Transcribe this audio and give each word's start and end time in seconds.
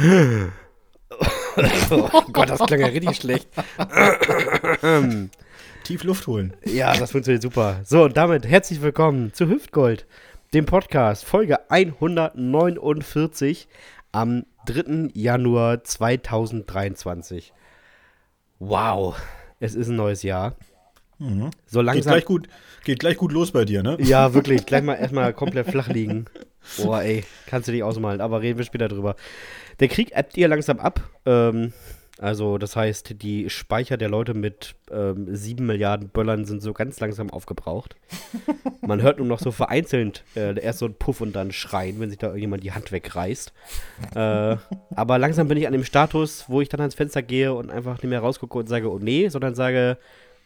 oh 0.00 0.50
Gott, 2.32 2.50
das 2.50 2.60
klang 2.60 2.80
ja 2.80 2.86
richtig 2.86 3.16
schlecht. 3.16 3.48
Tief 5.84 6.04
Luft 6.04 6.26
holen. 6.26 6.54
Ja, 6.64 6.96
das 6.96 7.12
funktioniert 7.12 7.42
super. 7.42 7.80
So, 7.84 8.04
und 8.04 8.16
damit 8.16 8.46
herzlich 8.46 8.82
willkommen 8.82 9.32
zu 9.32 9.48
Hüftgold, 9.48 10.06
dem 10.52 10.66
Podcast, 10.66 11.24
Folge 11.24 11.70
149 11.70 13.68
am 14.10 14.44
3. 14.66 15.10
Januar 15.14 15.84
2023. 15.84 17.52
Wow, 18.58 19.16
es 19.60 19.74
ist 19.74 19.88
ein 19.88 19.96
neues 19.96 20.22
Jahr. 20.22 20.56
Mhm. 21.18 21.50
So 21.66 21.80
Geht 21.80 21.86
langsam. 21.86 22.12
gleich, 22.12 22.24
gut, 22.24 22.48
geht 22.84 22.98
gleich 22.98 23.16
gut 23.16 23.30
los 23.30 23.52
bei 23.52 23.64
dir, 23.64 23.84
ne? 23.84 23.96
Ja, 24.00 24.34
wirklich, 24.34 24.66
gleich 24.66 24.82
mal 24.82 24.94
erstmal 24.94 25.32
komplett 25.32 25.70
flach 25.70 25.88
liegen. 25.88 26.24
Boah, 26.78 27.02
ey, 27.02 27.24
kannst 27.46 27.68
du 27.68 27.72
nicht 27.72 27.82
ausmalen, 27.82 28.20
aber 28.20 28.40
reden 28.40 28.58
wir 28.58 28.64
später 28.64 28.88
drüber. 28.88 29.16
Der 29.80 29.88
Krieg 29.88 30.16
ebbt 30.16 30.36
ihr 30.36 30.48
langsam 30.48 30.78
ab. 30.78 31.00
Ähm, 31.26 31.72
also, 32.18 32.58
das 32.58 32.76
heißt, 32.76 33.22
die 33.22 33.50
Speicher 33.50 33.96
der 33.96 34.08
Leute 34.08 34.34
mit 34.34 34.76
ähm, 34.90 35.34
7 35.34 35.66
Milliarden 35.66 36.10
Böllern 36.10 36.44
sind 36.44 36.62
so 36.62 36.72
ganz 36.72 37.00
langsam 37.00 37.28
aufgebraucht. 37.28 37.96
Man 38.82 39.02
hört 39.02 39.18
nur 39.18 39.26
noch 39.26 39.40
so 39.40 39.50
vereinzelt 39.50 40.22
äh, 40.36 40.58
erst 40.60 40.78
so 40.78 40.86
ein 40.86 40.94
Puff 40.94 41.20
und 41.20 41.34
dann 41.34 41.50
Schreien, 41.50 41.98
wenn 41.98 42.10
sich 42.10 42.18
da 42.18 42.28
irgendjemand 42.28 42.62
die 42.62 42.70
Hand 42.70 42.92
wegreißt. 42.92 43.52
Äh, 44.14 44.18
aber 44.94 45.18
langsam 45.18 45.48
bin 45.48 45.58
ich 45.58 45.66
an 45.66 45.72
dem 45.72 45.84
Status, 45.84 46.44
wo 46.46 46.60
ich 46.60 46.68
dann 46.68 46.80
ans 46.80 46.94
Fenster 46.94 47.22
gehe 47.22 47.52
und 47.52 47.70
einfach 47.70 47.94
nicht 47.94 48.10
mehr 48.10 48.20
rausgucke 48.20 48.58
und 48.58 48.68
sage, 48.68 48.90
oh 48.92 49.00
nee, 49.00 49.28
sondern 49.28 49.56
sage, 49.56 49.98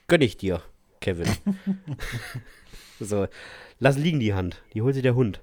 gönn 0.06 0.22
ich 0.22 0.38
dir, 0.38 0.62
Kevin. 1.02 1.28
so, 3.00 3.26
lass 3.78 3.98
liegen 3.98 4.20
die 4.20 4.32
Hand, 4.32 4.62
die 4.72 4.80
holt 4.80 4.94
sich 4.94 5.02
der 5.02 5.14
Hund. 5.14 5.42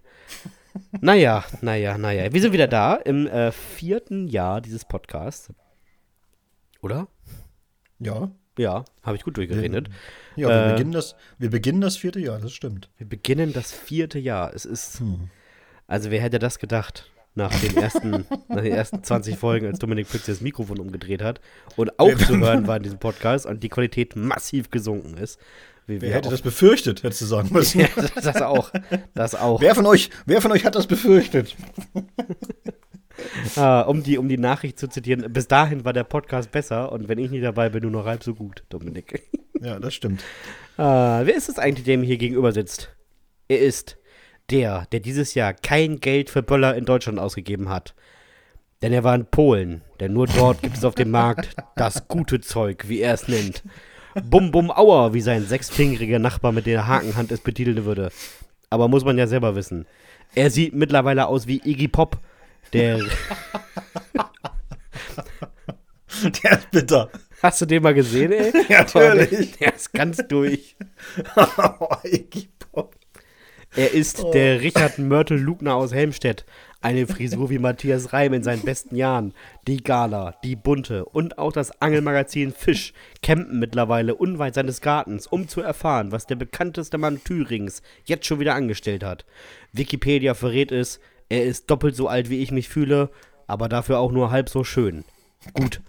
Naja, 1.01 1.43
naja, 1.61 1.97
naja. 1.97 2.31
Wir 2.33 2.41
sind 2.41 2.53
wieder 2.53 2.67
da 2.67 2.95
im 2.95 3.27
äh, 3.27 3.51
vierten 3.51 4.27
Jahr 4.27 4.61
dieses 4.61 4.85
Podcasts. 4.85 5.49
Oder? 6.81 7.07
Ja. 7.99 8.31
Ja, 8.57 8.85
habe 9.03 9.17
ich 9.17 9.23
gut 9.23 9.35
durchgeredet. 9.35 9.89
Ja, 10.37 10.47
wir, 10.47 10.65
Äh. 10.67 10.71
beginnen 10.73 10.91
das, 10.93 11.15
wir 11.37 11.49
beginnen 11.49 11.81
das 11.81 11.97
vierte 11.97 12.19
Jahr, 12.21 12.39
das 12.39 12.53
stimmt. 12.53 12.89
Wir 12.97 13.07
beginnen 13.07 13.51
das 13.51 13.71
vierte 13.73 14.17
Jahr. 14.17 14.53
Es 14.53 14.63
ist. 14.65 14.99
Hm. 15.01 15.29
Also, 15.87 16.09
wer 16.09 16.21
hätte 16.21 16.39
das 16.39 16.57
gedacht? 16.59 17.11
Nach 17.37 17.51
den 17.59 17.75
ersten, 17.75 18.25
nach 18.47 18.61
den 18.61 18.71
ersten 18.71 19.03
20 19.03 19.37
Folgen, 19.37 19.67
als 19.67 19.79
Dominik 19.79 20.07
plötzlich 20.09 20.37
das 20.37 20.41
Mikrofon 20.41 20.79
umgedreht 20.79 21.21
hat 21.21 21.41
und 21.75 21.99
aufzuhören 21.99 22.65
war 22.65 22.77
in 22.77 22.83
diesem 22.83 22.97
Podcast 22.99 23.45
und 23.45 23.61
die 23.61 23.67
Qualität 23.67 24.15
massiv 24.15 24.69
gesunken 24.71 25.17
ist. 25.17 25.37
Wie 25.87 26.01
Wer 26.01 26.13
hätte 26.15 26.27
auch- 26.27 26.31
das 26.31 26.41
befürchtet, 26.41 27.03
hättest 27.03 27.21
du 27.21 27.25
sagen 27.25 27.49
müssen. 27.51 27.79
Ja, 27.81 27.87
das 28.15 28.41
auch. 28.41 28.71
Das 29.13 29.35
auch. 29.35 29.61
wer, 29.61 29.75
von 29.75 29.85
euch, 29.85 30.09
wer 30.25 30.41
von 30.41 30.51
euch 30.51 30.65
hat 30.65 30.75
das 30.75 30.87
befürchtet? 30.87 31.55
Ah, 33.55 33.81
um, 33.81 34.03
die, 34.03 34.17
um 34.17 34.27
die 34.27 34.37
Nachricht 34.37 34.77
zu 34.77 34.89
zitieren, 34.89 35.31
bis 35.31 35.47
dahin 35.47 35.85
war 35.85 35.93
der 35.93 36.03
Podcast 36.03 36.51
besser 36.51 36.91
und 36.91 37.07
wenn 37.07 37.17
ich 37.17 37.31
nicht 37.31 37.45
dabei 37.45 37.69
bin, 37.69 37.83
nur 37.83 37.91
noch 37.91 38.05
halb 38.05 38.23
so 38.23 38.33
gut, 38.35 38.63
Dominik. 38.69 39.23
Ja, 39.61 39.79
das 39.79 39.93
stimmt. 39.93 40.21
Ah, 40.75 41.21
wer 41.23 41.33
ist 41.35 41.47
es 41.47 41.57
eigentlich, 41.57 41.85
der 41.85 41.97
mir 41.97 42.05
hier 42.05 42.17
gegenüber 42.17 42.51
sitzt? 42.51 42.93
Er 43.47 43.59
ist 43.61 43.97
der, 44.49 44.85
der 44.91 44.99
dieses 44.99 45.33
Jahr 45.33 45.53
kein 45.53 46.01
Geld 46.01 46.29
für 46.29 46.43
Böller 46.43 46.75
in 46.75 46.83
Deutschland 46.83 47.17
ausgegeben 47.19 47.69
hat. 47.69 47.95
Denn 48.81 48.91
er 48.91 49.05
war 49.05 49.15
in 49.15 49.25
Polen, 49.25 49.81
denn 50.01 50.11
nur 50.11 50.27
dort 50.27 50.61
gibt 50.61 50.75
es 50.75 50.83
auf 50.83 50.95
dem 50.95 51.09
Markt 51.11 51.55
das 51.77 52.09
gute 52.09 52.41
Zeug, 52.41 52.89
wie 52.89 52.99
er 52.99 53.13
es 53.13 53.29
nennt. 53.29 53.63
Bum 54.23 54.51
Bum 54.51 54.71
Auer, 54.71 55.13
wie 55.13 55.21
sein 55.21 55.45
sechsfingeriger 55.45 56.19
Nachbar 56.19 56.51
mit 56.51 56.65
der 56.65 56.87
Hakenhand 56.87 57.31
es 57.31 57.41
betiteln 57.41 57.85
würde. 57.85 58.11
Aber 58.69 58.87
muss 58.87 59.03
man 59.03 59.17
ja 59.17 59.27
selber 59.27 59.55
wissen. 59.55 59.85
Er 60.33 60.49
sieht 60.49 60.73
mittlerweile 60.73 61.27
aus 61.27 61.47
wie 61.47 61.61
Iggy 61.63 61.87
Pop, 61.87 62.17
der 62.73 62.99
Der 66.43 66.51
ist 66.59 66.71
bitter. 66.71 67.09
Hast 67.43 67.61
du 67.61 67.65
den 67.65 67.83
mal 67.83 67.93
gesehen, 67.93 68.31
ey? 68.31 68.53
Ja, 68.69 68.81
natürlich. 68.81 69.57
Der 69.57 69.75
ist 69.75 69.91
ganz 69.93 70.17
durch. 70.27 70.75
Oh, 71.35 71.95
Iggy 72.03 72.47
Pop. 72.47 72.54
Er 73.75 73.91
ist 73.91 74.23
Oh. 74.23 74.31
der 74.31 74.61
Richard 74.61 74.99
Mörtel 74.99 75.37
Lugner 75.37 75.75
aus 75.75 75.93
Helmstedt. 75.93 76.45
Eine 76.81 77.07
Frisur 77.07 77.49
wie 77.49 77.57
Matthias 77.59 78.13
Reim 78.13 78.33
in 78.33 78.43
seinen 78.43 78.61
besten 78.61 78.95
Jahren. 78.95 79.33
Die 79.67 79.83
Gala, 79.83 80.35
die 80.43 80.55
Bunte 80.55 81.03
und 81.05 81.37
auch 81.37 81.51
das 81.51 81.81
Angelmagazin 81.81 82.53
Fisch 82.53 82.93
campen 83.21 83.59
mittlerweile 83.59 84.15
unweit 84.15 84.53
seines 84.53 84.81
Gartens, 84.81 85.27
um 85.27 85.47
zu 85.47 85.61
erfahren, 85.61 86.11
was 86.11 86.27
der 86.27 86.35
bekannteste 86.35 86.97
Mann 86.97 87.21
Thürings 87.23 87.81
jetzt 88.05 88.27
schon 88.27 88.39
wieder 88.39 88.53
angestellt 88.55 89.03
hat. 89.03 89.25
Wikipedia 89.73 90.35
verrät 90.35 90.71
es, 90.71 90.99
er 91.27 91.43
ist 91.43 91.69
doppelt 91.71 91.95
so 91.95 92.07
alt 92.07 92.29
wie 92.29 92.41
ich 92.41 92.51
mich 92.51 92.69
fühle, 92.69 93.09
aber 93.47 93.67
dafür 93.67 93.99
auch 93.99 94.11
nur 94.11 94.29
halb 94.31 94.47
so 94.47 94.63
schön. 94.63 95.03
Gut, 95.53 95.81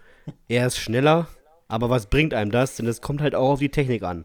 er 0.48 0.66
ist 0.66 0.78
schneller, 0.78 1.28
aber 1.68 1.91
was 1.91 2.06
bringt 2.06 2.32
einem 2.32 2.50
das? 2.50 2.76
Denn 2.76 2.86
es 2.86 3.03
kommt 3.03 3.20
halt 3.20 3.34
auch 3.34 3.50
auf 3.50 3.58
die 3.58 3.68
Technik 3.68 4.03
an. 4.03 4.24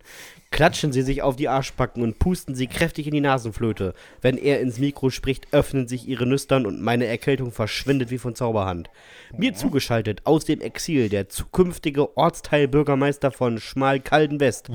Klatschen 0.52 0.92
sie 0.92 1.02
sich 1.02 1.22
auf 1.22 1.38
die 1.38 1.48
Arschbacken 1.48 2.04
und 2.04 2.20
pusten 2.20 2.56
sie 2.56 2.68
kräftig 2.68 3.08
in 3.08 3.14
die 3.14 3.22
Nasenflöte. 3.22 3.94
Wenn 4.22 4.38
er 4.38 4.60
ins 4.60 4.80
Mikro 4.80 5.10
spricht, 5.10 5.48
öffnen 5.54 5.88
sich 5.88 6.10
ihre 6.10 6.26
Nüstern 6.26 6.66
und 6.66 6.82
meine 6.82 7.06
Erkältung 7.06 7.54
verschwindet 7.54 8.12
wie 8.12 8.18
von 8.18 8.36
Zauberhand. 8.36 8.90
Mir 9.36 9.54
zugeschaltet 9.54 10.26
aus 10.26 10.44
dem 10.44 10.60
Exil 10.60 11.08
der 11.08 11.30
zukünftige 11.30 12.18
Ortsteilbürgermeister 12.18 13.32
von 13.32 13.60
Schmalkalden-West. 13.60 14.70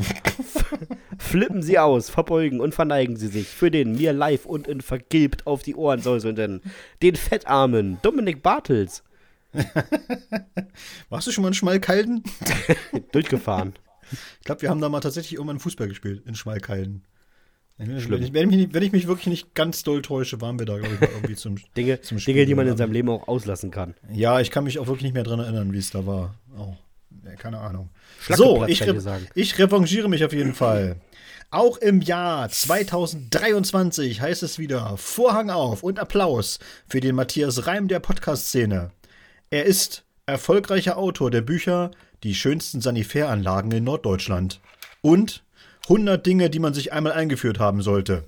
Flippen 1.18 1.62
sie 1.62 1.78
aus, 1.78 2.08
verbeugen 2.08 2.60
und 2.60 2.74
verneigen 2.74 3.16
sie 3.16 3.28
sich 3.28 3.46
für 3.46 3.70
den 3.70 3.96
mir 3.96 4.14
live 4.14 4.46
und 4.46 4.66
in 4.66 4.80
vergilbt 4.80 5.46
auf 5.46 5.62
die 5.62 5.74
Ohren 5.74 6.00
säuselnden, 6.00 6.62
den 7.02 7.16
fettarmen 7.16 7.98
Dominik 8.00 8.42
Bartels. 8.42 9.04
Warst 11.10 11.26
du 11.26 11.32
schon 11.32 11.42
mal 11.42 11.48
in 11.48 11.54
Schmalkalden? 11.54 12.22
Durchgefahren. 13.12 13.74
Ich 14.12 14.44
glaube, 14.44 14.62
wir 14.62 14.70
haben 14.70 14.80
da 14.80 14.88
mal 14.88 15.00
tatsächlich 15.00 15.34
irgendwann 15.34 15.58
Fußball 15.58 15.88
gespielt, 15.88 16.22
in 16.26 16.34
Schmalkalden. 16.34 17.04
Wenn 17.78 17.94
ich, 17.94 18.08
wenn, 18.08 18.22
ich 18.22 18.32
mich, 18.32 18.72
wenn 18.72 18.82
ich 18.82 18.92
mich 18.92 19.06
wirklich 19.06 19.26
nicht 19.26 19.54
ganz 19.54 19.82
doll 19.82 20.00
täusche, 20.00 20.40
waren 20.40 20.58
wir 20.58 20.64
da, 20.64 20.78
glaube 20.78 20.94
ich, 20.94 21.10
irgendwie 21.10 21.34
zum. 21.34 21.56
Dinge, 21.76 22.00
Zum 22.00 22.18
Spiel, 22.18 22.34
Dinge, 22.34 22.46
die 22.46 22.54
man 22.54 22.66
in 22.66 22.76
seinem 22.76 22.92
Leben 22.92 23.10
auch 23.10 23.28
auslassen 23.28 23.70
kann. 23.70 23.94
Ja, 24.10 24.40
ich 24.40 24.50
kann 24.50 24.64
mich 24.64 24.78
auch 24.78 24.86
wirklich 24.86 25.02
nicht 25.02 25.12
mehr 25.12 25.24
dran 25.24 25.40
erinnern, 25.40 25.72
wie 25.72 25.78
es 25.78 25.90
da 25.90 26.06
war. 26.06 26.34
Oh, 26.56 26.74
keine 27.36 27.58
Ahnung. 27.58 27.90
So, 28.30 28.64
ich, 28.66 28.82
re 28.82 29.20
ich 29.34 29.58
revanchiere 29.58 30.08
mich 30.08 30.24
auf 30.24 30.32
jeden 30.32 30.54
Fall. 30.54 30.96
Auch 31.50 31.76
im 31.76 32.00
Jahr 32.00 32.48
2023 32.48 34.20
heißt 34.22 34.42
es 34.42 34.58
wieder 34.58 34.96
Vorhang 34.96 35.50
auf 35.50 35.82
und 35.82 35.98
Applaus 35.98 36.58
für 36.88 37.00
den 37.00 37.14
Matthias 37.14 37.66
Reim 37.66 37.88
der 37.88 38.00
Podcast-Szene. 38.00 38.90
Er 39.50 39.64
ist 39.64 40.02
erfolgreicher 40.24 40.96
Autor 40.96 41.30
der 41.30 41.42
Bücher 41.42 41.90
Die 42.26 42.34
schönsten 42.34 42.80
Sanitäranlagen 42.80 43.70
in 43.70 43.84
Norddeutschland 43.84 44.60
und 45.00 45.44
100 45.84 46.26
Dinge, 46.26 46.50
die 46.50 46.58
man 46.58 46.74
sich 46.74 46.92
einmal 46.92 47.12
eingeführt 47.12 47.60
haben 47.60 47.82
sollte. 47.82 48.24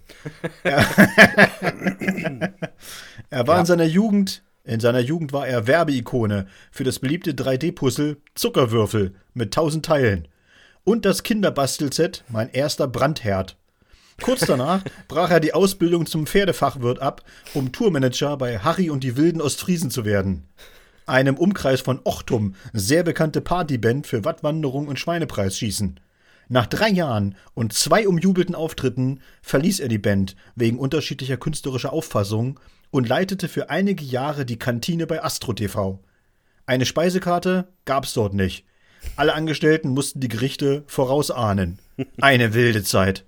Er, 0.63 0.87
er 3.31 3.47
war 3.49 3.59
in 3.59 3.67
seiner 3.67 3.87
Jugend, 3.87 4.45
in 4.63 4.79
seiner 4.79 5.01
Jugend 5.01 5.33
war 5.33 5.49
er 5.49 5.67
Werbeikone 5.67 6.47
für 6.71 6.85
das 6.85 7.01
beliebte 7.01 7.33
3D-Puzzle 7.33 8.19
Zuckerwürfel 8.37 9.17
mit 9.35 9.49
1000 9.49 9.85
Teilen 9.85 10.29
und 10.85 11.05
das 11.05 11.25
Kinderbastelset 11.25 12.23
Mein 12.29 12.51
erster 12.51 12.87
Brandherd. 12.87 13.57
Kurz 14.23 14.47
danach 14.47 14.85
brach 15.09 15.33
er 15.33 15.41
die 15.41 15.55
Ausbildung 15.55 16.07
zum 16.07 16.29
Pferdefachwirt 16.29 17.01
ab, 17.01 17.25
um 17.53 17.73
Tourmanager 17.73 18.37
bei 18.37 18.61
Harry 18.61 18.91
und 18.91 19.03
die 19.03 19.17
wilden 19.17 19.41
Ostfriesen 19.41 19.91
zu 19.91 20.05
werden. 20.05 20.47
Einem 21.09 21.37
Umkreis 21.37 21.81
von 21.81 22.01
Ochtum 22.05 22.55
sehr 22.75 23.03
bekannte 23.03 23.41
Partyband 23.41 24.07
für 24.07 24.25
Wattwanderung 24.25 24.89
und 24.89 24.99
Schweinepreisschießen. 24.99 25.99
Nach 26.51 26.67
drei 26.67 26.91
Jahren 26.91 27.35
und 27.55 27.73
zwei 27.73 28.07
umjubelten 28.07 28.55
Auftritten 28.55 29.21
verließ 29.41 29.81
er 29.81 29.89
die 29.89 29.99
Band 29.99 30.37
wegen 30.55 30.79
unterschiedlicher 30.79 31.39
künstlerischer 31.39 31.95
Auffassungen 31.95 32.59
und 32.91 33.09
leitete 33.09 33.49
für 33.49 33.71
einige 33.71 34.05
Jahre 34.05 34.45
die 34.45 34.59
Kantine 34.59 35.07
bei 35.07 35.25
Astro 35.25 35.55
TV. 35.55 35.99
Eine 36.67 36.85
Speisekarte 36.85 37.69
gab's 37.87 38.13
dort 38.13 38.35
nicht. 38.35 38.67
Alle 39.17 39.33
Angestellten 39.33 39.89
mussten 39.89 40.21
die 40.21 40.29
Gerichte 40.29 40.85
vorausahnen. 40.89 41.79
Eine 42.21 42.53
wilde 42.53 42.83
Zeit. 42.83 43.25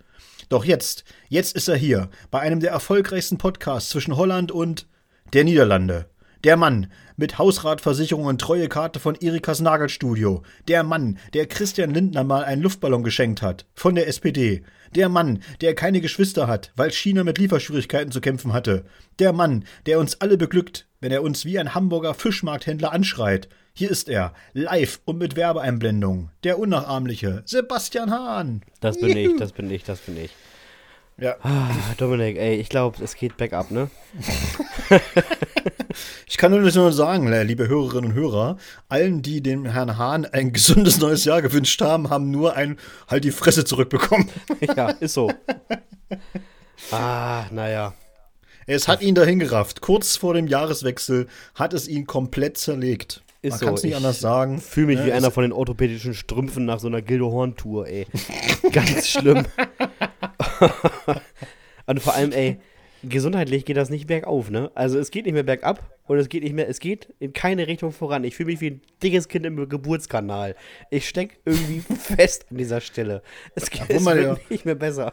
Doch 0.51 0.67
jetzt, 0.67 1.05
jetzt 1.31 1.57
ist 1.57 1.69
er 1.69 1.77
hier, 1.77 2.11
bei 2.31 2.41
einem 2.41 2.61
der 2.61 2.73
erfolgreichsten 2.73 3.39
Podcasts 3.39 3.89
zwischen 3.89 4.17
Holland 4.17 4.53
und 4.53 4.87
der 5.33 5.45
Niederlande. 5.45 6.10
Der 6.43 6.57
Mann 6.57 6.91
mit 7.17 7.37
Hausratversicherung 7.37 8.25
und 8.25 8.41
Treuekarte 8.41 8.99
von 8.99 9.15
Erikas 9.15 9.61
Nagelstudio. 9.61 10.43
Der 10.69 10.83
Mann, 10.83 11.19
der 11.35 11.45
Christian 11.45 11.91
Lindner 11.91 12.25
mal 12.25 12.45
einen 12.45 12.63
Luftballon 12.63 13.03
geschenkt 13.03 13.43
hat. 13.43 13.67
Von 13.75 13.95
der 13.95 14.09
SPD. 14.09 14.63
Der 14.95 15.11
Mann, 15.11 15.43
der 15.61 15.75
keine 15.75 16.01
Geschwister 16.01 16.47
hat, 16.47 16.73
weil 16.77 16.93
China 16.93 17.25
mit 17.25 17.37
Lieferschwierigkeiten 17.37 18.11
zu 18.11 18.23
kämpfen 18.23 18.55
hatte. 18.55 18.87
Der 19.19 19.35
Mann, 19.35 19.65
der 19.85 19.99
uns 19.99 20.23
alle 20.23 20.39
beglückt, 20.39 20.87
wenn 21.01 21.13
er 21.13 21.23
uns 21.23 21.45
wie 21.45 21.59
ein 21.59 21.75
Hamburger 21.75 22.15
Fischmarkthändler 22.15 22.91
anschreit. 22.91 23.51
Hier 23.75 23.91
ist 23.91 24.09
er, 24.09 24.33
live 24.55 25.01
und 25.05 25.19
mit 25.19 25.37
Werbeeinblendung. 25.37 26.31
Der 26.43 26.59
unnachahmliche 26.59 27.43
Sebastian 27.45 28.11
Hahn. 28.11 28.63
Das 28.81 28.99
bin 28.99 29.15
ich, 29.15 29.37
das 29.37 29.53
bin 29.53 29.71
ich, 29.71 29.85
das 29.85 30.01
bin 30.01 30.17
ich. 30.17 30.31
Ja. 31.19 31.37
Ah, 31.43 31.69
Dominik, 31.99 32.39
ey, 32.39 32.57
ich 32.57 32.71
glaube, 32.71 33.05
es 33.05 33.15
geht 33.15 33.37
bergab, 33.37 33.71
ne? 33.71 33.91
Ich 36.27 36.37
kann 36.37 36.53
nur 36.53 36.61
nur 36.61 36.93
sagen, 36.93 37.33
äh, 37.33 37.43
liebe 37.43 37.69
Hörerinnen 37.69 38.11
und 38.13 38.17
Hörer, 38.17 38.57
allen, 38.89 39.23
die 39.23 39.43
dem 39.43 39.65
Herrn 39.67 39.99
Hahn 39.99 40.25
ein 40.25 40.53
gesundes 40.55 40.99
neues 40.99 41.25
Jahr 41.25 41.43
gewünscht 41.43 41.81
haben, 41.83 42.11
haben 42.11 42.31
nur 42.31 42.55
ein 42.57 42.79
halt 43.09 43.25
die 43.25 43.31
Fresse 43.33 43.65
zurückbekommen. 43.65 44.29
Ja, 44.77 44.91
ist 44.91 45.15
so. 45.15 45.33
Ah, 46.91 47.45
naja. 47.51 47.95
Es 48.67 48.87
hat 48.89 49.03
ihn 49.03 49.15
dahin 49.15 49.39
gerafft. 49.41 49.81
Kurz 49.81 50.17
vor 50.17 50.35
dem 50.35 50.47
Jahreswechsel 50.47 51.27
hat 51.55 51.73
es 51.73 51.89
ihn 51.89 52.07
komplett 52.07 52.57
zerlegt. 52.59 53.23
Ist 53.43 53.53
Man 53.53 53.59
so. 53.59 53.65
kann 53.67 53.75
es 53.75 53.83
nicht 53.83 53.91
Ich 53.93 53.97
anders 53.97 54.21
sagen. 54.21 54.61
Fühle 54.61 54.87
mich 54.89 54.99
Ne, 54.99 55.07
wie 55.07 55.11
es- 55.11 55.17
einer 55.17 55.31
von 55.31 55.43
den 55.43 55.53
orthopädischen 55.53 56.15
Strümpfen 56.15 56.67
nach 56.67 56.79
so 56.79 56.87
einer 56.89 57.01
Gildo 57.03 57.31
Horn-Tour, 57.33 57.87
ey. 57.89 58.07
Ganz 58.73 59.09
schlimm. 59.09 59.45
Und 61.87 62.01
vor 62.03 62.15
allem, 62.15 62.33
ey, 62.33 62.61
gesundheitlich 63.03 63.65
geht 63.65 63.77
das 63.77 63.91
nicht 63.91 64.07
bergauf, 64.07 64.51
ne? 64.51 64.71
Also 64.75 64.99
es 64.99 65.11
geht 65.11 65.25
nicht 65.27 65.35
mehr 65.35 65.43
bergab 65.43 65.97
und 66.07 66.19
es 66.19 66.29
geht 66.29 66.43
nicht 66.43 66.55
mehr, 66.55 66.69
es 66.69 66.81
geht 66.81 67.13
in 67.19 67.33
keine 67.33 67.67
Richtung 67.67 67.93
voran. 67.93 68.25
Ich 68.25 68.37
fühle 68.37 68.49
mich 68.49 68.61
wie 68.61 68.71
ein 68.71 68.81
dickes 69.03 69.29
Kind 69.29 69.47
im 69.47 69.69
Geburtskanal. 69.69 70.55
Ich 70.91 71.09
stecke 71.09 71.37
irgendwie 71.45 71.81
fest 71.99 72.47
an 72.51 72.57
dieser 72.59 72.81
Stelle. 72.81 73.23
Es, 73.55 73.71
geht, 73.71 73.83
es 73.89 74.05
ja- 74.05 74.37
nicht 74.49 74.65
mehr 74.65 74.75
besser. 74.75 75.13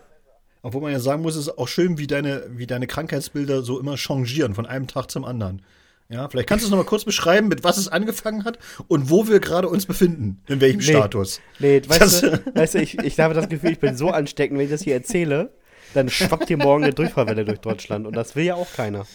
Obwohl 0.63 0.81
man 0.81 0.92
ja 0.92 1.00
sagen 1.00 1.22
muss, 1.22 1.36
es 1.36 1.48
ist 1.48 1.57
auch 1.57 1.68
schön, 1.68 1.98
wie 1.98 2.07
deine, 2.07 2.44
wie 2.50 2.68
deine 2.68 2.88
Krankheitsbilder 2.88 3.62
so 3.62 3.80
immer 3.80 3.95
changieren 3.95 4.54
von 4.54 4.66
einem 4.66 4.88
Tag 4.88 5.10
zum 5.12 5.24
anderen. 5.24 5.62
Ja, 6.10 6.28
vielleicht 6.30 6.48
kannst 6.50 6.63
du 6.63 6.68
es 6.68 6.72
noch 6.72 6.78
mal 6.78 6.86
kurz 6.86 7.04
beschreiben, 7.06 7.48
mit 7.50 7.63
was 7.66 7.78
es 7.78 7.90
angefangen 7.90 8.45
hat 8.45 8.60
und 8.88 9.10
wo 9.10 9.28
wir 9.28 9.40
gerade 9.42 9.68
uns 9.68 9.86
befinden, 9.86 10.42
in 10.48 10.62
welchem 10.62 10.81
Status. 10.81 11.42
Nee, 11.60 11.81
weißt 11.86 12.01
Das- 12.01 12.22
du, 12.22 12.42
weißt 12.56 12.75
du 12.75 12.80
ich, 12.81 12.98
ich 13.00 13.19
habe 13.19 13.33
das 13.33 13.50
Gefühl, 13.50 13.72
ich 13.72 13.80
bin 13.80 13.95
so 13.98 14.10
ansteckend, 14.12 14.57
wenn 14.57 14.66
ich 14.66 14.72
das 14.72 14.81
hier 14.83 14.94
erzähle, 14.95 15.51
dann 15.94 16.10
schwappt 16.10 16.48
hier 16.48 16.57
morgen 16.57 16.84
eine 16.84 16.94
Durchfallwelle 16.94 17.45
durch 17.45 17.60
Deutschland 17.60 18.06
und 18.07 18.16
das 18.16 18.36
will 18.36 18.45
ja 18.45 18.56
auch 18.56 18.72
keiner. 18.75 19.06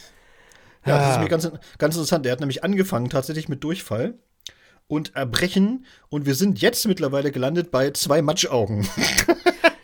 Ja, 0.84 0.98
das 0.98 1.10
ist 1.10 1.16
Ah. 1.16 1.20
mir 1.22 1.28
ganz, 1.28 1.50
ganz 1.78 1.94
interessant. 1.94 2.24
Der 2.24 2.32
hat 2.32 2.40
nämlich 2.40 2.64
angefangen 2.64 3.08
tatsächlich 3.08 3.48
mit 3.48 3.62
Durchfall 3.62 4.14
und 4.88 5.14
Erbrechen 5.14 5.86
und 6.08 6.26
wir 6.26 6.34
sind 6.34 6.60
jetzt 6.60 6.86
mittlerweile 6.88 7.30
gelandet 7.30 7.70
bei 7.70 7.90
zwei 7.92 8.22
Matschaugen. 8.22 8.86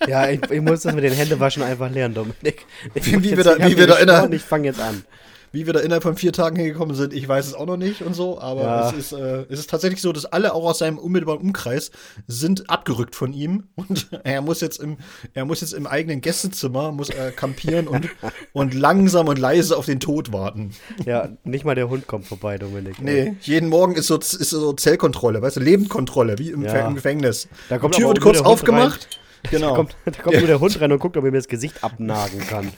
Ja, 0.06 0.26
ich, 0.30 0.40
ich 0.50 0.62
muss 0.62 0.82
das 0.82 0.94
mit 0.94 1.04
den 1.04 1.12
Händewaschen 1.12 1.62
einfach 1.62 1.90
lernen, 1.90 2.14
Dominik. 2.14 2.64
Ich 2.94 3.04
Wie- 3.12 3.22
wie 3.22 3.36
wir 3.36 3.44
da- 3.44 3.58
wie 3.58 3.76
wir 3.76 3.86
da 3.86 3.96
in 3.96 4.06
der- 4.06 4.30
Ich 4.32 4.40
fange 4.40 4.64
jetzt 4.68 4.80
an. 4.80 5.04
Wie 5.52 5.66
wir 5.66 5.72
da 5.72 5.80
innerhalb 5.80 6.02
von 6.02 6.16
vier 6.16 6.32
Tagen 6.32 6.56
hingekommen 6.56 6.94
sind, 6.94 7.12
ich 7.12 7.26
weiß 7.28 7.46
es 7.46 7.54
auch 7.54 7.66
noch 7.66 7.76
nicht 7.76 8.02
und 8.02 8.14
so, 8.14 8.40
aber 8.40 8.62
Ja. 8.62 8.90
es, 8.90 8.96
ist, 8.96 9.12
äh, 9.12 9.44
es 9.48 9.60
ist 9.60 9.70
tatsächlich 9.70 10.00
so, 10.02 10.12
dass 10.12 10.24
alle 10.26 10.52
auch 10.54 10.64
aus 10.64 10.78
seinem 10.78 10.98
unmittelbaren 10.98 11.40
Umkreis 11.40 11.90
sind 12.26 12.68
abgerückt 12.70 13.14
von 13.16 13.32
ihm 13.32 13.64
und 13.76 14.08
er 14.24 14.42
muss 14.42 14.60
jetzt 14.60 14.80
im, 14.80 14.98
er 15.34 15.44
muss 15.44 15.60
jetzt 15.60 15.72
im 15.74 15.86
eigenen 15.86 16.20
Gästezimmer, 16.20 16.92
muss 16.92 17.08
er 17.10 17.30
campieren 17.32 17.88
und, 17.88 18.08
und 18.52 18.74
langsam 18.74 19.28
und 19.28 19.38
leise 19.38 19.76
auf 19.76 19.86
den 19.86 20.00
Tod 20.00 20.32
warten. 20.32 20.72
Ja, 21.06 21.28
nicht 21.44 21.64
mal 21.64 21.74
der 21.74 21.88
Hund 21.88 22.06
kommt 22.06 22.26
vorbei, 22.26 22.58
Dominik. 22.58 23.00
Nee, 23.00 23.36
jeden 23.42 23.68
Morgen 23.68 23.94
ist 23.94 24.06
so, 24.08 24.16
ist 24.16 24.30
so 24.50 24.72
Zellkontrolle, 24.74 25.40
weißt 25.42 25.56
du, 25.56 25.60
Lebendkontrolle, 25.60 26.38
wie 26.38 26.50
im, 26.50 26.62
Ja. 26.62 26.86
Im 26.88 26.94
Gefängnis. 26.94 27.48
Da 27.68 27.78
kommt 27.78 27.94
Die 27.94 28.00
Tür 28.00 28.08
wird 28.08 28.20
kurz 28.20 28.40
aufgemacht. 28.40 29.08
Da 29.44 29.50
Genau. 29.50 29.74
kommt, 29.74 29.94
da 30.04 30.10
kommt 30.20 30.36
nur 30.38 30.48
der 30.48 30.58
Hund 30.58 30.80
rein 30.80 30.90
und 30.90 30.98
guckt, 30.98 31.16
ob 31.16 31.22
er 31.24 31.30
mir 31.30 31.38
das 31.38 31.46
Gesicht 31.46 31.84
abnagen 31.84 32.40
kann. 32.40 32.72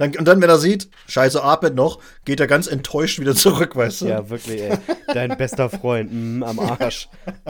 Dann, 0.00 0.16
und 0.16 0.24
dann, 0.24 0.40
wenn 0.40 0.48
er 0.48 0.58
sieht, 0.58 0.88
scheiße, 1.08 1.44
atmet 1.44 1.74
noch, 1.74 2.00
geht 2.24 2.40
er 2.40 2.46
ganz 2.46 2.66
enttäuscht 2.66 3.20
wieder 3.20 3.34
zurück, 3.34 3.76
weißt 3.76 4.00
du? 4.00 4.06
Ja, 4.06 4.30
wirklich, 4.30 4.62
ey. 4.62 4.78
Dein 5.12 5.36
bester 5.36 5.68
Freund, 5.68 6.10
mm, 6.10 6.42
am 6.42 6.58
Arsch. 6.58 7.10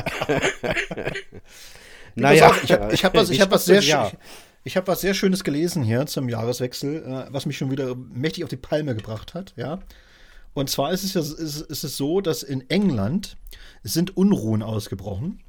Pass 2.20 2.43
auf, 2.43 2.64
ich 2.64 2.73
habe 2.73 2.93
ich 2.93 3.05
hab 3.05 3.14
was, 3.14 3.31
ich 3.31 3.41
hab 3.41 3.52
was, 3.52 3.67
sehr, 3.67 3.81
ja. 3.82 4.11
ich 4.64 4.76
hab 4.76 4.88
was 4.88 5.00
sehr 5.00 5.14
Schönes 5.14 5.44
gelesen 5.44 5.85
hier 5.85 6.06
zum 6.06 6.29
Jahreswechsel, 6.29 7.05
äh, 7.05 7.32
was 7.32 7.47
mich 7.47 7.56
schon 7.56 7.70
wieder 7.70 7.94
mächtig 7.94 8.43
auf 8.43 8.50
die 8.50 8.56
Palme 8.56 8.96
gebracht 8.96 9.35
hat, 9.35 9.55
ja. 9.55 9.79
Und 10.53 10.69
zwar 10.70 10.91
ist 10.91 11.05
es, 11.05 11.14
ja, 11.14 11.20
ist, 11.20 11.61
ist 11.61 11.85
es 11.85 11.96
so, 11.96 12.20
dass 12.20 12.43
in 12.43 12.69
England 12.69 13.37
sind 13.85 14.17
Unruhen 14.17 14.64
ausgebrochen. 14.64 15.41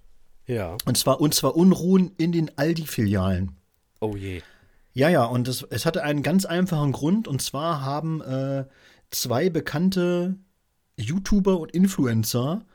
Ja. 0.45 0.77
Und 0.85 0.99
zwar, 0.99 1.19
und 1.19 1.33
zwar 1.33 1.55
Unruhen 1.55 2.11
in 2.17 2.31
den 2.31 2.55
Aldi-Filialen. 2.59 3.57
Oh 4.01 4.15
je. 4.15 4.43
Ja, 4.93 5.09
ja, 5.09 5.23
und 5.23 5.47
es, 5.47 5.63
es 5.69 5.85
hatte 5.85 6.03
einen 6.03 6.21
ganz 6.21 6.45
einfachen 6.45 6.91
Grund, 6.91 7.27
und 7.27 7.41
zwar 7.41 7.81
haben 7.81 8.21
äh, 8.21 8.65
zwei 9.09 9.49
bekannte 9.49 10.35
YouTuber 10.97 11.59
und 11.59 11.71
Influencer 11.71 12.65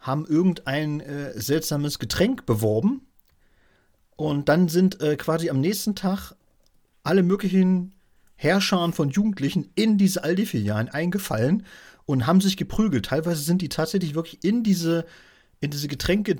haben 0.00 0.26
irgendein 0.26 1.00
äh, 1.00 1.38
seltsames 1.38 1.98
Getränk 1.98 2.46
beworben. 2.46 3.06
Und 4.16 4.48
dann 4.48 4.68
sind 4.68 5.00
äh, 5.00 5.16
quasi 5.16 5.50
am 5.50 5.60
nächsten 5.60 5.94
Tag 5.94 6.34
alle 7.02 7.22
möglichen 7.22 7.94
Herrscharen 8.34 8.92
von 8.92 9.10
Jugendlichen 9.10 9.70
in 9.74 9.98
diese 9.98 10.24
Aldi-Filialen 10.24 10.88
eingefallen 10.88 11.64
und 12.06 12.26
haben 12.26 12.40
sich 12.40 12.56
geprügelt. 12.56 13.06
Teilweise 13.06 13.42
sind 13.42 13.62
die 13.62 13.68
tatsächlich 13.68 14.14
wirklich 14.14 14.42
in 14.42 14.62
diese, 14.62 15.04
in 15.60 15.70
diese 15.70 15.88
Getränke 15.88 16.36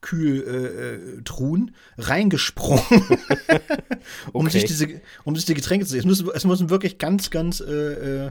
Tiefkühltruhen 0.00 1.18
äh, 1.18 1.22
Truhen 1.22 1.74
reingesprungen, 1.96 2.82
um, 4.32 4.46
Okay. 4.46 4.50
sich 4.50 4.64
diese, 4.64 5.00
um 5.24 5.34
sich 5.36 5.44
die 5.44 5.54
Getränke 5.54 5.86
zu 5.86 5.92
sehen. 5.92 6.00
Es 6.00 6.06
müssen, 6.06 6.28
es 6.32 6.44
müssen 6.44 6.70
wirklich 6.70 6.98
ganz, 6.98 7.30
ganz 7.30 7.60
äh, 7.60 8.26
äh, 8.26 8.30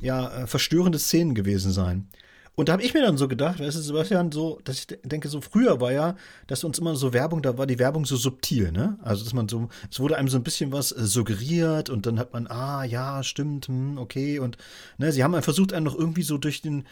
ja, 0.00 0.42
äh, 0.42 0.46
verstörende 0.46 0.98
Szenen 0.98 1.34
gewesen 1.34 1.72
sein. 1.72 2.08
Und 2.54 2.68
da 2.68 2.72
habe 2.72 2.82
ich 2.82 2.92
mir 2.92 3.02
dann 3.02 3.16
so 3.16 3.28
gedacht, 3.28 3.60
weißt 3.60 3.76
du, 3.76 3.80
Sebastian, 3.80 4.32
so, 4.32 4.58
dass 4.64 4.80
ich 4.80 4.86
de- 4.88 4.98
denke, 5.04 5.28
so 5.28 5.40
früher 5.40 5.80
war 5.80 5.92
ja, 5.92 6.16
dass 6.48 6.64
uns 6.64 6.80
immer 6.80 6.96
so 6.96 7.12
Werbung, 7.12 7.40
da 7.40 7.56
war 7.56 7.68
die 7.68 7.78
Werbung 7.78 8.04
so 8.04 8.16
subtil, 8.16 8.72
ne? 8.72 8.98
Also, 9.00 9.22
dass 9.22 9.32
man 9.32 9.48
so, 9.48 9.68
es 9.88 10.00
wurde 10.00 10.16
einem 10.16 10.26
so 10.28 10.36
ein 10.38 10.42
bisschen 10.42 10.72
was 10.72 10.90
äh, 10.90 11.04
suggeriert 11.06 11.88
und 11.88 12.04
dann 12.06 12.18
hat 12.18 12.32
man, 12.32 12.48
ah, 12.48 12.82
ja, 12.82 13.22
stimmt, 13.22 13.68
hm, 13.68 13.96
okay. 13.98 14.40
Und 14.40 14.56
ne, 14.98 15.12
sie 15.12 15.22
haben 15.22 15.40
versucht, 15.42 15.72
einen 15.72 15.84
noch 15.84 15.96
irgendwie 15.96 16.22
so 16.24 16.36
durch 16.36 16.60
den, 16.60 16.84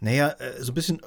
naja, 0.00 0.28
äh, 0.38 0.62
so 0.62 0.72
ein 0.72 0.74
bisschen 0.74 1.00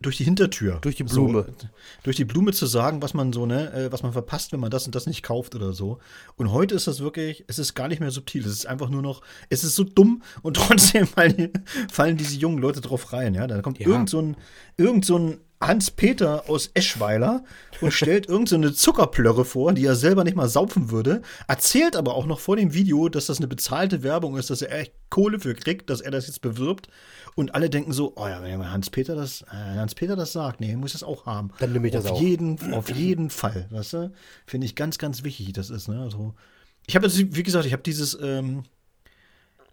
durch 0.00 0.16
die 0.18 0.24
Hintertür. 0.24 0.78
Durch 0.80 0.96
die 0.96 1.04
Blume. 1.04 1.46
So, 1.48 1.68
durch 2.02 2.16
die 2.16 2.24
Blume 2.24 2.52
zu 2.52 2.66
sagen, 2.66 3.00
was 3.00 3.14
man 3.14 3.32
so, 3.32 3.46
ne, 3.46 3.72
äh, 3.72 3.92
was 3.92 4.02
man 4.02 4.12
verpasst, 4.12 4.52
wenn 4.52 4.60
man 4.60 4.70
das 4.70 4.86
und 4.86 4.94
das 4.94 5.06
nicht 5.06 5.22
kauft 5.22 5.54
oder 5.54 5.72
so. 5.72 5.98
Und 6.36 6.52
heute 6.52 6.74
ist 6.74 6.86
das 6.86 7.00
wirklich, 7.00 7.44
es 7.46 7.58
ist 7.58 7.74
gar 7.74 7.88
nicht 7.88 8.00
mehr 8.00 8.10
subtil. 8.10 8.42
Es 8.44 8.52
ist 8.52 8.66
einfach 8.66 8.90
nur 8.90 9.02
noch, 9.02 9.22
es 9.50 9.64
ist 9.64 9.76
so 9.76 9.84
dumm 9.84 10.22
und 10.42 10.56
trotzdem 10.58 11.06
fallen, 11.06 11.52
fallen 11.90 12.16
diese 12.16 12.36
jungen 12.36 12.58
Leute 12.58 12.80
drauf 12.80 13.12
rein, 13.12 13.34
ja. 13.34 13.46
Da 13.46 13.62
kommt 13.62 13.78
Ja. 13.78 13.86
irgend 13.86 14.10
so 14.10 14.20
ein, 14.20 14.36
irgend 14.76 15.04
so 15.04 15.18
ein 15.18 15.38
Hans-Peter 15.66 16.48
aus 16.48 16.70
Eschweiler 16.74 17.44
und 17.80 17.92
stellt 17.92 18.28
irgend 18.28 18.48
so 18.48 18.56
eine 18.56 18.72
Zuckerplörre 18.72 19.44
vor, 19.44 19.72
die 19.72 19.84
er 19.84 19.96
selber 19.96 20.24
nicht 20.24 20.36
mal 20.36 20.48
saufen 20.48 20.90
würde, 20.90 21.22
erzählt 21.48 21.96
aber 21.96 22.14
auch 22.14 22.26
noch 22.26 22.40
vor 22.40 22.56
dem 22.56 22.74
Video, 22.74 23.08
dass 23.08 23.26
das 23.26 23.38
eine 23.38 23.46
bezahlte 23.46 24.02
Werbung 24.02 24.36
ist, 24.36 24.50
dass 24.50 24.62
er 24.62 24.78
echt 24.78 24.92
Kohle 25.10 25.40
für 25.40 25.54
kriegt, 25.54 25.90
dass 25.90 26.00
er 26.00 26.10
das 26.10 26.26
jetzt 26.26 26.40
bewirbt. 26.40 26.88
Und 27.34 27.54
alle 27.54 27.68
denken 27.68 27.92
so, 27.92 28.12
oh 28.16 28.28
ja, 28.28 28.42
wenn 28.42 28.70
Hans-Peter 28.70 29.16
das, 29.16 29.42
äh, 29.42 29.76
Hans-Peter 29.76 30.16
das 30.16 30.32
sagt, 30.32 30.60
nee, 30.60 30.76
muss 30.76 30.94
ich 30.94 31.00
das 31.00 31.02
auch 31.02 31.26
haben. 31.26 31.50
Dann 31.58 31.72
nehme 31.72 31.88
ich 31.88 31.92
das 31.92 32.06
auf 32.06 32.12
auch. 32.12 32.20
Jeden, 32.20 32.74
auf 32.74 32.90
jeden 32.90 33.30
Fall, 33.30 33.66
weißt 33.70 33.92
du? 33.94 34.12
Finde 34.46 34.66
ich 34.66 34.76
ganz, 34.76 34.98
ganz 34.98 35.24
wichtig, 35.24 35.52
das 35.52 35.70
ist, 35.70 35.88
ne? 35.88 36.00
Also, 36.00 36.34
ich 36.86 36.94
habe 36.94 37.06
jetzt, 37.06 37.18
wie 37.18 37.42
gesagt, 37.42 37.66
ich 37.66 37.72
habe 37.72 37.82
dieses, 37.82 38.16
ähm, 38.20 38.64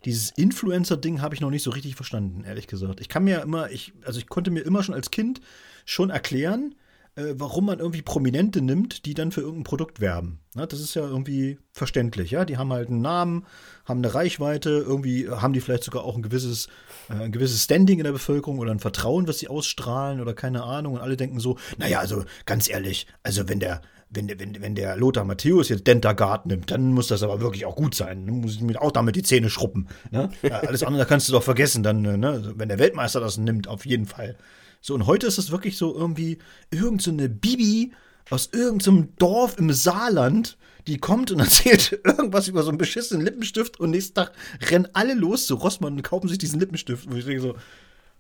dieses 0.06 0.32
Influencer-Ding 0.32 1.22
habe 1.22 1.36
ich 1.36 1.42
noch 1.42 1.52
nicht 1.52 1.64
so 1.64 1.70
richtig 1.70 1.96
verstanden, 1.96 2.44
ehrlich 2.44 2.68
gesagt. 2.68 3.00
Ich 3.00 3.10
kann 3.10 3.24
mir 3.24 3.32
ja 3.32 3.40
immer, 3.42 3.70
ich, 3.70 3.94
also 4.04 4.20
ich 4.20 4.28
konnte 4.28 4.50
mir 4.50 4.62
immer 4.62 4.82
schon 4.82 4.96
als 4.96 5.12
Kind 5.12 5.42
schon 5.86 6.10
erklären, 6.10 6.76
äh, 7.16 7.34
warum 7.36 7.66
man 7.66 7.80
irgendwie 7.80 8.02
Prominente 8.02 8.62
nimmt, 8.62 9.06
die 9.06 9.14
dann 9.14 9.32
für 9.32 9.42
irgendein 9.42 9.64
Produkt 9.64 10.00
werben. 10.00 10.40
Na, 10.54 10.66
das 10.66 10.80
ist 10.80 10.96
ja 10.96 11.02
irgendwie 11.02 11.60
verständlich, 11.72 12.32
ja. 12.32 12.46
Die 12.46 12.58
haben 12.58 12.72
halt 12.72 12.90
einen 12.90 13.02
Namen, 13.02 13.46
haben 13.86 14.00
eine 14.00 14.14
Reichweite, 14.14 14.70
irgendwie 14.70 15.30
haben 15.30 15.54
die 15.54 15.62
vielleicht 15.62 15.84
sogar 15.84 16.04
auch 16.04 16.16
ein 16.16 16.22
gewisses, 16.22 16.68
äh, 17.10 17.24
ein 17.24 17.32
gewisses 17.32 17.64
Standing 17.64 18.00
in 18.00 18.06
der 18.06 18.14
Bevölkerung 18.14 18.60
oder 18.60 18.72
ein 18.72 18.80
Vertrauen, 18.80 19.28
was 19.28 19.40
sie 19.40 19.50
ausstrahlen 19.50 20.22
oder 20.22 20.34
keine 20.34 20.64
Ahnung. 20.64 20.94
Und 20.94 21.02
alle 21.02 21.18
denken 21.18 21.40
so, 21.40 21.58
naja, 21.78 22.00
also 22.00 22.24
ganz 22.46 22.70
ehrlich, 22.70 23.08
also 23.24 23.50
wenn 23.50 23.60
der, 23.60 23.82
wenn 24.10 24.28
wenn, 24.40 24.62
wenn 24.62 24.76
der 24.76 24.96
Lothar 24.96 25.26
Matthäus 25.26 25.68
jetzt 25.68 25.88
Dentagard 25.88 26.46
nimmt, 26.46 26.72
dann 26.72 26.94
muss 26.94 27.08
das 27.08 27.24
aber 27.24 27.42
wirklich 27.42 27.66
auch 27.66 27.76
gut 27.76 27.94
sein. 27.94 28.26
Dann 28.26 28.40
muss 28.40 28.56
ich 28.56 28.62
mir 28.62 28.82
auch 28.82 28.92
damit 28.92 29.18
die 29.18 29.24
Zähne 29.24 29.50
schruppen. 29.50 29.90
Ne? 30.12 30.30
Alles 30.50 30.84
andere 30.84 31.06
kannst 31.06 31.28
du 31.28 31.34
doch 31.34 31.44
vergessen, 31.44 31.84
dann, 31.84 32.06
äh, 32.06 32.18
ne? 32.18 32.54
wenn 32.56 32.70
der 32.70 32.80
Weltmeister 32.80 33.20
das 33.20 33.38
nimmt, 33.38 33.68
auf 33.68 33.86
jeden 33.86 34.06
Fall. 34.06 34.38
So, 34.82 34.96
und 34.96 35.06
heute 35.06 35.28
ist 35.28 35.38
es 35.38 35.52
wirklich 35.52 35.78
so 35.78 35.96
irgendwie 35.96 36.40
irgend 36.72 37.04
so 37.04 37.12
eine 37.12 37.30
Bibi 37.30 37.94
aus 38.32 38.50
irgendeinem 38.52 39.16
Dorf 39.18 39.58
im 39.60 39.72
Saarland, 39.72 40.58
die 40.88 40.98
kommt 40.98 41.30
und 41.32 41.40
erzählt 41.40 42.00
irgendwas 42.04 42.48
über 42.48 42.64
so 42.64 42.70
einen 42.70 42.80
beschissenen 42.80 43.24
Lippenstift 43.24 43.80
und 43.80 43.92
nächsten 43.92 44.16
Tag 44.16 44.32
rennen 44.70 44.88
alle 44.94 45.14
los 45.14 45.46
zu 45.46 45.56
Rossmann 45.56 45.94
und 45.94 46.02
kaufen 46.02 46.28
sich 46.28 46.40
diesen 46.40 46.60
Lippenstift. 46.60 47.10
Wo 47.10 47.16
ich 47.16 47.26
denke 47.26 47.42
so, 47.42 47.56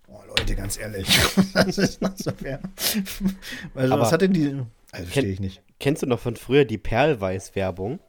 oh 0.07 0.19
Leute, 0.27 0.55
ganz 0.55 0.77
ehrlich, 0.77 1.07
das 1.53 1.79
ist 1.79 2.01
noch 2.01 2.15
so 2.15 2.31
fair. 2.31 2.61
Also, 3.73 3.93
Aber 3.93 4.03
was 4.03 4.11
hat 4.11 4.21
denn 4.21 4.33
die. 4.33 4.61
Also, 4.91 5.05
verstehe 5.05 5.31
ich 5.31 5.39
nicht. 5.39 5.63
Kennst 5.79 6.03
du 6.03 6.07
noch 6.07 6.19
von 6.19 6.35
früher 6.35 6.65
die 6.65 6.77
Perlweiß-Werbung? 6.77 7.99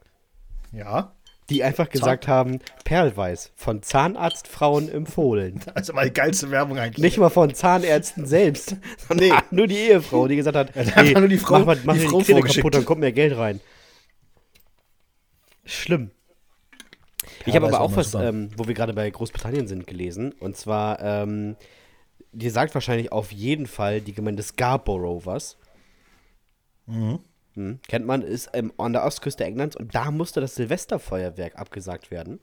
Ja. 0.72 1.14
Die 1.50 1.64
einfach 1.64 1.90
gesagt 1.90 2.28
haben, 2.28 2.60
Perlweiß, 2.84 3.50
von 3.56 3.82
Zahnarztfrauen 3.82 4.88
empfohlen. 4.88 5.60
Also 5.74 5.92
mal 5.92 6.06
die 6.06 6.12
geilste 6.14 6.50
Werbung 6.50 6.78
eigentlich. 6.78 7.02
Nicht 7.02 7.18
mal 7.18 7.30
von 7.30 7.52
Zahnärzten 7.54 8.26
selbst, 8.26 8.76
sondern 9.08 9.28
Nee. 9.30 9.34
nur 9.50 9.66
die 9.66 9.76
Ehefrau, 9.76 10.28
die 10.28 10.36
gesagt 10.36 10.56
hat, 10.56 10.74
hat 10.74 10.96
einfach 10.96 11.20
nur 11.20 11.28
die 11.28 11.38
Frau- 11.38 11.58
mach, 11.58 11.66
mal, 11.66 11.78
mach 11.84 11.94
die 11.94 12.00
Frau 12.00 12.20
die 12.22 12.32
kaputt, 12.32 12.74
dann 12.74 12.84
kommt 12.84 13.00
mehr 13.00 13.12
Geld 13.12 13.36
rein. 13.36 13.60
Schlimm. 15.64 16.10
Ich 17.44 17.54
habe 17.54 17.66
das 17.66 17.74
aber 17.74 17.84
auch 17.84 17.96
was, 17.96 18.14
ähm, 18.14 18.50
wo 18.56 18.66
wir 18.66 18.74
gerade 18.74 18.92
bei 18.92 19.08
Großbritannien 19.10 19.66
sind, 19.66 19.86
gelesen. 19.86 20.32
Und 20.40 20.56
zwar, 20.56 21.00
ähm, 21.00 21.56
dir 22.32 22.50
sagt 22.50 22.74
wahrscheinlich 22.74 23.12
auf 23.12 23.32
jeden 23.32 23.66
Fall 23.66 24.00
die 24.00 24.12
Gemeinde 24.12 24.42
Scarborough 24.42 25.26
was. 25.26 25.56
Mhm. 26.86 27.20
Hm, 27.54 27.80
kennt 27.86 28.06
man, 28.06 28.22
ist 28.22 28.50
ähm, 28.54 28.72
an 28.78 28.92
der 28.92 29.04
Ostküste 29.04 29.44
Englands 29.44 29.76
und 29.76 29.94
da 29.94 30.10
musste 30.10 30.40
das 30.40 30.54
Silvesterfeuerwerk 30.54 31.56
abgesagt 31.56 32.10
werden. 32.10 32.40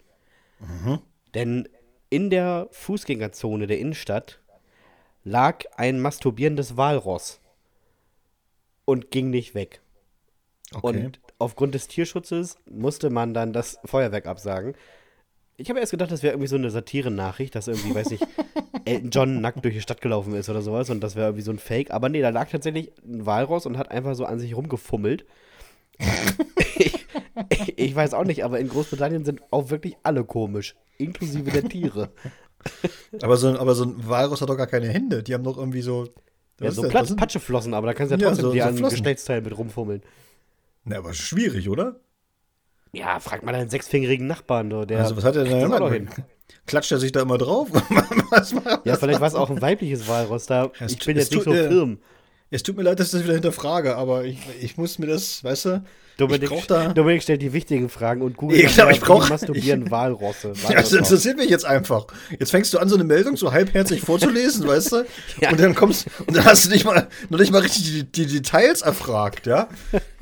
Mhm. 0.59 0.99
Denn 1.33 1.69
in 2.09 2.29
der 2.29 2.67
Fußgängerzone 2.71 3.67
der 3.67 3.79
Innenstadt 3.79 4.39
lag 5.23 5.63
ein 5.77 5.99
masturbierendes 5.99 6.77
Walross 6.77 7.39
und 8.85 9.11
ging 9.11 9.29
nicht 9.29 9.55
weg. 9.55 9.81
Okay. 10.73 10.87
Und 10.87 11.19
aufgrund 11.39 11.75
des 11.75 11.87
Tierschutzes 11.87 12.57
musste 12.69 13.09
man 13.09 13.33
dann 13.33 13.53
das 13.53 13.79
Feuerwerk 13.85 14.25
absagen. 14.25 14.75
Ich 15.59 15.69
habe 15.69 15.79
erst 15.79 15.91
gedacht, 15.91 16.09
das 16.11 16.23
wäre 16.23 16.33
irgendwie 16.33 16.47
so 16.47 16.55
eine 16.55 16.69
Satire-Nachricht, 16.71 17.53
dass 17.53 17.67
irgendwie, 17.67 17.93
weiß 17.93 18.11
nicht, 18.11 18.25
Elton 18.85 19.09
John 19.11 19.41
nackt 19.41 19.63
durch 19.63 19.73
die 19.75 19.81
Stadt 19.81 19.99
gelaufen 20.01 20.33
ist 20.33 20.49
oder 20.49 20.61
sowas 20.61 20.89
und 20.89 21.01
das 21.01 21.15
wäre 21.15 21.27
irgendwie 21.27 21.43
so 21.43 21.51
ein 21.51 21.59
Fake. 21.59 21.91
Aber 21.91 22.07
nee, 22.09 22.21
da 22.21 22.29
lag 22.29 22.49
tatsächlich 22.49 22.91
ein 23.05 23.25
Walross 23.25 23.65
und 23.65 23.77
hat 23.77 23.91
einfach 23.91 24.15
so 24.15 24.25
an 24.25 24.39
sich 24.39 24.55
rumgefummelt. 24.55 25.25
ich, 26.79 27.05
ich, 27.49 27.77
ich 27.77 27.95
weiß 27.95 28.13
auch 28.13 28.23
nicht, 28.23 28.43
aber 28.45 28.59
in 28.59 28.69
Großbritannien 28.69 29.25
sind 29.25 29.41
auch 29.51 29.69
wirklich 29.69 29.97
alle 30.03 30.23
komisch, 30.23 30.75
inklusive 30.97 31.51
der 31.51 31.67
Tiere. 31.67 32.09
aber, 33.21 33.37
so, 33.37 33.47
ein- 33.49 33.57
aber 33.57 33.75
so 33.75 33.83
ein 33.83 34.07
Walross 34.07 34.41
hat 34.41 34.49
doch 34.49 34.57
gar 34.57 34.67
keine 34.67 34.87
Hände. 34.87 35.23
Die 35.23 35.33
haben 35.33 35.43
doch 35.43 35.57
irgendwie 35.57 35.81
so. 35.81 36.07
Ja, 36.61 36.71
so? 36.71 36.83
Platz, 36.83 37.15
Patscheflossen, 37.15 37.73
aber 37.73 37.87
da 37.87 37.93
kannst 37.93 38.11
du 38.11 38.15
ja 38.15 38.21
Ja, 38.21 38.27
trotzdem 38.29 38.45
so- 38.45 38.53
dir 38.53 38.63
so 38.63 38.69
an 38.69 38.77
Flossen. 38.77 38.95
Geschlechtsteilen 38.97 39.43
mit 39.43 39.57
rumfummeln. 39.57 40.01
Na, 40.85 40.97
aber 40.97 41.13
schwierig, 41.13 41.69
oder? 41.69 41.99
Ja, 42.91 43.19
frag 43.19 43.43
mal 43.43 43.51
deinen 43.51 43.69
sechsfingerigen 43.69 44.25
Nachbarn, 44.27 44.69
du, 44.69 44.85
der 44.85 44.99
also, 44.99 45.15
was 45.15 45.23
hat 45.23 45.35
er 45.35 45.43
denn 45.43 45.69
da 45.69 45.77
immer? 45.77 45.91
Klatscht 46.65 46.91
er 46.91 46.97
sich 46.99 47.11
da 47.11 47.21
immer 47.21 47.37
drauf? 47.37 47.67
Ja, 48.83 48.95
vielleicht 48.95 49.19
war 49.21 49.27
es 49.27 49.35
auch 49.35 49.49
ein 49.49 49.61
weibliches 49.61 50.07
Walross. 50.07 50.45
Da, 50.45 50.71
Es 50.79 50.93
ich 50.93 50.99
bin 51.05 51.17
jetzt 51.17 51.31
nicht 51.31 51.43
so 51.43 51.51
äh, 51.53 51.67
firm. 51.67 51.99
Es 52.51 52.63
tut 52.63 52.77
mir 52.77 52.83
leid, 52.83 52.99
dass 52.99 53.07
ich 53.07 53.13
das 53.13 53.23
wieder 53.23 53.33
hinterfrage, 53.33 53.95
aber 53.95 54.23
ich, 54.25 54.37
ich 54.61 54.77
muss 54.77 54.97
mir 54.99 55.07
das, 55.07 55.43
weißt 55.43 55.65
du? 55.65 55.83
Dominik, 56.17 56.51
ich 56.51 56.67
da. 56.67 56.89
Dominik 56.93 57.21
stellt 57.23 57.41
die 57.41 57.53
wichtigen 57.53 57.89
Fragen 57.89 58.21
und 58.21 58.37
Google 58.37 58.59
Ja, 58.61 58.69
genau, 58.69 58.89
ich 58.89 58.99
brauch- 58.99 59.29
masturbieren 59.29 59.89
Walrosse. 59.91 60.53
Ja, 60.67 60.75
das 60.75 60.91
interessiert 60.91 61.37
mich 61.37 61.49
jetzt 61.49 61.65
einfach. 61.65 62.07
Jetzt 62.39 62.51
fängst 62.51 62.73
du 62.73 62.79
an, 62.79 62.89
so 62.89 62.95
eine 62.95 63.03
Meldung 63.03 63.37
so 63.37 63.51
halbherzig 63.51 64.01
vorzulesen, 64.01 64.67
weißt 64.67 64.91
du? 64.91 65.05
Ja. 65.41 65.51
Und 65.51 65.59
dann 65.59 65.75
kommst 65.75 66.07
und 66.27 66.35
dann 66.35 66.45
hast 66.45 66.65
du 66.65 66.69
nicht 66.71 66.85
mal, 66.85 67.07
noch 67.29 67.39
nicht 67.39 67.51
mal 67.51 67.61
richtig 67.61 67.83
die, 67.85 68.03
die 68.03 68.25
Details 68.27 68.81
erfragt, 68.81 69.45
ja? 69.47 69.69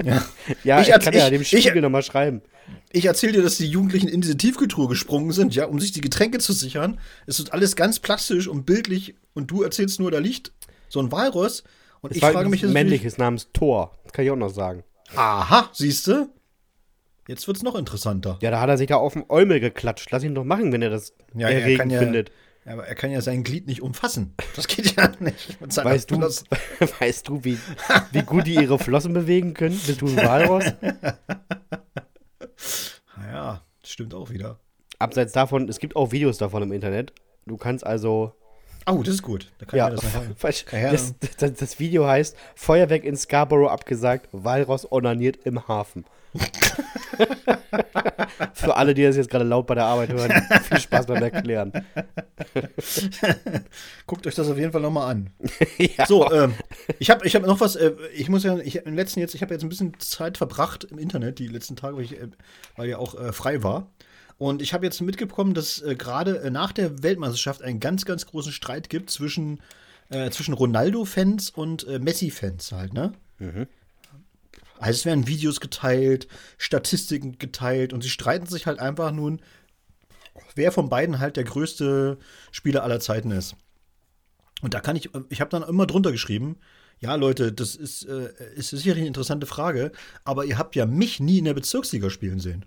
ja. 0.04 0.24
ja, 0.64 0.82
ich 0.82 0.90
ich, 0.90 1.00
kann 1.00 1.14
ja 1.14 1.26
ich- 1.26 1.30
dem 1.32 1.42
ich- 1.42 1.48
Spiegel 1.48 1.82
nochmal 1.82 2.04
schreiben. 2.04 2.42
Ich 2.92 3.06
erzähle 3.06 3.34
dir, 3.34 3.42
dass 3.44 3.58
die 3.58 3.68
Jugendlichen 3.68 4.08
in 4.08 4.22
diese 4.22 4.38
Tiefkühltruhe 4.38 4.88
gesprungen 4.88 5.32
sind, 5.32 5.54
ja, 5.56 5.66
um 5.66 5.80
sich 5.80 5.92
die 5.92 6.02
Getränke 6.02 6.40
zu 6.40 6.54
sichern. 6.54 7.00
Es 7.26 7.40
ist 7.40 7.52
alles 7.54 7.76
ganz 7.76 8.00
plastisch 8.00 8.48
und 8.48 8.66
bildlich 8.66 9.16
und 9.34 9.52
du 9.52 9.62
erzählst 9.64 10.00
nur, 10.00 10.10
da 10.12 10.20
liegt 10.20 10.52
so 10.90 11.00
ein 11.02 11.12
Walross. 11.12 11.64
Und 12.02 12.12
Es 12.12 12.18
ich 12.18 12.24
war 12.24 12.32
frage 12.32 12.50
mich 12.50 12.64
ein 12.64 12.72
männliches 12.74 13.18
namens 13.18 13.50
Thor. 13.52 13.98
Das 14.04 14.14
kann 14.14 14.24
ich 14.26 14.32
auch 14.32 14.36
noch 14.38 14.50
sagen. 14.54 14.84
Aha, 15.16 15.70
siehst 15.74 16.08
du? 16.08 16.30
Jetzt 17.28 17.46
wird's 17.48 17.62
noch 17.64 17.76
interessanter. 17.76 18.38
Ja, 18.42 18.52
da 18.52 18.62
hat 18.62 18.70
er 18.70 18.78
sich 18.78 18.88
da 18.88 18.96
auf 18.96 19.14
den 19.14 19.26
Eumel 19.28 19.60
geklatscht. 19.60 20.10
Lass 20.12 20.24
ihn 20.24 20.34
doch 20.36 20.46
machen, 20.46 20.72
wenn 20.72 20.82
er 20.82 20.90
das 20.90 21.14
Ja, 21.36 21.50
er 21.50 21.60
erregend 21.62 21.92
ja- 21.92 22.00
findet. 22.00 22.32
Aber 22.66 22.86
er 22.86 22.96
kann 22.96 23.12
ja 23.12 23.22
sein 23.22 23.44
Glied 23.44 23.66
nicht 23.68 23.82
umfassen. 23.82 24.34
Das 24.58 24.68
geht 24.68 24.96
ja 24.96 25.10
nicht. 25.20 25.58
Weißt 25.62 26.12
du, 26.12 26.20
weißt 27.00 27.28
du, 27.28 27.44
wie, 27.44 27.58
wie 28.12 28.22
gut 28.24 28.46
die 28.48 28.56
ihre 28.56 28.78
Flossen 28.80 29.14
bewegen 29.14 29.54
können? 29.54 29.80
Bist 29.86 30.02
du 30.02 30.08
ein 30.08 30.18
Walross? 30.18 30.66
Naja, 33.18 33.62
das 33.82 33.92
stimmt 33.92 34.14
auch 34.14 34.30
wieder. 34.30 34.60
Abseits 35.00 35.34
davon, 35.34 35.70
es 35.70 35.80
gibt 35.80 35.96
auch 35.96 36.12
Videos 36.12 36.38
davon 36.38 36.64
im 36.64 36.72
Internet. 36.72 37.14
Du 37.46 37.58
kannst 37.58 37.86
also 37.86 38.34
Oh, 38.90 39.04
das 39.04 39.16
ist 39.16 39.22
gut. 39.22 39.52
Da 39.58 39.66
kann 39.66 39.78
Ja, 39.78 39.90
das 39.90 40.02
falsch. 40.38 40.66
Das, 40.72 41.14
das, 41.38 41.54
das 41.54 41.80
Video 41.80 42.08
heißt 42.08 42.38
Feuerwerk 42.56 43.04
in 43.04 43.18
Scarborough 43.18 43.70
abgesagt, 43.70 44.30
Walross 44.32 44.90
onaniert 44.90 45.38
im 45.46 45.68
Hafen. 45.68 46.06
Für 48.54 48.76
alle, 48.76 48.94
die 48.94 49.04
das 49.04 49.16
jetzt 49.16 49.30
gerade 49.30 49.46
laut 49.46 49.68
bei 49.68 49.76
der 49.76 49.86
Arbeit 49.86 50.12
hören, 50.12 50.32
viel 50.64 50.80
Spaß 50.80 51.06
beim 51.06 51.24
Erklären. 51.24 51.72
Guckt 54.08 54.28
euch 54.28 54.36
das 54.36 54.50
auf 54.50 54.58
jeden 54.58 54.72
Fall 54.72 54.82
nochmal 54.82 55.12
an. 55.12 55.30
ja. 55.78 56.06
So, 56.06 56.32
ähm, 56.32 56.54
ich 57.00 57.10
habe 57.10 57.26
ich 57.26 57.36
hab 57.36 57.46
noch 57.46 57.60
was, 57.60 57.76
äh, 57.76 57.94
ich 58.14 58.30
muss 58.30 58.44
ja, 58.44 58.58
ich 58.58 58.78
im 58.78 58.96
letzten 58.96 59.20
jetzt, 59.20 59.36
ich 59.36 59.42
habe 59.42 59.54
jetzt 59.54 59.64
ein 59.64 59.70
bisschen 59.70 60.00
Zeit 60.00 60.38
verbracht 60.38 60.86
im 60.86 60.98
Internet, 60.98 61.40
die 61.40 61.48
letzten 61.48 61.76
Tage, 61.76 61.98
weil, 61.98 62.04
ich, 62.04 62.20
äh, 62.20 62.28
weil 62.76 62.90
ja 62.90 62.98
auch 62.98 63.20
äh, 63.20 63.32
frei 63.32 63.64
war. 63.64 63.90
Und 64.38 64.62
ich 64.62 64.74
habe 64.74 64.86
jetzt 64.86 65.02
mitbekommen, 65.02 65.54
dass 65.54 65.82
äh, 65.82 65.96
gerade 65.96 66.42
äh, 66.42 66.52
nach 66.52 66.72
der 66.72 67.02
Weltmeisterschaft 67.02 67.64
einen 67.64 67.80
ganz, 67.80 68.06
ganz 68.06 68.28
großen 68.28 68.52
Streit 68.52 68.90
gibt 68.90 69.10
zwischen, 69.10 69.62
äh, 70.10 70.30
zwischen 70.30 70.54
Ronaldo-Fans 70.54 71.50
und 71.50 71.88
Messi-Fans 71.88 72.72
halt, 72.72 72.94
ne? 72.94 73.14
Also 74.80 74.92
es 74.98 75.06
werden 75.06 75.28
Videos 75.28 75.60
geteilt, 75.60 76.28
Statistiken 76.58 77.38
geteilt 77.38 77.94
und 77.94 78.04
sie 78.04 78.10
streiten 78.10 78.46
sich 78.48 78.66
halt 78.68 78.80
einfach 78.80 79.12
nun, 79.12 79.42
wer 80.56 80.72
von 80.72 80.90
beiden 80.90 81.20
halt 81.20 81.38
der 81.38 81.44
größte 81.44 82.18
Spieler 82.52 82.84
aller 82.84 83.00
Zeiten 83.00 83.32
ist. 83.32 83.56
Und 84.62 84.74
da 84.74 84.80
kann 84.80 84.96
ich, 84.96 85.10
ich 85.30 85.42
habe 85.42 85.52
dann 85.52 85.64
immer 85.64 85.86
drunter 85.86 86.12
geschrieben, 86.12 86.58
ja 87.00 87.16
Leute, 87.16 87.54
das 87.54 87.76
ist, 87.76 88.06
äh, 88.06 88.30
ist 88.56 88.70
sicherlich 88.70 89.00
eine 89.02 89.08
interessante 89.08 89.46
Frage, 89.46 89.92
aber 90.24 90.46
ihr 90.46 90.58
habt 90.58 90.76
ja 90.76 90.86
mich 90.86 91.20
nie 91.20 91.40
in 91.40 91.46
der 91.46 91.54
Bezirksliga 91.54 92.10
spielen 92.10 92.40
sehen. 92.40 92.66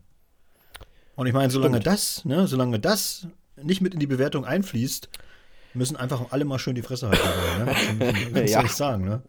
Und 1.16 1.26
ich 1.26 1.32
meine, 1.32 1.50
solange 1.50 1.76
Stimmt. 1.76 1.86
das, 1.86 2.24
ne, 2.24 2.46
solange 2.46 2.78
das 2.78 3.26
nicht 3.62 3.80
mit 3.80 3.92
in 3.92 4.00
die 4.00 4.06
Bewertung 4.06 4.44
einfließt, 4.44 5.08
müssen 5.74 5.96
einfach 5.96 6.30
alle 6.30 6.44
mal 6.44 6.58
schön 6.58 6.74
die 6.74 6.82
Fresse 6.82 7.08
halten. 7.08 7.22
ne? 7.58 8.30
Ganz 8.34 8.50
Ja. 8.50 8.58
ehrlich 8.58 8.72
sagen, 8.72 9.04
ne? 9.04 9.22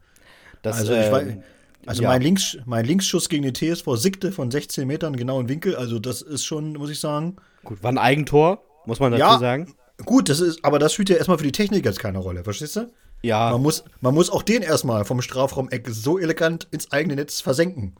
Das, 0.61 0.77
Also, 0.77 0.93
ich 0.93 1.11
weiß, 1.11 1.37
also 1.85 2.03
ja. 2.03 2.09
mein, 2.09 2.21
Links, 2.21 2.57
mein 2.65 2.85
Linksschuss 2.85 3.29
gegen 3.29 3.43
den 3.43 3.55
TSV 3.55 3.95
Sickte 3.95 4.31
von 4.31 4.51
16 4.51 4.87
Metern 4.87 5.15
genau 5.15 5.39
im 5.39 5.49
Winkel, 5.49 5.75
also 5.75 5.99
das 5.99 6.21
ist 6.21 6.45
schon, 6.45 6.73
muss 6.73 6.89
ich 6.89 6.99
sagen. 6.99 7.35
Gut, 7.63 7.81
war 7.83 7.91
ein 7.91 7.97
Eigentor, 7.97 8.63
muss 8.85 8.99
man 8.99 9.11
dazu 9.11 9.21
Ja. 9.21 9.39
sagen. 9.39 9.73
Gut, 10.05 10.29
das 10.29 10.39
ist, 10.39 10.63
aber 10.65 10.79
das 10.79 10.93
spielt 10.93 11.09
ja 11.09 11.15
erstmal 11.17 11.37
für 11.37 11.43
die 11.43 11.51
Technik 11.51 11.85
jetzt 11.85 11.99
keine 11.99 12.17
Rolle, 12.17 12.43
verstehst 12.43 12.75
du? 12.75 12.91
Ja, 13.23 13.51
Man 13.51 13.61
muss, 13.61 13.83
man 13.99 14.15
muss 14.15 14.31
auch 14.31 14.41
den 14.41 14.63
erstmal 14.63 15.05
vom 15.05 15.21
Strafraum-Eck 15.21 15.87
so 15.91 16.17
elegant 16.17 16.67
ins 16.71 16.91
eigene 16.91 17.15
Netz 17.15 17.39
versenken. 17.39 17.95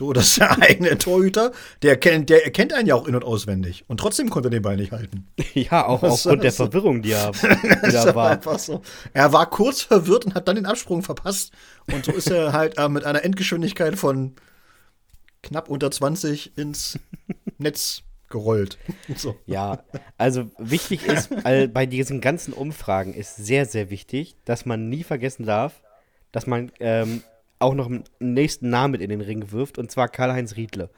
So, 0.00 0.14
dass 0.14 0.36
der 0.36 0.58
eigene 0.62 0.96
Torhüter, 0.96 1.52
der 1.82 1.94
kennt, 1.98 2.30
der 2.30 2.42
erkennt 2.46 2.72
einen 2.72 2.88
ja 2.88 2.94
auch 2.94 3.06
in- 3.06 3.14
und 3.14 3.22
auswendig. 3.22 3.84
Und 3.86 4.00
trotzdem 4.00 4.30
konnte 4.30 4.46
er 4.48 4.50
den 4.50 4.62
Ball 4.62 4.78
nicht 4.78 4.92
halten. 4.92 5.26
ja 5.52 5.84
auch 5.86 6.00
Was 6.00 6.12
aufgrund 6.12 6.42
der 6.42 6.48
das? 6.48 6.56
Verwirrung, 6.56 7.02
die 7.02 7.12
er, 7.12 7.32
Das 7.82 7.92
da 7.92 8.06
war 8.06 8.14
war. 8.14 8.30
einfach 8.30 8.58
so. 8.58 8.80
Er 9.12 9.34
war 9.34 9.50
kurz 9.50 9.82
verwirrt 9.82 10.24
und 10.24 10.34
hat 10.34 10.48
dann 10.48 10.56
den 10.56 10.64
Absprung 10.64 11.02
verpasst. 11.02 11.52
Und 11.92 12.06
so 12.06 12.12
ist 12.12 12.30
er 12.30 12.54
halt 12.54 12.78
äh, 12.78 12.88
mit 12.88 13.04
einer 13.04 13.22
Endgeschwindigkeit 13.22 13.98
von 13.98 14.36
knapp 15.42 15.68
unter 15.68 15.90
20 15.90 16.56
ins 16.56 16.98
Netz 17.58 18.00
gerollt. 18.30 18.78
So. 19.16 19.36
Ja, 19.44 19.84
also 20.16 20.50
wichtig 20.56 21.04
ist, 21.04 21.28
all, 21.44 21.68
bei 21.68 21.84
diesen 21.84 22.22
ganzen 22.22 22.54
Umfragen 22.54 23.12
ist 23.12 23.36
sehr, 23.36 23.66
sehr 23.66 23.90
wichtig, 23.90 24.36
dass 24.46 24.64
man 24.64 24.88
nie 24.88 25.02
vergessen 25.02 25.44
darf, 25.44 25.82
dass 26.32 26.46
man 26.46 26.72
ähm, 26.80 27.22
auch 27.60 27.74
noch 27.74 27.86
einen 27.86 28.04
nächsten 28.18 28.70
Namen 28.70 28.92
mit 28.92 29.00
in 29.00 29.10
den 29.10 29.20
Ring 29.20 29.52
wirft, 29.52 29.78
und 29.78 29.90
zwar 29.90 30.08
Karl-Heinz 30.08 30.56
Riedle. 30.56 30.90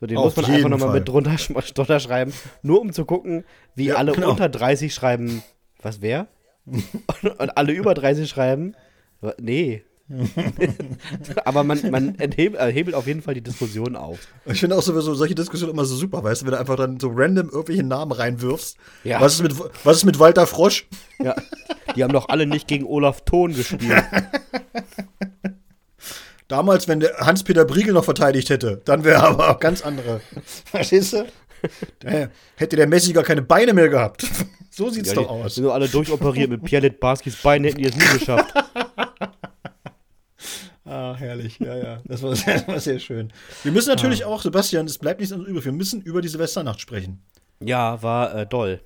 So, 0.00 0.06
den 0.06 0.16
Auf 0.16 0.36
muss 0.36 0.46
man 0.46 0.54
einfach 0.54 0.68
nochmal 0.68 0.92
mit 0.94 1.08
drunter, 1.08 1.34
drunter 1.74 1.98
schreiben, 2.00 2.32
nur 2.62 2.80
um 2.80 2.92
zu 2.92 3.04
gucken, 3.04 3.44
wie 3.74 3.86
Ja, 3.86 3.96
alle 3.96 4.12
genau. 4.12 4.30
unter 4.30 4.48
30 4.48 4.94
schreiben, 4.94 5.42
was 5.82 6.00
wer? 6.00 6.28
und, 6.66 6.84
und 7.40 7.56
alle 7.56 7.72
über 7.72 7.94
30 7.94 8.28
schreiben, 8.28 8.74
nee. 9.40 9.82
Aber 11.44 11.64
man, 11.64 11.90
man 11.90 12.14
enthebelt, 12.18 12.58
erhebelt 12.60 12.96
auf 12.96 13.06
jeden 13.06 13.20
Fall 13.20 13.34
die 13.34 13.42
Diskussion 13.42 13.94
auf. 13.94 14.18
Ich 14.46 14.60
finde 14.60 14.76
auch 14.76 14.82
sowieso 14.82 15.12
solche 15.14 15.34
Diskussionen 15.34 15.74
immer 15.74 15.84
so 15.84 15.96
super, 15.96 16.24
weißt 16.24 16.42
du, 16.42 16.46
wenn 16.46 16.52
du 16.52 16.58
einfach 16.58 16.76
dann 16.76 16.98
so 16.98 17.10
random 17.14 17.50
irgendwelche 17.50 17.82
Namen 17.82 18.12
reinwirfst. 18.12 18.78
Ja. 19.04 19.20
Was, 19.20 19.34
ist 19.34 19.42
mit, 19.42 19.54
was 19.84 19.98
ist 19.98 20.04
mit 20.04 20.18
Walter 20.18 20.46
Frosch? 20.46 20.86
Ja, 21.18 21.34
die 21.94 22.04
haben 22.04 22.12
doch 22.14 22.30
alle 22.30 22.46
nicht 22.46 22.68
gegen 22.68 22.86
Olaf 22.86 23.20
Thon 23.22 23.52
gespielt. 23.54 24.02
Damals, 26.48 26.88
wenn 26.88 27.00
der 27.00 27.16
Hans-Peter 27.18 27.64
Briegel 27.64 27.92
noch 27.94 28.04
verteidigt 28.04 28.48
hätte, 28.50 28.80
dann 28.84 29.04
wäre 29.04 29.22
aber 29.22 29.50
auch 29.50 29.60
ganz 29.60 29.82
andere. 29.82 30.20
Verstehst 30.64 31.12
du? 31.12 31.26
Da 32.00 32.28
hätte 32.56 32.76
der 32.76 32.86
Messi 32.86 33.12
gar 33.12 33.24
keine 33.24 33.42
Beine 33.42 33.72
mehr 33.74 33.88
gehabt. 33.88 34.24
So 34.70 34.90
sieht's 34.90 35.08
Ja, 35.08 35.14
doch 35.16 35.22
die 35.24 35.28
aus. 35.44 35.54
sind 35.56 35.64
doch 35.64 35.74
alle 35.74 35.88
durchoperiert 35.88 36.50
mit 36.50 36.62
Pierre 36.62 36.88
Barskis 36.88 37.34
Beinen, 37.42 37.64
hätten 37.64 37.78
die 37.78 37.86
es 37.88 37.96
nie 37.96 38.18
geschafft. 38.18 38.54
Ah, 40.84 41.14
herrlich. 41.16 41.58
Ja, 41.58 41.76
ja. 41.76 42.00
Das 42.04 42.22
war, 42.22 42.30
das 42.30 42.68
war 42.68 42.78
sehr 42.80 42.98
schön. 43.00 43.32
Wir 43.64 43.72
müssen 43.72 43.88
natürlich 43.88 44.24
Ah. 44.24 44.28
auch, 44.28 44.40
Sebastian, 44.42 44.86
es 44.86 44.98
bleibt 44.98 45.18
nichts 45.20 45.32
anderes 45.32 45.50
übrig. 45.50 45.64
Wir 45.64 45.72
müssen 45.72 46.00
über 46.02 46.22
die 46.22 46.28
Silvesternacht 46.28 46.80
sprechen. 46.80 47.20
Ja, 47.60 48.00
war 48.02 48.34
äh, 48.34 48.46
doll. 48.46 48.80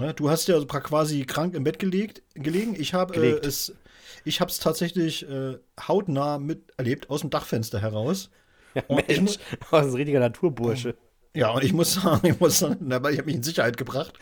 Ja, 0.00 0.12
du 0.14 0.30
hast 0.30 0.48
ja 0.48 0.54
also 0.54 0.66
quasi 0.66 1.24
krank 1.24 1.54
im 1.54 1.64
Bett 1.64 1.78
gelegt, 1.78 2.22
gelegen. 2.34 2.74
Ich 2.78 2.94
habe 2.94 3.14
äh, 3.16 3.46
es, 3.46 3.74
ich 4.26 4.40
habe 4.40 4.50
es 4.50 4.58
tatsächlich 4.58 5.28
äh, 5.28 5.58
hautnah 5.80 6.38
miterlebt 6.38 7.10
aus 7.10 7.20
dem 7.20 7.30
Dachfenster 7.30 7.80
heraus. 7.80 8.30
Ja, 8.74 8.82
Und 8.88 9.08
ich 9.08 9.16
Mensch, 9.18 9.38
das 9.70 9.86
ist 9.86 9.92
ein 9.92 9.96
richtiger 9.96 10.20
Naturbursche. 10.20 10.96
Ja, 11.34 11.50
und 11.50 11.62
ich 11.62 11.72
muss 11.72 11.94
sagen, 11.94 12.26
ich 12.26 12.40
muss 12.40 12.58
sagen, 12.58 12.92
aber 12.92 13.12
ich 13.12 13.18
habe 13.18 13.26
mich 13.26 13.36
in 13.36 13.42
Sicherheit 13.42 13.76
gebracht. 13.76 14.18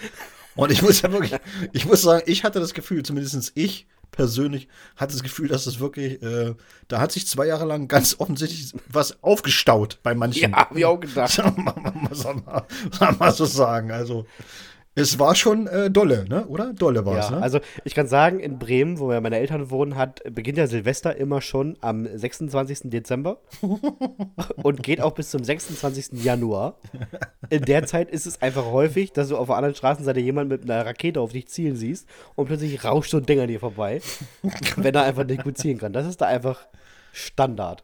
Und 0.57 0.71
ich 0.71 0.83
muss 0.83 1.03
ja 1.03 1.11
wirklich, 1.11 1.35
ich 1.73 1.87
muss 1.87 2.03
sagen, 2.03 2.23
ich 2.27 2.45
hatte 2.45 2.61
das 2.61 2.75
Gefühl, 2.75 3.03
zumindest 3.03 3.53
ich 3.55 3.87
persönlich 4.11 4.69
hatte 4.95 5.13
das 5.13 5.23
Gefühl, 5.23 5.49
dass 5.49 5.65
das 5.65 5.81
wirklich, 5.81 6.23
äh, 6.23 6.55
da 6.87 7.01
hat 7.01 7.11
sich 7.11 7.27
zwei 7.27 7.47
Jahre 7.47 7.65
lang 7.65 7.89
ganz 7.89 8.17
offensichtlich 8.21 8.73
was 8.89 9.23
aufgestaut 9.23 9.99
bei 10.03 10.15
manchen. 10.15 10.53
Ja, 10.53 10.57
hab 10.57 10.77
ich 10.77 10.85
auch 10.85 11.01
gedacht. 11.01 11.33
Soll 11.33 11.51
man, 11.57 12.09
soll 12.13 12.35
man, 12.47 12.63
soll 12.93 13.13
man 13.19 13.33
so 13.33 13.45
sagen. 13.45 13.91
Also, 13.91 14.27
es 14.97 15.19
war 15.19 15.35
schon 15.35 15.67
äh, 15.67 15.91
dolle, 15.91 16.25
ne? 16.29 16.47
Oder? 16.47 16.73
Dolle 16.73 17.05
war 17.05 17.19
es, 17.19 17.29
Ja, 17.29 17.37
ne? 17.37 17.43
also 17.43 17.59
ich 17.85 17.95
kann 17.95 18.07
sagen, 18.07 18.39
in 18.39 18.59
Bremen, 18.59 18.99
wo 18.99 19.13
ja 19.13 19.21
meine 19.21 19.39
Eltern 19.39 19.71
wohnen, 19.71 19.97
hat 19.97 20.23
beginnt 20.33 20.57
ja 20.57 20.67
Silvester 20.69 21.17
immer 21.17 21.41
schon 21.41 21.77
am 21.81 22.07
26. 22.07 22.91
Dezember 22.91 23.39
und 24.63 24.83
geht 24.83 25.01
auch 25.01 25.13
bis 25.13 25.31
zum 25.31 25.43
26. 25.43 26.23
Januar. 26.23 26.79
In 27.51 27.63
der 27.63 27.87
Zeit 27.87 28.11
ist 28.11 28.27
es 28.27 28.41
einfach 28.41 28.67
häufig, 28.67 29.13
dass 29.13 29.29
du 29.29 29.37
auf 29.37 29.49
der 29.49 29.57
anderen 29.57 29.75
Straßenseite 29.75 30.21
jemanden 30.21 30.53
mit 30.53 30.63
einer 30.71 30.87
Rakete 30.87 31.21
auf 31.21 31.33
dich 31.33 31.49
zielen 31.49 31.77
siehst 31.77 32.09
und 32.37 32.47
plötzlich 32.47 32.85
rauscht 32.85 33.11
so 33.11 33.17
ein 33.17 33.27
Ding 33.27 33.41
an 33.41 33.49
dir 33.49 33.61
vorbei, 33.61 34.01
wenn 34.77 34.95
er 34.95 35.03
einfach 35.03 35.25
nicht 35.25 35.43
gut 35.43 35.59
zielen 35.59 35.79
kann. 35.79 35.93
Das 35.93 36.07
ist 36.07 36.21
da 36.21 36.27
einfach 36.27 36.67
Standard. 37.13 37.83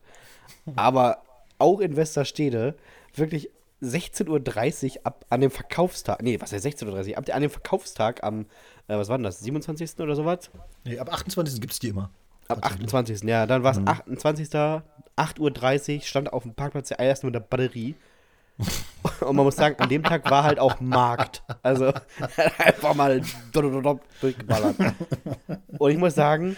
Aber 0.77 1.23
auch 1.59 1.81
in 1.81 1.97
Westerstede 1.97 2.77
wirklich 3.15 3.51
16.30 3.83 4.99
Uhr 4.99 5.01
ab 5.05 5.25
an 5.31 5.41
dem 5.41 5.51
Verkaufstag, 5.51 6.23
nee, 6.23 6.39
was 6.41 6.53
heißt 6.53 6.67
16.30 6.67 7.11
Uhr? 7.11 7.19
Ab, 7.19 7.25
an 7.33 7.43
dem 7.43 7.51
Verkaufstag 7.51 8.23
am, 8.23 8.47
äh, 8.89 8.97
was 8.97 9.09
war 9.09 9.17
denn 9.19 9.25
das, 9.25 9.41
27. 9.41 9.99
oder 10.01 10.15
sowas? 10.15 10.51
nee, 10.85 10.99
ab 10.99 11.13
28. 11.13 11.61
gibt 11.61 11.73
es 11.73 11.79
die 11.79 11.89
immer. 11.89 12.11
Ab 12.49 12.59
28. 12.63 13.23
Ja, 13.23 13.47
dann 13.47 13.63
war 13.63 13.73
es 13.73 13.79
28. 13.79 14.49
8.30 15.17 15.97
Uhr, 15.97 16.01
stand 16.03 16.33
auf 16.33 16.43
dem 16.43 16.55
Parkplatz 16.55 16.89
der 16.89 16.99
erste 16.99 17.27
mit 17.27 17.35
der 17.35 17.41
Batterie. 17.41 17.95
Und 19.21 19.37
man 19.37 19.45
muss 19.45 19.57
sagen, 19.57 19.77
an 19.79 19.89
dem 19.89 20.03
Tag 20.03 20.31
war 20.31 20.45
halt 20.45 20.59
auch 20.59 20.81
Markt. 20.81 21.43
Also 21.63 21.93
einfach 22.59 22.95
mal 22.95 23.23
durchgeballert. 23.53 24.77
Und 25.79 25.91
ich 25.91 25.99
muss 25.99 26.15
sagen, 26.15 26.57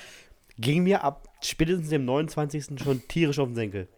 ging 0.59 0.83
mir 0.83 1.05
ab 1.05 1.29
spätestens 1.41 1.91
dem 1.91 2.05
29. 2.05 2.81
schon 2.83 3.07
tierisch 3.09 3.39
auf 3.39 3.49
den 3.49 3.55
Senkel. 3.55 3.89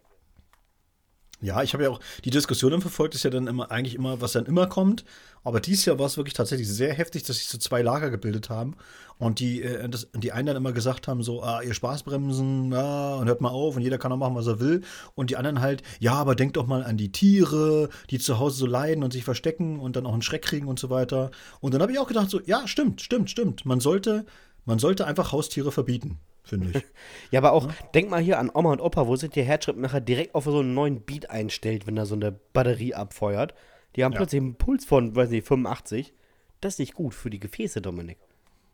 Ja, 1.44 1.62
ich 1.62 1.74
habe 1.74 1.84
ja 1.84 1.90
auch 1.90 2.00
die 2.24 2.30
Diskussion 2.30 2.80
verfolgt, 2.80 3.14
ist 3.14 3.24
ja 3.24 3.30
dann 3.30 3.46
immer 3.46 3.70
eigentlich 3.70 3.94
immer, 3.94 4.20
was 4.20 4.32
dann 4.32 4.46
immer 4.46 4.66
kommt. 4.66 5.04
Aber 5.44 5.60
dieses 5.60 5.84
Jahr 5.84 5.98
war 5.98 6.06
es 6.06 6.16
wirklich 6.16 6.34
tatsächlich 6.34 6.68
sehr 6.68 6.94
heftig, 6.94 7.22
dass 7.24 7.36
sich 7.36 7.48
so 7.48 7.58
zwei 7.58 7.82
Lager 7.82 8.10
gebildet 8.10 8.48
haben 8.48 8.76
und 9.18 9.40
die, 9.40 9.62
äh, 9.62 9.88
das, 9.88 10.08
die 10.14 10.32
einen 10.32 10.46
dann 10.46 10.56
immer 10.56 10.72
gesagt 10.72 11.06
haben, 11.06 11.22
so, 11.22 11.42
ah, 11.42 11.62
ihr 11.62 11.74
Spaßbremsen, 11.74 12.72
ja, 12.72 13.16
und 13.16 13.28
hört 13.28 13.40
mal 13.40 13.50
auf 13.50 13.76
und 13.76 13.82
jeder 13.82 13.98
kann 13.98 14.10
auch 14.12 14.16
machen, 14.16 14.34
was 14.34 14.46
er 14.46 14.58
will. 14.58 14.82
Und 15.14 15.30
die 15.30 15.36
anderen 15.36 15.60
halt, 15.60 15.82
ja, 16.00 16.14
aber 16.14 16.34
denkt 16.34 16.56
doch 16.56 16.66
mal 16.66 16.82
an 16.82 16.96
die 16.96 17.12
Tiere, 17.12 17.90
die 18.10 18.18
zu 18.18 18.38
Hause 18.38 18.56
so 18.56 18.66
leiden 18.66 19.04
und 19.04 19.12
sich 19.12 19.24
verstecken 19.24 19.78
und 19.78 19.96
dann 19.96 20.06
auch 20.06 20.12
einen 20.12 20.22
Schreck 20.22 20.42
kriegen 20.42 20.66
und 20.66 20.78
so 20.78 20.90
weiter. 20.90 21.30
Und 21.60 21.74
dann 21.74 21.82
habe 21.82 21.92
ich 21.92 21.98
auch 21.98 22.08
gedacht, 22.08 22.30
so, 22.30 22.40
ja, 22.40 22.66
stimmt, 22.66 23.02
stimmt, 23.02 23.30
stimmt. 23.30 23.64
Man 23.66 23.80
sollte, 23.80 24.24
man 24.64 24.78
sollte 24.78 25.06
einfach 25.06 25.32
Haustiere 25.32 25.72
verbieten, 25.72 26.18
finde 26.44 26.70
ich. 26.78 26.84
Ja, 27.30 27.40
aber 27.40 27.52
auch, 27.52 27.70
denk 27.94 28.10
mal 28.10 28.20
hier 28.22 28.38
an 28.38 28.50
Oma 28.54 28.70
und 28.72 28.80
Opa, 28.80 29.06
wo 29.08 29.16
sich 29.16 29.30
der 29.30 29.44
Herzschrittmacher 29.44 30.00
direkt 30.00 30.34
auf 30.34 30.44
so 30.44 30.60
einen 30.60 30.74
neuen 30.74 31.00
Beat 31.00 31.30
einstellt, 31.30 31.86
wenn 31.86 31.96
er 31.96 32.06
so 32.06 32.14
eine 32.14 32.30
Batterie 32.52 32.94
abfeuert. 32.94 33.54
Die 33.96 34.04
haben 34.04 34.12
Ja. 34.12 34.18
plötzlich 34.18 34.40
einen 34.40 34.54
Puls 34.54 34.84
von, 34.84 35.16
weiß 35.16 35.30
nicht, 35.30 35.46
85. 35.46 36.12
Das 36.60 36.74
ist 36.74 36.78
nicht 36.78 36.94
gut 36.94 37.14
für 37.14 37.30
die 37.30 37.40
Gefäße, 37.40 37.80
Dominik. 37.82 38.18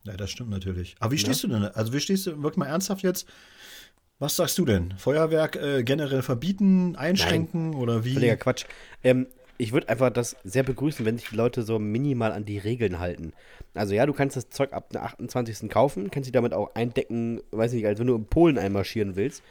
Ja, 0.03 0.15
das 0.17 0.31
stimmt 0.31 0.49
natürlich. 0.49 0.95
Aber 0.99 1.11
wie 1.11 1.17
stehst 1.17 1.43
du 1.43 1.47
denn? 1.47 1.63
Also, 1.63 1.93
wie 1.93 1.99
stehst 1.99 2.25
du 2.27 2.41
wirklich 2.41 2.57
mal 2.57 2.65
ernsthaft 2.67 3.03
jetzt? 3.03 3.27
Was 4.19 4.35
sagst 4.35 4.57
du 4.57 4.65
denn? 4.65 4.93
Feuerwerk 4.97 5.55
äh, 5.55 5.83
generell 5.83 6.21
verbieten, 6.21 6.95
einschränken 6.95 7.73
oder 7.75 8.03
wie? 8.05 8.13
Völliger 8.13 8.35
Quatsch. 8.37 8.65
Ähm, 9.03 9.27
ich 9.57 9.71
würde 9.73 9.89
einfach 9.89 10.09
das 10.09 10.35
sehr 10.43 10.63
begrüßen, 10.63 11.05
wenn 11.05 11.17
sich 11.17 11.29
die 11.29 11.35
Leute 11.35 11.63
so 11.63 11.79
minimal 11.79 12.31
an 12.31 12.45
die 12.45 12.57
Regeln 12.57 12.99
halten. 12.99 13.33
Also 13.73 13.93
ja, 13.93 14.05
du 14.05 14.13
kannst 14.13 14.35
das 14.35 14.49
Zeug 14.49 14.73
ab 14.73 14.89
dem 14.89 15.01
28. 15.01 15.69
kaufen, 15.69 16.09
kannst 16.11 16.27
dich 16.27 16.33
damit 16.33 16.53
auch 16.53 16.73
eindecken, 16.75 17.41
weiß 17.51 17.73
nicht, 17.73 17.85
als 17.85 17.99
wenn 17.99 18.07
du 18.07 18.15
in 18.15 18.25
Polen 18.25 18.57
einmarschieren 18.57 19.15
willst. 19.15 19.43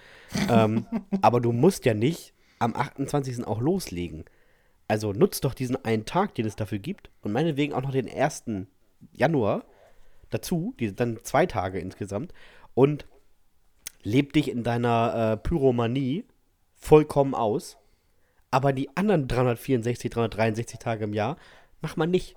ähm, 0.48 0.86
aber 1.22 1.40
du 1.40 1.52
musst 1.52 1.84
ja 1.84 1.94
nicht 1.94 2.34
am 2.58 2.74
28. 2.74 3.46
auch 3.46 3.60
loslegen. 3.60 4.24
Also 4.88 5.12
nutzt 5.12 5.44
doch 5.44 5.54
diesen 5.54 5.82
einen 5.84 6.04
Tag, 6.04 6.34
den 6.34 6.46
es 6.46 6.56
dafür 6.56 6.78
gibt 6.78 7.10
und 7.22 7.32
meinetwegen 7.32 7.72
auch 7.74 7.82
noch 7.82 7.92
den 7.92 8.08
1. 8.12 8.44
Januar 9.12 9.64
dazu, 10.30 10.74
die, 10.80 10.94
dann 10.94 11.18
zwei 11.22 11.46
Tage 11.46 11.78
insgesamt 11.78 12.32
und 12.74 13.06
leb 14.02 14.32
dich 14.32 14.50
in 14.50 14.64
deiner 14.64 15.32
äh, 15.32 15.36
Pyromanie 15.36 16.24
vollkommen 16.74 17.34
aus. 17.34 17.76
Aber 18.50 18.72
die 18.72 18.94
anderen 18.96 19.28
364, 19.28 20.10
363 20.10 20.78
Tage 20.78 21.04
im 21.04 21.14
Jahr 21.14 21.36
macht 21.80 21.96
man 21.96 22.10
nicht. 22.10 22.36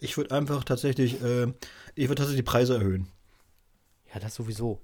Ich 0.00 0.16
würde 0.16 0.34
einfach 0.34 0.64
tatsächlich, 0.64 1.22
äh, 1.22 1.52
ich 1.94 2.08
würde 2.08 2.16
tatsächlich 2.16 2.44
die 2.44 2.50
Preise 2.50 2.74
erhöhen. 2.74 3.08
Ja, 4.12 4.20
das 4.20 4.34
sowieso. 4.34 4.80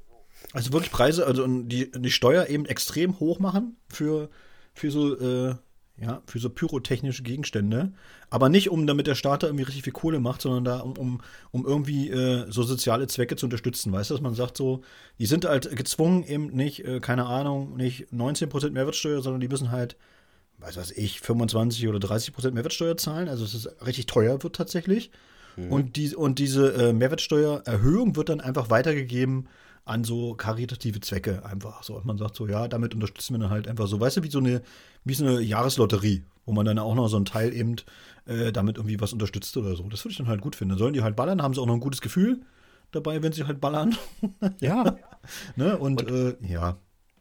Also 0.52 0.72
wirklich 0.72 0.90
Preise, 0.90 1.26
also 1.26 1.46
die, 1.46 1.90
die 1.90 2.10
Steuer 2.10 2.48
eben 2.48 2.66
extrem 2.66 3.18
hoch 3.20 3.38
machen 3.38 3.76
für, 3.88 4.28
für 4.74 4.90
so, 4.90 5.18
äh, 5.18 5.54
ja, 5.96 6.22
für 6.26 6.38
so 6.38 6.50
pyrotechnische 6.50 7.22
Gegenstände. 7.22 7.92
Aber 8.28 8.48
nicht, 8.48 8.70
um 8.70 8.86
damit 8.86 9.06
der 9.06 9.14
Staat 9.14 9.42
da 9.42 9.46
irgendwie 9.46 9.64
richtig 9.64 9.84
viel 9.84 9.92
Kohle 9.92 10.18
macht, 10.18 10.42
sondern 10.42 10.64
da, 10.64 10.80
um, 10.80 10.96
um, 10.96 11.20
um 11.52 11.66
irgendwie 11.66 12.10
äh, 12.10 12.50
so 12.50 12.64
soziale 12.64 13.06
Zwecke 13.06 13.36
zu 13.36 13.46
unterstützen. 13.46 13.92
Weißt 13.92 14.10
du, 14.10 14.14
dass 14.14 14.22
man 14.22 14.34
sagt 14.34 14.56
so, 14.56 14.82
die 15.18 15.26
sind 15.26 15.44
halt 15.44 15.74
gezwungen, 15.76 16.24
eben 16.24 16.48
nicht, 16.48 16.84
äh, 16.84 17.00
keine 17.00 17.26
Ahnung, 17.26 17.76
nicht 17.76 18.08
19% 18.12 18.70
Mehrwertsteuer, 18.70 19.22
sondern 19.22 19.40
die 19.40 19.48
müssen 19.48 19.70
halt, 19.70 19.96
was 20.58 20.76
weiß 20.76 20.92
ich, 20.92 21.20
25 21.20 21.86
oder 21.86 21.98
30% 21.98 22.50
Mehrwertsteuer 22.50 22.96
zahlen. 22.96 23.28
Also 23.28 23.44
es 23.44 23.54
ist 23.54 23.86
richtig 23.86 24.06
teuer 24.06 24.42
wird 24.42 24.56
tatsächlich. 24.56 25.10
Und, 25.56 25.94
die, 25.94 26.16
und 26.16 26.40
diese 26.40 26.74
äh, 26.74 26.92
Mehrwertsteuererhöhung 26.92 28.16
wird 28.16 28.28
dann 28.28 28.40
einfach 28.40 28.70
weitergegeben 28.70 29.46
an 29.84 30.04
so 30.04 30.34
karitative 30.34 31.00
Zwecke 31.00 31.44
einfach. 31.44 31.82
So, 31.82 31.96
und 31.96 32.04
man 32.04 32.16
sagt 32.16 32.36
so, 32.36 32.46
ja, 32.46 32.68
damit 32.68 32.94
unterstützen 32.94 33.34
wir 33.34 33.40
dann 33.40 33.50
halt 33.50 33.68
einfach 33.68 33.86
so, 33.86 34.00
weißt 34.00 34.18
du, 34.18 34.22
wie 34.22 34.30
so 34.30 34.38
eine, 34.38 34.62
wie 35.04 35.14
so 35.14 35.26
eine 35.26 35.40
Jahreslotterie, 35.40 36.24
wo 36.46 36.52
man 36.52 36.64
dann 36.64 36.78
auch 36.78 36.94
noch 36.94 37.08
so 37.08 37.16
einen 37.16 37.26
Teil 37.26 37.52
eben 37.52 37.76
äh, 38.26 38.52
damit 38.52 38.76
irgendwie 38.78 39.00
was 39.00 39.12
unterstützt 39.12 39.56
oder 39.56 39.76
so. 39.76 39.82
Das 39.88 40.04
würde 40.04 40.12
ich 40.12 40.18
dann 40.18 40.28
halt 40.28 40.40
gut 40.40 40.56
finden. 40.56 40.70
Dann 40.70 40.78
sollen 40.78 40.94
die 40.94 41.02
halt 41.02 41.16
ballern, 41.16 41.42
haben 41.42 41.54
sie 41.54 41.60
auch 41.60 41.66
noch 41.66 41.74
ein 41.74 41.80
gutes 41.80 42.00
Gefühl 42.00 42.40
dabei, 42.92 43.22
wenn 43.22 43.32
sie 43.32 43.44
halt 43.44 43.60
ballern. 43.60 43.96
Ja. 44.60 44.96
ne? 45.56 45.76
Und, 45.78 46.08
äh, 46.08 46.36
ja. 46.40 46.76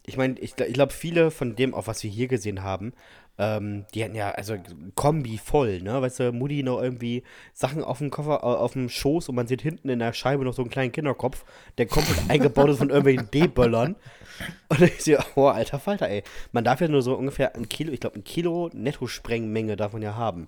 Ich 0.05 0.17
meine, 0.17 0.37
ich, 0.39 0.57
ich 0.57 0.73
glaube, 0.73 0.93
viele 0.93 1.31
von 1.31 1.55
dem, 1.55 1.73
auch 1.73 1.87
was 1.87 2.03
wir 2.03 2.09
hier 2.09 2.27
gesehen 2.27 2.61
haben, 2.63 2.93
ähm, 3.39 3.85
die 3.93 4.03
hatten 4.03 4.15
ja, 4.15 4.29
also 4.31 4.55
Kombi 4.93 5.39
voll, 5.39 5.81
ne? 5.81 6.01
Weißt 6.01 6.19
du, 6.19 6.31
Mutti 6.31 6.61
noch 6.61 6.81
irgendwie 6.81 7.23
Sachen 7.53 7.83
auf 7.83 7.97
dem 7.97 8.11
Koffer, 8.11 8.41
äh, 8.43 8.45
auf 8.45 8.73
dem 8.73 8.89
Schoß 8.89 9.29
und 9.29 9.35
man 9.35 9.47
sieht 9.47 9.61
hinten 9.61 9.89
in 9.89 9.99
der 9.99 10.13
Scheibe 10.13 10.43
noch 10.43 10.53
so 10.53 10.61
einen 10.61 10.69
kleinen 10.69 10.91
Kinderkopf, 10.91 11.43
der 11.77 11.87
komplett 11.87 12.19
eingebaut 12.29 12.69
ist 12.69 12.77
von 12.77 12.89
irgendwelchen 12.89 13.31
D-Böllern. 13.31 13.95
Und 14.69 14.81
ich 14.81 15.03
sehe, 15.03 15.19
oh, 15.35 15.47
alter 15.47 15.79
Falter, 15.79 16.09
ey. 16.09 16.23
Man 16.51 16.63
darf 16.63 16.81
ja 16.81 16.87
nur 16.87 17.01
so 17.01 17.15
ungefähr 17.15 17.55
ein 17.55 17.69
Kilo, 17.69 17.91
ich 17.91 17.99
glaube, 17.99 18.19
ein 18.19 18.23
Kilo 18.23 18.69
Netto-Sprengmenge 18.73 19.75
man 19.91 20.01
ja 20.01 20.15
haben. 20.15 20.47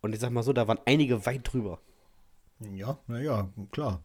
Und 0.00 0.12
ich 0.12 0.20
sag 0.20 0.30
mal 0.30 0.42
so, 0.42 0.52
da 0.52 0.66
waren 0.66 0.80
einige 0.86 1.24
weit 1.26 1.40
drüber. 1.44 1.78
Ja, 2.60 2.98
naja, 3.06 3.48
klar. 3.70 4.02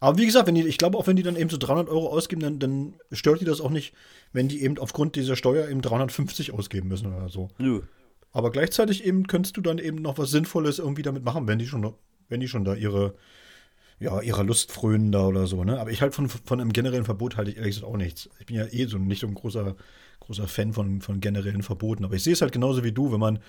Aber 0.00 0.16
wie 0.16 0.24
gesagt, 0.24 0.46
wenn 0.46 0.54
die, 0.54 0.66
ich 0.66 0.78
glaube 0.78 0.96
auch, 0.96 1.06
wenn 1.06 1.16
die 1.16 1.22
dann 1.22 1.36
eben 1.36 1.50
so 1.50 1.58
300 1.58 1.88
Euro 1.88 2.08
ausgeben, 2.08 2.40
dann, 2.40 2.58
dann 2.58 2.94
stört 3.12 3.42
die 3.42 3.44
das 3.44 3.60
auch 3.60 3.70
nicht, 3.70 3.94
wenn 4.32 4.48
die 4.48 4.62
eben 4.62 4.78
aufgrund 4.78 5.14
dieser 5.14 5.36
Steuer 5.36 5.68
eben 5.68 5.82
350 5.82 6.52
ausgeben 6.52 6.88
müssen 6.88 7.14
oder 7.14 7.28
so. 7.28 7.48
Nö. 7.58 7.82
Aber 8.32 8.50
gleichzeitig 8.50 9.04
eben 9.04 9.26
könntest 9.26 9.56
du 9.58 9.60
dann 9.60 9.78
eben 9.78 10.00
noch 10.00 10.16
was 10.16 10.30
Sinnvolles 10.30 10.78
irgendwie 10.78 11.02
damit 11.02 11.22
machen, 11.22 11.46
wenn 11.46 11.58
die 11.58 11.66
schon, 11.66 11.92
wenn 12.28 12.40
die 12.40 12.48
schon 12.48 12.64
da 12.64 12.74
ihre, 12.74 13.14
ja, 13.98 14.22
ihrer 14.22 14.44
Lust 14.44 14.72
frönen 14.72 15.12
da 15.12 15.26
oder 15.26 15.46
so, 15.46 15.64
ne? 15.64 15.78
Aber 15.78 15.90
ich 15.90 16.00
halt 16.00 16.14
von, 16.14 16.28
von 16.30 16.60
einem 16.60 16.72
generellen 16.72 17.04
Verbot 17.04 17.36
halte 17.36 17.50
ich 17.50 17.58
ehrlich 17.58 17.74
gesagt 17.74 17.92
auch 17.92 17.98
nichts. 17.98 18.30
Ich 18.38 18.46
bin 18.46 18.56
ja 18.56 18.66
eh 18.70 18.86
so 18.86 18.96
nicht 18.96 19.20
so 19.20 19.26
ein 19.26 19.34
großer, 19.34 19.76
großer 20.20 20.48
Fan 20.48 20.72
von, 20.72 21.02
von 21.02 21.20
generellen 21.20 21.62
Verboten. 21.62 22.04
Aber 22.04 22.14
ich 22.14 22.22
sehe 22.22 22.32
es 22.32 22.40
halt 22.40 22.52
genauso 22.52 22.84
wie 22.84 22.92
du, 22.92 23.12
wenn 23.12 23.20
man, 23.20 23.40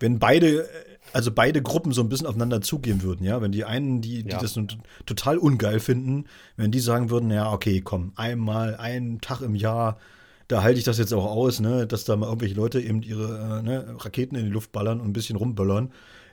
wenn 0.00 0.18
beide, 0.18 0.68
also 1.12 1.30
beide 1.30 1.62
Gruppen 1.62 1.92
so 1.92 2.02
ein 2.02 2.08
bisschen 2.08 2.26
aufeinander 2.26 2.60
zugehen 2.60 3.02
würden, 3.02 3.24
ja, 3.24 3.40
wenn 3.40 3.52
die 3.52 3.64
einen, 3.64 4.00
die, 4.00 4.22
die 4.22 4.30
Ja. 4.30 4.38
das 4.38 4.58
total 5.06 5.38
ungeil 5.38 5.80
finden, 5.80 6.24
wenn 6.56 6.70
die 6.70 6.80
sagen 6.80 7.10
würden, 7.10 7.30
ja, 7.30 7.52
okay, 7.52 7.80
komm, 7.80 8.12
einmal, 8.16 8.76
einen 8.76 9.20
Tag 9.20 9.40
im 9.42 9.54
Jahr, 9.54 9.98
da 10.48 10.62
halte 10.62 10.78
ich 10.78 10.84
das 10.84 10.98
jetzt 10.98 11.12
auch 11.14 11.24
aus, 11.24 11.60
ne, 11.60 11.86
dass 11.86 12.04
da 12.04 12.16
mal 12.16 12.26
irgendwelche 12.26 12.54
Leute 12.54 12.80
eben 12.80 13.02
ihre 13.02 13.60
äh, 13.60 13.62
ne, 13.62 13.96
Raketen 13.98 14.36
in 14.36 14.44
die 14.44 14.50
Luft 14.50 14.72
ballern 14.72 15.00
und 15.00 15.08
ein 15.08 15.12
bisschen 15.12 15.36
rumböllern. 15.36 15.92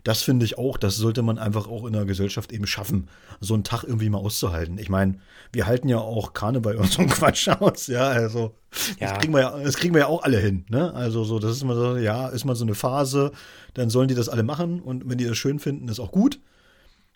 Das 0.10 0.24
finde 0.24 0.44
ich 0.44 0.58
auch, 0.58 0.78
das 0.78 0.96
sollte 0.96 1.22
man 1.22 1.38
einfach 1.38 1.68
auch 1.68 1.86
in 1.86 1.94
der 1.94 2.04
Gesellschaft 2.04 2.52
eben 2.52 2.66
schaffen, 2.66 3.10
so 3.42 3.54
einen 3.54 3.64
Tag 3.64 3.84
irgendwie 3.84 4.10
mal 4.10 4.18
auszuhalten. 4.18 4.80
Ich 4.80 4.90
meine, 4.90 5.20
wir 5.54 5.68
halten 5.68 5.88
ja 5.88 6.00
auch 6.00 6.34
Karneval 6.34 6.76
und 6.78 6.92
so 6.92 7.02
einen 7.02 7.12
Quatsch 7.12 7.48
aus, 7.48 7.86
ja, 7.86 8.08
also 8.08 8.56
Ja. 9.00 9.12
Das, 9.12 9.20
kriegen 9.20 9.34
wir 9.34 9.42
ja, 9.42 9.60
das 9.60 9.78
kriegen 9.78 9.94
wir 9.94 10.00
ja 10.02 10.08
auch 10.08 10.24
alle 10.24 10.40
hin, 10.40 10.66
ne? 10.68 10.92
Also 10.96 11.26
so, 11.26 11.38
das 11.38 11.52
ist 11.52 11.64
mal 11.64 11.76
so, 11.76 11.96
ja, 11.96 12.28
ist 12.30 12.44
mal 12.44 12.56
so 12.56 12.66
eine 12.66 12.74
Phase, 12.74 13.32
dann 13.76 13.92
sollen 13.92 14.08
die 14.08 14.16
das 14.16 14.30
alle 14.30 14.42
machen 14.42 14.80
und 14.82 15.08
wenn 15.08 15.20
die 15.20 15.26
das 15.26 15.38
schön 15.38 15.60
finden, 15.60 15.88
ist 15.90 16.00
auch 16.00 16.12
gut. 16.12 16.40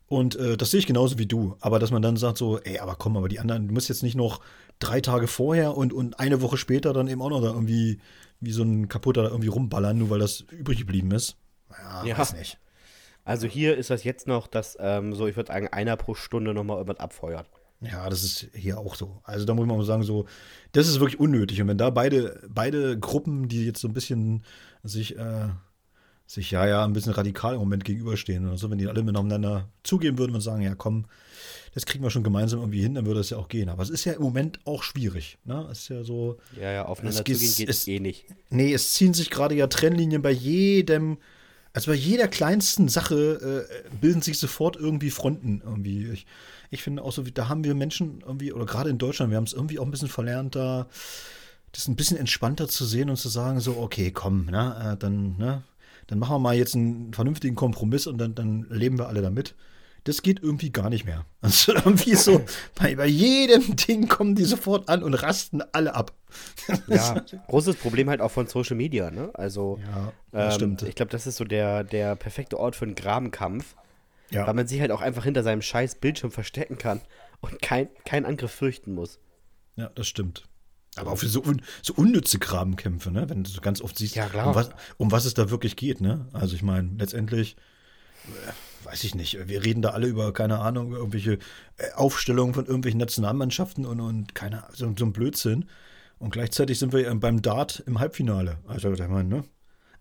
Und 0.05 0.35
äh, 0.35 0.55
das 0.55 0.69
sehe 0.69 0.79
ich 0.79 0.85
genauso 0.85 1.17
wie 1.17 1.25
du. 1.25 1.57
Aber 1.61 1.79
dass 1.79 1.89
man 1.89 2.03
dann 2.03 2.15
sagt 2.15 2.37
so, 2.37 2.59
ey, 2.59 2.77
aber 2.77 2.93
komm, 2.93 3.17
aber 3.17 3.27
die 3.27 3.39
anderen, 3.39 3.69
du 3.69 3.73
musst 3.73 3.89
jetzt 3.89 4.03
nicht 4.03 4.13
noch 4.13 4.39
drei 4.77 5.01
Tage 5.01 5.25
vorher 5.27 5.75
und, 5.75 5.93
und 5.93 6.19
eine 6.19 6.41
Woche 6.43 6.57
später 6.57 6.93
dann 6.93 7.07
eben 7.07 7.23
auch 7.23 7.29
noch 7.31 7.41
da 7.41 7.47
irgendwie 7.47 7.99
wie 8.39 8.51
so 8.51 8.61
ein 8.61 8.87
kaputter 8.87 9.23
da 9.23 9.29
irgendwie 9.29 9.47
rumballern, 9.47 9.97
nur 9.97 10.11
weil 10.11 10.19
das 10.19 10.41
übrig 10.51 10.77
geblieben 10.77 11.09
ist. 11.09 11.37
Ja, 11.71 12.05
Ja. 12.05 12.17
weiß 12.19 12.33
nicht. 12.33 12.59
Also 13.25 13.47
hier 13.47 13.77
ist 13.77 13.89
das 13.89 14.03
jetzt 14.03 14.27
noch, 14.27 14.47
dass 14.47 14.77
ähm, 14.79 15.13
so, 15.13 15.27
ich 15.27 15.35
würde 15.35 15.47
sagen, 15.51 15.67
einer 15.69 15.95
pro 15.95 16.13
Stunde 16.15 16.53
nochmal 16.53 16.77
irgendwas 16.77 16.99
abfeuert. 16.99 17.47
Ja, 17.81 18.09
das 18.09 18.23
ist 18.23 18.47
hier 18.53 18.77
auch 18.77 18.95
so. 18.95 19.19
Also 19.23 19.45
da 19.45 19.53
muss 19.53 19.65
man 19.67 19.77
mal 19.77 19.85
sagen, 19.85 20.03
so, 20.03 20.25
das 20.71 20.87
ist 20.87 20.99
wirklich 20.99 21.19
unnötig. 21.19 21.61
Und 21.61 21.67
wenn 21.67 21.77
da 21.77 21.89
beide, 21.89 22.41
beide 22.49 22.97
Gruppen, 22.97 23.47
die 23.49 23.65
jetzt 23.65 23.81
so 23.81 23.87
ein 23.89 23.93
bisschen 23.93 24.43
sich, 24.83 25.17
äh, 25.17 25.49
sich 26.25 26.51
ja, 26.51 26.65
ja, 26.65 26.85
ein 26.85 26.93
bisschen 26.93 27.11
radikal 27.13 27.53
im 27.55 27.59
Moment 27.59 27.83
gegenüberstehen 27.83 28.47
oder 28.47 28.57
so, 28.57 28.69
wenn 28.71 28.77
die 28.77 28.87
alle 28.87 29.03
miteinander 29.03 29.67
zugeben 29.83 30.17
würden 30.17 30.33
und 30.33 30.41
sagen, 30.41 30.61
ja, 30.61 30.75
komm, 30.75 31.05
das 31.73 31.85
kriegen 31.85 32.03
wir 32.03 32.09
schon 32.09 32.23
gemeinsam 32.23 32.59
irgendwie 32.61 32.81
hin, 32.81 32.95
dann 32.95 33.05
würde 33.05 33.19
es 33.19 33.31
ja 33.31 33.37
auch 33.37 33.49
gehen. 33.49 33.67
Aber 33.67 33.83
es 33.83 33.89
ist 33.89 34.05
ja 34.05 34.13
im 34.13 34.21
Moment 34.21 34.59
auch 34.65 34.83
schwierig. 34.83 35.37
Ne? 35.43 35.67
Es 35.69 35.79
ist 35.79 35.89
ja 35.89 36.03
so, 36.03 36.37
Ja, 36.59 36.71
ja, 36.71 36.85
aufeinander 36.85 37.19
Es 37.19 37.23
geht- 37.25 37.35
zugehen 37.37 37.55
geht 37.55 37.69
es- 37.69 37.87
eh 37.87 37.99
nicht. 37.99 38.25
Nee, 38.49 38.73
es 38.73 38.91
ziehen 38.93 39.13
sich 39.13 39.29
gerade 39.29 39.55
ja 39.55 39.67
Trennlinien 39.67 40.21
bei 40.21 40.31
jedem, 40.31 41.17
also 41.73 41.91
bei 41.91 41.97
jeder 41.97 42.27
kleinsten 42.27 42.87
Sache 42.87 43.67
äh, 43.67 43.95
bilden 43.99 44.21
sich 44.21 44.37
sofort 44.37 44.75
irgendwie 44.75 45.09
Fronten 45.09 45.61
irgendwie. 45.65 46.07
Ich, 46.11 46.27
ich 46.69 46.83
finde 46.83 47.03
auch 47.03 47.11
so, 47.11 47.23
da 47.23 47.49
haben 47.49 47.63
wir 47.63 47.73
Menschen 47.73 48.21
irgendwie, 48.21 48.53
oder 48.53 48.65
gerade 48.65 48.91
in 48.91 48.99
Deutschland, 48.99 49.31
wir 49.31 49.37
haben 49.37 49.45
es 49.45 49.53
irgendwie 49.53 49.79
auch 49.79 49.85
ein 49.85 49.91
bisschen 49.91 50.07
verlernt, 50.07 50.55
da 50.55 50.87
das 51.71 51.87
ein 51.87 51.95
bisschen 51.95 52.17
entspannter 52.17 52.67
zu 52.67 52.85
sehen 52.85 53.09
und 53.09 53.15
zu 53.15 53.29
sagen, 53.29 53.59
so, 53.59 53.77
okay, 53.77 54.11
komm, 54.11 54.45
ne, 54.45 54.93
äh, 54.93 54.97
dann, 54.97 55.37
ne, 55.37 55.63
dann 56.05 56.19
machen 56.19 56.35
wir 56.35 56.39
mal 56.39 56.55
jetzt 56.55 56.75
einen 56.75 57.13
vernünftigen 57.13 57.55
Kompromiss 57.55 58.05
und 58.05 58.19
dann, 58.19 58.35
dann 58.35 58.67
leben 58.69 58.99
wir 58.99 59.07
alle 59.07 59.23
damit. 59.23 59.55
Das 60.05 60.21
geht 60.21 60.41
irgendwie 60.43 60.69
gar 60.71 60.89
nicht 60.89 61.05
mehr. 61.05 61.25
Also 61.41 61.73
irgendwie 61.73 62.15
so, 62.15 62.41
bei, 62.75 62.95
bei 62.95 63.05
jedem 63.07 63.75
Ding 63.87 64.07
kommen 64.07 64.33
die 64.35 64.45
sofort 64.45 64.87
an 64.89 65.03
und 65.03 65.13
rasten 65.13 65.61
alle 65.73 65.93
ab. 65.95 66.13
Ja, 66.87 67.23
großes 67.47 67.75
Problem 67.75 68.09
halt 68.09 68.21
auch 68.21 68.31
von 68.31 68.47
Social 68.47 68.75
Media, 68.77 69.11
ne? 69.11 69.29
Also, 69.33 69.79
Ja, 69.83 70.13
ähm, 70.47 70.51
stimmt. 70.51 70.81
ich 70.83 70.95
glaube, 70.95 71.11
das 71.11 71.27
ist 71.27 71.35
so 71.37 71.43
der, 71.43 71.83
der 71.83 72.15
perfekte 72.15 72.57
Ort 72.59 72.75
für 72.75 72.85
einen 72.85 72.95
Grabenkampf, 72.95 73.75
Ja. 74.31 74.47
weil 74.47 74.53
man 74.53 74.67
sich 74.67 74.79
halt 74.81 74.91
auch 74.91 75.01
einfach 75.01 75.23
hinter 75.25 75.43
seinem 75.43 75.61
scheiß 75.61 75.95
Bildschirm 75.95 76.31
verstecken 76.31 76.77
kann 76.77 77.01
und 77.41 77.61
kein, 77.61 77.89
keinen 78.05 78.25
Angriff 78.25 78.51
fürchten 78.51 78.93
muss. 78.93 79.19
Ja, 79.75 79.89
das 79.95 80.07
stimmt. 80.07 80.43
Aber 80.95 81.11
auch 81.11 81.17
für 81.17 81.27
so, 81.27 81.41
un, 81.43 81.61
so 81.81 81.93
unnütze 81.95 82.39
Grabenkämpfe, 82.39 83.11
ne? 83.11 83.29
Wenn 83.29 83.43
du 83.43 83.49
so 83.49 83.59
ganz 83.61 83.81
oft 83.81 83.97
siehst, 83.97 84.15
Ja. 84.15 84.27
Um, 84.45 84.55
was, 84.55 84.69
um 84.97 85.11
was 85.11 85.25
es 85.25 85.33
da 85.33 85.49
wirklich 85.49 85.75
geht, 85.75 85.99
ne? 86.01 86.27
Also 86.33 86.55
ich 86.55 86.61
meine, 86.63 86.89
letztendlich, 86.97 87.55
äh, 88.27 88.51
weiß 88.85 89.03
ich 89.03 89.15
nicht, 89.15 89.47
wir 89.47 89.63
reden 89.63 89.81
da 89.81 89.89
alle 89.89 90.07
über, 90.07 90.33
keine 90.33 90.59
Ahnung, 90.59 90.87
über 90.87 90.97
irgendwelche 90.97 91.33
äh, 91.77 91.91
Aufstellungen 91.95 92.53
von 92.53 92.65
irgendwelchen 92.65 92.99
Nationalmannschaften 92.99 93.85
und, 93.85 93.99
und 93.99 94.35
keine 94.35 94.63
so, 94.73 94.93
so 94.97 95.05
ein 95.05 95.13
Blödsinn. 95.13 95.65
Und 96.19 96.31
gleichzeitig 96.31 96.79
sind 96.79 96.93
wir 96.93 97.01
ja 97.01 97.13
beim 97.13 97.41
Dart 97.41 97.83
im 97.85 97.99
Halbfinale. 97.99 98.57
Also 98.67 98.91
ich 98.93 98.99
meine, 99.07 99.27
ne? 99.27 99.43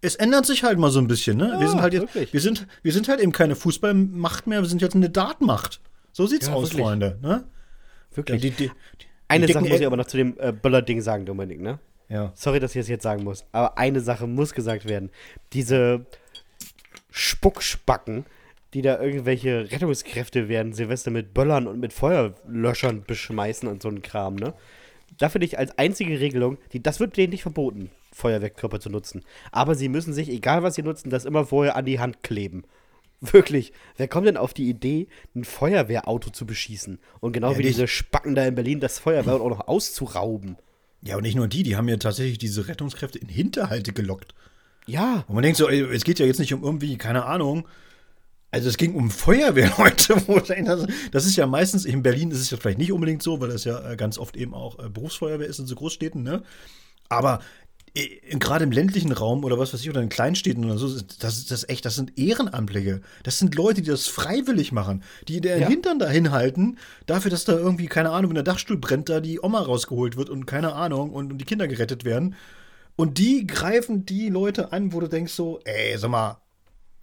Es 0.00 0.14
ändert 0.16 0.46
sich 0.46 0.64
halt 0.64 0.78
mal 0.78 0.90
so 0.90 0.98
ein 0.98 1.06
bisschen, 1.08 1.36
ne? 1.36 1.54
wir 1.58 1.60
Ja, 1.66 1.68
sind 1.68 1.80
halt 1.80 1.92
jetzt, 1.94 2.02
wirklich. 2.02 2.32
wir 2.32 2.40
sind, 2.40 2.66
wir 2.82 2.92
sind 2.92 3.08
halt 3.08 3.20
eben 3.20 3.32
keine 3.32 3.54
Fußballmacht 3.56 4.46
mehr, 4.46 4.60
wir 4.62 4.68
sind 4.68 4.82
jetzt 4.82 4.94
eine 4.96 5.10
Dartmacht. 5.10 5.80
So 6.12 6.26
sieht's 6.26 6.48
Ja, 6.48 6.54
aus, 6.54 6.70
wirklich. 6.70 6.82
Freunde, 6.82 7.18
ne? 7.22 7.28
Ja, 7.28 8.16
Wirklich. 8.16 8.42
die, 8.42 8.50
die, 8.50 8.66
die 8.66 9.06
eine 9.28 9.48
Sache 9.48 9.64
muss 9.64 9.80
ich 9.80 9.86
aber 9.86 9.96
noch 9.96 10.06
zu 10.06 10.16
dem 10.18 10.36
äh, 10.38 10.52
Böller-Ding 10.52 11.00
sagen, 11.00 11.24
Dominik, 11.24 11.60
ne? 11.60 11.78
Ja. 12.08 12.30
Sorry, 12.34 12.60
dass 12.60 12.74
ich 12.74 12.80
das 12.82 12.88
jetzt 12.88 13.04
sagen 13.04 13.24
muss, 13.24 13.44
aber 13.52 13.78
eine 13.78 14.00
Sache 14.00 14.26
muss 14.26 14.52
gesagt 14.52 14.84
werden. 14.84 15.10
Diese 15.54 16.04
Spuckspacken, 17.10 18.26
die 18.74 18.82
da 18.82 19.00
irgendwelche 19.00 19.70
Rettungskräfte 19.70 20.48
werden, 20.48 20.72
Silvester 20.72 21.10
mit 21.10 21.34
Böllern 21.34 21.66
und 21.66 21.80
mit 21.80 21.92
Feuerlöschern 21.92 23.04
beschmeißen 23.06 23.68
und 23.68 23.82
so 23.82 23.88
ein 23.88 24.02
Kram, 24.02 24.36
ne? 24.36 24.54
Da 25.18 25.28
finde 25.28 25.46
ich 25.46 25.58
als 25.58 25.76
einzige 25.76 26.20
Regelung, 26.20 26.56
die, 26.72 26.82
das 26.82 26.98
wird 26.98 27.16
denen 27.16 27.30
nicht 27.30 27.42
verboten, 27.42 27.90
Feuerwerkkörper 28.12 28.80
zu 28.80 28.88
nutzen. 28.88 29.22
Aber 29.50 29.74
sie 29.74 29.90
müssen 29.90 30.14
sich, 30.14 30.30
egal 30.30 30.62
was 30.62 30.74
sie 30.74 30.82
nutzen, 30.82 31.10
das 31.10 31.26
immer 31.26 31.44
vorher 31.44 31.76
an 31.76 31.84
die 31.84 32.00
Hand 32.00 32.22
kleben. 32.22 32.64
Wirklich. 33.20 33.72
Wer 33.96 34.08
kommt 34.08 34.26
denn 34.26 34.36
auf 34.36 34.54
die 34.54 34.68
Idee, 34.68 35.06
ein 35.34 35.44
Feuerwehrauto 35.44 36.30
zu 36.30 36.46
beschießen? 36.46 36.98
Und 37.20 37.32
genau 37.32 37.52
Ja, 37.52 37.58
wie 37.58 37.62
diese 37.62 37.86
Spacken 37.86 38.34
da 38.34 38.44
in 38.44 38.54
Berlin 38.54 38.80
das 38.80 38.98
Feuerwehr 38.98 39.34
auch 39.34 39.48
noch 39.50 39.68
auszurauben. 39.68 40.56
Ja, 41.02 41.16
und 41.16 41.22
nicht 41.22 41.36
nur 41.36 41.48
die, 41.48 41.62
die 41.62 41.76
haben 41.76 41.88
ja 41.88 41.96
tatsächlich 41.98 42.38
diese 42.38 42.68
Rettungskräfte 42.68 43.18
in 43.18 43.28
Hinterhalte 43.28 43.92
gelockt. 43.92 44.34
Ja, 44.86 45.24
Und 45.28 45.34
man 45.34 45.42
denkt 45.42 45.58
so, 45.58 45.68
ey, 45.68 45.80
es 45.94 46.04
geht 46.04 46.18
ja 46.18 46.26
jetzt 46.26 46.40
nicht 46.40 46.54
um 46.54 46.64
irgendwie, 46.64 46.96
keine 46.96 47.24
Ahnung. 47.24 47.68
Also 48.52 48.68
es 48.68 48.76
ging 48.76 48.94
um 48.94 49.10
Feuerwehrleute. 49.10 50.14
das 51.10 51.26
ist 51.26 51.36
ja 51.36 51.46
meistens, 51.46 51.86
in 51.86 52.02
Berlin 52.02 52.30
ist 52.30 52.38
es 52.38 52.50
ja 52.50 52.58
vielleicht 52.58 52.78
nicht 52.78 52.92
unbedingt 52.92 53.22
so, 53.22 53.40
weil 53.40 53.48
das 53.48 53.64
ja 53.64 53.90
äh, 53.90 53.96
ganz 53.96 54.18
oft 54.18 54.36
eben 54.36 54.52
auch 54.52 54.78
äh, 54.78 54.90
Berufsfeuerwehr 54.90 55.46
ist 55.46 55.58
in 55.58 55.66
so 55.66 55.74
Großstädten, 55.74 56.22
ne? 56.22 56.42
Aber 57.08 57.40
äh, 57.94 58.08
gerade 58.38 58.64
im 58.64 58.70
ländlichen 58.70 59.10
Raum 59.10 59.42
oder 59.44 59.58
was 59.58 59.72
weiß 59.72 59.80
ich, 59.80 59.88
oder 59.88 60.02
in 60.02 60.10
Kleinstädten 60.10 60.66
oder 60.66 60.76
so, 60.76 60.86
das 61.18 61.38
ist 61.38 61.50
das 61.50 61.66
echt, 61.66 61.86
das 61.86 61.94
sind 61.94 62.18
Ehrenamtliche. 62.18 63.00
Das 63.22 63.38
sind 63.38 63.54
Leute, 63.54 63.80
die 63.80 63.88
das 63.88 64.06
freiwillig 64.06 64.70
machen, 64.70 65.02
die 65.28 65.40
den 65.40 65.58
Ja. 65.62 65.68
Hintern 65.68 65.98
da 65.98 66.10
hinhalten, 66.10 66.78
dafür, 67.06 67.30
dass 67.30 67.46
da 67.46 67.54
irgendwie, 67.54 67.86
keine 67.86 68.10
Ahnung, 68.10 68.32
wenn 68.32 68.34
der 68.34 68.44
Dachstuhl 68.44 68.76
brennt, 68.76 69.08
da 69.08 69.20
die 69.20 69.40
Oma 69.42 69.62
rausgeholt 69.62 70.18
wird 70.18 70.28
und 70.28 70.44
keine 70.44 70.74
Ahnung 70.74 71.10
und, 71.10 71.32
und 71.32 71.38
die 71.38 71.46
Kinder 71.46 71.68
gerettet 71.68 72.04
werden. 72.04 72.34
Und 72.96 73.16
die 73.16 73.46
greifen 73.46 74.04
die 74.04 74.28
Leute 74.28 74.72
an, 74.72 74.92
wo 74.92 75.00
du 75.00 75.08
denkst 75.08 75.32
so, 75.32 75.60
ey, 75.64 75.96
sag 75.96 76.10
mal, 76.10 76.41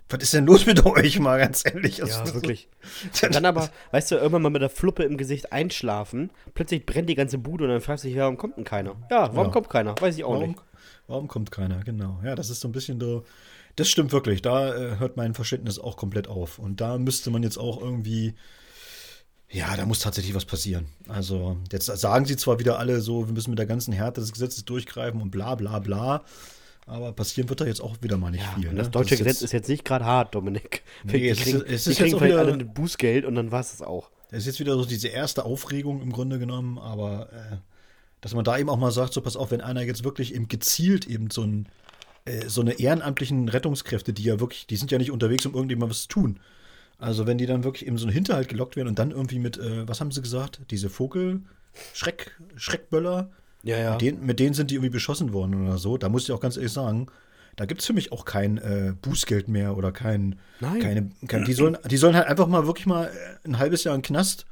was 0.10 0.24
ist 0.24 0.34
denn 0.34 0.45
los 0.45 0.65
mit 0.65 0.86
euch 0.86 1.19
mal, 1.19 1.38
ganz 1.38 1.63
ehrlich? 1.65 1.98
Ja, 2.00 2.06
ist- 2.06 2.34
wirklich. 2.34 2.67
Und 3.24 3.36
dann 3.36 3.45
aber, 3.45 3.69
weißt 3.91 4.12
du, 4.12 4.15
irgendwann 4.15 4.41
mal 4.41 4.50
mit 4.50 4.62
der 4.62 4.69
Fluppe 4.69 5.04
im 5.04 5.17
Gesicht 5.17 5.52
einschlafen, 5.54 6.32
plötzlich 6.56 6.86
brennt 6.86 7.10
die 7.10 7.15
ganze 7.15 7.38
Bude 7.38 7.65
und 7.65 7.69
dann 7.69 7.82
fragst 7.82 8.04
du 8.04 8.08
dich, 8.08 8.17
warum 8.17 8.38
kommt 8.38 8.58
denn 8.58 8.63
keiner? 8.63 8.95
Ja, 9.12 9.30
warum 9.34 9.48
Ja. 9.48 9.52
kommt 9.54 9.69
keiner? 9.69 9.95
Weiß 10.00 10.17
ich 10.17 10.24
auch 10.24 10.34
Warum, 10.34 10.50
nicht. 10.50 10.62
warum 11.08 11.28
kommt 11.28 11.52
keiner? 11.52 11.84
Genau. 11.84 12.19
Ja, 12.24 12.36
das 12.36 12.50
ist 12.50 12.60
so 12.62 12.67
ein 12.67 12.72
bisschen 12.72 13.00
so. 13.00 13.24
Das 13.76 13.88
stimmt 13.88 14.12
wirklich. 14.12 14.41
Da 14.41 14.76
äh, 14.76 14.98
hört 15.00 15.15
mein 15.15 15.34
Verständnis 15.34 15.78
auch 15.80 15.95
komplett 15.95 16.28
auf. 16.28 16.60
Und 16.60 16.82
da 16.82 16.98
müsste 16.98 17.30
man 17.30 17.43
jetzt 17.43 17.58
auch 17.58 17.80
irgendwie. 17.82 18.34
Ja, 19.52 19.76
da 19.78 19.86
muss 19.86 20.00
tatsächlich 20.00 20.36
was 20.36 20.45
passieren. 20.45 20.88
Also, 21.08 21.58
jetzt 21.72 21.86
sagen 21.88 22.26
sie 22.26 22.36
zwar 22.38 22.60
wieder 22.60 22.78
alle 22.78 23.02
so, 23.02 23.26
wir 23.28 23.34
müssen 23.34 23.50
mit 23.50 23.58
der 23.60 23.65
ganzen 23.65 23.93
Härte 23.93 24.22
des 24.22 24.32
Gesetzes 24.32 24.63
durchgreifen 24.65 25.22
und 25.22 25.32
bla 25.32 25.56
bla 25.56 25.80
bla. 25.80 26.24
Aber 26.89 27.12
passieren 27.13 27.47
wird 27.49 27.62
da 27.62 27.65
jetzt 27.65 27.82
auch 27.82 27.97
wieder 28.02 28.17
mal 28.17 28.32
nicht 28.32 28.43
viel. 28.56 28.67
Und 28.69 28.73
ne? 28.75 28.80
das 28.82 28.89
deutsche 28.91 29.13
ist 29.13 29.19
Gesetz 29.19 29.36
jetzt, 29.36 29.43
ist 29.43 29.52
jetzt 29.54 29.69
nicht 29.69 29.86
gerade 29.86 30.06
hart, 30.06 30.34
Dominik. 30.34 30.82
Nee, 31.04 31.13
die 31.19 31.30
es 31.30 31.38
ist- 31.38 31.43
kriegen, 31.43 31.58
es 31.65 31.65
die 31.65 31.73
ist 31.91 31.97
kriegen 31.97 32.06
jetzt 32.08 32.15
auch 32.15 32.19
vielleicht 32.19 32.34
wieder- 32.34 32.39
alle 32.41 32.54
ein 32.54 32.73
Bußgeld 32.73 33.25
und 33.25 33.36
dann 33.36 33.52
war 33.52 33.60
es 33.62 33.82
auch. 33.82 34.10
Das 34.32 34.39
ist 34.39 34.45
jetzt 34.47 34.60
wieder 34.60 34.73
so 34.75 34.86
diese 34.86 35.08
erste 35.08 35.45
Aufregung 35.45 36.02
im 36.02 36.12
Grunde 36.12 36.39
genommen, 36.39 36.78
aber 36.80 37.30
äh, 37.32 37.58
dass 38.21 38.34
man 38.34 38.43
da 38.43 38.58
eben 38.58 38.69
auch 38.69 38.78
mal 38.78 38.91
sagt, 38.91 39.13
so 39.13 39.21
pass 39.21 39.38
auf, 39.38 39.52
wenn 39.52 39.62
einer 39.62 39.82
jetzt 39.84 40.04
wirklich 40.04 40.34
eben 40.36 40.47
gezielt 40.47 41.08
eben 41.08 41.30
so 41.30 41.43
ein 41.43 41.67
äh, 42.25 42.47
so 42.49 42.62
eine 42.62 42.73
ehrenamtlichen 42.80 43.47
Rettungskräfte, 43.49 44.12
die 44.12 44.23
ja 44.23 44.39
wirklich, 44.39 44.67
die 44.67 44.75
sind 44.75 44.91
ja 44.91 44.97
nicht 44.97 45.12
unterwegs, 45.12 45.45
um 45.45 45.54
irgendjemand 45.54 45.89
was 45.91 46.02
zu 46.04 46.08
tun. 46.10 46.39
Also 46.97 47.25
wenn 47.28 47.38
die 47.38 47.45
dann 47.45 47.63
wirklich 47.63 47.88
eben 47.88 47.97
so 47.97 48.06
einen 48.08 48.13
Hinterhalt 48.13 48.49
gelockt 48.49 48.75
werden 48.75 48.89
und 48.89 48.99
dann 48.99 49.12
irgendwie 49.12 49.39
mit, 49.39 49.58
äh, 49.58 49.88
was 49.88 50.02
haben 50.02 50.12
sie 50.12 50.21
gesagt, 50.21 50.60
diese 50.69 50.89
Vogel, 50.89 51.41
Schreck, 51.93 52.36
Schreckböller, 52.58 53.30
Ja, 53.63 53.78
ja. 53.78 53.91
mit, 53.91 54.02
denen, 54.02 54.26
mit 54.26 54.39
denen 54.39 54.54
sind 54.54 54.72
die 54.72 54.76
irgendwie 54.76 54.91
beschossen 54.91 55.34
worden 55.34 55.65
oder 55.65 55.78
so. 55.78 55.98
Da 55.98 56.10
muss 56.10 56.24
ich 56.24 56.32
auch 56.32 56.39
ganz 56.39 56.56
ehrlich 56.56 56.72
sagen, 56.72 57.08
da 57.56 57.65
gibt 57.65 57.82
es 57.82 57.88
für 57.88 57.93
mich 57.93 58.12
auch 58.12 58.24
kein 58.24 58.58
äh, 58.58 58.93
Bußgeld 59.02 59.50
mehr 59.50 59.76
oder 59.76 59.91
kein, 59.91 60.39
Nein. 60.62 60.80
keine, 60.80 61.10
kein 61.28 61.43
die, 61.43 61.54
sollen, 61.54 61.78
die 61.89 61.98
sollen 61.98 62.15
halt 62.15 62.28
einfach 62.28 62.48
mal 62.48 62.65
wirklich 62.65 62.86
mal 62.86 63.08
äh, 63.08 63.48
ein 63.48 63.60
halbes 63.60 63.84
Jahr 63.84 63.95
in 63.95 64.02
den 64.02 64.06
Knast 64.06 64.45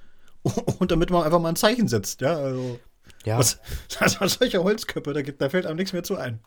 und 0.80 0.92
damit 0.92 1.10
man 1.10 1.24
einfach 1.24 1.40
mal 1.40 1.50
ein 1.50 1.56
Zeichen 1.56 1.88
setzt. 1.88 2.22
Ja, 2.22 2.36
also. 2.36 2.80
Ja. 3.24 3.38
Was, 3.38 3.60
also 4.00 4.28
solche 4.28 4.62
Holzköpfe, 4.62 5.14
da, 5.14 5.22
da 5.22 5.50
fällt 5.50 5.66
einem 5.66 5.78
nichts 5.78 5.94
mehr 5.94 6.04
zu 6.04 6.18
ein. 6.18 6.40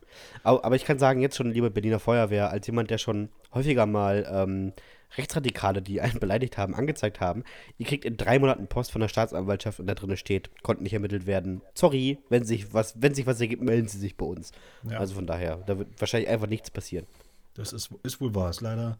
Aber, 0.42 0.64
aber 0.64 0.77
ich 0.77 0.85
kann 0.85 0.99
sagen, 0.99 1.20
jetzt 1.20 1.37
schon, 1.37 1.51
liebe 1.51 1.70
Berliner 1.70 1.99
Feuerwehr, 1.99 2.51
als 2.51 2.66
jemand, 2.66 2.90
der 2.90 2.99
schon 2.99 3.31
häufiger 3.55 3.87
mal 3.87 4.27
ähm, 4.31 4.73
Rechtsradikale, 5.16 5.83
die 5.83 6.01
einen 6.01 6.20
beleidigt 6.20 6.59
haben, 6.59 6.75
angezeigt 6.75 7.20
haben, 7.20 7.44
ihr 7.79 7.87
kriegt 7.87 8.05
in 8.05 8.16
drei 8.16 8.38
Monaten 8.38 8.66
Post 8.66 8.92
von 8.92 9.01
der 9.01 9.09
Staatsanwaltschaft 9.09 9.81
und 9.81 9.87
da 9.87 9.94
drin 9.94 10.16
steht, 10.16 10.51
konnten 10.62 10.83
nicht 10.83 10.92
ermittelt 10.92 11.27
werden. 11.27 11.62
Sorry, 11.75 12.18
wenn 12.29 12.44
sich 12.44 12.73
was, 12.73 13.01
wenn 13.01 13.14
sich 13.14 13.27
was 13.27 13.40
ergibt, 13.40 13.62
melden 13.62 13.88
Sie 13.88 13.99
sich 13.99 14.16
bei 14.16 14.27
uns. 14.27 14.53
Ja. 14.88 14.99
Also 14.99 15.14
von 15.14 15.27
daher, 15.27 15.57
da 15.66 15.79
wird 15.79 15.88
wahrscheinlich 15.99 16.31
einfach 16.31 16.49
nichts 16.49 16.70
passieren. 16.70 17.07
Das 17.54 17.72
ist, 17.72 17.90
ist 18.04 18.20
wohl 18.20 18.34
wahr, 18.34 18.50
ist 18.50 18.60
leider. 18.60 18.98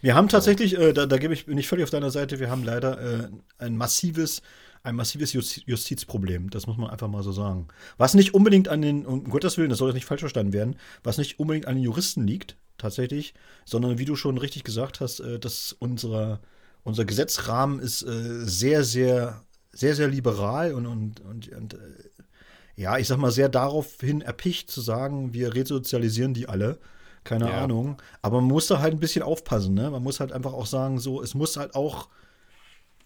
Wir 0.00 0.14
haben 0.14 0.28
tatsächlich, 0.28 0.78
äh, 0.78 0.92
da, 0.92 1.06
da 1.06 1.18
gebe 1.18 1.34
ich, 1.34 1.46
bin 1.46 1.58
ich 1.58 1.68
völlig 1.68 1.84
auf 1.84 1.90
deiner 1.90 2.10
Seite, 2.10 2.40
wir 2.40 2.50
haben 2.50 2.64
leider 2.64 3.00
äh, 3.00 3.28
ein 3.58 3.76
massives, 3.76 4.42
ein 4.82 4.96
massives 4.96 5.34
Justi- 5.34 5.62
Justizproblem. 5.66 6.48
Das 6.50 6.66
muss 6.66 6.78
man 6.78 6.90
einfach 6.90 7.08
mal 7.08 7.22
so 7.22 7.32
sagen. 7.32 7.68
Was 7.98 8.14
nicht 8.14 8.32
unbedingt 8.32 8.68
an 8.68 8.80
den, 8.80 9.04
um 9.04 9.24
Gottes 9.24 9.58
Willen, 9.58 9.68
das 9.68 9.78
soll 9.78 9.88
jetzt 9.88 9.96
nicht 9.96 10.06
falsch 10.06 10.20
verstanden 10.20 10.54
werden, 10.54 10.76
was 11.02 11.18
nicht 11.18 11.38
unbedingt 11.38 11.66
an 11.66 11.74
den 11.74 11.84
Juristen 11.84 12.26
liegt, 12.26 12.56
tatsächlich, 12.78 13.34
sondern 13.66 13.98
wie 13.98 14.06
du 14.06 14.16
schon 14.16 14.38
richtig 14.38 14.64
gesagt 14.64 15.00
hast, 15.00 15.20
äh, 15.20 15.38
dass 15.38 15.76
unser, 15.78 16.40
unser 16.82 17.04
Gesetzrahmen 17.04 17.78
ist 17.80 18.02
äh, 18.02 18.44
sehr, 18.46 18.82
sehr, 18.82 19.44
sehr, 19.72 19.94
sehr 19.94 20.08
liberal 20.08 20.72
und, 20.72 20.86
und, 20.86 21.20
und, 21.20 21.52
und 21.52 21.74
äh, 21.74 21.78
ja, 22.76 22.96
ich 22.96 23.08
sag 23.08 23.18
mal, 23.18 23.30
sehr 23.30 23.50
daraufhin 23.50 24.22
erpicht 24.22 24.70
zu 24.70 24.80
sagen, 24.80 25.34
wir 25.34 25.54
resozialisieren 25.54 26.32
die 26.32 26.48
alle. 26.48 26.78
Keine 27.30 27.48
Ja. 27.48 27.62
Ahnung. 27.64 27.96
Aber 28.22 28.40
man 28.40 28.48
muss 28.50 28.66
da 28.66 28.80
halt 28.80 28.92
ein 28.92 28.98
bisschen 28.98 29.22
aufpassen, 29.22 29.72
ne? 29.74 29.88
Man 29.90 30.02
muss 30.02 30.18
halt 30.20 30.32
einfach 30.32 30.52
auch 30.52 30.66
sagen, 30.66 30.98
so, 30.98 31.22
es 31.22 31.34
muss 31.34 31.56
halt 31.56 31.74
auch 31.74 32.08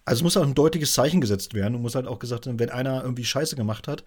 Also 0.07 0.21
es 0.21 0.23
muss 0.23 0.37
auch 0.37 0.43
ein 0.43 0.55
deutliches 0.55 0.93
Zeichen 0.93 1.21
gesetzt 1.21 1.55
werden 1.55 1.75
und 1.77 1.83
muss 1.83 1.95
halt 1.95 2.07
auch 2.07 2.19
gesagt 2.19 2.45
werden, 2.47 2.59
wenn 2.59 2.69
einer 2.71 3.03
irgendwie 3.03 3.25
Scheiße 3.25 3.55
gemacht 3.57 3.87
hat, 3.89 4.03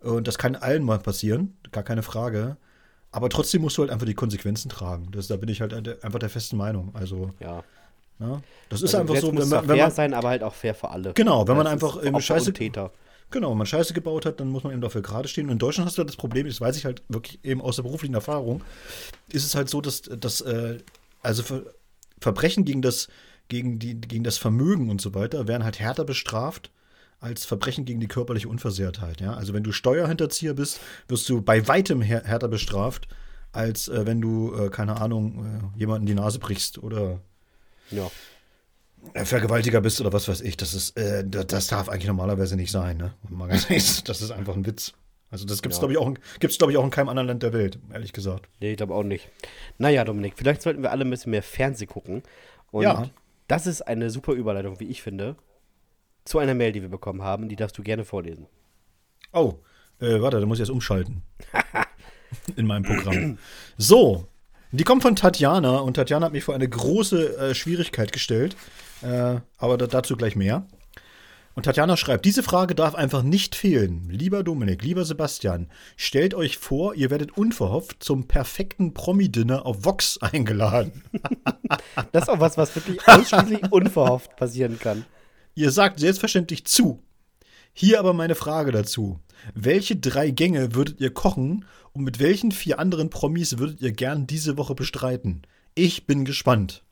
und 0.00 0.28
das 0.28 0.38
kann 0.38 0.54
allen 0.54 0.82
mal 0.84 0.98
passieren, 0.98 1.56
gar 1.72 1.82
keine 1.82 2.02
Frage. 2.02 2.56
Aber 3.10 3.28
trotzdem 3.30 3.62
musst 3.62 3.76
du 3.78 3.82
halt 3.82 3.90
einfach 3.90 4.06
die 4.06 4.14
Konsequenzen 4.14 4.68
tragen. 4.68 5.08
Das, 5.12 5.28
da 5.28 5.36
bin 5.36 5.48
ich 5.48 5.60
halt 5.60 5.72
einfach 6.04 6.18
der 6.18 6.28
festen 6.28 6.56
Meinung. 6.56 6.90
Also, 6.94 7.30
Ja. 7.40 7.62
ja, 8.20 8.42
das 8.68 8.82
ist 8.82 8.94
Also 8.94 8.98
einfach 9.12 9.16
so, 9.20 9.28
wenn 9.28 9.48
man, 9.48 9.68
wenn 9.68 9.76
fair 9.76 9.84
man, 9.86 9.90
sein, 9.92 10.14
aber 10.14 10.28
halt 10.30 10.42
auch 10.42 10.54
fair 10.54 10.74
für 10.74 10.90
alle. 10.90 11.12
Genau, 11.14 11.46
wenn 11.48 11.56
man 11.56 11.64
Das 11.64 11.72
einfach 11.74 12.02
eben 12.04 12.16
Opfer 12.16 12.36
Scheiße- 12.36 12.52
Täter. 12.52 12.90
Genau, 13.34 13.50
wenn 13.50 13.58
man 13.58 13.66
Scheiße 13.66 13.94
gebaut 13.94 14.26
hat, 14.26 14.38
dann 14.38 14.48
muss 14.48 14.62
man 14.62 14.72
eben 14.72 14.80
dafür 14.80 15.02
gerade 15.02 15.26
stehen. 15.26 15.46
Und 15.46 15.52
in 15.54 15.58
Deutschland 15.58 15.88
hast 15.88 15.98
du 15.98 16.02
halt 16.02 16.08
das 16.08 16.14
Problem, 16.14 16.46
das 16.46 16.60
weiß 16.60 16.76
ich 16.76 16.84
halt 16.84 17.02
wirklich 17.08 17.44
eben 17.44 17.60
aus 17.60 17.74
der 17.74 17.82
beruflichen 17.82 18.14
Erfahrung, 18.14 18.62
ist 19.28 19.44
es 19.44 19.56
halt 19.56 19.68
so, 19.68 19.80
dass, 19.80 20.02
dass 20.02 20.40
äh, 20.42 20.78
also 21.20 21.42
Ver 21.42 21.64
Verbrechen 22.20 22.64
gegen 22.64 22.80
das, 22.80 23.08
gegen, 23.48 23.80
die, 23.80 24.00
gegen 24.00 24.22
das 24.22 24.38
Vermögen 24.38 24.88
und 24.88 25.00
so 25.00 25.14
weiter 25.14 25.48
werden 25.48 25.64
halt 25.64 25.80
härter 25.80 26.04
bestraft 26.04 26.70
als 27.18 27.44
Verbrechen 27.44 27.84
gegen 27.84 27.98
die 27.98 28.06
körperliche 28.06 28.48
Unversehrtheit. 28.48 29.20
Ja? 29.20 29.34
Also 29.34 29.52
wenn 29.52 29.64
du 29.64 29.72
Steuerhinterzieher 29.72 30.54
bist, 30.54 30.78
wirst 31.08 31.28
du 31.28 31.42
bei 31.42 31.66
weitem 31.66 32.02
här 32.02 32.22
härter 32.22 32.46
bestraft, 32.46 33.08
als 33.50 33.88
äh, 33.88 34.06
wenn 34.06 34.20
du, 34.20 34.54
äh, 34.54 34.70
keine 34.70 35.00
Ahnung, 35.00 35.72
äh, 35.74 35.78
jemanden 35.78 36.06
die 36.06 36.14
Nase 36.14 36.38
brichst 36.38 36.78
oder 36.78 37.20
Ja. 37.90 38.12
Äh, 39.12 39.24
Vergewaltiger 39.24 39.80
bist 39.80 40.00
oder 40.00 40.12
was 40.12 40.28
weiß 40.28 40.40
ich, 40.40 40.56
das 40.56 40.74
ist, 40.74 40.96
äh, 40.98 41.24
das, 41.26 41.66
darf 41.68 41.88
eigentlich 41.88 42.06
normalerweise 42.06 42.56
nicht 42.56 42.70
sein, 42.70 42.96
ne? 42.96 43.14
Das 44.04 44.20
ist 44.22 44.30
einfach 44.30 44.54
ein 44.56 44.66
Witz. 44.66 44.92
Also 45.30 45.46
das 45.46 45.62
gibt's 45.62 45.76
Ja. 45.78 45.80
glaube 45.80 45.92
ich 45.92 45.98
auch, 45.98 46.12
gibt's 46.40 46.58
glaube 46.58 46.72
ich 46.72 46.78
auch 46.78 46.84
in 46.84 46.90
keinem 46.90 47.08
anderen 47.08 47.28
Land 47.28 47.42
der 47.42 47.52
Welt, 47.52 47.78
ehrlich 47.92 48.12
gesagt. 48.12 48.48
Nee, 48.60 48.70
ich 48.72 48.76
glaube 48.76 48.94
auch 48.94 49.02
nicht. 49.02 49.28
Naja, 49.78 50.04
Dominik, 50.04 50.34
vielleicht 50.36 50.62
sollten 50.62 50.82
wir 50.82 50.90
alle 50.92 51.04
ein 51.04 51.10
bisschen 51.10 51.30
mehr 51.30 51.42
Fernsehen 51.42 51.88
gucken. 51.88 52.22
Und 52.70 52.82
Ja. 52.84 53.08
das 53.48 53.66
ist 53.66 53.82
eine 53.82 54.10
super 54.10 54.32
Überleitung, 54.32 54.78
wie 54.80 54.84
ich 54.88 55.02
finde, 55.02 55.36
zu 56.24 56.38
einer 56.38 56.54
Mail, 56.54 56.72
die 56.72 56.82
wir 56.82 56.88
bekommen 56.88 57.22
haben. 57.22 57.48
Die 57.48 57.56
darfst 57.56 57.76
du 57.76 57.82
gerne 57.82 58.04
vorlesen. 58.04 58.46
Oh, 59.32 59.54
äh, 60.00 60.20
warte, 60.20 60.40
da 60.40 60.46
muss 60.46 60.58
ich 60.58 60.66
jetzt 60.66 60.70
umschalten. 60.70 61.22
in 62.56 62.66
meinem 62.66 62.84
Programm. 62.84 63.38
So, 63.76 64.26
die 64.72 64.84
kommt 64.84 65.02
von 65.02 65.16
Tatjana 65.16 65.78
und 65.78 65.94
Tatjana 65.94 66.26
hat 66.26 66.32
mich 66.32 66.44
vor 66.44 66.54
eine 66.54 66.68
große 66.68 67.36
äh, 67.38 67.54
Schwierigkeit 67.54 68.12
gestellt, 68.12 68.56
äh, 69.04 69.40
aber 69.58 69.78
da, 69.78 69.86
dazu 69.86 70.16
gleich 70.16 70.36
mehr. 70.36 70.66
Und 71.54 71.64
Tatjana 71.64 71.96
schreibt, 71.96 72.24
diese 72.24 72.42
Frage 72.42 72.74
darf 72.74 72.96
einfach 72.96 73.22
nicht 73.22 73.54
fehlen. 73.54 74.08
Lieber 74.10 74.42
Dominik, 74.42 74.82
lieber 74.82 75.04
Sebastian, 75.04 75.68
stellt 75.96 76.34
euch 76.34 76.58
vor, 76.58 76.96
ihr 76.96 77.10
werdet 77.10 77.38
unverhofft 77.38 78.02
zum 78.02 78.26
perfekten 78.26 78.92
Promi-Dinner 78.92 79.64
auf 79.64 79.84
Vox 79.84 80.18
eingeladen. 80.20 81.02
Das 82.12 82.24
ist 82.24 82.28
auch 82.28 82.40
was, 82.40 82.56
was 82.56 82.74
wirklich 82.76 83.06
ausschließlich 83.08 83.62
unverhofft 83.72 84.36
passieren 84.36 84.78
kann. 84.78 85.04
Ihr 85.54 85.70
sagt 85.70 85.98
selbstverständlich 85.98 86.64
zu. 86.66 87.02
Hier 87.72 87.98
aber 87.98 88.12
meine 88.12 88.34
Frage 88.34 88.70
dazu. 88.70 89.18
Welche 89.54 89.96
drei 89.96 90.30
Gänge 90.30 90.74
würdet 90.74 91.00
ihr 91.00 91.12
kochen 91.12 91.64
und 91.92 92.04
mit 92.04 92.20
welchen 92.20 92.52
vier 92.52 92.78
anderen 92.78 93.10
Promis 93.10 93.58
würdet 93.58 93.80
ihr 93.80 93.92
gern 93.92 94.26
diese 94.26 94.56
Woche 94.56 94.74
bestreiten? 94.74 95.42
Ich 95.74 96.06
bin 96.06 96.24
gespannt. 96.24 96.83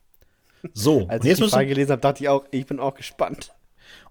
So, 0.73 1.05
Als 1.09 1.25
ich 1.25 1.37
die 1.37 1.49
Frage 1.49 1.67
gelesen 1.67 1.91
habe, 1.91 2.01
dachte 2.01 2.23
ich 2.23 2.29
auch, 2.29 2.45
ich 2.51 2.65
bin 2.65 2.79
auch 2.79 2.95
gespannt. 2.95 3.53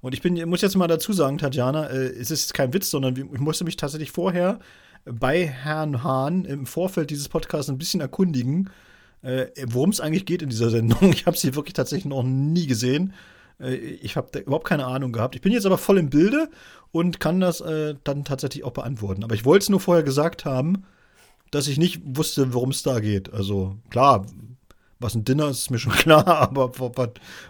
und 0.00 0.14
ich 0.14 0.22
bin, 0.22 0.48
muss 0.48 0.60
jetzt 0.60 0.76
mal 0.76 0.88
dazu 0.88 1.12
sagen, 1.12 1.38
Tatjana, 1.38 1.88
äh, 1.88 2.06
es 2.06 2.30
ist 2.30 2.54
kein 2.54 2.72
Witz, 2.72 2.90
sondern 2.90 3.16
ich 3.16 3.40
musste 3.40 3.64
mich 3.64 3.76
tatsächlich 3.76 4.10
vorher 4.10 4.58
bei 5.04 5.46
Herrn 5.46 6.04
Hahn 6.04 6.44
im 6.44 6.66
Vorfeld 6.66 7.10
dieses 7.10 7.28
Podcasts 7.28 7.70
ein 7.70 7.78
bisschen 7.78 8.00
erkundigen, 8.00 8.70
äh, 9.22 9.46
worum 9.66 9.90
es 9.90 10.00
eigentlich 10.00 10.26
geht 10.26 10.42
in 10.42 10.48
dieser 10.48 10.70
Sendung. 10.70 10.98
Ich 11.12 11.26
habe 11.26 11.36
sie 11.36 11.54
wirklich 11.54 11.74
tatsächlich 11.74 12.06
noch 12.06 12.22
nie 12.22 12.66
gesehen. 12.66 13.12
Äh, 13.60 13.74
ich 13.74 14.16
habe 14.16 14.38
überhaupt 14.40 14.66
keine 14.66 14.86
Ahnung 14.86 15.12
gehabt. 15.12 15.34
Ich 15.34 15.40
bin 15.40 15.52
jetzt 15.52 15.66
aber 15.66 15.78
voll 15.78 15.98
im 15.98 16.10
Bilde 16.10 16.48
und 16.90 17.20
kann 17.20 17.40
das 17.40 17.60
äh, 17.60 17.94
dann 18.04 18.24
tatsächlich 18.24 18.64
auch 18.64 18.72
beantworten. 18.72 19.24
Aber 19.24 19.34
ich 19.34 19.44
wollte 19.44 19.64
es 19.64 19.68
nur 19.70 19.80
vorher 19.80 20.04
gesagt 20.04 20.44
haben, 20.44 20.84
dass 21.50 21.68
ich 21.68 21.78
nicht 21.78 22.00
wusste, 22.04 22.54
worum 22.54 22.70
es 22.70 22.82
da 22.82 23.00
geht. 23.00 23.32
Also 23.32 23.76
klar, 23.90 24.26
was 25.02 25.14
ein 25.14 25.24
Dinner 25.24 25.48
ist, 25.48 25.58
ist 25.58 25.70
mir 25.70 25.78
schon 25.78 25.92
klar, 25.94 26.26
aber 26.26 26.72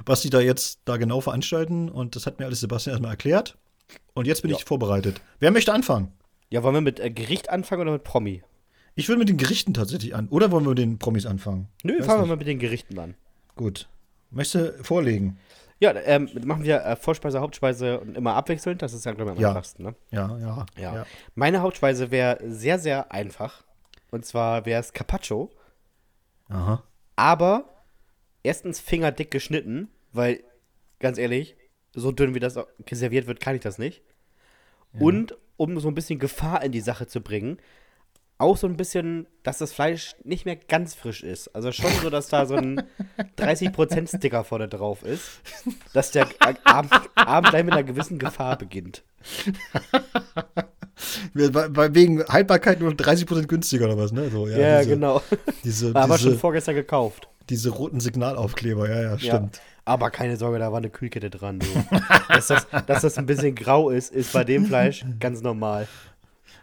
was, 0.06 0.22
sie 0.22 0.30
da 0.30 0.40
jetzt 0.40 0.80
da 0.84 0.96
genau 0.96 1.20
veranstalten 1.20 1.88
und 1.88 2.16
das 2.16 2.26
hat 2.26 2.38
mir 2.38 2.46
alles 2.46 2.60
Sebastian 2.60 2.94
erstmal 2.94 3.12
erklärt. 3.12 3.56
Und 4.14 4.26
jetzt 4.26 4.42
bin 4.42 4.50
Ja. 4.50 4.56
ich 4.56 4.64
vorbereitet. 4.64 5.20
Wer 5.38 5.50
möchte 5.50 5.72
anfangen? 5.72 6.12
Ja, 6.50 6.62
wollen 6.62 6.74
wir 6.74 6.80
mit 6.80 7.00
äh, 7.00 7.10
Gericht 7.10 7.50
anfangen 7.50 7.82
oder 7.82 7.92
mit 7.92 8.04
Promi? 8.04 8.42
Ich 8.94 9.08
würde 9.08 9.18
mit 9.20 9.28
den 9.30 9.38
Gerichten 9.38 9.72
tatsächlich 9.72 10.14
an. 10.14 10.28
Oder 10.28 10.50
wollen 10.50 10.64
wir 10.64 10.70
mit 10.70 10.78
den 10.78 10.98
Promis 10.98 11.24
anfangen? 11.24 11.68
Nö, 11.82 11.98
Weiß 11.98 12.06
fangen 12.06 12.18
wir 12.18 12.22
nicht. 12.22 12.28
mal 12.30 12.36
mit 12.36 12.46
den 12.46 12.58
Gerichten 12.58 12.98
an. 12.98 13.14
Gut. 13.56 13.88
Möchtest 14.30 14.78
du 14.78 14.84
vorlegen? 14.84 15.38
Ja, 15.80 15.92
ähm, 16.04 16.28
machen 16.44 16.62
wir 16.64 16.84
äh, 16.84 16.94
Vorspeise, 16.96 17.40
Hauptspeise 17.40 18.00
und 18.00 18.16
immer 18.16 18.34
abwechselnd. 18.34 18.82
Das 18.82 18.92
ist 18.92 19.04
ja, 19.04 19.12
glaube 19.12 19.30
ich, 19.32 19.36
am 19.38 19.42
Ja. 19.42 19.48
einfachsten, 19.48 19.82
ne? 19.82 19.94
Ja, 20.10 20.36
ja. 20.38 20.66
Ja. 20.78 21.06
Meine 21.34 21.60
Hauptspeise 21.62 22.10
wäre 22.10 22.38
sehr, 22.46 22.78
sehr 22.78 23.10
einfach. 23.12 23.64
Und 24.10 24.24
zwar 24.26 24.66
wäre 24.66 24.80
es 24.80 24.92
Carpaccio. 24.92 25.50
Aha. 26.50 26.82
Aber 27.16 27.84
erstens 28.42 28.80
fingerdick 28.80 29.30
geschnitten, 29.30 29.88
weil, 30.12 30.42
ganz 30.98 31.18
ehrlich, 31.18 31.56
so 31.94 32.12
dünn 32.12 32.34
wie 32.34 32.40
das 32.40 32.58
serviert 32.90 33.26
wird, 33.26 33.40
kann 33.40 33.54
ich 33.54 33.60
das 33.60 33.78
nicht. 33.78 34.02
Und 34.98 35.36
um 35.56 35.78
so 35.80 35.88
ein 35.88 35.94
bisschen 35.94 36.18
Gefahr 36.18 36.62
in 36.62 36.72
die 36.72 36.80
Sache 36.80 37.06
zu 37.06 37.20
bringen, 37.20 37.58
auch 38.38 38.56
so 38.56 38.66
ein 38.66 38.76
bisschen, 38.76 39.28
dass 39.44 39.58
das 39.58 39.72
Fleisch 39.72 40.16
nicht 40.24 40.44
mehr 40.44 40.56
ganz 40.56 40.94
frisch 40.94 41.22
ist. 41.22 41.48
Also 41.54 41.70
schon 41.70 41.90
so, 42.02 42.10
dass 42.10 42.28
da 42.28 42.44
so 42.44 42.56
ein 42.56 42.82
30% 43.38 44.16
Sticker 44.16 44.42
vorne 44.44 44.68
drauf 44.68 45.04
ist, 45.04 45.40
dass 45.92 46.10
der 46.10 46.28
Abend, 46.64 46.92
Abend 47.14 47.50
gleich 47.50 47.64
mit 47.64 47.72
einer 47.72 47.84
gewissen 47.84 48.18
Gefahr 48.18 48.58
beginnt. 48.58 49.04
Wegen 51.34 52.24
Haltbarkeit 52.24 52.80
nur 52.80 52.92
30% 52.92 53.46
günstiger 53.46 53.86
oder 53.86 53.98
was, 53.98 54.12
ne? 54.12 54.30
So, 54.30 54.46
ja, 54.46 54.58
Ja, 54.58 54.78
diese, 54.78 54.90
genau. 54.90 55.22
Diese, 55.64 55.90
Aber 55.96 56.18
schon 56.18 56.28
diese, 56.30 56.38
vorgestern 56.40 56.74
gekauft. 56.74 57.28
diese 57.48 57.70
roten 57.70 58.00
Signalaufkleber, 58.00 58.88
ja, 58.88 59.02
ja, 59.02 59.18
stimmt. 59.18 59.56
Ja. 59.56 59.62
Aber 59.84 60.10
keine 60.10 60.36
Sorge, 60.36 60.58
da 60.60 60.70
war 60.70 60.78
eine 60.78 60.90
Kühlkette 60.90 61.28
dran. 61.28 61.58
Dass, 62.28 62.46
das, 62.46 62.66
dass 62.86 63.02
das 63.02 63.18
ein 63.18 63.26
bisschen 63.26 63.54
grau 63.56 63.90
ist, 63.90 64.12
ist 64.12 64.32
bei 64.32 64.44
dem 64.44 64.64
Fleisch 64.66 65.04
ganz 65.18 65.42
normal. 65.42 65.88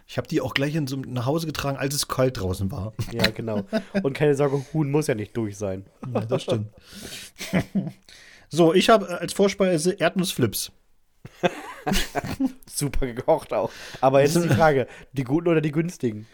Ich 0.08 0.16
habe 0.16 0.26
die 0.26 0.40
auch 0.40 0.54
gleich 0.54 0.74
in 0.74 0.86
so, 0.86 0.96
nach 0.96 1.26
Hause 1.26 1.46
getragen, 1.46 1.76
als 1.76 1.94
es 1.94 2.08
kalt 2.08 2.40
draußen 2.40 2.72
war. 2.72 2.92
Ja, 3.12 3.28
genau. 3.30 3.62
Und 4.02 4.14
keine 4.14 4.34
Sorge, 4.34 4.64
Huhn 4.72 4.90
muss 4.90 5.06
ja 5.06 5.14
nicht 5.14 5.36
durch 5.36 5.56
sein. 5.56 5.84
Ja, 6.12 6.22
das 6.22 6.42
stimmt. 6.44 6.68
so, 8.48 8.74
ich 8.74 8.88
habe 8.88 9.20
als 9.20 9.32
Vorspeise 9.32 9.92
Erdnussflips. 9.92 10.72
Super 12.66 13.06
gekocht 13.06 13.52
auch. 13.52 13.70
Aber 14.00 14.22
jetzt 14.22 14.36
ist 14.36 14.44
die 14.44 14.54
Frage, 14.54 14.86
die 15.12 15.24
guten 15.24 15.48
oder 15.48 15.60
die 15.60 15.72
günstigen? 15.72 16.26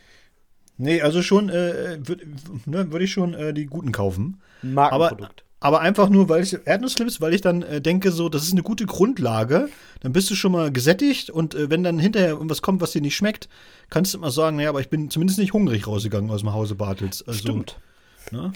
Nee, 0.78 1.00
also 1.00 1.22
schon, 1.22 1.48
äh, 1.48 1.98
würde 2.06 2.26
ne, 2.66 2.92
würd 2.92 3.02
ich 3.02 3.12
schon 3.12 3.34
äh, 3.34 3.54
die 3.54 3.66
guten 3.66 3.92
kaufen. 3.92 4.42
Ein 4.62 4.76
Aber, 4.76 4.98
Markenprodukt. 4.98 5.44
aber 5.60 5.80
einfach 5.80 6.10
nur, 6.10 6.28
weil 6.28 6.42
ich 6.42 6.56
Erdnussflips, 6.66 7.20
weil 7.20 7.32
ich 7.32 7.40
dann 7.40 7.62
äh, 7.62 7.80
denke, 7.80 8.10
so, 8.12 8.28
das 8.28 8.42
ist 8.42 8.52
eine 8.52 8.62
gute 8.62 8.84
Grundlage. 8.84 9.70
Dann 10.00 10.12
bist 10.12 10.30
du 10.30 10.34
schon 10.34 10.52
mal 10.52 10.70
gesättigt 10.70 11.30
und 11.30 11.54
äh, 11.54 11.70
wenn 11.70 11.82
dann 11.82 11.98
hinterher 11.98 12.30
irgendwas 12.30 12.60
kommt, 12.60 12.82
was 12.82 12.92
dir 12.92 13.00
nicht 13.00 13.16
schmeckt, 13.16 13.48
kannst 13.88 14.12
du 14.12 14.18
immer 14.18 14.30
sagen, 14.30 14.56
naja, 14.58 14.68
aber 14.68 14.80
ich 14.80 14.90
bin 14.90 15.08
zumindest 15.08 15.38
nicht 15.38 15.54
hungrig 15.54 15.86
rausgegangen 15.86 16.30
aus 16.30 16.40
dem 16.40 16.52
Hause 16.52 16.74
Bartels. 16.74 17.26
Also, 17.26 17.38
Stimmt. 17.40 17.80
Ne? 18.30 18.52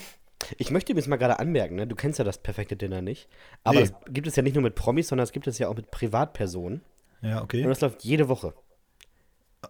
Ich 0.59 0.71
möchte 0.71 0.95
mir 0.95 1.01
jetzt 1.01 1.09
mal 1.09 1.17
gerade 1.17 1.39
anmerken, 1.39 1.75
ne? 1.77 1.87
du 1.87 1.95
kennst 1.97 2.19
ja 2.19 2.25
das 2.25 2.39
perfekte 2.39 2.77
Dinner 2.77 3.03
nicht. 3.03 3.29
Aber 3.65 3.81
Nee. 3.81 3.89
das 3.89 3.93
gibt 4.13 4.27
es 4.27 4.37
ja 4.37 4.43
nicht 4.43 4.55
nur 4.55 4.63
mit 4.63 4.75
Promis, 4.75 5.09
sondern 5.09 5.25
es 5.25 5.33
gibt 5.33 5.47
es 5.47 5.59
ja 5.59 5.69
auch 5.69 5.77
mit 5.77 5.91
Privatpersonen. 5.91 6.83
Ja, 7.23 7.39
Und 7.39 7.45
okay. 7.45 7.63
das 7.63 7.81
läuft 7.81 8.03
jede 8.05 8.29
Woche. 8.29 8.55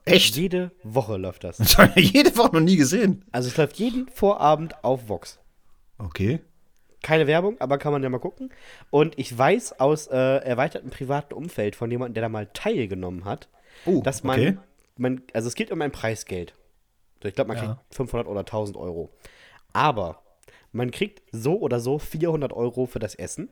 Echt? 0.04 0.37
Jede 0.37 0.70
Woche 0.85 1.16
läuft 1.16 1.44
das. 1.44 1.56
Das 1.59 1.76
habe 1.78 1.98
ich 2.00 2.12
jede 2.12 2.37
Woche 2.37 2.54
noch 2.54 2.61
nie 2.61 2.76
gesehen. 2.76 3.24
Also 3.33 3.48
es 3.48 3.56
läuft 3.56 3.76
jeden 3.76 4.09
Vorabend 4.09 4.85
auf 4.85 5.09
Vox. 5.09 5.40
Okay. 5.98 6.40
Keine 7.02 7.26
Werbung, 7.26 7.61
aber 7.61 7.78
kann 7.78 7.92
man 7.92 8.02
ja 8.02 8.09
mal 8.09 8.18
gucken. 8.20 8.52
Und 8.90 9.18
ich 9.18 9.37
weiß 9.37 9.80
aus 9.80 10.06
äh, 10.06 10.16
erweitertem 10.16 10.90
privaten 10.90 11.35
Umfeld 11.35 11.74
von 11.74 11.90
jemandem, 11.90 12.14
der 12.14 12.22
da 12.22 12.28
mal 12.28 12.46
teilgenommen 12.52 13.24
hat, 13.24 13.48
Oh, 13.87 14.02
dass 14.02 14.22
man, 14.22 14.38
okay. 14.38 14.59
man, 14.98 15.22
also 15.33 15.48
es 15.48 15.54
geht 15.54 15.70
um 15.72 15.80
ein 15.80 15.90
Preisgeld. 15.92 16.54
Ich 17.24 17.35
glaube, 17.35 17.48
man 17.48 17.56
Ja. 17.56 17.64
kriegt 17.74 17.94
500 17.94 18.28
oder 18.28 18.40
1000 18.40 18.76
Euro. 18.76 19.11
Aber 19.72 20.22
man 20.72 20.90
kriegt 20.90 21.22
so 21.33 21.59
oder 21.59 21.80
so 21.80 21.98
400 21.98 22.52
Euro 22.52 22.87
für 22.87 22.98
das 22.98 23.14
Essen, 23.14 23.48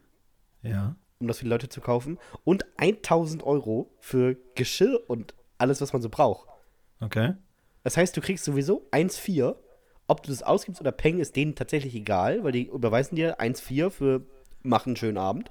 Ja. 0.62 0.96
um 1.18 1.26
das 1.28 1.38
für 1.38 1.44
die 1.44 1.50
Leute 1.50 1.68
zu 1.68 1.80
kaufen, 1.80 2.18
und 2.44 2.64
1000 2.76 3.42
Euro 3.42 3.90
für 4.00 4.36
Geschirr 4.54 5.00
und 5.08 5.34
alles, 5.58 5.80
was 5.80 5.92
man 5.92 6.02
so 6.02 6.08
braucht. 6.08 6.48
Okay. 7.00 7.34
Das 7.84 7.96
heißt, 7.96 8.16
du 8.16 8.20
kriegst 8.20 8.44
sowieso 8.44 8.86
1,4. 8.90 9.56
Ob 10.06 10.22
du 10.22 10.30
das 10.30 10.42
ausgibst 10.42 10.80
oder 10.80 10.92
Peng, 10.92 11.18
ist 11.18 11.36
denen 11.36 11.54
tatsächlich 11.54 11.94
egal, 11.94 12.42
weil 12.44 12.52
die 12.52 12.66
überweisen 12.68 13.14
dir 13.16 13.40
1,4 13.40 13.90
für 13.90 14.22
mach 14.62 14.86
einen 14.86 14.96
schönen 14.96 15.18
Abend, 15.18 15.50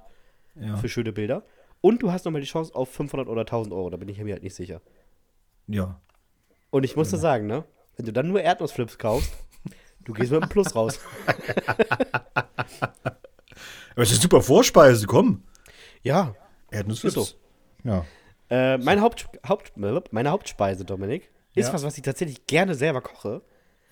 Ja. 0.54 0.76
für 0.76 0.88
schöne 0.88 1.12
Bilder. 1.12 1.44
Und 1.80 2.02
du 2.02 2.10
hast 2.10 2.24
nochmal 2.24 2.40
die 2.40 2.46
Chance 2.48 2.74
auf 2.74 2.88
500 2.90 3.28
oder 3.28 3.42
1000 3.42 3.72
Euro, 3.74 3.88
da 3.90 3.96
bin 3.96 4.08
ich 4.08 4.18
mir 4.18 4.32
halt 4.32 4.42
nicht 4.42 4.54
sicher. 4.56 4.80
Ja. 5.68 6.00
Und 6.70 6.84
ich 6.84 6.96
muss 6.96 7.10
dir 7.10 7.18
sagen, 7.18 7.46
ne, 7.46 7.64
wenn 7.96 8.06
du 8.06 8.12
dann 8.12 8.28
nur 8.28 8.40
Erdnussflips 8.40 8.98
kaufst, 8.98 9.32
du 10.08 10.12
gehst 10.14 10.32
mit 10.32 10.42
einem 10.42 10.48
Plus 10.50 10.74
raus. 10.74 10.98
Aber 13.04 14.02
es 14.02 14.10
ist 14.10 14.22
super 14.22 14.40
Vorspeise, 14.42 15.06
komm. 15.06 15.42
Ja, 16.02 16.34
Erdnussflips. 16.70 17.16
Ist 17.16 17.36
Ja. 17.84 18.04
Äh, 18.50 18.78
mein 18.78 19.00
Haupt, 19.02 19.28
Haupt, 19.46 19.72
meine 19.76 20.30
Hauptspeise, 20.30 20.84
Dominik, 20.84 21.30
ist 21.54 21.66
Ja. 21.68 21.72
was, 21.74 21.82
was 21.82 21.96
ich 21.96 22.02
tatsächlich 22.02 22.46
gerne 22.46 22.74
selber 22.74 23.00
koche 23.02 23.42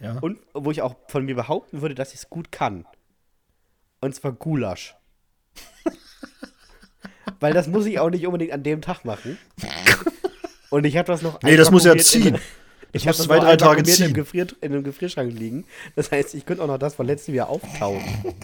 Ja. 0.01 0.19
und 0.21 0.39
wo 0.55 0.71
ich 0.71 0.83
auch 0.83 0.95
von 1.09 1.25
mir 1.25 1.35
behaupten 1.35 1.83
würde, 1.83 1.95
dass 1.95 2.11
ich 2.13 2.21
es 2.21 2.31
gut 2.31 2.51
kann. 2.53 2.87
Und 4.01 4.15
zwar 4.15 4.33
Gulasch. 4.33 4.95
Weil 7.41 7.53
das 7.53 7.67
muss 7.67 7.85
ich 7.87 7.99
auch 7.99 8.09
nicht 8.11 8.25
unbedingt 8.27 8.53
an 8.53 8.63
dem 8.63 8.81
Tag 8.81 9.05
machen. 9.05 9.39
Und 10.71 10.85
ich 10.85 10.97
habe 10.97 11.07
das 11.07 11.23
noch. 11.23 11.41
Nee, 11.43 11.57
das 11.57 11.71
muss 11.71 11.85
ja 11.85 11.97
ziehen. 11.97 12.39
Ich 12.97 13.07
habe 13.07 13.17
das 13.17 13.27
zwei, 13.27 13.39
drei 13.39 13.57
Tage 13.57 13.83
ziehen. 13.83 14.07
Im 14.07 14.15
Gefrier, 14.15 14.47
in 14.61 14.73
einem 14.73 14.85
Gefrierschrank 14.85 15.33
liegen. 15.33 15.65
Das 15.95 16.11
heißt, 16.11 16.35
ich 16.35 16.47
könnte 16.47 16.63
auch 16.63 16.67
noch 16.67 16.79
das 16.79 16.95
von 16.95 17.07
letztem 17.07 17.35
Jahr 17.35 17.49
auftauen. 17.49 18.03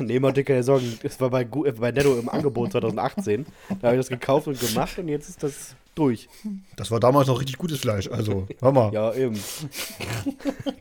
Nee, 0.00 0.20
mal 0.20 0.32
dicke 0.32 0.62
Sorgen. 0.62 0.98
Das 1.02 1.20
war 1.20 1.30
bei, 1.30 1.42
äh, 1.42 1.72
bei 1.72 1.90
Netto 1.90 2.16
im 2.18 2.28
Angebot 2.28 2.72
2018. 2.72 3.46
Da 3.68 3.88
habe 3.88 3.96
ich 3.96 4.00
das 4.00 4.08
gekauft 4.08 4.46
und 4.46 4.58
gemacht 4.58 4.96
und 4.98 5.08
jetzt 5.08 5.28
ist 5.28 5.42
das 5.42 5.74
durch. 5.94 6.28
Das 6.76 6.90
war 6.90 7.00
damals 7.00 7.26
noch 7.26 7.40
richtig 7.40 7.58
gutes 7.58 7.80
Fleisch. 7.80 8.08
Also, 8.08 8.46
hör 8.60 8.72
mal. 8.72 8.92
Ja, 8.92 9.12
eben. 9.14 9.38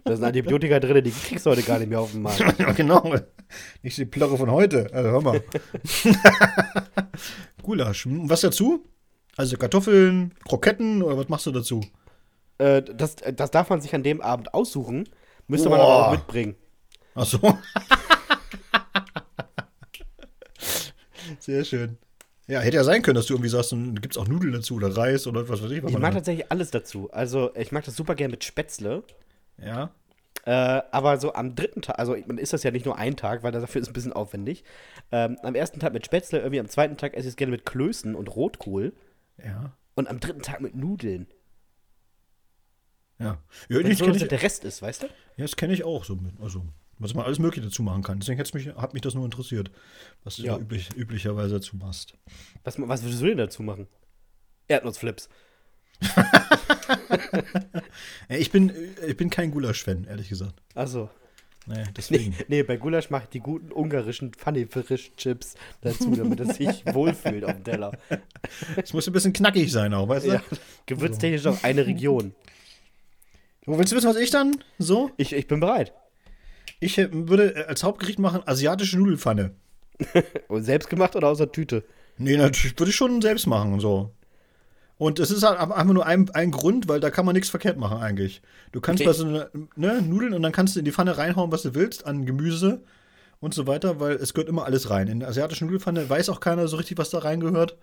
Da 0.04 0.16
sind 0.16 0.24
Antibiotika 0.24 0.80
drin, 0.80 1.04
die 1.04 1.12
kriegst 1.12 1.46
du 1.46 1.50
heute 1.50 1.64
gar 1.64 1.80
nicht 1.80 1.90
mehr 1.90 2.00
auf 2.00 2.12
dem 2.12 2.22
Markt. 2.22 2.44
Ja, 2.60 2.72
genau. 2.72 3.16
Nicht 3.82 3.98
die 3.98 4.06
Plörre 4.06 4.38
von 4.38 4.52
heute. 4.52 4.88
Also, 4.94 5.10
hör 5.10 5.22
mal. 5.22 5.44
Gulasch. 7.64 8.06
Hm, 8.06 8.30
Was 8.30 8.42
dazu? 8.42 8.86
Also 9.38 9.58
Kartoffeln, 9.58 10.34
Kroketten 10.48 11.04
oder 11.04 11.18
was 11.18 11.30
machst 11.30 11.46
du 11.46 11.52
dazu? 11.52 11.82
Äh, 12.58 12.82
das, 12.82 13.16
das 13.16 13.52
darf 13.52 13.70
man 13.70 13.82
sich 13.82 13.94
an 13.94 14.04
dem 14.04 14.20
Abend 14.22 14.54
aussuchen. 14.54 15.08
Müsste 15.48 15.70
man 15.70 15.80
Boah. 15.80 15.86
aber 15.86 16.08
auch 16.08 16.12
mitbringen. 16.12 16.56
Ach 17.16 17.26
so. 17.26 17.40
Sehr 21.40 21.64
schön. 21.64 21.98
Ja, 22.48 22.62
hätte 22.62 22.78
ja 22.78 22.84
sein 22.84 23.02
können, 23.02 23.16
dass 23.16 23.26
du 23.26 23.34
irgendwie 23.34 23.50
sagst, 23.50 23.74
dann 23.74 23.96
gibt 23.96 24.16
es 24.16 24.18
auch 24.18 24.28
Nudeln 24.28 24.54
dazu 24.54 24.76
oder 24.76 24.96
Reis 24.96 25.28
oder 25.28 25.48
was 25.50 25.62
weiß 25.62 25.70
ich. 25.72 25.84
Was 25.84 25.90
Ich 25.90 25.94
man 25.94 26.02
mag 26.02 26.14
tatsächlich 26.14 26.50
alles 26.52 26.72
dazu. 26.72 27.10
Also, 27.12 27.52
ich 27.56 27.72
mag 27.72 27.84
das 27.84 27.96
super 27.96 28.16
gerne 28.16 28.32
mit 28.32 28.44
Spätzle. 28.44 29.04
ja. 29.58 29.92
Äh, 30.46 30.82
aber 30.92 31.18
so 31.20 31.34
am 31.34 31.56
dritten 31.56 31.82
Tag, 31.82 32.00
also 32.00 32.16
man 32.26 32.38
isst 32.38 32.54
das 32.54 32.64
ja 32.64 32.72
nicht 32.72 32.86
nur 32.86 32.98
einen 32.98 33.18
Tag, 33.18 33.44
weil 33.44 33.52
dafür 33.52 33.82
ist 33.82 33.88
es 33.88 33.90
ein 33.90 33.94
bisschen 33.94 34.14
aufwendig. 34.14 34.64
Ähm, 35.12 35.36
am 35.44 35.56
ersten 35.56 35.82
Tag 35.82 35.92
mit 35.92 36.06
Spätzle, 36.06 36.40
irgendwie 36.40 36.62
am 36.62 36.70
zweiten 36.70 36.96
Tag 36.96 37.16
esse 37.16 37.24
ich 37.28 37.32
es 37.34 37.36
gerne 37.36 37.52
mit 37.52 37.66
Klößen 37.66 38.16
und 38.16 38.34
Rotkohl. 38.34 38.94
Ja. 39.44 39.76
Und 39.96 40.08
am 40.08 40.20
dritten 40.20 40.42
Tag 40.42 40.62
mit 40.62 40.76
Nudeln. 40.76 41.28
Ja. 43.20 43.42
Ja, 43.70 43.80
Wenn 43.80 43.88
ich 43.92 43.98
so 43.98 44.08
ich, 44.08 44.28
der 44.28 44.42
Rest 44.44 44.64
ist, 44.64 44.82
weißt 44.82 45.04
du? 45.04 45.08
ja 45.08 45.12
das 45.38 45.56
kenne 45.56 45.74
ich 45.74 45.84
auch 45.84 46.04
so. 46.06 46.16
Mit, 46.16 46.40
also, 46.40 46.64
was 47.00 47.14
man 47.14 47.26
alles 47.26 47.40
Mögliche 47.40 47.68
dazu 47.68 47.82
machen 47.84 48.04
kann. 48.04 48.20
Deswegen 48.20 48.42
mich, 48.54 48.68
hat 48.76 48.94
mich 48.94 49.02
das 49.02 49.16
nur 49.16 49.26
interessiert, 49.26 49.72
was 50.24 50.36
du 50.38 50.44
Ja. 50.44 50.56
da 50.56 50.62
üblich, 50.62 50.96
üblicherweise 50.96 51.56
dazu 51.56 51.78
machst. 51.78 52.14
Was, 52.64 52.80
was 52.80 53.04
würdest 53.04 53.22
du 53.22 53.26
denn 53.28 53.38
dazu 53.38 53.64
machen? 53.64 53.88
Erdnussflips. 54.68 55.30
Ich 58.30 58.52
bin, 58.52 58.72
ich 59.06 59.18
bin 59.18 59.30
kein 59.30 59.52
Gulasch-Fan, 59.52 60.04
ehrlich 60.06 60.30
gesagt. 60.30 60.62
Achso. 60.76 61.06
Nee, 61.06 61.10
Nee, 61.68 61.84
deswegen. 61.96 62.34
nee, 62.48 62.64
bei 62.64 62.78
Gulasch 62.78 63.10
mache 63.10 63.24
ich 63.24 63.30
die 63.30 63.40
guten 63.42 63.72
ungarischen 63.74 64.34
Funny 64.34 64.66
Fish 64.66 65.12
Chips 65.18 65.56
dazu, 65.82 66.16
damit 66.16 66.40
es 66.40 66.56
sich 66.56 66.84
wohlfühlt 66.94 67.44
auf 67.44 67.54
dem 67.54 67.64
Teller. 67.64 67.92
Es 68.78 68.94
muss 68.94 69.06
ein 69.08 69.14
bisschen 69.14 69.34
knackig 69.34 69.72
sein 69.72 69.94
auch, 69.94 70.08
weißt 70.08 70.28
du? 70.28 70.32
Ja, 70.32 70.44
gewürztechnisch 70.86 71.46
auch 71.46 71.62
eine 71.64 71.86
Region. 71.86 72.34
Wo 73.66 73.78
willst 73.78 73.92
du 73.92 73.98
wissen, 73.98 74.10
was 74.10 74.16
ich 74.16 74.32
dann 74.32 74.64
so? 74.80 75.12
Ich, 75.18 75.34
ich 75.34 75.48
bin 75.48 75.60
bereit. 75.60 75.92
Ich 76.80 76.98
äh, 76.98 77.10
würde 77.12 77.54
äh, 77.54 77.66
als 77.66 77.84
Hauptgericht 77.84 78.18
machen 78.18 78.42
asiatische 78.46 78.98
Nudelfanne. 78.98 79.52
Und 80.48 80.64
selbst 80.64 80.90
gemacht 80.90 81.18
oder 81.18 81.28
aus 81.28 81.40
der 81.40 81.52
Tüte? 81.52 81.84
Nee, 82.18 82.38
natürlich 82.38 82.80
würde 82.80 82.92
ich 82.92 82.96
schon 82.96 83.22
selbst 83.22 83.46
machen 83.46 83.74
und 83.74 83.80
so. 83.80 84.16
Und 84.98 85.20
es 85.20 85.30
ist 85.30 85.44
halt 85.44 85.60
einfach 85.60 85.84
nur 85.84 86.06
ein, 86.06 86.30
ein 86.32 86.50
Grund, 86.52 86.88
weil 86.88 87.00
da 87.00 87.12
kann 87.12 87.26
man 87.26 87.36
nichts 87.36 87.50
verkehrt 87.50 87.78
machen 87.78 88.00
eigentlich. 88.00 88.42
Du 88.72 88.82
kannst 88.82 89.02
Okay. 89.02 89.10
bei 89.10 89.14
so 89.14 89.26
einer, 89.26 89.50
ne, 89.76 90.02
Nudeln 90.02 90.34
und 90.34 90.42
dann 90.42 90.52
kannst 90.52 90.76
du 90.76 90.80
in 90.80 90.86
die 90.86 90.92
Pfanne 90.92 91.18
reinhauen, 91.18 91.52
was 91.52 91.62
du 91.62 91.76
willst, 91.76 92.06
an 92.08 92.26
Gemüse 92.26 92.82
und 93.40 93.54
so 93.54 93.68
weiter, 93.68 94.00
weil 94.00 94.14
es 94.16 94.34
gehört 94.34 94.50
immer 94.50 94.66
alles 94.66 94.90
rein. 94.90 95.08
In 95.08 95.20
der 95.20 95.30
asiatischen 95.30 95.66
Nudelfanne 95.68 96.10
weiß 96.10 96.30
auch 96.30 96.40
keiner 96.40 96.68
so 96.68 96.78
richtig, 96.78 96.98
was 96.98 97.12
da 97.12 97.20
reingehört. 97.20 97.78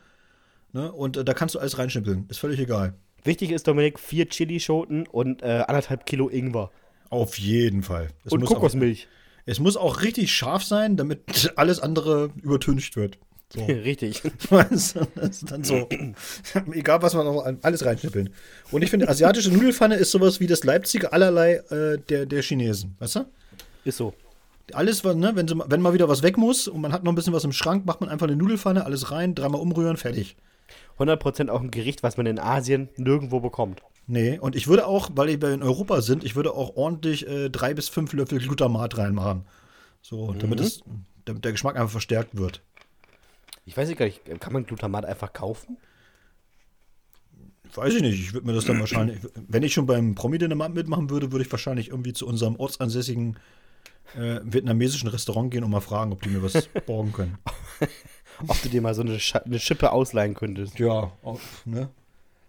Ne? 0.72 0.90
Und 0.90 1.16
äh, 1.16 1.24
da 1.24 1.34
kannst 1.34 1.54
du 1.54 1.60
alles 1.60 1.78
reinschnippeln. 1.78 2.26
Ist 2.28 2.40
völlig 2.40 2.58
egal. 2.58 2.94
Wichtig 3.22 3.52
ist, 3.52 3.68
Dominik, 3.68 4.00
vier 4.00 4.28
Chilischoten 4.28 5.06
und 5.06 5.42
äh, 5.42 5.62
anderthalb 5.68 6.06
Kilo 6.06 6.28
Ingwer. 6.28 6.70
Auf 7.10 7.38
jeden 7.38 7.84
Fall. 7.84 8.08
Es 8.24 8.32
und 8.32 8.44
Kokosmilch. 8.44 9.06
Auch, 9.06 9.46
es 9.46 9.60
muss 9.60 9.76
auch 9.76 10.02
richtig 10.02 10.32
scharf 10.32 10.64
sein, 10.64 10.96
damit 10.96 11.52
alles 11.56 11.78
andere 11.78 12.30
übertüncht 12.42 12.96
wird. 12.96 13.18
So. 13.54 13.64
Richtig. 13.68 14.22
Weißt 14.50 14.96
du, 14.96 15.06
das 15.14 15.28
ist 15.42 15.50
dann 15.50 15.62
so. 15.64 15.88
Egal, 16.72 17.02
was 17.02 17.14
man 17.14 17.26
auch 17.26 17.44
an- 17.44 17.58
alles 17.62 17.84
reinschnippeln. 17.84 18.30
Und 18.72 18.82
ich 18.82 18.90
finde, 18.90 19.08
asiatische 19.08 19.50
Nudelfanne 19.50 19.94
ist 19.96 20.10
sowas 20.10 20.40
wie 20.40 20.46
das 20.46 20.64
Leipziger 20.64 21.12
allerlei 21.12 21.54
äh, 21.70 21.98
der, 22.08 22.26
der 22.26 22.42
Chinesen. 22.42 22.96
Weißt 22.98 23.16
du? 23.16 23.26
Ist 23.84 23.98
so. 23.98 24.14
Alles, 24.72 25.04
was, 25.04 25.14
ne, 25.14 25.32
wenn, 25.34 25.46
sie, 25.46 25.54
wenn 25.68 25.82
mal 25.82 25.92
wieder 25.92 26.08
was 26.08 26.22
weg 26.22 26.38
muss 26.38 26.68
und 26.68 26.80
man 26.80 26.92
hat 26.92 27.04
noch 27.04 27.12
ein 27.12 27.14
bisschen 27.14 27.34
was 27.34 27.44
im 27.44 27.52
Schrank, 27.52 27.84
macht 27.84 28.00
man 28.00 28.08
einfach 28.08 28.26
eine 28.26 28.34
Nudelfanne, 28.36 28.84
alles 28.86 29.10
rein, 29.10 29.34
dreimal 29.34 29.60
umrühren, 29.60 29.96
fertig. 29.98 30.36
100% 30.98 31.50
auch 31.50 31.60
ein 31.60 31.70
Gericht, 31.70 32.02
was 32.02 32.16
man 32.16 32.24
in 32.26 32.38
Asien 32.38 32.88
nirgendwo 32.96 33.40
bekommt. 33.40 33.82
Nee, 34.06 34.38
und 34.38 34.56
ich 34.56 34.66
würde 34.66 34.86
auch, 34.86 35.10
weil 35.14 35.40
wir 35.40 35.52
in 35.52 35.62
Europa 35.62 36.00
sind, 36.00 36.24
ich 36.24 36.34
würde 36.34 36.54
auch 36.54 36.76
ordentlich 36.76 37.26
äh, 37.28 37.50
drei 37.50 37.74
bis 37.74 37.88
fünf 37.88 38.12
Löffel 38.14 38.38
Glutamat 38.38 38.96
reinmachen. 38.96 39.44
So, 40.02 40.32
damit, 40.32 40.60
es, 40.60 40.82
damit 41.24 41.44
der 41.44 41.52
Geschmack 41.52 41.76
einfach 41.76 41.90
verstärkt 41.92 42.36
wird. 42.36 42.62
Ich 43.64 43.76
weiß 43.76 43.88
nicht 43.88 43.98
gar 43.98 44.06
nicht, 44.06 44.22
kann 44.40 44.52
man 44.52 44.66
Glutamat 44.66 45.04
einfach 45.04 45.32
kaufen? 45.32 45.78
Weiß 47.74 47.94
ich 47.94 48.02
nicht, 48.02 48.20
ich 48.20 48.32
würde 48.32 48.46
mir 48.46 48.52
das 48.52 48.66
dann 48.66 48.78
wahrscheinlich, 48.78 49.18
wenn 49.48 49.62
ich 49.62 49.72
schon 49.72 49.86
beim 49.86 50.14
Promi-Dinner 50.14 50.68
mitmachen 50.68 51.10
würde, 51.10 51.32
würde 51.32 51.44
ich 51.44 51.50
wahrscheinlich 51.50 51.88
irgendwie 51.88 52.12
zu 52.12 52.26
unserem 52.26 52.56
ortsansässigen 52.56 53.36
äh, 54.16 54.40
vietnamesischen 54.44 55.08
Restaurant 55.08 55.50
gehen 55.50 55.64
und 55.64 55.70
mal 55.70 55.80
fragen, 55.80 56.12
ob 56.12 56.22
die 56.22 56.28
mir 56.28 56.42
was 56.42 56.68
borgen 56.86 57.12
können. 57.12 57.38
Ob 58.46 58.60
du 58.62 58.68
dir 58.68 58.80
mal 58.80 58.94
so 58.94 59.02
eine, 59.02 59.18
Scha 59.18 59.40
eine 59.40 59.58
Schippe 59.58 59.90
ausleihen 59.90 60.34
könntest. 60.34 60.78
Ja, 60.78 61.12
auch, 61.22 61.40
ne? 61.64 61.88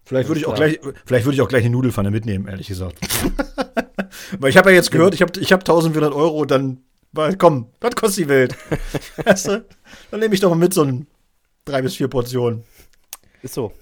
Vielleicht 0.04 0.30
würde 0.30 0.40
ich 0.40 0.46
auch 0.46 0.54
gleich, 0.54 0.80
vielleicht 1.06 1.26
würde 1.26 1.36
ich 1.36 1.42
auch 1.42 1.48
gleich 1.48 1.64
eine 1.64 1.72
Nudelfanne 1.72 2.12
mitnehmen, 2.12 2.48
ehrlich 2.48 2.68
gesagt. 2.68 3.00
Weil 4.40 4.50
ich 4.52 4.58
habe 4.58 4.70
ja 4.70 4.76
jetzt 4.76 4.92
gehört, 4.92 5.16
ich 5.16 5.22
habe 5.22 5.40
ich 5.40 5.52
hab 5.52 5.62
1400 5.62 6.14
Euro 6.14 6.46
dann, 6.46 6.84
weil, 7.16 7.38
komm, 7.38 7.68
was 7.82 7.96
kostet 7.96 8.26
die 8.26 8.30
Welt? 8.30 8.56
weißt 9.26 9.48
du? 9.48 9.66
Dann 10.12 10.20
nehme 10.20 10.34
ich 10.36 10.42
doch 10.42 10.50
mal 10.50 10.56
mit 10.56 10.74
so 10.74 10.84
ein 10.84 11.08
drei 11.66 11.82
bis 11.82 11.96
vier 11.96 12.08
Portionen. 12.08 12.64
Ist 13.42 13.54
so. 13.54 13.74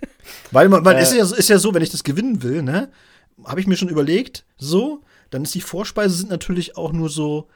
Weil 0.50 0.68
man, 0.68 0.82
man 0.82 0.96
Äh. 0.96 1.02
ist, 1.02 1.14
ja, 1.14 1.24
ist 1.24 1.48
ja 1.48 1.58
so, 1.58 1.72
wenn 1.74 1.82
ich 1.82 1.90
das 1.90 2.04
gewinnen 2.04 2.42
will, 2.42 2.62
ne, 2.62 2.90
habe 3.44 3.60
ich 3.60 3.66
mir 3.66 3.76
schon 3.76 3.88
überlegt, 3.88 4.44
so, 4.56 5.02
dann 5.30 5.42
ist 5.42 5.54
die 5.54 5.60
Vorspeise 5.60 6.14
sind 6.14 6.30
natürlich 6.30 6.76
auch 6.76 6.92
nur 6.92 7.08
so 7.08 7.48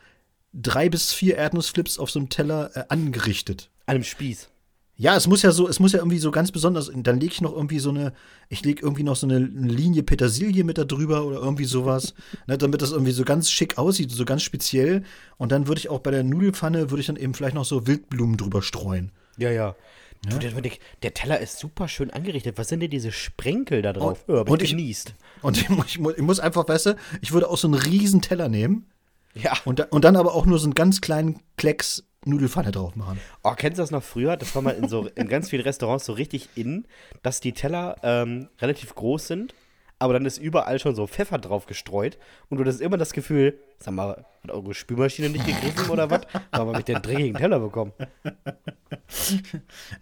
drei 0.52 0.88
bis 0.88 1.12
vier 1.12 1.36
Erdnussflips 1.36 1.98
auf 1.98 2.10
so 2.10 2.18
einem 2.18 2.28
Teller 2.28 2.70
äh, 2.74 2.84
angerichtet. 2.88 3.70
An 3.86 3.96
einem 3.96 4.04
Spieß. 4.04 4.48
Ja, 4.96 5.16
es 5.16 5.26
muss 5.26 5.42
ja 5.42 5.52
so, 5.52 5.68
es 5.68 5.80
muss 5.80 5.92
ja 5.92 5.98
irgendwie 6.00 6.18
so 6.18 6.30
ganz 6.30 6.52
besonders, 6.52 6.90
dann 6.94 7.18
lege 7.18 7.32
ich 7.32 7.40
noch 7.40 7.52
irgendwie 7.54 7.78
so 7.78 7.88
eine, 7.90 8.12
ich 8.50 8.62
lege 8.62 8.82
irgendwie 8.82 9.02
noch 9.02 9.16
so 9.16 9.26
eine 9.26 9.38
Linie 9.38 10.02
Petersilie 10.02 10.64
mit 10.64 10.76
da 10.78 10.84
drüber 10.84 11.24
oder 11.24 11.38
irgendwie 11.40 11.64
sowas, 11.64 12.14
ne, 12.46 12.58
damit 12.58 12.82
das 12.82 12.92
irgendwie 12.92 13.12
so 13.12 13.24
ganz 13.24 13.50
schick 13.50 13.78
aussieht, 13.78 14.10
so 14.10 14.24
ganz 14.24 14.42
speziell. 14.42 15.02
Und 15.38 15.50
dann 15.50 15.66
würde 15.66 15.78
ich 15.80 15.88
auch 15.88 16.00
bei 16.00 16.10
der 16.10 16.22
Nudelpfanne, 16.24 16.90
würde 16.90 17.00
ich 17.00 17.06
dann 17.06 17.16
eben 17.16 17.32
vielleicht 17.34 17.54
noch 17.54 17.64
so 17.64 17.86
Wildblumen 17.86 18.36
drüber 18.36 18.60
streuen. 18.62 19.12
Ja, 19.38 19.50
ja. 19.50 19.74
Du, 20.28 20.38
der, 20.38 20.52
der, 20.52 20.72
der 21.02 21.14
Teller 21.14 21.40
ist 21.40 21.58
super 21.58 21.88
schön 21.88 22.10
angerichtet. 22.12 22.56
Was 22.56 22.68
sind 22.68 22.78
denn 22.78 22.90
diese 22.90 23.10
Sprenkel 23.10 23.82
da 23.82 23.92
drauf? 23.92 24.22
Und- 24.28 24.36
ja, 24.36 24.42
und 24.42 24.62
ich 24.62 24.70
genießt. 24.70 25.14
Und 25.40 25.56
ich, 25.56 25.68
ich, 25.86 25.98
ich 25.98 26.22
muss 26.22 26.38
einfach, 26.38 26.68
weißt 26.68 26.86
du, 26.86 26.96
ich 27.22 27.32
würde 27.32 27.48
auch 27.50 27.56
so 27.58 27.66
einen 27.66 27.74
riesen 27.74 28.20
Teller 28.22 28.48
nehmen 28.48 28.86
Ja. 29.34 29.56
und, 29.64 29.80
da, 29.80 29.84
und 29.90 30.04
dann 30.04 30.14
aber 30.14 30.34
auch 30.34 30.46
nur 30.46 30.58
so 30.60 30.66
einen 30.66 30.74
ganz 30.74 31.00
kleinen 31.00 31.40
Klecks 31.56 32.04
Nudelfanne 32.24 32.70
drauf 32.70 32.94
machen. 32.96 33.20
Oh, 33.42 33.52
kennst 33.56 33.78
du 33.78 33.82
das 33.82 33.90
noch 33.90 34.02
früher? 34.02 34.36
Das 34.36 34.54
war 34.54 34.62
mal 34.62 34.72
in 34.72 34.88
so 34.88 35.08
in 35.14 35.28
ganz 35.28 35.50
vielen 35.50 35.62
Restaurants 35.62 36.04
so 36.04 36.12
richtig 36.12 36.48
in, 36.54 36.84
dass 37.22 37.40
die 37.40 37.52
Teller 37.52 37.96
ähm, 38.02 38.48
relativ 38.60 38.94
groß 38.94 39.26
sind, 39.26 39.54
aber 40.02 40.14
dann 40.14 40.26
ist 40.26 40.38
überall 40.38 40.80
schon 40.80 40.96
so 40.96 41.06
Pfeffer 41.06 41.38
drauf 41.38 41.66
gestreut 41.66 42.18
und 42.48 42.58
du 42.58 42.64
hast 42.64 42.80
immer 42.80 42.96
das 42.96 43.12
Gefühl, 43.12 43.60
sag 43.78 43.94
mal, 43.94 44.24
hat 44.42 44.50
eure 44.50 44.74
Spülmaschine 44.74 45.30
nicht 45.30 45.46
gegriffen 45.46 45.90
oder 45.90 46.10
was? 46.10 46.22
Warum 46.50 46.70
habe 46.70 46.80
ich 46.80 46.84
den 46.84 47.00
dreckigen 47.00 47.36
Teller 47.36 47.60
bekommen? 47.60 47.92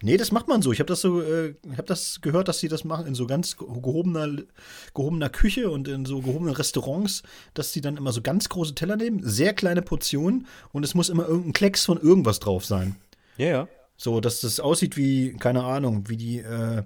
Nee, 0.01 0.17
das 0.17 0.31
macht 0.31 0.47
man 0.47 0.63
so. 0.63 0.71
Ich 0.71 0.79
habe 0.79 0.87
das 0.87 1.01
so, 1.01 1.21
äh, 1.21 1.49
ich 1.49 1.77
habe 1.77 1.83
das 1.83 2.21
gehört, 2.21 2.47
dass 2.47 2.59
sie 2.59 2.67
das 2.67 2.83
machen 2.83 3.05
in 3.05 3.13
so 3.13 3.27
ganz 3.27 3.57
gehobener, 3.57 4.41
gehobener 4.95 5.29
Küche 5.29 5.69
und 5.69 5.87
in 5.87 6.05
so 6.05 6.21
gehobenen 6.21 6.55
Restaurants, 6.55 7.21
dass 7.53 7.71
die 7.71 7.81
dann 7.81 7.97
immer 7.97 8.11
so 8.11 8.21
ganz 8.21 8.49
große 8.49 8.73
Teller 8.73 8.95
nehmen, 8.95 9.21
sehr 9.21 9.53
kleine 9.53 9.83
Portionen 9.83 10.47
und 10.71 10.83
es 10.83 10.95
muss 10.95 11.09
immer 11.09 11.27
irgendein 11.27 11.53
Klecks 11.53 11.85
von 11.85 12.01
irgendwas 12.01 12.39
drauf 12.39 12.65
sein. 12.65 12.95
Ja, 13.37 13.47
ja. 13.47 13.67
So, 13.97 14.19
dass 14.19 14.41
das 14.41 14.59
aussieht 14.59 14.97
wie, 14.97 15.33
keine 15.33 15.63
Ahnung, 15.63 16.09
wie 16.09 16.17
die, 16.17 16.39
äh, 16.39 16.83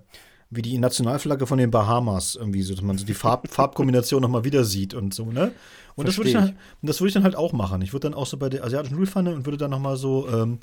wie 0.51 0.61
die 0.61 0.77
Nationalflagge 0.77 1.47
von 1.47 1.57
den 1.57 1.71
Bahamas, 1.71 2.35
irgendwie 2.35 2.61
so, 2.61 2.73
dass 2.75 2.83
man 2.83 2.97
so 2.97 3.05
die 3.05 3.13
Farb 3.13 3.47
Farbkombination 3.51 4.21
nochmal 4.21 4.43
wieder 4.43 4.63
sieht 4.63 4.93
und 4.93 5.13
so, 5.13 5.25
ne? 5.31 5.51
Und 5.95 6.07
das 6.07 6.17
würde 6.17 6.29
ich, 6.29 6.35
dann- 6.35 6.57
das 6.81 6.99
würde 6.99 7.07
ich 7.09 7.13
dann 7.13 7.23
halt 7.23 7.35
auch 7.35 7.53
machen. 7.53 7.81
Ich 7.81 7.93
würde 7.93 8.09
dann 8.09 8.13
auch 8.13 8.25
so 8.27 8.37
bei 8.37 8.49
der 8.49 8.63
asiatischen 8.63 8.95
Nudelfanne 8.95 9.33
und 9.33 9.45
würde 9.45 9.57
dann 9.57 9.71
nochmal 9.71 9.95
so 9.97 10.27
ähm, 10.29 10.59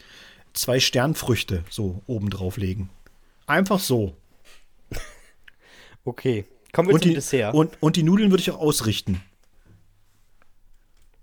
zwei 0.53 0.78
Sternfrüchte 0.78 1.64
so 1.70 2.03
oben 2.07 2.28
drauf 2.30 2.57
legen. 2.59 2.91
Einfach 3.47 3.80
so. 3.80 4.14
Okay. 6.05 6.47
Kommen 6.72 6.89
wir 6.89 6.95
Und 6.95 7.03
zum 7.03 7.11
die, 7.11 7.14
Dessert. 7.14 7.55
und, 7.55 7.70
und 7.80 7.97
die 7.97 8.03
Nudeln 8.03 8.30
würde 8.30 8.41
ich 8.41 8.51
auch 8.51 8.59
ausrichten. 8.59 9.20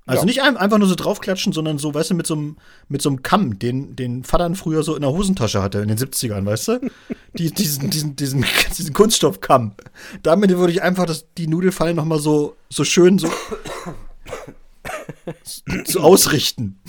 Also 0.06 0.22
Ja. 0.22 0.26
nicht 0.26 0.42
ein, 0.42 0.58
einfach 0.58 0.78
nur 0.78 0.88
so 0.88 0.96
draufklatschen, 0.96 1.54
sondern 1.54 1.78
so, 1.78 1.94
weißt 1.94 2.12
du, 2.12 2.16
mit 2.16 2.26
so 2.28 2.36
einem, 2.36 2.58
mit 2.88 3.02
so 3.02 3.10
einem 3.10 3.22
Kamm, 3.22 3.60
den, 3.60 3.96
den 3.96 4.24
Vatern 4.24 4.56
früher 4.56 4.84
so 4.84 4.96
in 4.96 5.02
der 5.02 5.12
Hosentasche 5.12 5.62
hatte 5.62 5.80
in 5.80 5.88
den 5.88 5.98
70ern, 5.98 6.46
weißt 6.46 6.68
du? 6.70 6.80
Die, 7.34 7.52
diesen, 7.52 7.90
diesen, 7.90 8.16
diesen, 8.16 8.46
diesen 8.78 8.94
Kunststoffkamm. 8.94 9.76
Damit 10.24 10.50
würde 10.58 10.74
ich 10.74 10.82
einfach 10.82 11.06
das, 11.06 11.26
die 11.38 11.48
Nudelfalle 11.48 11.94
noch 11.94 12.06
mal 12.06 12.20
so, 12.20 12.56
so 12.70 12.84
schön 12.84 13.20
so, 13.20 13.30
so 15.86 16.00
ausrichten. 16.00 16.80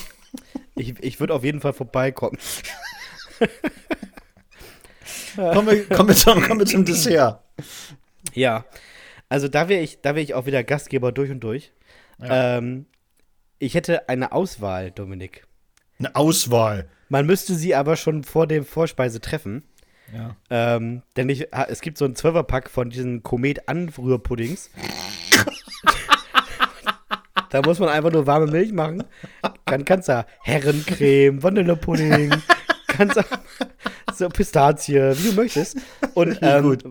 ich 0.75 0.95
ich 1.01 1.21
würde 1.21 1.35
auf 1.35 1.45
jeden 1.45 1.61
Fall 1.61 1.73
vorbeikommen. 1.73 2.39
Kommen 5.37 5.69
wir, 5.69 5.89
kommen 5.89 6.09
wir, 6.09 6.17
zum, 6.17 6.43
kommen 6.43 6.61
wir 6.61 6.67
zum 6.67 6.85
Dessert. 6.85 7.41
Ja. 8.35 8.65
Also 9.29 9.49
da 9.49 9.69
wäre 9.69 9.83
ich, 9.83 10.01
da 10.01 10.11
wäre 10.15 10.23
ich 10.23 10.35
auch 10.35 10.47
wieder 10.47 10.65
Gastgeber 10.65 11.13
durch 11.13 11.31
und 11.31 11.41
durch. 11.41 11.73
Ähm, 12.23 12.87
ich 13.59 13.75
hätte 13.75 14.09
eine 14.09 14.33
Auswahl, 14.33 14.91
Dominik. 14.91 15.47
Eine 15.99 16.17
Auswahl. 16.17 16.89
Man 17.09 17.27
müsste 17.27 17.55
sie 17.55 17.75
aber 17.75 17.97
schon 17.97 18.25
vor 18.25 18.47
dem 18.47 18.65
Vorspeise 18.65 19.21
treffen. 19.21 19.63
Ja. 20.15 20.37
Ähm, 20.51 21.03
denn 21.17 21.29
ich, 21.29 21.49
es 21.69 21.81
gibt 21.81 21.99
so 21.99 22.05
einen 22.05 22.17
Zwölferpack 22.17 22.71
von 22.71 22.91
diesen 22.91 23.23
Komet-Anrührpuddings. 23.23 24.71
da 27.51 27.63
muss 27.63 27.79
man 27.79 27.89
einfach 27.89 28.13
nur 28.13 28.27
warme 28.27 28.47
Milch 28.47 28.73
machen. 28.73 29.05
Dann 29.67 29.85
kannst 29.85 30.09
du 30.09 30.25
Herrencreme, 30.43 31.43
Vanillepudding, 31.43 32.35
kannst 32.87 33.17
du 33.17 33.23
so 34.15 34.29
Pistazie, 34.29 34.95
wie 34.95 35.31
du 35.31 35.35
möchtest. 35.35 35.79
Und 36.15 36.39
ähm, 36.43 36.63
Gut. 36.63 36.85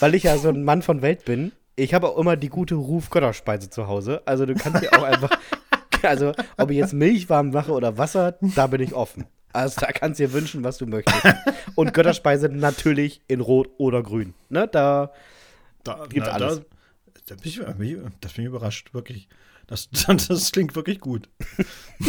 weil 0.00 0.14
ich 0.14 0.24
ja 0.24 0.36
so 0.38 0.48
ein 0.48 0.64
Mann 0.64 0.82
von 0.82 1.02
Welt 1.02 1.24
bin, 1.24 1.52
ich 1.76 1.92
habe 1.92 2.08
auch 2.08 2.18
immer 2.18 2.36
die 2.36 2.48
gute 2.48 2.74
Ruf-Götterspeise 2.74 3.70
zu 3.70 3.86
Hause. 3.86 4.22
Also 4.24 4.46
du 4.46 4.54
kannst 4.54 4.82
dir 4.82 4.92
auch 4.98 5.02
einfach, 5.02 5.30
also 6.02 6.32
ob 6.56 6.70
ich 6.70 6.78
jetzt 6.78 6.94
Milch 6.94 7.28
warm 7.28 7.50
mache 7.50 7.72
oder 7.72 7.98
Wasser, 7.98 8.38
da 8.54 8.66
bin 8.66 8.80
ich 8.80 8.94
offen. 8.94 9.26
Also 9.56 9.80
da 9.80 9.92
kannst 9.92 10.20
du 10.20 10.26
dir 10.26 10.32
wünschen, 10.32 10.62
was 10.64 10.78
du 10.78 10.86
möchtest. 10.86 11.24
Und 11.74 11.94
Götterspeise 11.94 12.48
natürlich 12.48 13.22
in 13.28 13.40
Rot 13.40 13.70
oder 13.78 14.02
Grün. 14.02 14.34
Ne, 14.48 14.68
da 14.68 15.12
Da, 15.86 16.06
Gibt 16.08 16.26
alles. 16.26 16.62
Da, 17.26 17.34
da 17.34 17.34
bin 17.36 17.48
ich, 17.48 17.60
das 18.20 18.32
bin 18.32 18.44
ich 18.44 18.48
überrascht, 18.48 18.92
wirklich. 18.92 19.28
Das, 19.66 19.88
das 20.28 20.52
klingt 20.52 20.74
wirklich 20.74 21.00
gut. 21.00 21.28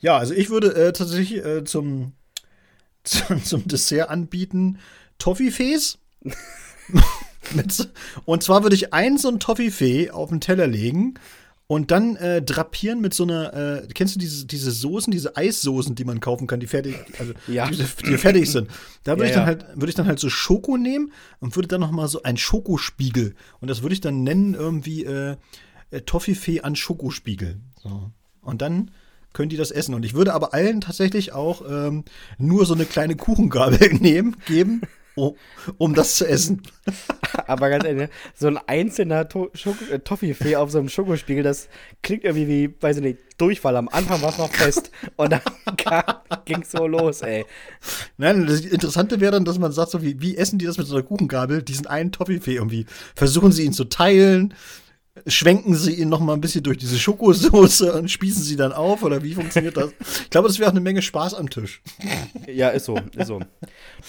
ja, 0.00 0.18
also 0.18 0.34
ich 0.34 0.50
würde 0.50 0.74
äh, 0.74 0.92
tatsächlich 0.92 1.44
äh, 1.44 1.64
zum, 1.64 2.12
zum, 3.04 3.44
zum 3.44 3.68
Dessert 3.68 4.10
anbieten 4.10 4.78
Toffifees. 5.18 5.98
Und 8.24 8.42
zwar 8.42 8.62
würde 8.64 8.74
ich 8.74 8.92
ein 8.92 9.18
so 9.18 9.28
ein 9.28 9.40
Toffifee 9.40 10.10
auf 10.10 10.30
den 10.30 10.40
Teller 10.40 10.66
legen 10.66 11.14
und 11.68 11.90
dann 11.90 12.14
äh, 12.16 12.42
drapieren 12.42 13.00
mit 13.00 13.12
so 13.12 13.24
einer, 13.24 13.52
äh, 13.82 13.86
kennst 13.92 14.14
du 14.14 14.18
diese, 14.20 14.46
diese 14.46 14.70
Soßen, 14.70 15.10
diese 15.10 15.36
Eissoßen, 15.36 15.94
die 15.96 16.04
man 16.04 16.20
kaufen 16.20 16.46
kann, 16.46 16.60
die 16.60 16.66
fertig, 16.68 16.94
also 17.18 17.32
Ja. 17.48 17.68
die, 17.68 17.76
die 17.76 18.18
fertig 18.18 18.50
sind. 18.50 18.68
Da 19.04 19.12
würde 19.12 19.24
Ja, 19.24 19.28
ich 19.28 19.34
dann 19.34 19.42
ja. 19.42 19.46
halt, 19.46 19.66
würde 19.74 19.88
ich 19.88 19.94
dann 19.96 20.06
halt 20.06 20.18
so 20.20 20.28
Schoko 20.30 20.76
nehmen 20.76 21.12
und 21.40 21.56
würde 21.56 21.68
dann 21.68 21.80
noch 21.80 21.90
mal 21.90 22.06
so 22.08 22.22
ein 22.22 22.36
Schokospiegel 22.36 23.34
und 23.60 23.68
das 23.68 23.82
würde 23.82 23.94
ich 23.94 24.00
dann 24.00 24.22
nennen 24.22 24.54
irgendwie 24.54 25.04
äh, 25.04 25.36
äh, 25.90 26.00
Toffifee 26.02 26.60
an 26.60 26.76
Schokospiegel. 26.76 27.58
So. 27.82 28.10
Und 28.42 28.62
dann 28.62 28.90
können 29.32 29.48
die 29.50 29.56
das 29.56 29.70
essen. 29.70 29.94
Und 29.94 30.04
ich 30.04 30.14
würde 30.14 30.32
aber 30.34 30.54
allen 30.54 30.80
tatsächlich 30.80 31.32
auch 31.32 31.62
ähm, 31.68 32.04
nur 32.38 32.64
so 32.64 32.74
eine 32.74 32.86
kleine 32.86 33.16
Kuchengabel 33.16 33.92
nehmen, 34.00 34.36
geben, 34.46 34.80
um, 35.16 35.34
um 35.78 35.94
das 35.94 36.16
zu 36.16 36.28
essen. 36.28 36.62
Aber 37.46 37.68
ganz 37.70 37.84
ehrlich, 37.84 38.02
ne, 38.02 38.10
so 38.34 38.46
ein 38.46 38.58
einzelner 38.66 39.28
to 39.28 39.50
äh, 39.90 39.98
Toffifee 39.98 40.56
auf 40.56 40.70
so 40.70 40.78
einem 40.78 40.88
Schokospiegel, 40.88 41.42
das 41.42 41.68
klingt 42.02 42.24
irgendwie 42.24 42.48
wie, 42.48 42.74
weiß 42.80 42.98
ich 42.98 43.02
nicht, 43.02 43.18
Durchfall. 43.38 43.76
Am 43.76 43.88
Anfang 43.88 44.22
war 44.22 44.30
es 44.30 44.38
noch 44.38 44.52
fest 44.52 44.90
und 45.16 45.32
dann 45.32 45.40
ging 46.44 46.62
es 46.62 46.70
so 46.70 46.86
los, 46.86 47.22
ey. 47.22 47.44
Nein, 48.16 48.46
das 48.46 48.60
Interessante 48.60 49.20
wäre 49.20 49.32
dann, 49.32 49.44
dass 49.44 49.58
man 49.58 49.72
sagt, 49.72 49.90
so 49.90 50.02
wie, 50.02 50.20
wie 50.20 50.36
essen 50.36 50.58
die 50.58 50.66
das 50.66 50.78
mit 50.78 50.86
so 50.86 50.94
einer 50.94 51.04
Kuchengabel, 51.04 51.62
diesen 51.62 51.86
einen 51.86 52.12
Toffifee 52.12 52.54
irgendwie? 52.54 52.86
Versuchen 53.14 53.52
sie 53.52 53.64
ihn 53.64 53.72
zu 53.72 53.84
teilen? 53.84 54.54
Schwenken 55.26 55.74
sie 55.74 55.94
ihn 55.94 56.08
noch 56.08 56.20
mal 56.20 56.34
ein 56.34 56.40
bisschen 56.40 56.62
durch 56.62 56.78
diese 56.78 56.98
Schokosoße 56.98 57.92
und 57.98 58.10
spießen 58.10 58.42
sie 58.42 58.56
dann 58.56 58.72
auf? 58.72 59.02
Oder 59.02 59.22
wie 59.22 59.34
funktioniert 59.34 59.76
das? 59.76 59.92
Ich 60.22 60.30
glaube, 60.30 60.48
das 60.48 60.58
wäre 60.58 60.68
auch 60.68 60.74
eine 60.74 60.80
Menge 60.80 61.02
Spaß 61.02 61.34
am 61.34 61.48
Tisch. 61.48 61.82
Ja, 62.46 62.68
ist 62.68 62.84
so, 62.84 62.98
ist 63.16 63.26
so. 63.26 63.40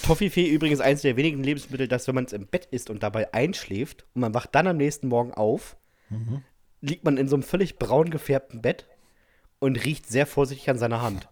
Toffifee 0.03 0.47
übrigens 0.49 0.79
eines 0.79 1.01
der 1.01 1.15
wenigen 1.15 1.43
Lebensmittel, 1.43 1.87
dass 1.87 2.07
wenn 2.07 2.15
man 2.15 2.25
es 2.25 2.33
im 2.33 2.47
Bett 2.47 2.67
isst 2.71 2.89
und 2.89 3.03
dabei 3.03 3.33
einschläft 3.33 4.05
und 4.13 4.21
man 4.21 4.33
wacht 4.33 4.53
dann 4.53 4.67
am 4.67 4.77
nächsten 4.77 5.07
Morgen 5.07 5.33
auf, 5.33 5.77
liegt 6.81 7.03
man 7.03 7.17
in 7.17 7.27
so 7.27 7.35
einem 7.35 7.43
völlig 7.43 7.77
braun 7.77 8.09
gefärbten 8.09 8.61
Bett 8.61 8.87
und 9.59 9.83
riecht 9.83 10.07
sehr 10.07 10.25
vorsichtig 10.25 10.69
an 10.69 10.77
seiner 10.77 11.01
Hand. 11.01 11.27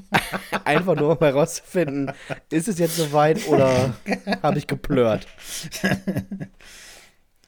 Einfach 0.64 0.94
nur, 0.94 1.12
um 1.12 1.18
herauszufinden, 1.18 2.12
ist 2.50 2.68
es 2.68 2.78
jetzt 2.78 2.96
soweit 2.96 3.48
oder 3.48 3.94
habe 4.42 4.58
ich 4.58 4.66
geplört? 4.66 5.26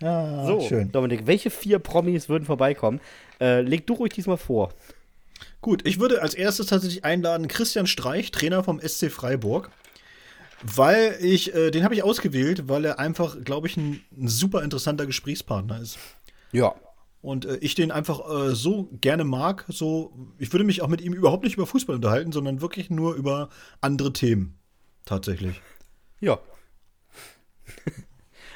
Ja, 0.01 0.47
So, 0.47 0.69
Dominik, 0.93 1.27
welche 1.27 1.51
vier 1.51 1.79
Promis 1.79 2.29
würden 2.29 2.45
vorbeikommen? 2.45 3.01
Äh, 3.41 3.61
leg 3.61 3.87
du 3.87 3.95
ruhig 3.95 4.13
diesmal 4.13 4.39
vor. 4.39 4.73
Gut, 5.61 5.87
ich 5.87 6.01
würde 6.01 6.23
als 6.23 6.35
erstes 6.35 6.67
tatsächlich 6.67 7.05
einladen 7.05 7.49
Christian 7.49 7.87
Streich, 7.87 8.31
Trainer 8.31 8.65
vom 8.65 8.81
SC 8.81 9.11
Freiburg. 9.11 9.71
Weil 10.63 11.17
ich, 11.21 11.55
äh, 11.55 11.71
den 11.71 11.85
habe 11.85 11.95
ich 11.95 12.03
ausgewählt, 12.03 12.69
weil 12.69 12.85
er 12.85 12.99
einfach, 12.99 13.43
glaube 13.45 13.67
ich, 13.67 13.77
ein, 13.77 14.03
ein 14.17 14.29
super 14.29 14.63
interessanter 14.63 15.07
Gesprächspartner 15.07 15.81
ist. 15.81 15.99
Ja. 16.53 16.75
Und 17.23 17.47
äh, 17.47 17.57
ich 17.57 17.75
den 17.75 17.91
einfach 17.91 18.21
äh, 18.31 18.55
so 18.55 18.89
gerne 19.01 19.25
mag, 19.25 19.65
so, 19.69 20.13
ich 20.39 20.53
würde 20.53 20.65
mich 20.65 20.83
auch 20.83 20.89
mit 20.89 21.01
ihm 21.01 21.13
überhaupt 21.15 21.45
nicht 21.45 21.55
über 21.57 21.67
Fußball 21.67 21.97
unterhalten, 21.97 22.33
sondern 22.33 22.61
wirklich 22.61 22.91
nur 22.91 23.15
über 23.15 23.49
andere 23.81 24.13
Themen. 24.13 24.59
Tatsächlich. 25.07 25.61
Ja. 26.21 26.39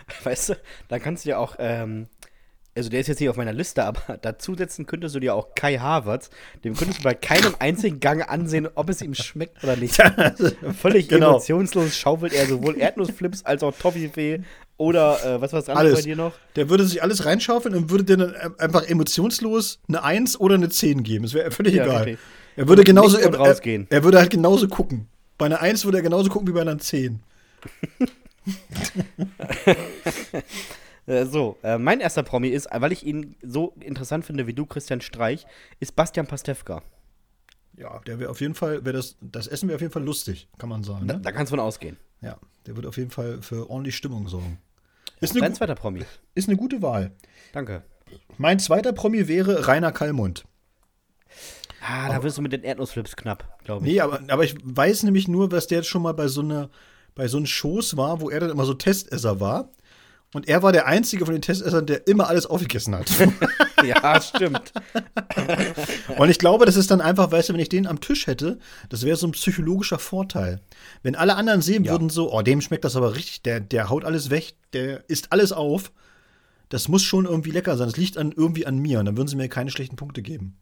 weißt 0.25 0.51
du, 0.51 0.55
dann 0.89 1.01
kannst 1.03 1.25
du 1.25 1.31
ja 1.31 1.39
auch, 1.39 1.57
ähm, 1.59 2.07
also 2.77 2.91
der 2.91 3.01
ist 3.01 3.07
jetzt 3.07 3.21
nicht 3.21 3.29
auf 3.31 3.37
meiner 3.37 3.53
Liste, 3.53 3.85
aber 3.85 4.19
dazusetzen 4.23 4.87
könntest 4.87 5.15
du 5.15 5.21
dir 5.21 5.35
auch 5.35 5.55
Kai 5.55 5.79
Havertz. 5.79 6.31
Dem 6.65 6.75
könntest 6.75 7.01
du 7.01 7.05
bei 7.05 7.15
keinem 7.15 7.55
einzigen 7.61 8.01
Gang 8.01 8.29
ansehen, 8.29 8.69
ob 8.75 8.89
es 8.91 9.01
ihm 9.01 9.15
schmeckt 9.15 9.63
oder 9.63 9.77
nicht. 9.77 9.97
Völlig 10.81 11.09
Genau. 11.09 11.31
emotionslos 11.31 11.97
schaufelt 11.97 12.33
er 12.33 12.47
sowohl 12.47 12.77
Erdnussflips 12.79 13.45
als 13.45 13.63
auch 13.63 13.73
Toffifee 13.79 14.41
oder 14.77 15.25
äh, 15.25 15.41
was 15.41 15.53
war 15.53 15.61
das 15.61 15.69
andere 15.69 15.93
bei 15.95 16.03
dir 16.03 16.17
noch? 16.17 16.33
Der 16.57 16.69
würde 16.69 16.85
sich 16.85 17.01
alles 17.01 17.25
reinschaufeln 17.25 17.77
und 17.77 17.91
würde 17.91 18.03
dir 18.03 18.17
dann 18.17 18.35
äh, 18.35 18.51
einfach 18.63 18.83
emotionslos 18.83 19.79
eine 19.87 20.03
1 20.03 20.41
oder 20.41 20.57
eine 20.57 20.69
10 20.69 21.05
geben. 21.05 21.25
Es 21.27 21.33
wäre 21.33 21.53
völlig 21.53 21.75
Ja, 21.75 21.85
egal. 21.85 22.03
richtig. 22.03 22.19
Er 22.57 22.67
würde 22.69 22.83
genauso 22.83 23.19
er, 23.19 23.33
er, 23.33 23.37
rausgehen. 23.39 23.87
er 23.91 24.03
würde 24.03 24.19
halt 24.19 24.31
genauso 24.31 24.67
gucken. 24.67 25.07
Bei 25.39 25.47
einer 25.47 25.61
1 25.61 25.85
würde 25.85 25.99
er 25.99 26.03
genauso 26.03 26.29
gucken 26.29 26.49
wie 26.49 26.53
bei 26.53 26.61
einer 26.63 26.77
10. 26.79 27.21
Äh, 31.07 31.27
so, 31.27 31.59
äh, 31.63 31.77
mein 31.77 32.01
erster 32.01 32.23
Promi 32.23 32.49
ist, 32.49 32.67
weil 32.73 32.91
ich 32.91 33.05
ihn 33.05 33.37
so 33.43 33.75
interessant 33.81 34.25
finde 34.25 34.47
wie 34.47 34.55
du, 34.55 34.65
Christian 34.65 35.03
Streich, 35.03 35.47
ist 35.79 35.95
Bastian 35.95 36.27
Pastewka. 36.27 36.81
Ja, 37.77 37.99
der 38.07 38.19
wäre 38.19 38.31
auf 38.31 38.41
jeden 38.41 38.55
Fall, 38.55 38.87
wäre 38.87 38.97
das, 38.97 39.17
das 39.21 39.47
Essen 39.47 39.69
wäre 39.69 39.77
auf 39.77 39.83
jeden 39.83 39.93
Fall 39.93 40.03
lustig, 40.03 40.49
kann 40.57 40.71
man 40.71 40.83
sagen. 40.83 41.07
Da, 41.07 41.17
Ne? 41.17 41.21
da 41.21 41.31
kannst 41.31 41.53
du 41.53 41.57
von 41.57 41.61
ausgehen. 41.61 41.99
Ja, 42.23 42.39
der 42.67 42.77
wird 42.77 42.87
auf 42.87 42.97
jeden 42.97 43.11
Fall 43.11 43.43
für 43.43 43.69
ordentlich 43.69 43.97
Stimmung 43.97 44.29
sorgen. 44.29 44.57
Ist 45.21 45.35
Dein 45.39 45.53
gu- 45.53 45.59
zweiter 45.59 45.75
Promi. 45.75 46.05
ist 46.35 46.49
eine 46.49 46.57
gute 46.57 46.81
Wahl. 46.81 47.11
Danke. 47.53 47.83
Mein 48.39 48.59
zweiter 48.59 48.95
Promi 48.95 49.29
wäre 49.29 49.67
Rainer 49.69 49.93
Kallmund. 49.93 50.45
Ah, 51.83 52.09
da 52.09 52.23
wirst 52.23 52.39
du 52.39 52.43
mit 52.43 52.55
den 52.55 52.63
Erdnussflips 52.63 53.15
knapp, 53.15 53.59
glaube 53.65 53.87
ich. 53.87 53.93
Nee, 53.93 54.01
aber, 54.01 54.21
aber 54.29 54.45
ich 54.45 54.57
weiß 54.63 55.03
nämlich 55.03 55.29
nur, 55.29 55.53
was 55.53 55.67
der 55.67 55.79
jetzt 55.81 55.89
schon 55.89 56.01
mal 56.01 56.15
bei 56.15 56.29
so 56.29 56.41
einer, 56.41 56.71
bei 57.15 57.29
so 57.29 57.37
einem 57.37 57.47
Shows 57.47 57.97
war, 57.97 58.21
wo 58.21 58.31
er 58.31 58.41
dann 58.41 58.51
immer 58.51 58.65
so 58.65 58.75
Testesser 58.75 59.41
war. 59.41 59.71
Und 60.33 60.49
er 60.49 60.65
war 60.65 60.73
der 60.73 60.87
einzige 60.87 61.25
von 61.27 61.35
den 61.35 61.43
Testessern, 61.43 61.87
der 61.87 62.09
immer 62.09 62.29
alles 62.29 62.47
aufgegessen 62.47 62.95
hat. 62.95 63.11
Ja, 63.85 64.19
stimmt. 64.19 64.73
Und 66.19 66.31
ich 66.31 66.39
glaube, 66.39 66.65
das 66.65 66.77
ist 66.77 66.91
dann 66.91 67.03
einfach, 67.03 67.31
weißt 67.31 67.51
du, 67.51 67.53
wenn 67.53 67.61
ich 67.61 67.69
den 67.69 67.87
am 67.87 68.01
Tisch 68.01 68.27
hätte, 68.27 68.59
das 68.89 69.03
wäre 69.05 69.17
so 69.19 69.27
ein 69.27 69.33
psychologischer 69.33 69.99
Vorteil. 69.99 70.61
Wenn 71.03 71.15
alle 71.17 71.37
anderen 71.37 71.61
sehen 71.61 71.85
Ja. 71.85 71.93
würden 71.93 72.09
so, 72.09 72.33
oh, 72.33 72.41
dem 72.41 72.63
schmeckt 72.63 72.87
das 72.87 72.97
aber 72.97 73.15
richtig, 73.15 73.43
der, 73.43 73.61
der 73.61 73.91
haut 73.91 74.07
alles 74.07 74.31
weg, 74.31 74.55
der 74.73 75.05
isst 75.11 75.33
alles 75.33 75.53
auf. 75.53 75.93
Das 76.71 76.89
muss 76.89 77.03
schon 77.03 77.27
irgendwie 77.27 77.51
lecker 77.51 77.77
sein. 77.77 77.89
Das 77.89 77.99
liegt 77.99 78.17
an, 78.17 78.33
irgendwie 78.35 78.65
an 78.67 78.79
mir 78.79 79.01
und 79.01 79.05
dann 79.05 79.19
würden 79.19 79.29
sie 79.29 79.37
mir 79.37 79.49
keine 79.51 79.71
schlechten 79.71 79.97
Punkte 79.97 80.23
geben. 80.23 80.57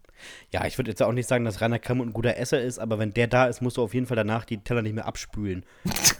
Ja, 0.51 0.67
ich 0.67 0.79
würde 0.79 0.91
jetzt 0.91 1.03
auch 1.03 1.13
nicht 1.13 1.29
sagen, 1.29 1.45
dass 1.45 1.61
Rainer 1.61 1.79
Kamm 1.79 2.01
ein 2.01 2.13
guter 2.13 2.37
Esser 2.37 2.61
ist, 2.61 2.79
aber 2.79 2.99
wenn 2.99 3.13
der 3.13 3.27
da 3.27 3.47
ist, 3.47 3.63
musst 3.63 3.77
du 3.77 3.83
auf 3.83 3.95
jeden 3.95 4.07
Fall 4.07 4.17
danach 4.17 4.45
die 4.45 4.59
Teller 4.59 4.83
nicht 4.83 4.95
mehr 4.95 5.07
abspülen. 5.07 5.65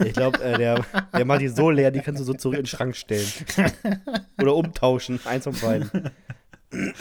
Ich 0.03 0.13
glaube, 0.13 0.41
äh, 0.43 0.57
der, 0.57 0.85
der 1.13 1.25
macht 1.25 1.41
die 1.41 1.47
so 1.47 1.69
leer, 1.69 1.91
die 1.91 1.99
kannst 1.99 2.19
du 2.19 2.25
so 2.25 2.33
zurück 2.33 2.57
in 2.57 2.63
den 2.63 2.67
Schrank 2.67 2.95
stellen. 2.95 3.27
Oder 4.41 4.55
umtauschen, 4.55 5.19
eins 5.25 5.43
von 5.43 5.53
beiden. 5.59 6.11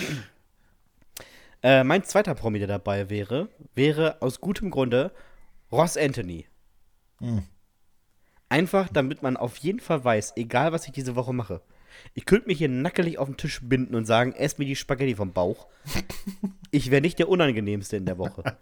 äh, 1.62 1.84
mein 1.84 2.04
zweiter 2.04 2.34
Promi, 2.34 2.58
der 2.58 2.68
dabei 2.68 3.10
wäre, 3.10 3.48
wäre 3.74 4.20
aus 4.20 4.40
gutem 4.40 4.70
Grunde 4.70 5.12
Ross 5.70 5.96
Anthony. 5.96 6.46
Hm. 7.18 7.42
Einfach, 8.48 8.88
damit 8.92 9.22
man 9.22 9.38
auf 9.38 9.56
jeden 9.56 9.80
Fall 9.80 10.04
weiß, 10.04 10.34
egal 10.36 10.72
was 10.72 10.86
ich 10.86 10.92
diese 10.92 11.16
Woche 11.16 11.32
mache. 11.32 11.62
Ich 12.14 12.26
könnte 12.26 12.48
mich 12.48 12.58
hier 12.58 12.68
nackelig 12.68 13.18
auf 13.18 13.28
den 13.28 13.36
Tisch 13.36 13.60
binden 13.62 13.94
und 13.94 14.04
sagen, 14.04 14.32
ess 14.32 14.58
mir 14.58 14.64
die 14.64 14.76
Spaghetti 14.76 15.14
vom 15.14 15.32
Bauch. 15.32 15.66
Ich 16.70 16.90
wäre 16.90 17.02
nicht 17.02 17.18
der 17.18 17.28
Unangenehmste 17.28 17.96
in 17.96 18.06
der 18.06 18.18
Woche. 18.18 18.56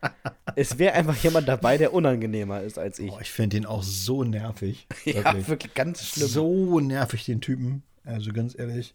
Es 0.57 0.79
wäre 0.79 0.95
einfach 0.95 1.17
jemand 1.23 1.49
dabei, 1.49 1.79
der 1.79 1.93
unangenehmer 1.93 2.61
ist 2.63 2.79
als 2.79 2.99
ich. 2.99 3.13
Oh, 3.13 3.19
ich 3.21 3.31
finde 3.31 3.57
den 3.57 3.67
auch 3.67 3.83
so 3.83 4.25
nervig. 4.25 4.87
ja, 5.05 5.47
wirklich 5.47 5.75
ganz 5.75 6.05
schlimm. 6.05 6.29
So 6.29 6.81
nervig, 6.81 7.25
den 7.25 7.41
Typen. 7.41 7.83
Also 8.05 8.33
ganz 8.33 8.59
ehrlich. 8.59 8.95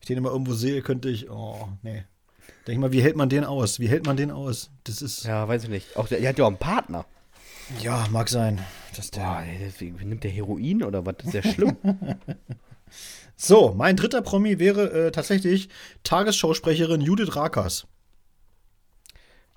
Ich 0.00 0.06
den 0.06 0.18
immer 0.18 0.30
irgendwo 0.30 0.54
sehe, 0.54 0.82
könnte 0.82 1.08
ich, 1.08 1.30
oh, 1.30 1.68
nee. 1.82 2.04
Denk 2.66 2.80
mal, 2.80 2.92
wie 2.92 3.02
hält 3.02 3.16
man 3.16 3.28
den 3.28 3.44
aus? 3.44 3.80
Wie 3.80 3.88
hält 3.88 4.06
man 4.06 4.16
den 4.16 4.30
aus? 4.30 4.70
Das 4.84 5.02
ist. 5.02 5.24
Ja, 5.24 5.46
weiß 5.48 5.64
ich 5.64 5.70
nicht. 5.70 5.96
Auch 5.96 6.08
der, 6.08 6.20
der 6.20 6.30
hat 6.30 6.38
ja 6.38 6.44
auch 6.44 6.48
einen 6.48 6.58
Partner. 6.58 7.06
Ja, 7.80 8.06
mag 8.10 8.28
sein. 8.28 8.58
Dass 8.96 9.10
der 9.10 9.22
Boah, 9.22 9.42
ey, 9.42 9.92
nimmt 10.04 10.24
der 10.24 10.30
Heroin 10.30 10.82
oder 10.82 11.04
was? 11.04 11.16
Das 11.18 11.26
ist 11.28 11.34
ja 11.34 11.42
schlimm. 11.42 11.76
So, 13.40 13.72
mein 13.72 13.94
dritter 13.94 14.20
Promi 14.20 14.58
wäre 14.58 14.90
äh, 15.06 15.10
tatsächlich 15.12 15.68
Tagesschausprecherin 16.02 17.00
Judith 17.00 17.36
Rakers. 17.36 17.86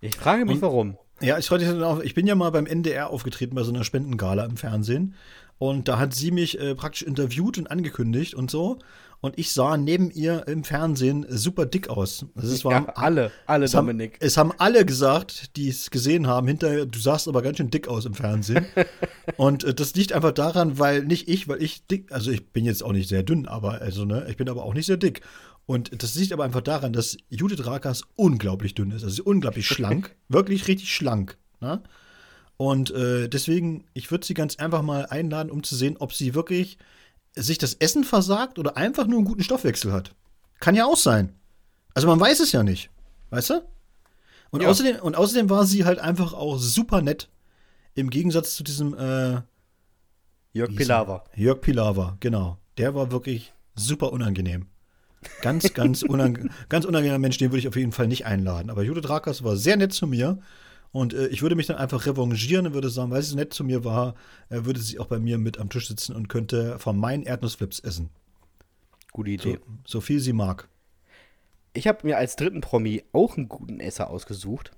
Ich 0.02 0.16
frage 0.16 0.46
mich, 0.46 0.56
Und- 0.56 0.62
warum. 0.62 0.98
Ja, 1.20 1.38
ich, 1.38 1.52
ich 1.52 2.14
bin 2.16 2.26
ja 2.26 2.34
mal 2.34 2.50
beim 2.52 2.66
NDR 2.66 3.12
aufgetreten 3.12 3.54
bei 3.54 3.62
so 3.64 3.72
einer 3.72 3.84
Spendengala 3.84 4.44
im 4.46 4.58
Fernsehen. 4.58 5.14
Und 5.62 5.88
da 5.88 6.00
hat 6.00 6.16
sie 6.16 6.32
mich 6.32 6.60
äh, 6.60 6.74
praktisch 6.74 7.04
interviewt 7.04 7.60
und 7.60 7.70
angekündigt 7.70 8.34
und 8.34 8.50
so. 8.50 8.80
Und 9.20 9.38
ich 9.38 9.52
sah 9.52 9.78
neben 9.78 10.10
ihr 10.10 10.48
im 10.48 10.64
Fernsehen 10.64 11.24
super 11.30 11.68
dick 11.68 11.88
aus. 11.88 12.26
Also 12.34 12.52
es 12.52 12.64
Ja, 12.64 12.72
waren 12.72 12.90
alle, 12.96 13.32
alle, 13.46 13.66
es 13.66 13.76
haben, 13.76 13.86
Dominik. 13.86 14.18
es 14.22 14.38
haben 14.38 14.52
alle 14.58 14.88
gesagt, 14.88 15.56
die 15.58 15.70
es 15.70 15.92
gesehen 15.92 16.26
haben, 16.26 16.48
hinterher, 16.48 16.88
du 16.88 16.98
sahst 16.98 17.28
aber 17.28 17.44
ganz 17.44 17.58
schön 17.58 17.70
dick 17.70 17.88
aus 17.88 18.06
im 18.06 18.16
Fernsehen. 18.16 18.66
und 19.38 19.64
äh, 19.64 19.76
das 19.76 19.94
liegt 19.94 20.14
einfach 20.14 20.32
daran, 20.32 20.80
weil 20.80 21.04
nicht 21.04 21.30
ich, 21.30 21.48
weil 21.48 21.62
ich 21.62 21.86
dick, 21.86 22.12
also 22.12 22.32
ich 22.32 22.48
bin 22.50 22.66
jetzt 22.66 22.84
auch 22.84 22.92
nicht 22.92 23.08
sehr 23.08 23.22
dünn, 23.22 23.46
aber 23.48 23.82
also, 23.82 24.04
ne, 24.04 24.26
ich 24.32 24.38
bin 24.38 24.50
aber 24.50 24.64
auch 24.64 24.74
nicht 24.74 24.88
sehr 24.88 24.98
dick. 24.98 25.22
Und 25.68 26.02
das 26.02 26.16
liegt 26.16 26.34
aber 26.34 26.44
einfach 26.44 26.62
daran, 26.62 26.92
dass 26.92 27.18
Judith 27.30 27.68
Rakers 27.68 28.02
unglaublich 28.16 28.74
dünn 28.74 28.90
ist. 28.90 29.04
Also 29.04 29.10
sie 29.10 29.22
ist 29.22 29.28
unglaublich 29.28 29.68
schlank, 29.68 30.16
wirklich 30.28 30.68
richtig 30.68 30.92
schlank. 30.92 31.38
Ne? 31.60 31.84
Und 32.62 32.92
äh, 32.92 33.28
deswegen, 33.28 33.86
ich 33.96 34.12
würde 34.12 34.24
sie 34.24 34.36
ganz 34.36 34.58
einfach 34.58 34.84
mal 34.84 35.08
einladen, 35.08 35.50
um 35.50 35.64
zu 35.64 35.76
sehen, 35.76 35.98
ob 35.98 36.14
sie 36.14 36.36
wirklich 36.36 36.78
sich 37.34 37.58
das 37.58 37.74
Essen 37.74 38.04
versagt 38.04 38.60
oder 38.60 38.78
einfach 38.78 39.08
nur 39.08 39.18
einen 39.18 39.26
guten 39.26 39.42
Stoffwechsel 39.42 39.92
hat. 39.92 40.14
Kann 40.60 40.76
ja 40.76 40.86
auch 40.86 40.96
sein. 40.96 41.34
Also 41.96 42.08
man 42.08 42.20
weiß 42.20 42.40
es 42.40 42.52
ja 42.52 42.62
nicht. 42.62 42.92
Weißt 43.32 43.50
du? 43.50 43.64
Und, 44.52 44.62
Ja. 44.62 44.70
außerdem, 44.70 44.98
und 44.98 45.16
außerdem 45.16 45.50
war 45.50 45.66
sie 45.66 45.86
halt 45.86 45.98
einfach 45.98 46.34
auch 46.34 46.60
super 46.60 47.02
nett. 47.02 47.30
Im 47.96 48.12
Gegensatz 48.12 48.54
zu 48.54 48.64
diesem 48.64 48.94
äh, 48.94 49.42
Jörg 50.54 50.76
Pilawa. 50.76 51.24
Jörg 51.36 51.62
Pilawa, 51.62 52.18
genau. 52.20 52.60
Der 52.78 52.94
war 52.94 53.12
wirklich 53.12 53.54
super 53.74 54.14
unangenehm. 54.14 54.68
Ganz, 55.42 55.74
ganz, 55.74 56.04
unang 56.04 56.52
ganz 56.70 56.86
unangenehmer 56.86 57.18
Mensch, 57.18 57.40
den 57.40 57.50
würde 57.50 57.58
ich 57.60 57.68
auf 57.68 57.76
jeden 57.76 57.92
Fall 57.92 58.08
nicht 58.08 58.28
einladen. 58.28 58.70
Aber 58.70 58.84
Judith 58.84 59.10
Rakers 59.10 59.44
war 59.44 59.56
sehr 59.56 59.78
nett 59.78 59.94
zu 59.94 60.06
mir. 60.06 60.38
Und 60.94 61.14
äh, 61.14 61.28
ich 61.28 61.42
würde 61.42 61.56
mich 61.56 61.68
dann 61.68 61.78
einfach 61.78 62.06
revanchieren 62.06 62.68
und 62.68 62.74
würde 62.74 62.90
sagen, 62.90 63.12
weil 63.12 63.22
sie 63.22 63.30
so 63.30 63.36
nett 63.38 63.54
zu 63.54 63.64
mir 63.64 63.86
war, 63.86 64.16
äh, 64.50 64.66
würde 64.66 64.80
sie 64.82 65.00
auch 65.00 65.06
bei 65.08 65.20
mir 65.20 65.38
mit 65.38 65.58
am 65.58 65.70
Tisch 65.70 65.88
sitzen 65.88 66.16
und 66.16 66.28
könnte 66.28 66.78
von 66.80 66.98
meinen 66.98 67.24
Erdnussflips 67.24 67.80
essen. 67.80 68.10
Gute 69.14 69.30
So, 69.32 69.50
Idee. 69.50 69.60
so 69.86 70.02
viel 70.02 70.20
sie 70.20 70.34
mag. 70.34 70.68
Ich 71.74 71.88
habe 71.88 72.00
mir 72.06 72.18
als 72.18 72.36
dritten 72.36 72.60
Promi 72.62 73.04
auch 73.14 73.38
einen 73.38 73.48
guten 73.48 73.80
Esser 73.80 74.10
ausgesucht. 74.10 74.72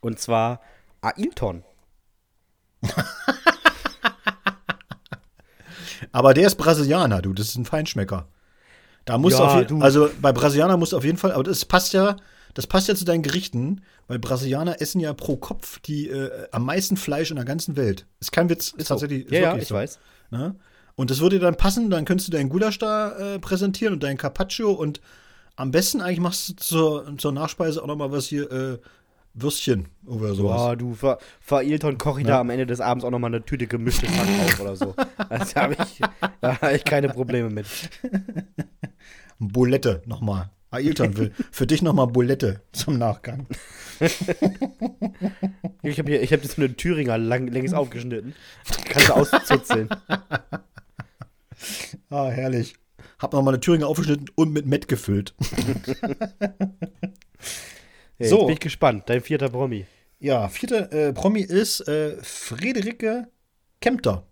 Und 0.00 0.18
zwar 0.18 0.60
Ailton. 1.00 1.62
Aber 6.12 6.34
der 6.34 6.46
ist 6.46 6.56
Brasilianer, 6.56 7.22
du, 7.22 7.32
das 7.32 7.48
ist 7.48 7.56
ein 7.56 7.64
Feinschmecker. 7.64 8.28
Da 9.04 9.18
muss 9.18 9.32
Ja, 9.34 9.38
auf 9.40 9.54
je- 9.56 9.64
du. 9.64 9.80
also 9.80 10.10
bei 10.20 10.32
Brasilianer 10.32 10.76
musst 10.76 10.92
du 10.92 10.96
auf 10.96 11.04
jeden 11.04 11.18
Fall, 11.18 11.32
aber 11.32 11.42
das 11.44 11.64
passt 11.64 11.92
ja, 11.92 12.16
das 12.54 12.66
passt 12.66 12.88
ja 12.88 12.94
zu 12.94 13.04
deinen 13.04 13.22
Gerichten, 13.22 13.82
weil 14.06 14.18
Brasilianer 14.18 14.80
essen 14.80 15.00
ja 15.00 15.12
pro 15.12 15.36
Kopf 15.36 15.78
die 15.80 16.08
äh, 16.08 16.48
am 16.52 16.64
meisten 16.64 16.96
Fleisch 16.96 17.30
in 17.30 17.36
der 17.36 17.44
ganzen 17.44 17.76
Welt. 17.76 18.06
Ist 18.20 18.32
kein 18.32 18.48
Witz, 18.48 18.74
ist, 18.76 18.88
so. 18.88 18.94
tatsächlich 18.94 19.26
ist 19.26 19.32
Ja, 19.32 19.40
ja, 19.40 19.56
ich 19.56 19.68
so. 19.68 19.74
weiß. 19.74 19.98
Ne? 20.30 20.54
Und 20.94 21.10
das 21.10 21.20
würde 21.20 21.38
dann 21.38 21.56
passen, 21.56 21.90
dann 21.90 22.04
könntest 22.04 22.28
du 22.28 22.32
deinen 22.32 22.48
Gulasch 22.48 22.78
da 22.78 23.34
äh, 23.34 23.38
präsentieren 23.38 23.94
und 23.94 24.02
deinen 24.02 24.16
Carpaccio 24.16 24.72
und 24.72 25.00
am 25.56 25.70
besten 25.70 26.00
eigentlich 26.00 26.20
machst 26.20 26.48
du 26.48 26.54
zur, 26.56 27.18
zur 27.18 27.32
Nachspeise 27.32 27.82
auch 27.82 27.86
noch 27.86 27.96
mal 27.96 28.12
was 28.12 28.26
hier, 28.26 28.50
äh, 28.50 28.78
Würstchen 29.34 29.88
oder 30.06 30.34
sowas. 30.34 30.56
Boah, 30.56 30.76
du, 30.76 30.94
für 30.94 31.18
Ailton 31.50 31.98
koche 31.98 32.20
ich 32.20 32.26
da 32.26 32.40
am 32.40 32.50
Ende 32.50 32.66
des 32.66 32.80
Abends 32.80 33.04
auch 33.04 33.10
nochmal 33.10 33.34
eine 33.34 33.44
Tüte 33.44 33.66
gemischtes 33.66 34.10
Hack 34.10 34.28
auf 34.44 34.60
oder 34.60 34.76
so. 34.76 34.94
Das 35.28 35.54
habe 35.54 35.74
ich, 35.74 36.00
da 36.40 36.60
hab 36.60 36.72
ich 36.72 36.84
keine 36.84 37.08
Probleme 37.08 37.50
mit. 37.50 37.66
Bulette 39.38 40.02
nochmal. 40.06 40.50
Ailton 40.70 41.16
will 41.16 41.32
für 41.50 41.66
dich 41.66 41.82
nochmal 41.82 42.06
Bulette 42.08 42.60
zum 42.72 42.98
Nachgang. 42.98 43.46
Ich 45.82 45.98
habe 45.98 46.10
hier, 46.10 46.22
ich 46.22 46.32
habe 46.32 46.42
jetzt 46.42 46.56
so 46.56 46.62
eine 46.62 46.76
Thüringer 46.76 47.18
lang, 47.18 47.48
längs 47.48 47.72
aufgeschnitten. 47.72 48.34
Kannst 48.84 49.08
du 49.08 49.12
auszuzeln. 49.14 49.88
Ah, 52.10 52.28
herrlich. 52.28 52.76
Hab 53.18 53.32
nochmal 53.32 53.54
eine 53.54 53.60
Thüringer 53.60 53.88
aufgeschnitten 53.88 54.26
und 54.36 54.52
mit 54.52 54.66
Met 54.66 54.86
gefüllt. 54.86 55.34
Hey, 58.16 58.28
So. 58.28 58.46
Bin 58.46 58.54
ich 58.54 58.60
gespannt. 58.60 59.04
Dein 59.06 59.20
vierter 59.20 59.48
Promi. 59.48 59.86
Ja, 60.20 60.48
vierter 60.48 60.92
äh, 60.92 61.12
Promi 61.12 61.40
ist 61.40 61.80
äh, 61.88 62.16
Friederike 62.22 63.28
Kempter. 63.80 64.27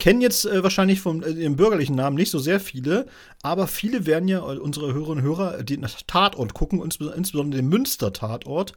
Kennen 0.00 0.20
jetzt 0.20 0.46
äh, 0.46 0.64
wahrscheinlich 0.64 1.00
vom 1.00 1.22
äh, 1.22 1.32
dem 1.32 1.54
bürgerlichen 1.54 1.94
Namen 1.94 2.16
nicht 2.16 2.30
so 2.30 2.40
sehr 2.40 2.58
viele, 2.58 3.06
aber 3.42 3.68
viele 3.68 4.06
werden 4.06 4.28
ja, 4.28 4.38
äh, 4.38 4.58
unsere 4.58 4.92
Hörerinnen 4.92 5.18
und 5.18 5.22
Hörer, 5.22 5.62
die 5.62 5.76
nach 5.76 6.02
Tatort 6.06 6.54
gucken, 6.54 6.82
insbe- 6.82 7.12
insbesondere 7.12 7.60
den 7.60 7.68
Münster-Tatort. 7.68 8.72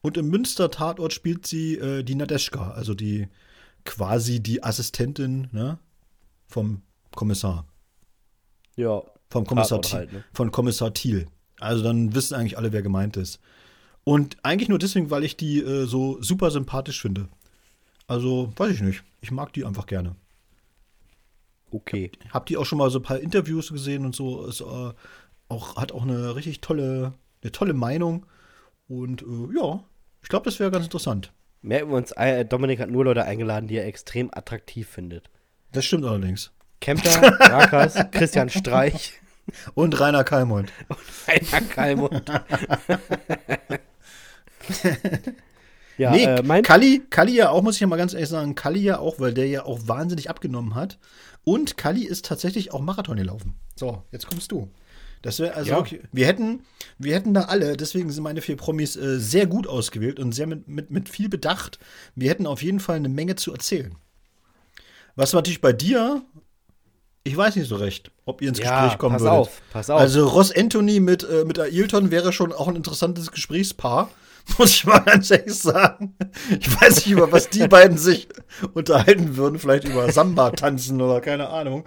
Und 0.00 0.16
im 0.16 0.28
Münster-Tatort 0.28 1.12
spielt 1.12 1.46
sie 1.46 1.74
äh, 1.74 2.02
die 2.04 2.14
Nadeschka, 2.14 2.70
also 2.70 2.94
die 2.94 3.28
quasi 3.84 4.40
die 4.40 4.62
Assistentin 4.62 5.48
ne, 5.52 5.78
vom 6.46 6.82
Kommissar. 7.14 7.66
Ja. 8.76 9.02
Vom 9.28 9.44
Kommissar, 9.44 9.82
Thiel, 9.82 9.98
halt, 9.98 10.12
ne? 10.12 10.24
von 10.32 10.52
Kommissar 10.52 10.94
Thiel. 10.94 11.26
Also 11.58 11.82
dann 11.82 12.14
wissen 12.14 12.34
eigentlich 12.34 12.56
alle, 12.56 12.72
wer 12.72 12.82
gemeint 12.82 13.16
ist. 13.16 13.40
Und 14.04 14.36
eigentlich 14.42 14.68
nur 14.68 14.78
deswegen, 14.78 15.10
weil 15.10 15.24
ich 15.24 15.36
die 15.36 15.58
äh, 15.58 15.86
so 15.86 16.22
super 16.22 16.50
sympathisch 16.50 17.02
finde. 17.02 17.28
Also, 18.06 18.52
weiß 18.56 18.72
ich 18.72 18.80
nicht. 18.80 19.02
Ich 19.20 19.32
mag 19.32 19.52
die 19.52 19.64
einfach 19.66 19.86
gerne. 19.86 20.14
Okay. 21.70 22.10
Hab 22.30 22.46
die 22.46 22.56
auch 22.56 22.64
schon 22.64 22.78
mal 22.78 22.90
so 22.90 22.98
ein 22.98 23.02
paar 23.02 23.18
Interviews 23.20 23.70
gesehen 23.70 24.04
und 24.04 24.14
so. 24.14 24.46
Ist, 24.46 24.60
äh, 24.60 24.92
auch, 25.48 25.76
hat 25.76 25.92
auch 25.92 26.02
eine 26.02 26.34
richtig 26.34 26.60
tolle, 26.60 27.14
eine 27.42 27.52
tolle 27.52 27.74
Meinung. 27.74 28.26
Und 28.88 29.22
äh, 29.22 29.56
ja, 29.56 29.84
ich 30.22 30.28
glaube, 30.28 30.44
das 30.44 30.58
wäre 30.60 30.70
ganz 30.70 30.84
interessant. 30.84 31.32
Merken 31.60 31.90
wir 31.90 31.96
uns, 31.96 32.12
äh, 32.12 32.44
Dominik 32.44 32.80
hat 32.80 32.90
nur 32.90 33.04
Leute 33.04 33.24
eingeladen, 33.24 33.66
die 33.68 33.76
er 33.76 33.86
extrem 33.86 34.30
attraktiv 34.32 34.88
findet. 34.88 35.30
Das 35.72 35.84
stimmt 35.84 36.04
allerdings. 36.04 36.52
Kempter, 36.80 37.10
Rakas, 37.40 37.96
Christian 38.12 38.48
Streich, 38.48 39.20
Und 39.74 39.98
Rainer 39.98 40.24
Kalmund. 40.24 40.72
Rainer 41.26 41.66
Kalmund. 41.66 42.30
ja, 45.98 46.10
nee, 46.10 46.24
äh, 46.24 46.42
mein, 46.42 46.62
Kalli, 46.62 47.02
Kalli 47.10 47.34
ja 47.36 47.50
auch, 47.50 47.62
muss 47.62 47.74
ich 47.74 47.80
ja 47.80 47.86
mal 47.86 47.96
ganz 47.96 48.14
ehrlich 48.14 48.28
sagen, 48.28 48.54
Kalli 48.54 48.80
ja 48.80 48.98
auch, 48.98 49.20
weil 49.20 49.34
der 49.34 49.46
ja 49.46 49.64
auch 49.64 49.80
wahnsinnig 49.86 50.30
abgenommen 50.30 50.74
hat. 50.74 50.98
Und 51.44 51.76
Kalli 51.76 52.04
ist 52.04 52.24
tatsächlich 52.24 52.72
auch 52.72 52.80
Marathon 52.80 53.16
gelaufen. 53.16 53.54
So, 53.76 54.02
jetzt 54.12 54.26
kommst 54.26 54.50
du. 54.52 54.70
Das 55.22 55.40
wäre 55.40 55.54
also 55.54 55.70
Ja. 55.70 55.76
wirklich, 55.76 56.00
wir 56.12 56.26
hätten, 56.26 56.60
wir 56.98 57.14
hätten 57.14 57.34
da 57.34 57.42
alle, 57.42 57.76
deswegen 57.76 58.10
sind 58.10 58.22
meine 58.22 58.40
vier 58.40 58.56
Promis 58.56 58.96
äh, 58.96 59.18
sehr 59.18 59.46
gut 59.46 59.66
ausgewählt 59.66 60.20
und 60.20 60.32
sehr 60.32 60.46
mit, 60.46 60.68
mit, 60.68 60.90
mit 60.90 61.08
viel 61.08 61.28
Bedacht. 61.28 61.78
Wir 62.14 62.30
hätten 62.30 62.46
auf 62.46 62.62
jeden 62.62 62.80
Fall 62.80 62.96
eine 62.96 63.08
Menge 63.08 63.34
zu 63.34 63.52
erzählen. 63.52 63.94
Was 65.16 65.32
natürlich 65.32 65.60
bei 65.60 65.72
dir, 65.72 66.22
ich 67.24 67.36
weiß 67.36 67.56
nicht 67.56 67.68
so 67.68 67.74
recht, 67.76 68.12
ob 68.24 68.40
ihr 68.42 68.50
ins 68.50 68.58
ja, 68.60 68.82
Gespräch 68.82 68.98
kommen 68.98 69.14
pass 69.16 69.22
würdet. 69.22 69.38
auf, 69.38 69.62
pass 69.72 69.90
auf. 69.90 70.00
Also 70.00 70.28
Ross 70.28 70.54
Anthony 70.54 71.00
mit, 71.00 71.24
äh, 71.24 71.44
mit 71.44 71.58
Ailton 71.58 72.12
wäre 72.12 72.32
schon 72.32 72.52
auch 72.52 72.68
ein 72.68 72.76
interessantes 72.76 73.32
Gesprächspaar, 73.32 74.10
muss 74.58 74.70
ich 74.70 74.84
mal 74.86 75.00
ganz 75.00 75.30
ehrlich 75.30 75.54
sagen. 75.54 76.16
Ich 76.58 76.80
weiß 76.80 76.96
nicht, 76.96 77.10
über 77.10 77.30
was 77.32 77.50
die 77.50 77.68
beiden 77.68 77.98
sich 77.98 78.28
unterhalten 78.74 79.36
würden, 79.36 79.58
vielleicht 79.58 79.84
über 79.84 80.10
Samba 80.12 80.50
tanzen 80.50 81.00
oder 81.00 81.20
keine 81.20 81.48
Ahnung. 81.48 81.84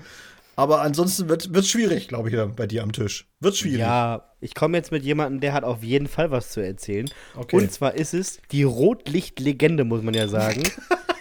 Aber 0.55 0.81
ansonsten 0.81 1.29
wird 1.29 1.47
es 1.55 1.69
schwierig, 1.69 2.07
glaube 2.07 2.29
ich, 2.29 2.55
bei 2.55 2.67
dir 2.67 2.83
am 2.83 2.91
Tisch. 2.91 3.27
Wird 3.39 3.55
schwierig. 3.55 3.79
Ja, 3.79 4.29
ich 4.41 4.53
komme 4.53 4.77
jetzt 4.77 4.91
mit 4.91 5.03
jemandem, 5.03 5.39
der 5.39 5.53
hat 5.53 5.63
auf 5.63 5.81
jeden 5.81 6.07
Fall 6.07 6.29
was 6.29 6.51
zu 6.51 6.59
erzählen. 6.59 7.09
Okay. 7.35 7.55
Und 7.55 7.71
zwar 7.71 7.95
ist 7.95 8.13
es 8.13 8.39
die 8.51 8.63
Rotlichtlegende, 8.63 9.85
muss 9.85 10.03
man 10.03 10.13
ja 10.13 10.27
sagen. 10.27 10.61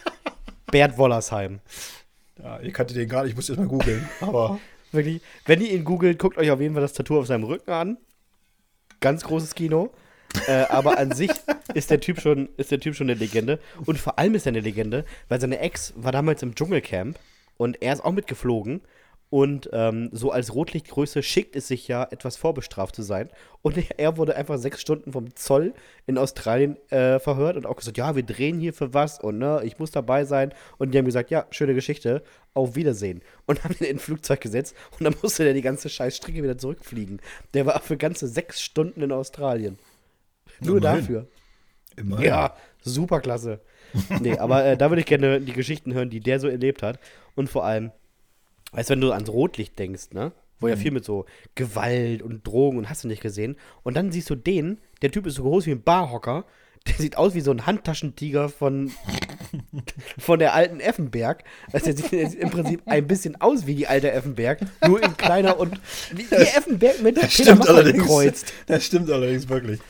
Bert 0.71 0.99
Wollersheim. 0.99 1.61
Ja, 2.43 2.59
ihr 2.61 2.73
kanntet 2.73 2.97
den 2.97 3.09
gar 3.09 3.23
nicht, 3.23 3.31
ich 3.31 3.37
muss 3.37 3.49
erst 3.49 3.61
mal 3.61 3.69
googeln. 3.69 4.09
Aber 4.21 4.59
Wirklich, 4.93 5.23
wenn 5.47 5.61
ihr 5.61 5.71
ihn 5.73 5.85
googelt, 5.85 6.19
guckt 6.19 6.37
euch 6.37 6.51
auf 6.51 6.61
jeden 6.61 6.75
Fall 6.75 6.83
das 6.83 6.95
Tattoo 6.95 7.19
auf 7.19 7.27
seinem 7.27 7.45
Rücken 7.45 7.71
an. 7.71 7.99
Ganz 9.01 9.25
großes 9.25 9.55
Kino. 9.55 9.91
Äh, 10.47 10.65
aber 10.69 10.99
an 10.99 11.13
sich 11.13 11.31
ist 11.75 11.91
der, 11.91 12.01
typ 12.01 12.21
schon, 12.21 12.49
ist 12.57 12.71
der 12.71 12.81
Typ 12.81 12.95
schon 12.95 13.11
eine 13.11 13.19
Legende. 13.19 13.59
Und 13.87 13.99
vor 13.99 14.19
allem 14.19 14.35
ist 14.35 14.47
er 14.47 14.51
eine 14.51 14.61
Legende, 14.61 15.05
weil 15.29 15.41
seine 15.41 15.59
Ex 15.59 15.93
war 15.97 16.13
damals 16.13 16.43
im 16.43 16.55
Dschungelcamp 16.55 17.19
und 17.57 17.83
er 17.83 17.93
ist 17.93 18.05
auch 18.05 18.13
mitgeflogen. 18.13 18.81
Und 19.31 19.71
ähm, 19.73 20.09
so 20.11 20.33
als 20.33 20.55
Rotlichtgröße 20.55 21.23
schickt 21.23 21.55
es 21.55 21.69
sich 21.69 21.87
ja, 21.87 22.03
etwas 22.11 22.37
vorbestraft 22.37 22.97
zu 22.97 23.03
sein. 23.03 23.31
Und 23.63 23.77
er 23.97 24.17
wurde 24.17 24.35
einfach 24.35 24.59
sechs 24.59 24.81
Stunden 24.81 25.13
vom 25.13 25.35
Zoll 25.37 25.73
in 26.07 26.19
Australien 26.19 26.77
äh, 26.91 27.21
verhört 27.21 27.57
und 27.57 27.65
auch 27.65 27.77
gesagt, 27.77 27.97
ja, 27.97 28.17
wir 28.17 28.25
drehen 28.25 28.59
hier 28.59 28.75
für 28.75 28.93
was 28.93 29.21
und 29.21 29.39
ne, 29.39 29.63
ich 29.65 29.79
muss 29.79 29.93
dabei 29.93 30.25
sein. 30.25 30.53
Und 30.79 30.93
die 30.93 30.99
haben 30.99 31.05
gesagt, 31.05 31.31
ja, 31.31 31.47
schöne 31.51 31.75
Geschichte, 31.75 32.25
auf 32.55 32.75
Wiedersehen. 32.75 33.23
Und 33.47 33.63
haben 33.63 33.77
ihn 33.79 33.87
in 33.87 33.97
ein 33.97 34.01
Flugzeug 34.01 34.41
gesetzt 34.41 34.75
und 34.99 35.05
dann 35.05 35.15
musste 35.23 35.45
der 35.45 35.55
die 35.55 35.63
ganze 35.63 35.89
scheiß 35.89 36.17
Strecke 36.17 36.43
wieder 36.43 36.59
zurückfliegen. 36.59 37.21
Der 37.55 37.67
war 37.67 37.81
für 37.81 37.97
ganze 37.97 38.27
sechs 38.27 38.61
Stunden 38.61 39.01
in 39.01 39.13
Australien. 39.13 39.79
Nur 40.61 40.79
Immerhin. 40.79 41.01
dafür. 41.01 41.29
immerhin. 41.97 42.25
Ja, 42.27 42.55
super 42.83 43.21
klasse. 43.21 43.61
Nee, 44.21 44.39
aber 44.39 44.65
äh, 44.65 44.77
da 44.77 44.91
würde 44.91 45.01
ich 45.01 45.07
gerne 45.07 45.41
die 45.41 45.53
Geschichten 45.53 45.95
hören, 45.95 46.11
die 46.11 46.21
der 46.21 46.39
so 46.41 46.49
erlebt 46.49 46.83
hat. 46.83 46.99
Und 47.35 47.49
vor 47.49 47.65
allem, 47.65 47.91
weißt 48.73 48.91
wenn 48.91 49.01
du 49.01 49.13
ans 49.13 49.29
Rotlicht 49.31 49.79
denkst, 49.79 50.11
ne? 50.13 50.33
Wo 50.61 50.69
ja 50.69 50.77
viel 50.77 50.91
mit 50.91 51.07
so 51.07 51.25
Gewalt 51.55 52.21
und 52.23 52.47
Drogen 52.47 52.77
und 52.77 52.91
hast 52.91 53.03
du 53.03 53.09
nicht 53.09 53.23
gesehen. 53.23 53.57
Und 53.83 53.97
dann 53.97 54.13
siehst 54.13 54.29
du 54.29 54.35
den, 54.35 54.79
der 55.01 55.11
Typ 55.11 55.27
ist 55.27 55.37
so 55.37 55.43
groß 55.43 55.65
wie 55.67 55.71
ein 55.73 55.83
Barhocker, 55.83 56.45
der 56.87 56.95
sieht 56.97 57.17
aus 57.17 57.35
wie 57.35 57.41
so 57.41 57.51
ein 57.51 57.65
Handtaschentiger 57.67 58.51
von, 58.51 58.91
von 60.19 60.39
der 60.39 60.55
alten 60.55 60.79
Effenberg. 60.81 61.45
Also 61.73 61.87
der 61.87 61.97
sieht, 61.97 62.13
der 62.13 62.29
sieht 62.31 62.41
im 62.41 62.51
Prinzip 62.51 62.83
ein 62.87 63.07
bisschen 63.07 63.41
aus 63.41 63.67
wie 63.67 63.75
die 63.75 63.87
alte 63.87 64.11
Effenberg, 64.13 64.61
nur 64.87 65.03
in 65.03 65.17
kleiner 65.17 65.59
und 65.59 65.81
wie 66.13 66.25
die 66.25 66.35
Effenberg 66.35 67.01
mit 67.03 67.17
Das 67.17 67.25
Peter 67.25 67.43
stimmt 67.43 67.59
Maffay 67.61 67.71
allerdings. 67.73 67.99
gekreuzt. 68.05 68.53
Das 68.67 68.85
stimmt 68.85 69.11
allerdings 69.11 69.49
wirklich. 69.49 69.81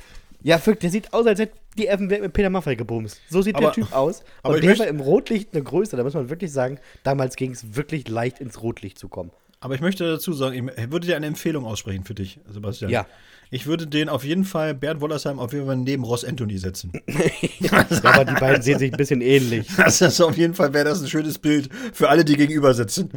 Ja, 0.43 0.57
wirklich, 0.59 0.79
der 0.81 0.91
sieht 0.91 1.13
aus, 1.13 1.27
als 1.27 1.39
hätte 1.41 1.57
die 1.77 1.87
Effenberg 1.87 2.23
mit 2.23 2.33
Peter 2.33 2.51
Maffay 2.51 2.77
gebumst. 2.77 3.21
So 3.29 3.43
sieht 3.43 3.55
Aber- 3.57 3.67
der 3.67 3.73
Typ 3.73 3.93
aus. 3.93 4.23
aber 4.43 4.55
Und 4.55 4.65
der 4.65 4.79
war 4.79 4.87
im 4.87 5.01
Rotlicht 5.01 5.51
eine 5.53 5.63
Größe. 5.63 5.97
Da 5.97 6.03
muss 6.03 6.15
man 6.15 6.31
wirklich 6.31 6.53
sagen, 6.53 6.79
damals 7.03 7.37
ging 7.37 7.53
es 7.53 7.75
wirklich 7.77 8.09
leicht 8.09 8.41
ins 8.41 8.63
Rotlicht 8.63 8.99
zu 8.99 9.09
kommen. 9.09 9.31
Aber 9.63 9.75
ich 9.75 9.83
möchte 9.83 10.05
dazu 10.09 10.33
sagen, 10.33 10.71
ich 10.75 10.91
würde 10.91 11.07
dir 11.07 11.17
eine 11.17 11.27
Empfehlung 11.27 11.67
aussprechen 11.67 12.05
für 12.05 12.15
dich, 12.15 12.41
Sebastian. 12.51 12.91
Ja. 12.91 13.07
Ich 13.51 13.67
würde 13.67 13.87
den 13.87 14.09
auf 14.09 14.25
jeden 14.25 14.45
Fall, 14.45 14.75
Bernd 14.75 15.01
Wollersheim, 15.03 15.39
auf 15.39 15.53
jeden 15.53 15.67
Fall 15.67 15.77
neben 15.77 16.05
Ross 16.05 16.25
Anthony 16.25 16.57
setzen. 16.57 16.93
Ja, 17.61 17.85
aber 18.05 18.25
die 18.25 18.35
beiden 18.41 18.63
sehen 18.63 18.79
sich 18.79 18.91
ein 18.91 18.97
bisschen 18.97 19.21
ähnlich. 19.21 19.67
Das 19.77 20.01
ist 20.01 20.21
auf 20.23 20.37
jeden 20.39 20.55
Fall, 20.55 20.73
wäre 20.73 20.87
das 20.87 21.03
ein 21.03 21.09
schönes 21.09 21.39
Bild 21.39 21.69
für 21.93 22.09
alle, 22.09 22.25
die 22.25 22.37
gegenüber 22.37 22.73
sitzen. 22.73 23.11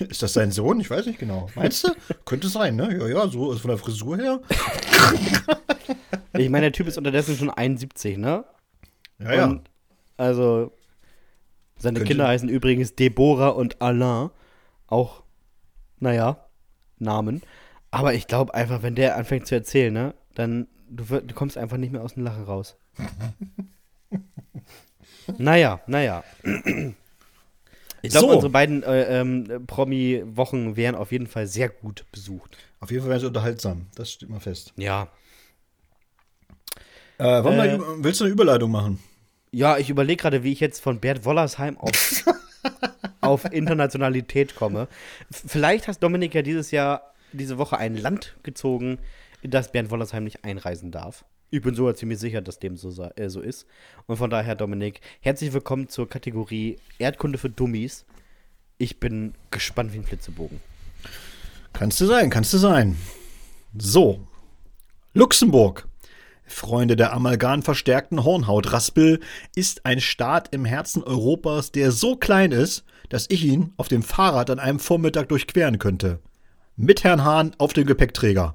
Ist 0.00 0.22
das 0.22 0.32
sein 0.32 0.50
Sohn? 0.50 0.80
Ich 0.80 0.90
weiß 0.90 1.06
nicht 1.06 1.18
genau. 1.18 1.48
Meinst 1.54 1.86
du? 1.86 1.92
Könnte 2.24 2.48
sein, 2.48 2.76
ne? 2.76 2.96
Ja, 2.98 3.06
ja, 3.08 3.28
so 3.28 3.52
ist 3.52 3.60
von 3.60 3.68
der 3.70 3.78
Frisur 3.78 4.16
her. 4.16 4.40
Ich 6.36 6.48
meine, 6.50 6.66
der 6.66 6.72
Typ 6.72 6.86
ist 6.86 6.98
unterdessen 6.98 7.36
schon 7.36 7.50
71, 7.50 8.18
ne? 8.18 8.44
Ja, 9.18 9.34
ja. 9.34 9.44
Und 9.46 9.68
also, 10.16 10.72
seine 11.78 11.98
Könnte- 11.98 12.12
Kinder 12.12 12.28
heißen 12.28 12.48
übrigens 12.48 12.94
Deborah 12.94 13.48
und 13.48 13.80
Alain. 13.82 14.30
Auch, 14.86 15.22
naja, 15.98 16.44
Namen. 16.98 17.42
Aber 17.90 18.14
ich 18.14 18.26
glaube 18.26 18.54
einfach, 18.54 18.82
wenn 18.82 18.94
der 18.94 19.16
anfängt 19.16 19.46
zu 19.46 19.54
erzählen, 19.54 19.92
ne, 19.92 20.14
dann 20.34 20.66
du, 20.88 21.04
du 21.04 21.34
kommst 21.34 21.58
einfach 21.58 21.76
nicht 21.76 21.92
mehr 21.92 22.02
aus 22.02 22.14
dem 22.14 22.24
Lachen 22.24 22.44
raus. 22.44 22.76
naja, 25.38 25.80
naja. 25.86 26.24
Ich 28.02 28.10
glaube, 28.10 28.28
So. 28.28 28.34
unsere 28.34 28.50
beiden 28.50 28.82
äh, 28.82 29.20
ähm, 29.20 29.64
Promi-Wochen 29.66 30.76
wären 30.76 30.94
auf 30.94 31.10
jeden 31.12 31.26
Fall 31.26 31.46
sehr 31.46 31.68
gut 31.68 32.04
besucht. 32.12 32.56
Auf 32.80 32.90
jeden 32.90 33.02
Fall 33.02 33.10
wäre 33.10 33.18
es 33.20 33.24
unterhaltsam. 33.24 33.86
Das 33.94 34.12
steht 34.12 34.28
mal 34.30 34.40
fest. 34.40 34.72
Ja. 34.76 35.08
Äh, 37.18 37.42
wollen 37.44 37.58
Äh, 37.58 37.78
wir, 37.78 38.04
willst 38.04 38.20
du 38.20 38.24
eine 38.24 38.32
Überleitung 38.32 38.70
machen? 38.70 38.98
Ja, 39.50 39.78
ich 39.78 39.90
überlege 39.90 40.20
gerade, 40.22 40.42
wie 40.44 40.52
ich 40.52 40.60
jetzt 40.60 40.80
von 40.80 41.00
Bert 41.00 41.24
Wollersheim 41.24 41.76
auf, 41.78 42.24
auf 43.20 43.44
Internationalität 43.52 44.54
komme. 44.54 44.88
Vielleicht 45.30 45.88
hast 45.88 46.00
Dominik 46.00 46.34
ja 46.34 46.42
dieses 46.42 46.70
Jahr, 46.70 47.14
diese 47.32 47.58
Woche 47.58 47.78
ein 47.78 47.96
Land 47.96 48.36
gezogen, 48.42 48.98
in 49.42 49.50
das 49.50 49.72
Bernd 49.72 49.90
Wollersheim 49.90 50.24
nicht 50.24 50.44
einreisen 50.44 50.90
darf. 50.92 51.24
Ich 51.50 51.62
bin 51.62 51.74
sogar 51.74 51.94
ziemlich 51.94 52.18
sicher, 52.18 52.42
dass 52.42 52.58
dem 52.58 52.76
so, 52.76 52.90
äh, 53.16 53.30
so 53.30 53.40
ist. 53.40 53.66
Und 54.06 54.18
von 54.18 54.28
daher, 54.28 54.54
Dominik, 54.54 55.00
herzlich 55.20 55.54
willkommen 55.54 55.88
zur 55.88 56.06
Kategorie 56.06 56.76
Erdkunde 56.98 57.38
für 57.38 57.48
Dummies. 57.48 58.04
Ich 58.76 59.00
bin 59.00 59.32
gespannt 59.50 59.94
wie 59.94 59.98
ein 59.98 60.04
Flitzebogen. 60.04 60.60
Kannst 61.72 62.00
du 62.02 62.06
sein, 62.06 62.28
kannst 62.28 62.52
du 62.52 62.58
sein. 62.58 62.98
So. 63.78 64.20
Luxemburg. 65.14 65.88
Freunde 66.44 66.96
der 66.96 67.14
amalgam 67.14 67.62
verstärkten 67.62 68.24
Hornhautraspel 68.24 69.20
ist 69.54 69.86
ein 69.86 70.00
Staat 70.00 70.52
im 70.52 70.66
Herzen 70.66 71.02
Europas, 71.02 71.72
der 71.72 71.92
so 71.92 72.16
klein 72.16 72.52
ist, 72.52 72.84
dass 73.08 73.24
ich 73.30 73.42
ihn 73.44 73.72
auf 73.78 73.88
dem 73.88 74.02
Fahrrad 74.02 74.50
an 74.50 74.58
einem 74.58 74.80
Vormittag 74.80 75.30
durchqueren 75.30 75.78
könnte. 75.78 76.20
Mit 76.76 77.04
Herrn 77.04 77.24
Hahn 77.24 77.54
auf 77.56 77.72
dem 77.72 77.86
Gepäckträger. 77.86 78.54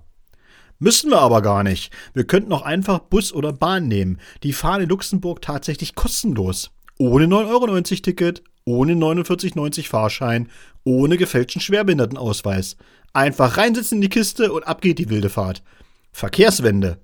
Müssen 0.83 1.11
wir 1.11 1.21
aber 1.21 1.41
gar 1.41 1.63
nicht. 1.63 1.93
Wir 2.13 2.25
könnten 2.25 2.51
auch 2.51 2.63
einfach 2.63 2.99
Bus 2.99 3.31
oder 3.31 3.53
Bahn 3.53 3.87
nehmen. 3.87 4.19
Die 4.43 4.51
fahren 4.51 4.81
in 4.81 4.89
Luxemburg 4.89 5.41
tatsächlich 5.41 5.95
kostenlos. 5.95 6.71
Ohne 6.97 7.23
9,90-Euro-Ticket, 7.23 8.43
ohne 8.65 8.91
49,90 8.91 9.87
Fahrschein, 9.87 10.49
ohne 10.83 11.15
gefälschten 11.15 11.61
Schwerbehindertenausweis. 11.61 12.75
Einfach 13.13 13.55
reinsitzen 13.55 13.99
in 13.99 14.01
die 14.01 14.09
Kiste 14.09 14.51
und 14.51 14.67
ab 14.67 14.81
geht 14.81 14.99
die 14.99 15.09
wilde 15.09 15.29
Fahrt. 15.29 15.63
Verkehrswende. 16.11 16.99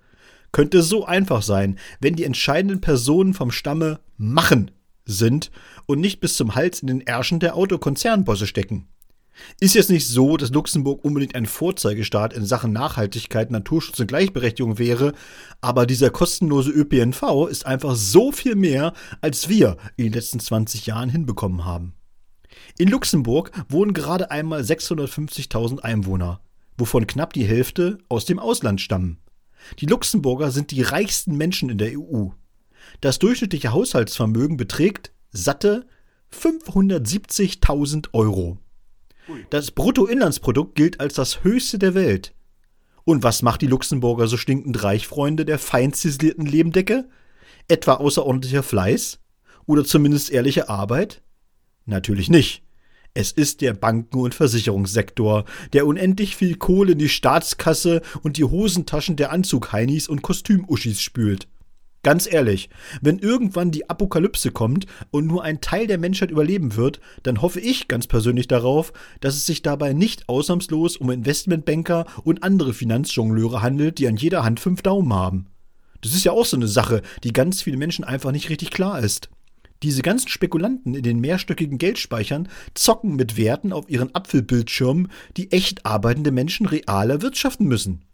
Könnte 0.51 0.83
so 0.83 1.05
einfach 1.05 1.41
sein, 1.41 1.79
wenn 2.01 2.17
die 2.17 2.25
entscheidenden 2.25 2.81
Personen 2.81 3.33
vom 3.33 3.49
Stamme 3.49 4.01
machen 4.17 4.71
sind 5.05 5.51
und 5.85 6.01
nicht 6.01 6.19
bis 6.19 6.35
zum 6.35 6.53
Hals 6.53 6.81
in 6.81 6.87
den 6.87 7.07
Ärschen 7.07 7.39
der 7.39 7.55
Autokonzernbosse 7.55 8.45
stecken. 8.45 8.89
Ist 9.59 9.75
jetzt 9.75 9.89
nicht 9.89 10.07
so, 10.07 10.37
dass 10.37 10.51
Luxemburg 10.51 11.03
unbedingt 11.03 11.35
ein 11.35 11.45
Vorzeigestaat 11.45 12.33
in 12.33 12.45
Sachen 12.45 12.71
Nachhaltigkeit, 12.71 13.51
Naturschutz 13.51 13.99
und 13.99 14.07
Gleichberechtigung 14.07 14.77
wäre, 14.77 15.13
aber 15.61 15.85
dieser 15.85 16.09
kostenlose 16.09 16.71
ÖPNV 16.71 17.47
ist 17.49 17.65
einfach 17.65 17.95
so 17.95 18.31
viel 18.31 18.55
mehr, 18.55 18.93
als 19.21 19.49
wir 19.49 19.77
in 19.97 20.05
den 20.05 20.13
letzten 20.13 20.39
20 20.39 20.85
Jahren 20.85 21.09
hinbekommen 21.09 21.65
haben. 21.65 21.93
In 22.77 22.89
Luxemburg 22.89 23.51
wohnen 23.67 23.93
gerade 23.93 24.31
einmal 24.31 24.61
650.000 24.61 25.79
Einwohner, 25.79 26.41
wovon 26.77 27.07
knapp 27.07 27.33
die 27.33 27.45
Hälfte 27.45 27.97
aus 28.07 28.25
dem 28.25 28.39
Ausland 28.39 28.81
stammen. 28.81 29.19
Die 29.79 29.85
Luxemburger 29.85 30.51
sind 30.51 30.71
die 30.71 30.81
reichsten 30.81 31.35
Menschen 31.35 31.69
in 31.69 31.77
der 31.77 31.99
EU. 31.99 32.29
Das 33.01 33.19
durchschnittliche 33.19 33.71
Haushaltsvermögen 33.71 34.57
beträgt 34.57 35.11
satte 35.31 35.85
570.000 36.33 38.13
Euro. 38.13 38.57
Das 39.49 39.71
Bruttoinlandsprodukt 39.71 40.75
gilt 40.75 40.99
als 40.99 41.15
das 41.15 41.43
höchste 41.43 41.79
der 41.79 41.93
Welt. 41.93 42.33
Und 43.03 43.23
was 43.23 43.41
macht 43.41 43.61
die 43.61 43.67
Luxemburger 43.67 44.27
so 44.27 44.37
stinkend 44.37 44.83
reich, 44.83 45.07
Freunde 45.07 45.45
der 45.45 45.59
fein 45.59 45.93
ziselierten 45.93 46.45
Lebendecke? 46.45 47.09
Etwa 47.67 47.95
außerordentlicher 47.95 48.63
Fleiß? 48.63 49.19
Oder 49.65 49.83
zumindest 49.83 50.31
ehrliche 50.31 50.69
Arbeit? 50.69 51.21
Natürlich 51.85 52.29
nicht. 52.29 52.63
Es 53.13 53.31
ist 53.31 53.61
der 53.61 53.73
Banken- 53.73 54.19
und 54.19 54.35
Versicherungssektor, 54.35 55.45
der 55.73 55.87
unendlich 55.87 56.35
viel 56.35 56.55
Kohle 56.55 56.91
in 56.91 56.99
die 56.99 57.09
Staatskasse 57.09 58.01
und 58.21 58.37
die 58.37 58.43
Hosentaschen 58.43 59.15
der 59.15 59.31
Anzugheinis 59.31 60.07
und 60.07 60.21
Kostümuschis 60.21 61.01
spült. 61.01 61.47
Ganz 62.01 62.31
ehrlich, 62.31 62.69
wenn 63.01 63.19
irgendwann 63.19 63.71
die 63.71 63.89
Apokalypse 63.89 64.51
kommt 64.51 64.85
und 65.11 65.27
nur 65.27 65.43
ein 65.43 65.59
Teil 65.59 65.85
der 65.85 65.97
Menschheit 65.97 66.31
überleben 66.31 66.77
wird, 66.77 67.01
dann 67.23 67.41
hoffe 67.41 67.59
ich 67.59 67.89
ganz 67.89 68.07
persönlich 68.07 68.47
darauf, 68.47 68.93
dass 69.19 69.35
es 69.35 69.45
sich 69.45 69.63
dabei 69.63 69.91
nicht 69.91 70.29
ausnahmslos 70.29 70.95
um 70.95 71.11
Investmentbanker 71.11 72.05
und 72.23 72.43
andere 72.43 72.73
Finanzjongleure 72.73 73.61
handelt, 73.61 73.97
die 73.99 74.07
an 74.07 74.15
jeder 74.15 74.45
Hand 74.45 74.61
fünf 74.61 74.81
Daumen 74.81 75.13
haben. 75.13 75.47
Das 75.99 76.13
ist 76.13 76.23
ja 76.23 76.31
auch 76.31 76.45
so 76.45 76.55
eine 76.55 76.69
Sache, 76.69 77.01
die 77.25 77.33
ganz 77.33 77.61
viele 77.61 77.75
Menschen 77.75 78.05
einfach 78.05 78.31
nicht 78.31 78.49
richtig 78.49 78.71
klar 78.71 78.99
ist. 78.99 79.29
Diese 79.83 80.01
ganzen 80.01 80.29
Spekulanten 80.29 80.93
in 80.93 81.03
den 81.03 81.19
mehrstöckigen 81.19 81.77
Geldspeichern 81.77 82.47
zocken 82.73 83.15
mit 83.15 83.35
Werten 83.35 83.73
auf 83.73 83.89
ihren 83.89 84.13
Apfelbildschirmen, 84.15 85.09
die 85.35 85.51
echt 85.51 85.85
arbeitende 85.85 86.31
Menschen 86.31 86.65
real 86.65 87.09
erwirtschaften 87.09 87.67
müssen. 87.67 88.05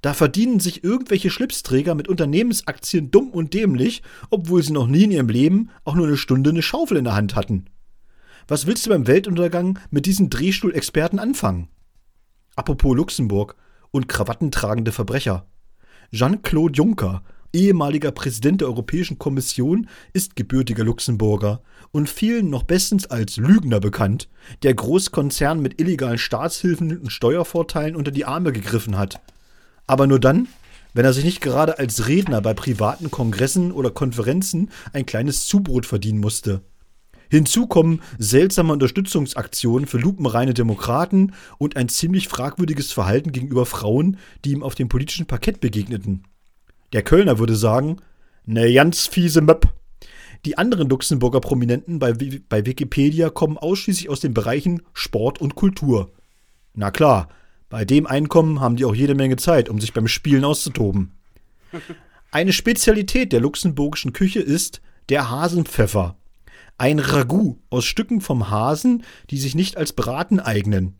Da 0.00 0.14
verdienen 0.14 0.60
sich 0.60 0.82
irgendwelche 0.82 1.30
Schlipsträger 1.30 1.94
mit 1.94 2.08
Unternehmensaktien 2.08 3.10
dumm 3.10 3.30
und 3.30 3.52
dämlich, 3.52 4.02
obwohl 4.30 4.62
sie 4.62 4.72
noch 4.72 4.86
nie 4.86 5.04
in 5.04 5.10
ihrem 5.10 5.28
Leben 5.28 5.70
auch 5.84 5.94
nur 5.94 6.06
eine 6.06 6.16
Stunde 6.16 6.50
eine 6.50 6.62
Schaufel 6.62 6.96
in 6.96 7.04
der 7.04 7.14
Hand 7.14 7.34
hatten. 7.34 7.66
Was 8.48 8.66
willst 8.66 8.86
du 8.86 8.90
beim 8.90 9.06
Weltuntergang 9.06 9.78
mit 9.90 10.06
diesen 10.06 10.30
Drehstuhlexperten 10.30 11.18
anfangen? 11.18 11.68
Apropos 12.56 12.96
Luxemburg 12.96 13.56
und 13.90 14.08
krawattentragende 14.08 14.92
Verbrecher. 14.92 15.46
Jean-Claude 16.12 16.74
Juncker, 16.74 17.22
ehemaliger 17.52 18.10
Präsident 18.10 18.60
der 18.60 18.68
Europäischen 18.68 19.18
Kommission, 19.18 19.88
ist 20.12 20.34
gebürtiger 20.34 20.82
Luxemburger 20.82 21.62
und 21.92 22.08
vielen 22.08 22.50
noch 22.50 22.62
bestens 22.62 23.06
als 23.06 23.36
Lügner 23.36 23.80
bekannt, 23.80 24.28
der 24.62 24.74
Großkonzern 24.74 25.60
mit 25.60 25.80
illegalen 25.80 26.18
Staatshilfen 26.18 26.98
und 26.98 27.12
Steuervorteilen 27.12 27.96
unter 27.96 28.10
die 28.10 28.24
Arme 28.24 28.52
gegriffen 28.52 28.96
hat. 28.96 29.20
Aber 29.90 30.06
nur 30.06 30.20
dann, 30.20 30.46
wenn 30.94 31.04
er 31.04 31.12
sich 31.12 31.24
nicht 31.24 31.40
gerade 31.40 31.80
als 31.80 32.06
Redner 32.06 32.40
bei 32.40 32.54
privaten 32.54 33.10
Kongressen 33.10 33.72
oder 33.72 33.90
Konferenzen 33.90 34.70
ein 34.92 35.04
kleines 35.04 35.48
Zubrot 35.48 35.84
verdienen 35.84 36.20
musste. 36.20 36.60
Hinzu 37.28 37.66
kommen 37.66 38.00
seltsame 38.16 38.72
Unterstützungsaktionen 38.72 39.88
für 39.88 39.98
lupenreine 39.98 40.54
Demokraten 40.54 41.32
und 41.58 41.76
ein 41.76 41.88
ziemlich 41.88 42.28
fragwürdiges 42.28 42.92
Verhalten 42.92 43.32
gegenüber 43.32 43.66
Frauen, 43.66 44.18
die 44.44 44.52
ihm 44.52 44.62
auf 44.62 44.76
dem 44.76 44.88
politischen 44.88 45.26
Parkett 45.26 45.58
begegneten. 45.58 46.22
Der 46.92 47.02
Kölner 47.02 47.40
würde 47.40 47.56
sagen, 47.56 47.96
ne 48.46 48.72
ganz 48.72 49.08
fiese 49.08 49.40
Möpp. 49.40 49.72
Die 50.44 50.56
anderen 50.56 50.88
Luxemburger 50.88 51.40
Prominenten 51.40 51.98
bei, 51.98 52.12
bei 52.48 52.64
Wikipedia 52.64 53.28
kommen 53.28 53.58
ausschließlich 53.58 54.08
aus 54.08 54.20
den 54.20 54.34
Bereichen 54.34 54.82
Sport 54.92 55.40
und 55.40 55.56
Kultur. 55.56 56.12
Na 56.74 56.92
klar, 56.92 57.28
bei 57.70 57.84
dem 57.84 58.06
Einkommen 58.06 58.60
haben 58.60 58.76
die 58.76 58.84
auch 58.84 58.94
jede 58.94 59.14
Menge 59.14 59.36
Zeit, 59.36 59.68
um 59.68 59.80
sich 59.80 59.94
beim 59.94 60.08
Spielen 60.08 60.44
auszutoben. 60.44 61.12
Eine 62.32 62.52
Spezialität 62.52 63.32
der 63.32 63.40
luxemburgischen 63.40 64.12
Küche 64.12 64.40
ist 64.40 64.82
der 65.08 65.30
Hasenpfeffer. 65.30 66.16
Ein 66.78 66.98
Ragout 66.98 67.58
aus 67.70 67.84
Stücken 67.84 68.20
vom 68.20 68.50
Hasen, 68.50 69.04
die 69.30 69.38
sich 69.38 69.54
nicht 69.54 69.76
als 69.76 69.92
Braten 69.92 70.40
eignen. 70.40 70.96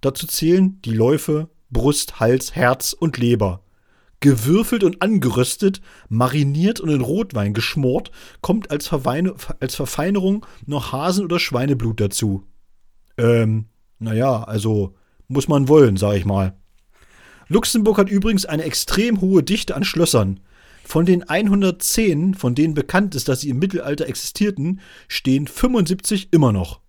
Dazu 0.00 0.26
zählen 0.26 0.80
die 0.82 0.94
Läufe, 0.94 1.50
Brust, 1.70 2.20
Hals, 2.20 2.54
Herz 2.54 2.94
und 2.94 3.18
Leber. 3.18 3.62
Gewürfelt 4.20 4.82
und 4.82 5.02
angeröstet, 5.02 5.82
mariniert 6.08 6.80
und 6.80 6.88
in 6.88 7.02
Rotwein 7.02 7.52
geschmort, 7.52 8.10
kommt 8.40 8.70
als, 8.70 8.88
Verweine, 8.88 9.34
als 9.60 9.74
Verfeinerung 9.74 10.46
noch 10.64 10.92
Hasen- 10.92 11.24
oder 11.24 11.38
Schweineblut 11.38 12.00
dazu. 12.00 12.46
Ähm, 13.18 13.66
naja, 13.98 14.42
also 14.44 14.94
muss 15.28 15.48
man 15.48 15.68
wollen, 15.68 15.96
sag 15.96 16.16
ich 16.16 16.24
mal. 16.24 16.56
Luxemburg 17.48 17.98
hat 17.98 18.08
übrigens 18.08 18.46
eine 18.46 18.64
extrem 18.64 19.20
hohe 19.20 19.42
Dichte 19.42 19.74
an 19.74 19.84
Schlössern. 19.84 20.40
Von 20.84 21.06
den 21.06 21.28
110, 21.28 22.34
von 22.34 22.54
denen 22.54 22.74
bekannt 22.74 23.14
ist, 23.14 23.28
dass 23.28 23.40
sie 23.40 23.50
im 23.50 23.58
Mittelalter 23.58 24.06
existierten, 24.06 24.80
stehen 25.08 25.46
75 25.46 26.28
immer 26.32 26.52
noch. 26.52 26.80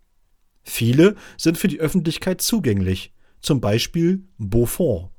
Viele 0.63 1.15
sind 1.38 1.57
für 1.57 1.67
die 1.67 1.79
Öffentlichkeit 1.79 2.41
zugänglich, 2.41 3.13
zum 3.41 3.61
Beispiel 3.61 4.23
Beaufort, 4.38 5.11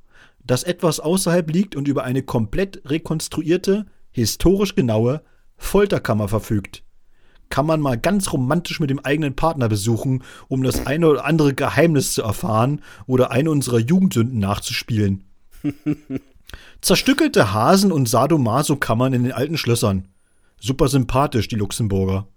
das 0.44 0.62
etwas 0.62 1.00
außerhalb 1.00 1.50
liegt 1.50 1.76
und 1.76 1.88
über 1.88 2.04
eine 2.04 2.22
komplett 2.22 2.82
rekonstruierte, 2.84 3.86
historisch 4.10 4.74
genaue 4.74 5.22
Folterkammer 5.56 6.28
verfügt 6.28 6.85
kann 7.48 7.66
man 7.66 7.80
mal 7.80 7.96
ganz 7.96 8.32
romantisch 8.32 8.80
mit 8.80 8.90
dem 8.90 8.98
eigenen 9.00 9.34
Partner 9.34 9.68
besuchen, 9.68 10.22
um 10.48 10.62
das 10.62 10.86
eine 10.86 11.08
oder 11.08 11.24
andere 11.24 11.54
Geheimnis 11.54 12.12
zu 12.12 12.22
erfahren 12.22 12.82
oder 13.06 13.30
eine 13.30 13.50
unserer 13.50 13.78
Jugendsünden 13.78 14.38
nachzuspielen. 14.38 15.24
Zerstückelte 16.80 17.52
Hasen- 17.52 17.92
und 17.92 18.08
Sadomaso-Kammern 18.08 19.12
in 19.12 19.24
den 19.24 19.32
alten 19.32 19.56
Schlössern. 19.56 20.08
Super 20.60 20.88
sympathisch, 20.88 21.48
die 21.48 21.56
Luxemburger. 21.56 22.28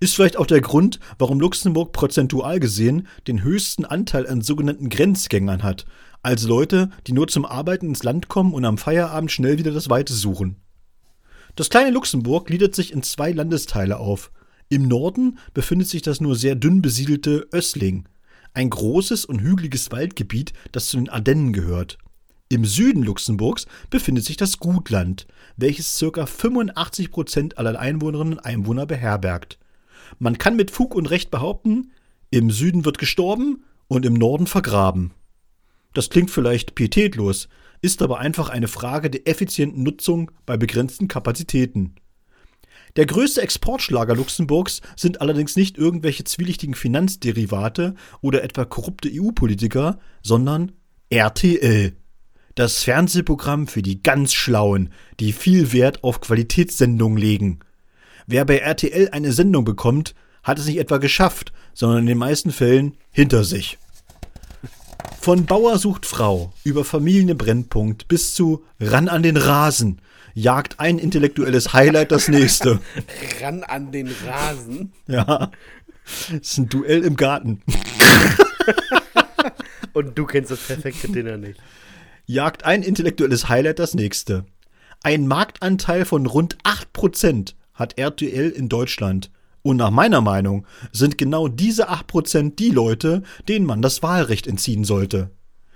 Ist 0.00 0.14
vielleicht 0.14 0.36
auch 0.36 0.46
der 0.46 0.60
Grund, 0.60 0.98
warum 1.18 1.38
Luxemburg 1.38 1.92
prozentual 1.92 2.58
gesehen 2.58 3.06
den 3.28 3.42
höchsten 3.42 3.84
Anteil 3.84 4.26
an 4.26 4.40
sogenannten 4.40 4.88
Grenzgängern 4.88 5.62
hat, 5.62 5.86
also 6.22 6.48
Leute, 6.48 6.90
die 7.06 7.12
nur 7.12 7.28
zum 7.28 7.44
Arbeiten 7.44 7.86
ins 7.86 8.02
Land 8.02 8.26
kommen 8.26 8.52
und 8.52 8.64
am 8.64 8.78
Feierabend 8.78 9.30
schnell 9.30 9.58
wieder 9.58 9.70
das 9.70 9.90
Weite 9.90 10.12
suchen. 10.12 10.56
Das 11.56 11.70
kleine 11.70 11.90
Luxemburg 11.90 12.46
gliedert 12.46 12.74
sich 12.74 12.92
in 12.92 13.02
zwei 13.02 13.32
Landesteile 13.32 13.98
auf. 13.98 14.30
Im 14.68 14.86
Norden 14.86 15.38
befindet 15.54 15.88
sich 15.88 16.02
das 16.02 16.20
nur 16.20 16.36
sehr 16.36 16.54
dünn 16.54 16.82
besiedelte 16.82 17.48
Össling, 17.52 18.06
ein 18.52 18.68
großes 18.68 19.24
und 19.24 19.40
hügeliges 19.40 19.90
Waldgebiet, 19.90 20.52
das 20.72 20.88
zu 20.88 20.98
den 20.98 21.08
Ardennen 21.08 21.54
gehört. 21.54 21.96
Im 22.50 22.64
Süden 22.66 23.02
Luxemburgs 23.02 23.66
befindet 23.88 24.24
sich 24.24 24.36
das 24.36 24.58
Gutland, 24.58 25.26
welches 25.56 25.98
ca. 25.98 26.26
85 26.26 27.10
Prozent 27.10 27.58
aller 27.58 27.78
Einwohnerinnen 27.78 28.34
und 28.34 28.44
Einwohner 28.44 28.84
beherbergt. 28.84 29.58
Man 30.18 30.36
kann 30.38 30.56
mit 30.56 30.70
Fug 30.70 30.94
und 30.94 31.06
Recht 31.06 31.30
behaupten, 31.30 31.90
im 32.30 32.50
Süden 32.50 32.84
wird 32.84 32.98
gestorben 32.98 33.64
und 33.88 34.04
im 34.04 34.14
Norden 34.14 34.46
vergraben. 34.46 35.12
Das 35.94 36.10
klingt 36.10 36.30
vielleicht 36.30 36.74
pietätlos, 36.74 37.48
ist 37.82 38.02
aber 38.02 38.18
einfach 38.18 38.48
eine 38.48 38.68
Frage 38.68 39.10
der 39.10 39.26
effizienten 39.28 39.82
Nutzung 39.82 40.30
bei 40.44 40.56
begrenzten 40.56 41.08
Kapazitäten. 41.08 41.94
Der 42.96 43.06
größte 43.06 43.42
Exportschlager 43.42 44.16
Luxemburgs 44.16 44.80
sind 44.96 45.20
allerdings 45.20 45.54
nicht 45.54 45.76
irgendwelche 45.76 46.24
zwielichtigen 46.24 46.74
Finanzderivate 46.74 47.94
oder 48.22 48.42
etwa 48.42 48.64
korrupte 48.64 49.10
EU-Politiker, 49.12 49.98
sondern 50.22 50.72
RTL. 51.10 51.94
Das 52.54 52.82
Fernsehprogramm 52.84 53.66
für 53.66 53.82
die 53.82 54.02
ganz 54.02 54.32
Schlauen, 54.32 54.90
die 55.20 55.32
viel 55.32 55.72
Wert 55.72 56.04
auf 56.04 56.22
Qualitätssendungen 56.22 57.18
legen. 57.18 57.60
Wer 58.26 58.46
bei 58.46 58.58
RTL 58.58 59.10
eine 59.12 59.32
Sendung 59.32 59.66
bekommt, 59.66 60.14
hat 60.42 60.58
es 60.58 60.66
nicht 60.66 60.78
etwa 60.78 60.96
geschafft, 60.96 61.52
sondern 61.74 62.00
in 62.00 62.06
den 62.06 62.18
meisten 62.18 62.50
Fällen 62.50 62.96
hinter 63.10 63.44
sich. 63.44 63.78
Von 65.20 65.46
Bauer 65.46 65.78
sucht 65.78 66.06
Frau 66.06 66.52
über 66.64 66.84
Familienbrennpunkt 66.84 68.08
bis 68.08 68.34
zu 68.34 68.64
Ran 68.80 69.08
an 69.08 69.22
den 69.22 69.36
Rasen 69.36 70.00
jagt 70.36 70.78
ein 70.78 70.98
intellektuelles 70.98 71.72
Highlight 71.72 72.12
das 72.12 72.28
nächste. 72.28 72.78
Ran 73.40 73.64
an 73.64 73.90
den 73.90 74.14
Rasen. 74.26 74.92
Ja. 75.08 75.50
Das 76.30 76.40
ist 76.40 76.58
ein 76.58 76.68
Duell 76.68 77.02
im 77.02 77.16
Garten. 77.16 77.62
Und 79.94 80.16
du 80.16 80.26
kennst 80.26 80.50
das 80.50 80.60
perfekte 80.60 81.08
Dinner 81.08 81.38
nicht. 81.38 81.58
Jagt 82.26 82.64
ein 82.64 82.82
intellektuelles 82.82 83.48
Highlight 83.48 83.78
das 83.78 83.94
nächste. 83.94 84.44
Ein 85.02 85.26
Marktanteil 85.26 86.04
von 86.04 86.26
rund 86.26 86.58
8% 86.64 87.54
hat 87.72 87.98
RTL 87.98 88.50
in 88.50 88.68
Deutschland. 88.68 89.30
Und 89.66 89.78
nach 89.78 89.90
meiner 89.90 90.20
Meinung 90.20 90.64
sind 90.92 91.18
genau 91.18 91.48
diese 91.48 91.90
8% 91.90 92.54
die 92.54 92.70
Leute, 92.70 93.24
denen 93.48 93.66
man 93.66 93.82
das 93.82 94.00
Wahlrecht 94.00 94.46
entziehen 94.46 94.84
sollte. 94.84 95.32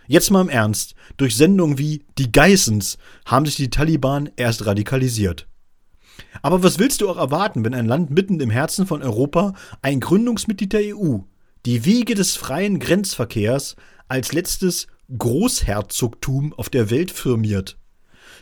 Jetzt 0.07 0.30
mal 0.30 0.43
im 0.43 0.49
Ernst. 0.49 0.95
Durch 1.16 1.34
Sendungen 1.34 1.76
wie 1.76 2.05
Die 2.16 2.30
Geissens 2.30 2.99
haben 3.24 3.47
sich 3.47 3.57
die 3.57 3.68
Taliban 3.68 4.30
erst 4.36 4.64
radikalisiert. 4.64 5.49
Aber 6.41 6.62
was 6.62 6.78
willst 6.78 7.01
du 7.01 7.11
auch 7.11 7.16
erwarten, 7.16 7.64
wenn 7.64 7.74
ein 7.74 7.86
Land 7.86 8.11
mitten 8.11 8.38
im 8.38 8.51
Herzen 8.51 8.86
von 8.86 9.03
Europa 9.03 9.55
ein 9.82 9.99
Gründungsmitglied 9.99 10.72
der 10.72 10.97
EU 10.97 11.18
die 11.66 11.84
Wege 11.84 12.14
des 12.14 12.36
freien 12.36 12.78
Grenzverkehrs 12.78 13.74
als 14.07 14.32
letztes 14.32 14.86
Großherzogtum 15.18 16.53
auf 16.53 16.68
der 16.68 16.91
Welt 16.91 17.11
firmiert? 17.11 17.76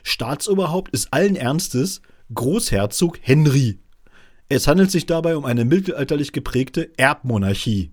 Staatsoberhaupt 0.02 0.92
ist 0.92 1.10
allen 1.14 1.36
Ernstes 1.36 2.02
Großherzog 2.34 3.18
Henry. 3.22 3.78
Es 4.50 4.66
handelt 4.66 4.90
sich 4.90 5.04
dabei 5.04 5.36
um 5.36 5.44
eine 5.44 5.66
mittelalterlich 5.66 6.32
geprägte 6.32 6.90
Erbmonarchie. 6.96 7.92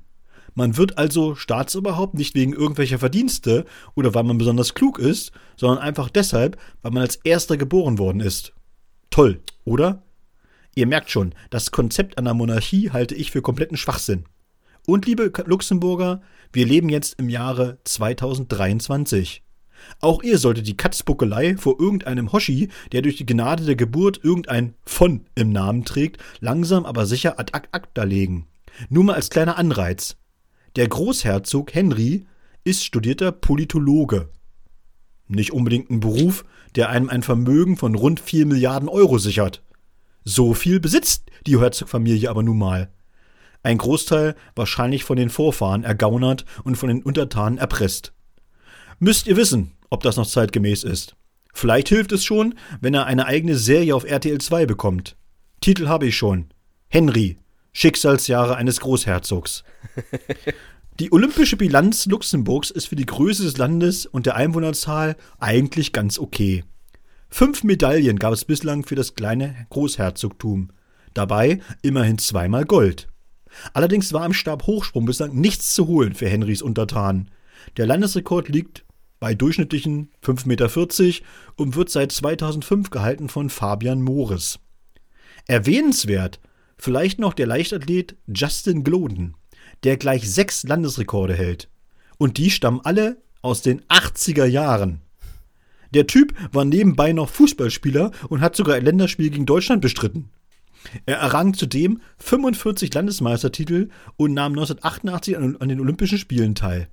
Man 0.54 0.78
wird 0.78 0.98
also 0.98 1.36
Staatsoberhaupt 1.36 2.14
nicht 2.14 2.34
wegen 2.34 2.54
irgendwelcher 2.54 2.98
Verdienste 2.98 3.66
oder 3.94 4.14
weil 4.14 4.24
man 4.24 4.38
besonders 4.38 4.74
klug 4.74 4.98
ist, 4.98 5.34
sondern 5.58 5.80
einfach 5.80 6.10
deshalb, 6.10 6.58
weil 6.82 6.94
man 6.94 7.02
als 7.02 7.18
Erster 7.18 7.58
geboren 7.58 7.98
worden 7.98 8.22
ist. 8.22 8.54
Toll, 9.10 9.42
oder? 9.66 10.04
Ihr 10.76 10.88
merkt 10.88 11.12
schon, 11.12 11.36
das 11.50 11.72
Konzept 11.72 12.18
einer 12.18 12.34
Monarchie 12.34 12.92
halte 12.92 13.16
ich 13.16 13.32
für 13.32 13.42
kompletten 13.42 13.76
Schwachsinn. 13.76 14.24
Und 14.88 15.06
liebe 15.06 15.32
Luxemburger, 15.46 16.22
wir 16.54 16.66
leben 16.66 16.88
jetzt 16.88 17.20
im 17.20 17.28
Jahre 17.28 17.80
2023. 17.84 19.45
Auch 20.02 20.24
ihr 20.24 20.38
solltet 20.38 20.68
die 20.68 20.78
Katzbuckelei 20.78 21.58
vor 21.58 21.80
irgendeinem 21.80 22.32
Hoshi, 22.32 22.70
der 22.92 23.02
durch 23.02 23.16
die 23.18 23.26
Gnade 23.26 23.66
der 23.66 23.76
Geburt 23.76 24.20
irgendein 24.24 24.76
von 24.86 25.26
im 25.36 25.52
Namen 25.52 25.86
trägt, 25.86 26.22
langsam 26.40 26.86
aber 26.86 27.06
sicher 27.06 27.40
ad 27.40 27.54
acta 27.54 28.04
legen. 28.04 28.48
Nur 28.90 29.04
mal 29.04 29.16
als 29.16 29.30
kleiner 29.30 29.58
Anreiz. 29.58 30.18
Der 30.76 30.88
Großherzog 30.88 31.74
Henry 31.74 32.26
ist 32.64 32.84
studierter 32.84 33.32
Politologe. 33.32 34.30
Nicht 35.28 35.54
unbedingt 35.54 35.90
ein 35.90 36.00
Beruf, 36.00 36.46
der 36.76 36.90
einem 36.90 37.10
ein 37.10 37.24
Vermögen 37.24 37.78
von 37.78 37.96
rund 37.96 38.20
4 38.20 38.46
Milliarden 38.46 38.90
Euro 38.90 39.18
sichert. 39.18 39.64
So 40.24 40.54
viel 40.54 40.80
besitzt 40.80 41.30
die 41.48 41.60
Herzogfamilie 41.60 42.30
aber 42.30 42.44
nun 42.44 42.58
mal. 42.58 42.92
Ein 43.64 43.78
Großteil 43.78 44.36
wahrscheinlich 44.56 45.04
von 45.04 45.18
den 45.18 45.30
Vorfahren 45.30 45.84
ergaunert 45.84 46.46
und 46.64 46.76
von 46.76 46.90
den 46.90 47.04
Untertanen 47.04 47.58
erpresst. 47.58 48.15
Müsst 49.00 49.28
ihr 49.28 49.36
wissen, 49.36 49.74
ob 49.90 50.04
das 50.04 50.18
noch 50.18 50.28
zeitgemäß 50.28 50.84
ist. 50.84 51.16
Vielleicht 51.54 51.90
hilft 51.90 52.12
es 52.12 52.24
schon, 52.24 52.56
wenn 52.82 52.94
er 52.94 53.06
eine 53.06 53.26
eigene 53.26 53.56
Serie 53.56 53.96
auf 53.96 54.04
RTL 54.04 54.40
2 54.40 54.66
bekommt. 54.66 55.16
Titel 55.62 55.88
habe 55.88 56.08
ich 56.08 56.18
schon. 56.18 56.48
Henry, 56.88 57.38
Schicksalsjahre 57.74 58.56
eines 58.56 58.80
Großherzogs. 58.80 59.64
Die 61.00 61.12
olympische 61.12 61.58
Bilanz 61.58 62.06
Luxemburgs 62.06 62.72
ist 62.72 62.88
für 62.88 62.96
die 62.96 63.06
Größe 63.06 63.44
des 63.44 63.58
Landes 63.58 64.06
und 64.06 64.26
der 64.26 64.38
Einwohnerzahl 64.38 65.18
eigentlich 65.40 65.92
ganz 65.92 66.18
okay. 66.18 66.64
Fünf 67.28 67.66
Medaillen 67.66 68.18
gab 68.18 68.32
es 68.32 68.46
bislang 68.46 68.86
für 68.86 68.96
das 68.96 69.14
kleine 69.14 69.68
Großherzogtum. 69.72 70.70
Dabei 71.14 71.60
immerhin 71.82 72.18
zweimal 72.18 72.64
Gold. 72.64 73.10
Allerdings 73.74 74.14
war 74.14 74.26
im 74.26 74.32
Stabhochsprung 74.32 75.04
bislang 75.04 75.36
nichts 75.36 75.76
zu 75.76 75.88
holen 75.88 76.14
für 76.14 76.30
Henrys 76.30 76.62
Untertanen. 76.62 77.30
Der 77.76 77.88
Landesrekord 77.88 78.48
liegt 78.48 78.85
bei 79.20 79.34
durchschnittlichen 79.34 80.12
5,40 80.24 80.46
Meter 80.48 81.26
und 81.56 81.76
wird 81.76 81.90
seit 81.90 82.12
2005 82.12 82.90
gehalten 82.90 83.30
von 83.30 83.50
Fabian 83.50 84.02
Mores. 84.02 84.60
Erwähnenswert 85.48 86.40
vielleicht 86.78 87.20
noch 87.20 87.34
der 87.34 87.48
Leichtathlet 87.48 88.16
Justin 88.28 88.84
Gloden, 88.84 89.36
der 89.84 89.98
gleich 89.98 90.30
sechs 90.30 90.64
Landesrekorde 90.64 91.34
hält. 91.34 91.70
Und 92.18 92.38
die 92.38 92.50
stammen 92.50 92.82
alle 92.84 93.22
aus 93.42 93.62
den 93.62 93.82
80er 93.84 94.46
Jahren. 94.46 95.02
Der 95.94 96.08
Typ 96.08 96.34
war 96.52 96.66
nebenbei 96.66 97.14
noch 97.14 97.30
Fußballspieler 97.30 98.12
und 98.30 98.42
hat 98.42 98.56
sogar 98.56 98.76
ein 98.76 98.84
Länderspiel 98.84 99.30
gegen 99.30 99.46
Deutschland 99.46 99.82
bestritten. 99.82 100.30
Er 101.06 101.18
errang 101.18 101.54
zudem 101.54 102.02
45 102.18 102.94
Landesmeistertitel 102.94 103.90
und 104.18 104.34
nahm 104.34 104.54
1988 104.54 105.38
an, 105.38 105.58
an 105.58 105.70
den 105.70 105.80
Olympischen 105.80 106.18
Spielen 106.18 106.56
teil. 106.56 106.90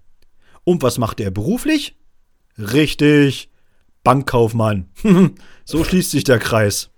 Und 0.64 0.82
was 0.82 0.98
machte 0.98 1.24
er 1.24 1.30
beruflich? 1.30 1.96
Richtig, 2.58 3.48
Bankkaufmann. 4.04 4.88
so 5.64 5.84
schließt 5.84 6.10
sich 6.10 6.24
der 6.24 6.38
Kreis. 6.38 6.90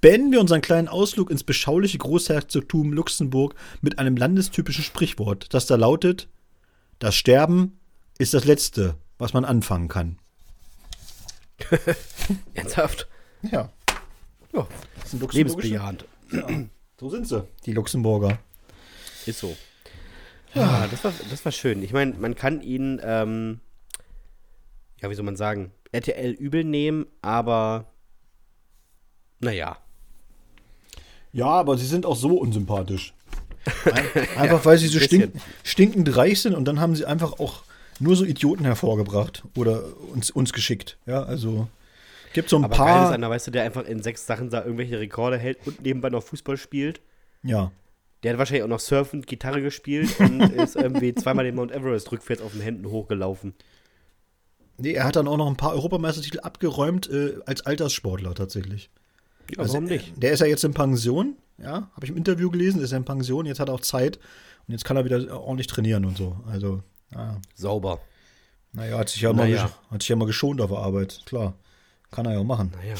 Beenden 0.00 0.32
wir 0.32 0.40
unseren 0.40 0.60
kleinen 0.60 0.88
Ausflug 0.88 1.30
ins 1.30 1.44
beschauliche 1.44 1.98
Großherzogtum 1.98 2.92
Luxemburg 2.92 3.54
mit 3.80 3.98
einem 3.98 4.16
landestypischen 4.16 4.82
Sprichwort, 4.84 5.54
das 5.54 5.66
da 5.66 5.76
lautet: 5.76 6.28
Das 6.98 7.14
Sterben 7.14 7.78
ist 8.18 8.34
das 8.34 8.44
Letzte, 8.44 8.96
was 9.18 9.32
man 9.32 9.44
anfangen 9.44 9.88
kann. 9.88 10.18
Ernsthaft? 12.54 13.08
Ja. 13.42 13.70
Ja, 14.52 14.66
Das 15.00 15.10
sind 15.10 15.32
lebensbejahend. 15.32 16.04
So 16.98 17.10
sind 17.10 17.28
sie, 17.28 17.44
die 17.64 17.72
Luxemburger. 17.72 18.38
Ist 19.26 19.40
so. 19.40 19.56
Ja, 20.54 20.86
das 20.90 21.04
war, 21.04 21.12
das 21.30 21.44
war 21.44 21.52
schön. 21.52 21.82
Ich 21.82 21.92
meine, 21.92 22.14
man 22.14 22.34
kann 22.34 22.60
ihn, 22.62 23.00
ähm, 23.04 23.60
ja, 25.00 25.10
wie 25.10 25.14
soll 25.14 25.24
man 25.24 25.36
sagen, 25.36 25.72
RTL 25.92 26.32
übel 26.32 26.64
nehmen, 26.64 27.06
aber 27.22 27.86
naja. 29.40 29.78
Ja, 31.32 31.46
aber 31.46 31.76
sie 31.78 31.86
sind 31.86 32.06
auch 32.06 32.16
so 32.16 32.38
unsympathisch. 32.38 33.12
Ein- 33.84 34.28
Einfach 34.38 34.64
weil 34.64 34.78
sie 34.78 34.88
so 34.88 34.98
stink, 34.98 35.32
stinkend 35.62 36.16
reich 36.16 36.40
sind 36.42 36.54
und 36.54 36.64
dann 36.64 36.80
haben 36.80 36.96
sie 36.96 37.04
einfach 37.04 37.38
auch 37.38 37.62
nur 38.00 38.16
so 38.16 38.24
Idioten 38.24 38.64
hervorgebracht 38.64 39.42
oder 39.56 39.82
uns, 40.12 40.30
uns 40.30 40.52
geschickt. 40.52 40.96
Ja, 41.06 41.22
also 41.24 41.68
gibt 42.32 42.48
so 42.48 42.56
ein 42.56 42.64
Aber 42.64 42.76
geil 42.76 42.86
ist 42.86 42.92
paar. 42.92 43.12
einer, 43.12 43.30
weißt 43.30 43.48
du, 43.48 43.50
der 43.50 43.64
einfach 43.64 43.84
in 43.84 44.02
sechs 44.02 44.26
Sachen 44.26 44.50
da 44.50 44.62
irgendwelche 44.62 44.98
Rekorde 45.00 45.36
hält 45.38 45.58
und 45.66 45.82
nebenbei 45.82 46.08
noch 46.10 46.22
Fußball 46.22 46.56
spielt. 46.56 47.00
Ja. 47.42 47.72
Der 48.22 48.32
hat 48.32 48.38
wahrscheinlich 48.38 48.64
auch 48.64 48.68
noch 48.68 48.80
surfend 48.80 49.26
Gitarre 49.26 49.62
gespielt 49.62 50.18
und 50.20 50.40
ist 50.54 50.76
irgendwie 50.76 51.14
zweimal 51.14 51.44
den 51.44 51.54
Mount 51.54 51.72
Everest 51.72 52.10
rückwärts 52.10 52.42
auf 52.42 52.52
den 52.52 52.60
Händen 52.62 52.88
hochgelaufen. 52.90 53.54
Nee, 54.78 54.92
er 54.92 55.04
hat 55.04 55.16
dann 55.16 55.26
auch 55.28 55.36
noch 55.36 55.48
ein 55.48 55.56
paar 55.56 55.72
Europameistertitel 55.72 56.40
abgeräumt 56.40 57.08
äh, 57.10 57.34
als 57.46 57.66
Alterssportler 57.66 58.34
tatsächlich. 58.34 58.90
Ja, 59.50 59.58
Also, 59.60 59.74
warum 59.74 59.84
nicht? 59.86 60.12
Der 60.22 60.32
ist 60.32 60.40
ja 60.40 60.46
jetzt 60.46 60.62
in 60.64 60.72
Pension, 60.74 61.36
ja, 61.58 61.90
habe 61.94 62.04
ich 62.04 62.10
im 62.10 62.16
Interview 62.16 62.50
gelesen, 62.50 62.80
ist 62.80 62.92
er 62.92 62.98
in 62.98 63.04
Pension, 63.04 63.44
jetzt 63.46 63.58
hat 63.60 63.68
er 63.68 63.74
auch 63.74 63.80
Zeit 63.80 64.18
und 64.66 64.72
jetzt 64.72 64.84
kann 64.84 64.96
er 64.96 65.04
wieder 65.04 65.40
ordentlich 65.40 65.66
trainieren 65.66 66.04
und 66.04 66.16
so. 66.16 66.36
Also, 66.50 66.82
ah, 67.14 67.36
Sauber. 67.54 68.00
naja, 68.72 68.98
hat 68.98 69.08
sich 69.08 69.20
ja, 69.22 69.32
mal, 69.32 69.48
Naja. 69.48 69.64
gesch- 69.66 69.90
hat 69.92 70.02
sich 70.02 70.08
ja 70.10 70.16
mal 70.16 70.26
geschont 70.26 70.60
auf 70.60 70.70
der 70.70 70.78
Arbeit, 70.78 71.22
klar. 71.26 71.54
Kann 72.10 72.24
er 72.24 72.32
ja 72.32 72.38
auch 72.38 72.44
machen. 72.44 72.72
Naja. 72.74 72.94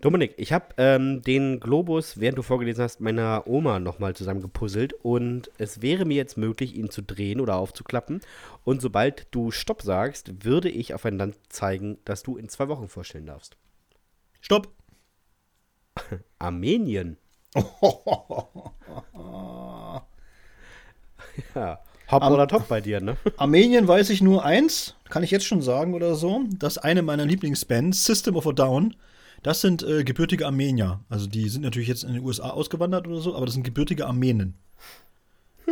Dominik, 0.00 0.34
ich 0.36 0.52
habe 0.52 0.74
ähm, 0.76 1.22
den 1.22 1.60
Globus, 1.60 2.18
während 2.18 2.38
du 2.38 2.42
vorgelesen 2.42 2.82
hast, 2.82 3.00
meiner 3.00 3.46
Oma 3.46 3.78
nochmal 3.78 4.16
zusammengepuzzelt 4.16 4.94
und 4.94 5.48
es 5.58 5.80
wäre 5.80 6.04
mir 6.04 6.16
jetzt 6.16 6.36
möglich, 6.36 6.74
ihn 6.74 6.90
zu 6.90 7.02
drehen 7.02 7.40
oder 7.40 7.54
aufzuklappen. 7.56 8.20
Und 8.64 8.82
sobald 8.82 9.28
du 9.30 9.52
Stopp 9.52 9.82
sagst, 9.82 10.44
würde 10.44 10.68
ich 10.70 10.92
auf 10.92 11.04
ein 11.04 11.18
Land 11.18 11.36
zeigen, 11.50 11.98
das 12.04 12.24
du 12.24 12.36
in 12.36 12.48
zwei 12.48 12.66
Wochen 12.66 12.88
vorstellen 12.88 13.26
darfst. 13.26 13.56
Stopp! 14.40 14.74
Armenien. 16.40 17.18
ja. 21.54 21.78
Hopp 22.12 22.22
Am- 22.22 22.32
oder 22.32 22.46
top 22.46 22.68
bei 22.68 22.80
dir, 22.80 23.00
ne? 23.00 23.16
Armenien 23.36 23.88
weiß 23.88 24.10
ich 24.10 24.20
nur 24.20 24.44
eins, 24.44 24.94
kann 25.08 25.22
ich 25.22 25.30
jetzt 25.30 25.46
schon 25.46 25.62
sagen 25.62 25.94
oder 25.94 26.14
so, 26.14 26.44
dass 26.58 26.78
eine 26.78 27.02
meiner 27.02 27.24
Lieblingsbands, 27.24 28.04
System 28.04 28.36
of 28.36 28.46
a 28.46 28.52
Down, 28.52 28.94
das 29.42 29.60
sind 29.60 29.82
äh, 29.82 30.04
gebürtige 30.04 30.46
Armenier. 30.46 31.00
Also 31.08 31.26
die 31.26 31.48
sind 31.48 31.62
natürlich 31.62 31.88
jetzt 31.88 32.04
in 32.04 32.12
den 32.12 32.22
USA 32.22 32.50
ausgewandert 32.50 33.08
oder 33.08 33.20
so, 33.20 33.34
aber 33.34 33.46
das 33.46 33.54
sind 33.54 33.64
gebürtige 33.64 34.06
Armenen. 34.06 34.54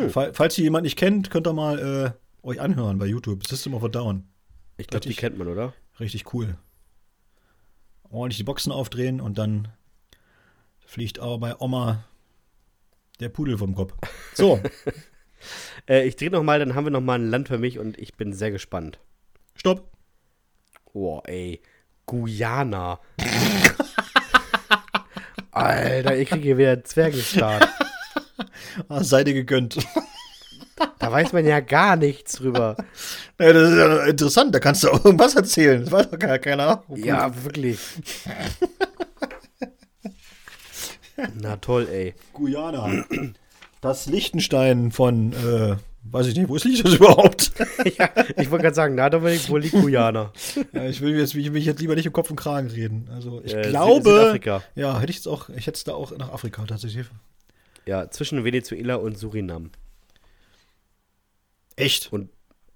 Fall, 0.09 0.33
falls 0.33 0.57
ihr 0.57 0.65
jemand 0.65 0.85
nicht 0.85 0.97
kennt, 0.97 1.31
könnt 1.31 1.47
ihr 1.47 1.53
mal 1.53 1.79
äh, 1.79 2.47
euch 2.47 2.61
anhören 2.61 2.99
bei 2.99 3.07
YouTube. 3.07 3.47
System 3.47 3.75
of 3.75 3.85
a 3.85 3.89
Down. 3.89 4.25
Ich 4.79 4.87
glaube, 4.87 5.07
die 5.07 5.15
kennt 5.15 5.37
man, 5.37 5.49
oder? 5.49 5.75
Richtig 5.99 6.33
cool. 6.33 6.57
Ordentlich 8.09 8.39
die 8.39 8.45
Boxen 8.45 8.73
aufdrehen 8.73 9.21
und 9.21 9.37
dann 9.39 9.69
fliegt 10.87 11.21
auch 11.21 11.39
bei 11.39 11.55
Oma 11.59 12.05
der 13.21 13.29
Pudel 13.29 13.59
vom 13.59 13.75
Kopf. 13.75 13.93
So, 14.35 14.59
Äh, 15.89 16.07
ich 16.07 16.17
drehe 16.17 16.31
nochmal, 16.31 16.59
dann 16.59 16.75
haben 16.75 16.85
wir 16.85 16.91
nochmal 16.91 17.19
ein 17.19 17.31
Land 17.31 17.49
für 17.49 17.59
mich 17.59 17.79
und 17.79 17.99
ich 17.99 18.15
bin 18.15 18.33
sehr 18.33 18.51
gespannt. 18.51 18.99
stopp. 19.55 19.91
Oh, 20.93 21.21
ey. 21.25 21.61
Guyana. 22.07 22.99
Alter, 25.53 26.17
ich 26.17 26.29
kriege 26.29 26.43
hier 26.43 26.59
wieder 26.59 26.83
Zwergenstaat. 26.85 27.69
Ah, 28.89 29.03
sei 29.05 29.25
dir 29.25 29.35
gegönnt. 29.35 29.77
Da 30.99 31.13
weiß 31.13 31.33
man 31.33 31.45
ja 31.45 31.61
gar 31.61 31.97
nichts 31.97 32.35
drüber. 32.35 32.77
Ja, 33.39 33.53
das 33.53 33.71
ist 33.71 33.77
ja 33.79 34.05
interessant, 34.05 34.55
da 34.55 34.61
kannst 34.61 34.83
du 34.85 34.91
auch 34.91 35.05
irgendwas 35.05 35.35
erzählen. 35.35 35.83
Das 35.83 35.93
weiß 35.93 36.11
doch 36.11 36.19
gar 36.19 36.39
keiner. 36.39 36.85
Ja, 36.95 37.31
wirklich. 37.45 37.79
Na 41.35 41.57
toll, 41.57 41.87
ey. 41.91 42.15
Guyana. 42.33 43.05
Das 43.81 44.07
Liechtenstein 44.07 44.91
von, 44.93 45.33
äh, 45.33 45.77
weiß 46.05 46.27
ich 46.27 46.37
nicht, 46.37 46.49
wo 46.49 46.57
ist 46.57 46.65
das 46.67 46.95
überhaupt? 46.95 47.53
Ja, 47.99 48.11
ich 48.37 48.51
wollte 48.51 48.65
gerade 48.65 48.75
sagen, 48.75 48.95
na 48.95 49.09
Dominik, 49.09 49.49
wo 49.49 49.57
liegt 49.57 49.73
Guyana? 49.75 50.33
ja, 50.73 50.85
ich 50.87 51.01
will 51.01 51.17
jetzt, 51.19 51.35
ich 51.35 51.53
will 51.53 51.63
jetzt 51.63 51.81
lieber 51.81 51.95
nicht 51.95 52.07
im 52.07 52.13
Kopf 52.13 52.31
und 52.31 52.37
Kragen 52.37 52.69
reden. 52.69 53.09
Also 53.13 53.41
ich 53.45 53.55
Äh, 53.55 53.63
glaube, 53.63 54.03
Südafrika. 54.11 54.63
ja, 54.75 54.99
hätte 55.01 55.11
ich 55.11 55.17
jetzt 55.17 55.29
auch, 55.29 55.49
ich 55.51 55.67
hätte 55.67 55.77
es 55.79 55.85
da 55.85 55.95
auch 55.95 56.17
nach 56.17 56.31
Afrika 56.33 56.65
tatsächlich. 56.67 57.07
Ja, 57.87 58.11
zwischen 58.11 58.45
Venezuela 58.45 58.97
und 58.97 59.17
Surinam. 59.19 59.71
Echt? 61.77 62.13
Und 62.13 62.29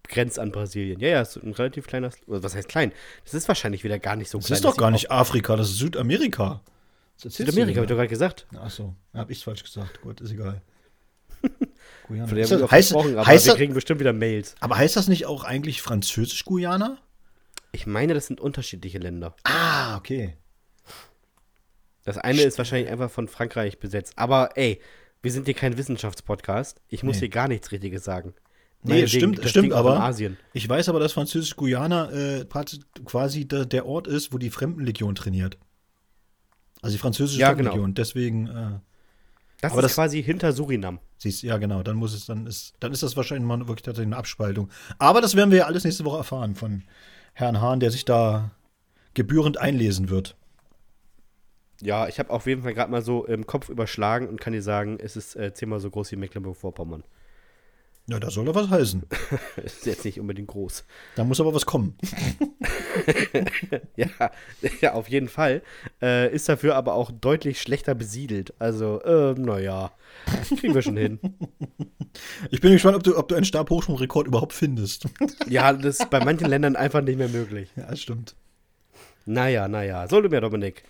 grenzt 0.09 0.39
an 0.39 0.51
Brasilien. 0.53 1.01
Ja, 1.01 1.09
ja, 1.09 1.21
ist 1.21 1.37
ein 1.37 1.53
relativ 1.53 1.87
kleiner. 1.87 2.11
Was 2.27 2.55
heißt 2.55 2.69
klein? 2.69 2.93
Das 3.25 3.35
ist 3.35 3.49
wahrscheinlich 3.49 3.85
wieder 3.85 3.99
gar 3.99 4.17
nicht 4.17 4.31
so 4.31 4.39
Das 4.39 4.47
klein. 4.47 4.57
ist 4.57 4.65
doch 4.65 4.77
gar 4.77 4.91
nicht 4.91 5.11
Afrika, 5.11 5.57
das 5.57 5.71
ist 5.71 5.79
Südamerika. 5.79 6.63
Südamerika, 7.17 7.77
habe 7.77 7.85
ich 7.85 7.89
doch 7.89 7.97
gerade 7.97 8.09
gesagt. 8.09 8.47
Ach 8.59 8.71
so, 8.71 8.95
hab 9.13 9.31
ich 9.31 9.45
falsch 9.45 9.63
gesagt. 9.63 10.01
Gut, 10.01 10.21
ist 10.21 10.33
egal. 10.33 10.63
Guyana. 12.05 12.27
Von 12.29 12.37
der 12.37 12.45
Ist 12.45 12.51
haben 12.53 12.59
wir 12.59 12.63
das, 12.63 12.71
heißt, 12.73 12.89
gesprochen, 12.91 13.13
aber 13.17 13.27
heißt 13.27 13.45
wir 13.47 13.51
das, 13.53 13.59
kriegen 13.59 13.75
bestimmt 13.75 14.01
wieder 14.01 14.13
Mails. 14.13 14.55
aber 14.61 14.77
heißt 14.77 14.97
das 14.97 15.09
nicht 15.09 15.27
auch 15.27 15.45
eigentlich 15.45 15.83
französisch 15.83 16.45
Guyana? 16.45 16.99
Ich 17.73 17.87
meine, 17.87 18.15
das 18.15 18.27
sind 18.27 18.41
unterschiedliche 18.41 18.99
Länder. 18.99 19.35
Ah, 19.45 19.97
okay. 19.97 20.37
Das 22.05 22.19
eine 22.19 22.43
ist 22.43 22.59
wahrscheinlich 22.59 22.91
einfach 22.91 23.11
von 23.11 23.29
Frankreich 23.29 23.79
besetzt. 23.79 24.13
Aber 24.17 24.51
ey, 24.57 24.81
wir 25.23 25.33
sind 25.33 25.47
hier 25.47 25.55
kein 25.55 25.77
Wissenschaftspodcast. 25.79 26.81
Ich 26.89 27.03
muss 27.03 27.17
Nee. 27.17 27.21
hier 27.21 27.29
gar 27.31 27.49
nichts 27.49 27.73
Richtiges 27.73 28.05
sagen. 28.05 28.35
Nee, 28.83 28.97
Meinetwegen 29.01 29.33
stimmt, 29.35 29.49
stimmt 29.49 29.65
Ding 29.65 29.73
in 29.73 29.77
aber. 29.79 30.01
Asien. 30.01 30.37
Ich 30.53 30.69
weiß 30.69 30.91
aber, 30.91 31.01
dass 31.01 31.13
französisch 31.15 31.57
Guyana 31.57 32.11
äh, 32.13 32.45
quasi 33.07 33.49
der, 33.49 33.65
der 33.65 33.87
Ort 33.87 34.07
ist, 34.07 34.35
wo 34.35 34.39
die 34.39 34.51
Fremdenlegion 34.51 35.15
trainiert. 35.15 35.57
Also 36.83 36.95
die 36.95 37.01
französische 37.01 37.41
Ja, 37.41 37.47
Fremdenlegion. 37.55 37.95
Deswegen, 37.95 38.47
äh, 38.49 38.79
Das 39.61 39.73
Aber 39.73 39.81
ist 39.81 39.85
das- 39.91 39.95
quasi 39.95 40.23
hinter 40.23 40.53
Surinam. 40.53 40.99
siehst 41.17 41.43
ja 41.43 41.57
genau, 41.59 41.83
dann 41.83 41.97
muss 41.97 42.13
es, 42.13 42.27
dann 42.27 42.47
ist, 42.47 42.75
dann 42.81 42.93
ist 42.93 43.03
das 43.03 43.17
wahrscheinlich 43.17 43.47
mal 43.47 43.59
wirklich 43.67 43.83
tatsächlich 43.83 44.09
eine 44.09 44.17
Abspaltung. 44.19 44.69
Aber 44.99 45.21
das 45.21 45.37
werden 45.37 45.51
wir 45.51 45.59
ja 45.59 45.65
alles 45.67 45.85
nächste 45.85 46.05
Woche 46.05 46.19
erfahren 46.19 46.55
von 46.55 46.83
Herrn 47.33 47.61
Hahn, 47.61 47.81
der 47.81 47.91
sich 47.91 48.05
da 48.05 48.51
gebührend 49.15 49.57
einlesen 49.59 50.11
wird. 50.11 50.37
Ja, 51.81 52.09
ich 52.09 52.19
habe 52.19 52.31
auf 52.31 52.47
jeden 52.47 52.63
Fall 52.63 52.75
gerade 52.75 52.91
mal 52.91 53.03
so 53.03 53.25
im 53.27 53.47
Kopf 53.47 53.69
überschlagen 53.69 54.29
und 54.29 54.41
kann 54.41 54.53
dir 54.53 54.63
sagen, 54.63 54.99
es 55.01 55.17
ist 55.17 55.35
äh, 55.37 55.53
zehnmal 55.55 55.81
so 55.81 55.91
groß 55.91 56.13
wie 56.13 56.17
Mecklenburg-Vorpommern. 56.17 57.05
Ja, 58.07 58.21
da 58.21 58.31
soll 58.31 58.47
er 58.47 58.55
was 58.55 58.69
heißen. 58.69 59.03
Ist 59.65 59.87
jetzt 59.87 60.05
nicht 60.05 60.21
unbedingt 60.21 60.49
groß. 60.49 60.85
Da 61.17 61.25
muss 61.25 61.41
aber 61.41 61.55
was 61.55 61.67
kommen. 61.67 61.97
Ja, 63.97 64.09
ja 64.81 64.93
auf 64.95 65.09
jeden 65.09 65.29
Fall. 65.29 65.63
Äh, 66.01 66.33
ist 66.35 66.49
dafür 66.49 66.77
aber 66.77 66.95
auch 66.95 67.11
deutlich 67.11 67.61
schlechter 67.61 67.95
besiedelt. 67.95 68.55
Also, 68.59 69.03
ähm, 69.05 69.43
naja, 69.43 69.93
kriegen 70.57 70.75
wir 70.75 70.83
schon 70.83 70.97
hin. 70.97 71.19
Ich 72.51 72.61
bin 72.61 72.73
gespannt, 72.73 72.97
ob 72.97 73.03
du, 73.03 73.17
ob 73.17 73.29
du 73.29 73.35
einen 73.35 73.45
Stabhochsprungrekord 73.45 74.27
überhaupt 74.27 74.53
findest. 74.53 75.07
Ja, 75.49 75.73
das 75.73 76.01
ist 76.01 76.11
bei 76.11 76.25
manchen 76.25 76.49
Ländern 76.49 76.77
einfach 76.77 77.03
nicht 77.03 77.19
mehr 77.19 77.29
möglich. 77.29 77.69
Ja, 77.77 77.87
das 77.91 78.01
stimmt. 78.01 78.37
Naja, 79.27 79.69
naja. 79.69 80.07
So, 80.09 80.21
mir 80.21 80.41
Dominik. 80.41 80.85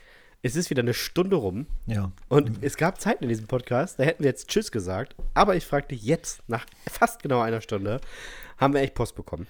Es 0.44 0.56
ist 0.56 0.68
wieder 0.68 0.82
eine 0.82 0.92
Stunde 0.92 1.36
rum 1.36 1.66
Ja. 1.86 2.12
und 2.28 2.62
es 2.62 2.76
gab 2.76 3.00
Zeiten 3.00 3.22
in 3.24 3.30
diesem 3.30 3.46
Podcast, 3.46 3.98
da 3.98 4.04
hätten 4.04 4.22
wir 4.22 4.28
jetzt 4.28 4.48
Tschüss 4.48 4.70
gesagt. 4.70 5.16
Aber 5.32 5.56
ich 5.56 5.64
dich 5.88 6.02
jetzt, 6.02 6.46
nach 6.48 6.66
fast 6.86 7.22
genau 7.22 7.40
einer 7.40 7.62
Stunde, 7.62 7.98
haben 8.58 8.74
wir 8.74 8.82
echt 8.82 8.94
Post 8.94 9.16
bekommen. 9.16 9.46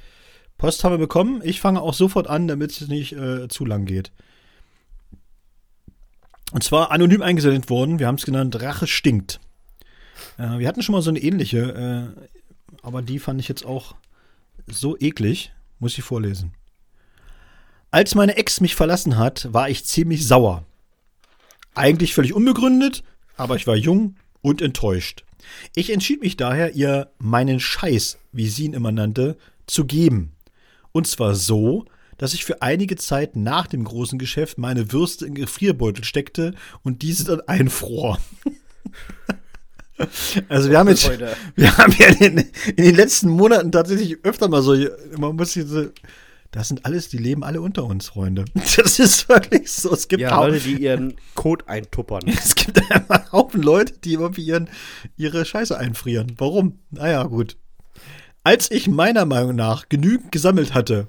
Post 0.56 0.84
haben 0.84 0.92
wir 0.92 0.98
bekommen. 0.98 1.40
Ich 1.44 1.60
fange 1.60 1.82
auch 1.82 1.94
sofort 1.94 2.28
an, 2.28 2.46
damit 2.46 2.70
es 2.70 2.86
nicht 2.86 3.12
äh, 3.12 3.48
zu 3.48 3.64
lang 3.64 3.86
geht. 3.86 4.12
Und 6.52 6.62
zwar 6.62 6.92
anonym 6.92 7.22
eingesendet 7.22 7.68
worden. 7.70 7.98
Wir 7.98 8.06
haben 8.06 8.14
es 8.14 8.24
genannt 8.24 8.62
Rache 8.62 8.86
stinkt. 8.86 9.40
Äh, 10.38 10.58
wir 10.60 10.68
hatten 10.68 10.80
schon 10.82 10.92
mal 10.94 11.02
so 11.02 11.10
eine 11.10 11.18
ähnliche, 11.18 12.14
äh, 12.16 12.28
aber 12.82 13.02
die 13.02 13.18
fand 13.18 13.40
ich 13.40 13.48
jetzt 13.48 13.66
auch 13.66 13.96
so 14.68 14.96
eklig. 14.96 15.52
Muss 15.80 15.98
ich 15.98 16.04
vorlesen. 16.04 16.54
Als 17.90 18.14
meine 18.14 18.36
Ex 18.36 18.60
mich 18.60 18.76
verlassen 18.76 19.16
hat, 19.18 19.52
war 19.52 19.68
ich 19.68 19.84
ziemlich 19.84 20.24
sauer. 20.28 20.64
Eigentlich 21.74 22.14
völlig 22.14 22.34
unbegründet, 22.34 23.02
aber 23.36 23.56
ich 23.56 23.66
war 23.66 23.76
jung 23.76 24.16
und 24.42 24.62
enttäuscht. 24.62 25.24
Ich 25.74 25.90
entschied 25.90 26.20
mich 26.22 26.36
daher, 26.36 26.74
ihr 26.74 27.10
meinen 27.18 27.60
Scheiß, 27.60 28.18
wie 28.32 28.48
sie 28.48 28.64
ihn 28.64 28.72
immer 28.72 28.92
nannte, 28.92 29.36
zu 29.66 29.84
geben. 29.84 30.32
Und 30.92 31.06
zwar 31.06 31.34
so, 31.34 31.84
dass 32.18 32.34
ich 32.34 32.44
für 32.44 32.62
einige 32.62 32.96
Zeit 32.96 33.36
nach 33.36 33.66
dem 33.66 33.84
großen 33.84 34.18
Geschäft 34.18 34.58
meine 34.58 34.92
Würste 34.92 35.26
in 35.26 35.34
Gefrierbeutel 35.34 36.04
steckte 36.04 36.54
und 36.82 37.02
diese 37.02 37.24
dann 37.24 37.40
einfror. 37.42 38.18
Also 40.48 40.70
wir 40.70 40.78
haben 40.80 40.88
jetzt, 40.88 41.08
wir 41.54 41.78
haben 41.78 41.94
ja 41.96 42.06
in 42.08 42.18
den, 42.18 42.50
in 42.76 42.84
den 42.84 42.96
letzten 42.96 43.28
Monaten 43.28 43.70
tatsächlich 43.70 44.18
öfter 44.24 44.48
mal 44.48 44.60
so, 44.60 44.74
man 45.16 45.36
muss 45.36 45.52
diese, 45.52 45.92
das 46.54 46.68
sind 46.68 46.86
alles, 46.86 47.08
die 47.08 47.18
leben 47.18 47.42
alle 47.42 47.60
unter 47.60 47.82
uns, 47.84 48.06
Freunde. 48.06 48.44
Das 48.76 49.00
ist 49.00 49.28
wirklich 49.28 49.72
so. 49.72 49.92
Es 49.92 50.06
gibt 50.06 50.22
Ja, 50.22 50.40
Leute, 50.40 50.60
die 50.60 50.76
ihren 50.76 51.14
Code 51.34 51.68
eintuppern. 51.68 52.28
es 52.28 52.54
gibt 52.54 52.78
einfach 52.92 53.22
einen 53.22 53.32
Haufen 53.32 53.60
Leute, 53.60 53.94
die 53.98 54.12
irgendwie 54.12 54.44
ihren, 54.44 54.68
ihre 55.16 55.44
Scheiße 55.44 55.76
einfrieren. 55.76 56.34
Warum? 56.38 56.78
Naja, 56.90 57.24
gut. 57.24 57.56
Als 58.44 58.70
ich 58.70 58.86
meiner 58.86 59.24
Meinung 59.24 59.56
nach 59.56 59.88
genügend 59.88 60.30
gesammelt 60.30 60.74
hatte, 60.74 61.08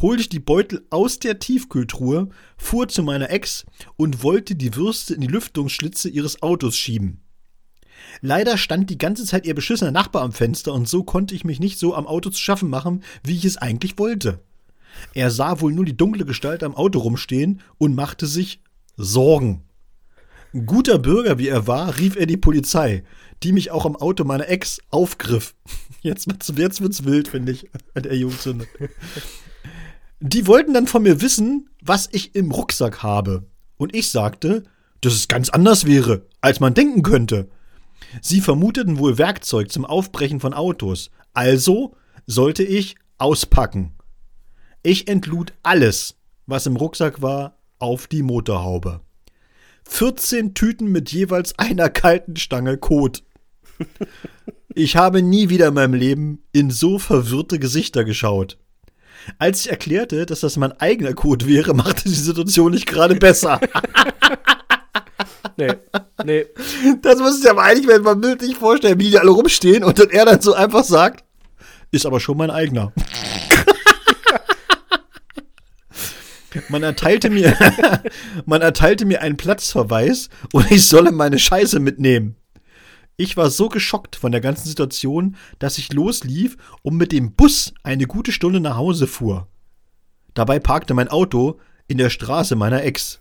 holte 0.00 0.20
ich 0.20 0.28
die 0.28 0.38
Beutel 0.38 0.86
aus 0.90 1.18
der 1.18 1.40
Tiefkühltruhe, 1.40 2.28
fuhr 2.56 2.86
zu 2.86 3.02
meiner 3.02 3.30
Ex 3.30 3.66
und 3.96 4.22
wollte 4.22 4.54
die 4.54 4.76
Würste 4.76 5.14
in 5.14 5.22
die 5.22 5.26
Lüftungsschlitze 5.26 6.08
ihres 6.08 6.40
Autos 6.40 6.76
schieben. 6.76 7.20
Leider 8.20 8.56
stand 8.58 8.90
die 8.90 8.98
ganze 8.98 9.24
Zeit 9.24 9.44
ihr 9.44 9.56
beschissener 9.56 9.90
Nachbar 9.90 10.22
am 10.22 10.30
Fenster 10.32 10.72
und 10.72 10.88
so 10.88 11.02
konnte 11.02 11.34
ich 11.34 11.44
mich 11.44 11.58
nicht 11.58 11.80
so 11.80 11.96
am 11.96 12.06
Auto 12.06 12.30
zu 12.30 12.40
schaffen 12.40 12.70
machen, 12.70 13.02
wie 13.24 13.36
ich 13.36 13.44
es 13.44 13.56
eigentlich 13.56 13.98
wollte. 13.98 14.40
Er 15.14 15.30
sah 15.30 15.60
wohl 15.60 15.72
nur 15.72 15.84
die 15.84 15.96
dunkle 15.96 16.24
Gestalt 16.24 16.62
am 16.62 16.74
Auto 16.74 16.98
rumstehen 16.98 17.60
und 17.78 17.94
machte 17.94 18.26
sich 18.26 18.60
Sorgen. 18.96 19.62
Guter 20.66 20.98
Bürger 20.98 21.38
wie 21.38 21.48
er 21.48 21.66
war, 21.66 21.98
rief 21.98 22.16
er 22.16 22.26
die 22.26 22.36
Polizei, 22.36 23.02
die 23.42 23.52
mich 23.52 23.72
auch 23.72 23.86
am 23.86 23.96
Auto 23.96 24.24
meiner 24.24 24.48
Ex 24.48 24.80
aufgriff. 24.90 25.54
Jetzt 26.00 26.28
wird's, 26.28 26.52
jetzt 26.54 26.82
wird's 26.82 27.04
wild, 27.04 27.28
finde 27.28 27.52
ich, 27.52 27.70
der 27.96 28.14
Jugendsünde. 28.14 28.66
Die 30.20 30.46
wollten 30.46 30.74
dann 30.74 30.86
von 30.86 31.02
mir 31.02 31.22
wissen, 31.22 31.70
was 31.80 32.10
ich 32.12 32.34
im 32.34 32.50
Rucksack 32.50 33.02
habe. 33.02 33.46
Und 33.78 33.94
ich 33.94 34.10
sagte, 34.10 34.64
dass 35.00 35.14
es 35.14 35.28
ganz 35.28 35.48
anders 35.48 35.86
wäre, 35.86 36.26
als 36.42 36.60
man 36.60 36.74
denken 36.74 37.02
könnte. 37.02 37.48
Sie 38.20 38.42
vermuteten 38.42 38.98
wohl 38.98 39.16
Werkzeug 39.16 39.72
zum 39.72 39.86
Aufbrechen 39.86 40.40
von 40.40 40.52
Autos. 40.52 41.10
Also 41.32 41.96
sollte 42.26 42.62
ich 42.62 42.96
auspacken. 43.18 43.92
Ich 44.86 45.08
entlud 45.08 45.54
alles, 45.62 46.16
was 46.44 46.66
im 46.66 46.76
Rucksack 46.76 47.22
war, 47.22 47.56
auf 47.78 48.06
die 48.06 48.22
Motorhaube. 48.22 49.00
14 49.86 50.52
Tüten 50.52 50.92
mit 50.92 51.10
jeweils 51.10 51.58
einer 51.58 51.88
kalten 51.88 52.36
Stange 52.36 52.76
Kot. 52.76 53.22
Ich 54.74 54.96
habe 54.96 55.22
nie 55.22 55.48
wieder 55.48 55.68
in 55.68 55.74
meinem 55.74 55.94
Leben 55.94 56.42
in 56.52 56.70
so 56.70 56.98
verwirrte 56.98 57.58
Gesichter 57.58 58.04
geschaut. 58.04 58.58
Als 59.38 59.60
ich 59.60 59.70
erklärte, 59.70 60.26
dass 60.26 60.40
das 60.40 60.58
mein 60.58 60.72
eigener 60.72 61.14
Kot 61.14 61.46
wäre, 61.46 61.72
machte 61.72 62.04
die 62.04 62.14
Situation 62.14 62.72
nicht 62.72 62.86
gerade 62.86 63.14
besser. 63.14 63.60
Nee, 65.56 65.74
nee. 66.24 66.46
Das 67.00 67.20
muss 67.20 67.42
ich 67.42 67.48
aber 67.48 67.62
eigentlich, 67.62 67.86
wenn 67.86 68.02
man 68.02 68.20
bildlich 68.20 68.56
vorstellen, 68.56 68.98
wie 68.98 69.10
die 69.10 69.18
alle 69.18 69.30
rumstehen 69.30 69.82
und 69.82 69.98
dann 69.98 70.10
er 70.10 70.26
dann 70.26 70.42
so 70.42 70.52
einfach 70.52 70.84
sagt, 70.84 71.24
ist 71.90 72.04
aber 72.04 72.20
schon 72.20 72.36
mein 72.36 72.50
eigener. 72.50 72.92
Man 76.68 76.82
erteilte 76.82 77.30
mir, 77.30 77.56
man 78.46 78.62
erteilte 78.62 79.04
mir 79.04 79.22
einen 79.22 79.36
Platzverweis 79.36 80.28
und 80.52 80.70
ich 80.70 80.86
solle 80.86 81.12
meine 81.12 81.38
Scheiße 81.38 81.80
mitnehmen. 81.80 82.36
Ich 83.16 83.36
war 83.36 83.50
so 83.50 83.68
geschockt 83.68 84.16
von 84.16 84.32
der 84.32 84.40
ganzen 84.40 84.68
Situation, 84.68 85.36
dass 85.58 85.78
ich 85.78 85.92
loslief 85.92 86.56
und 86.82 86.96
mit 86.96 87.12
dem 87.12 87.34
Bus 87.34 87.72
eine 87.82 88.06
gute 88.06 88.32
Stunde 88.32 88.60
nach 88.60 88.76
Hause 88.76 89.06
fuhr. 89.06 89.48
Dabei 90.34 90.58
parkte 90.58 90.94
mein 90.94 91.08
Auto 91.08 91.60
in 91.86 91.98
der 91.98 92.10
Straße 92.10 92.56
meiner 92.56 92.82
Ex. 92.82 93.20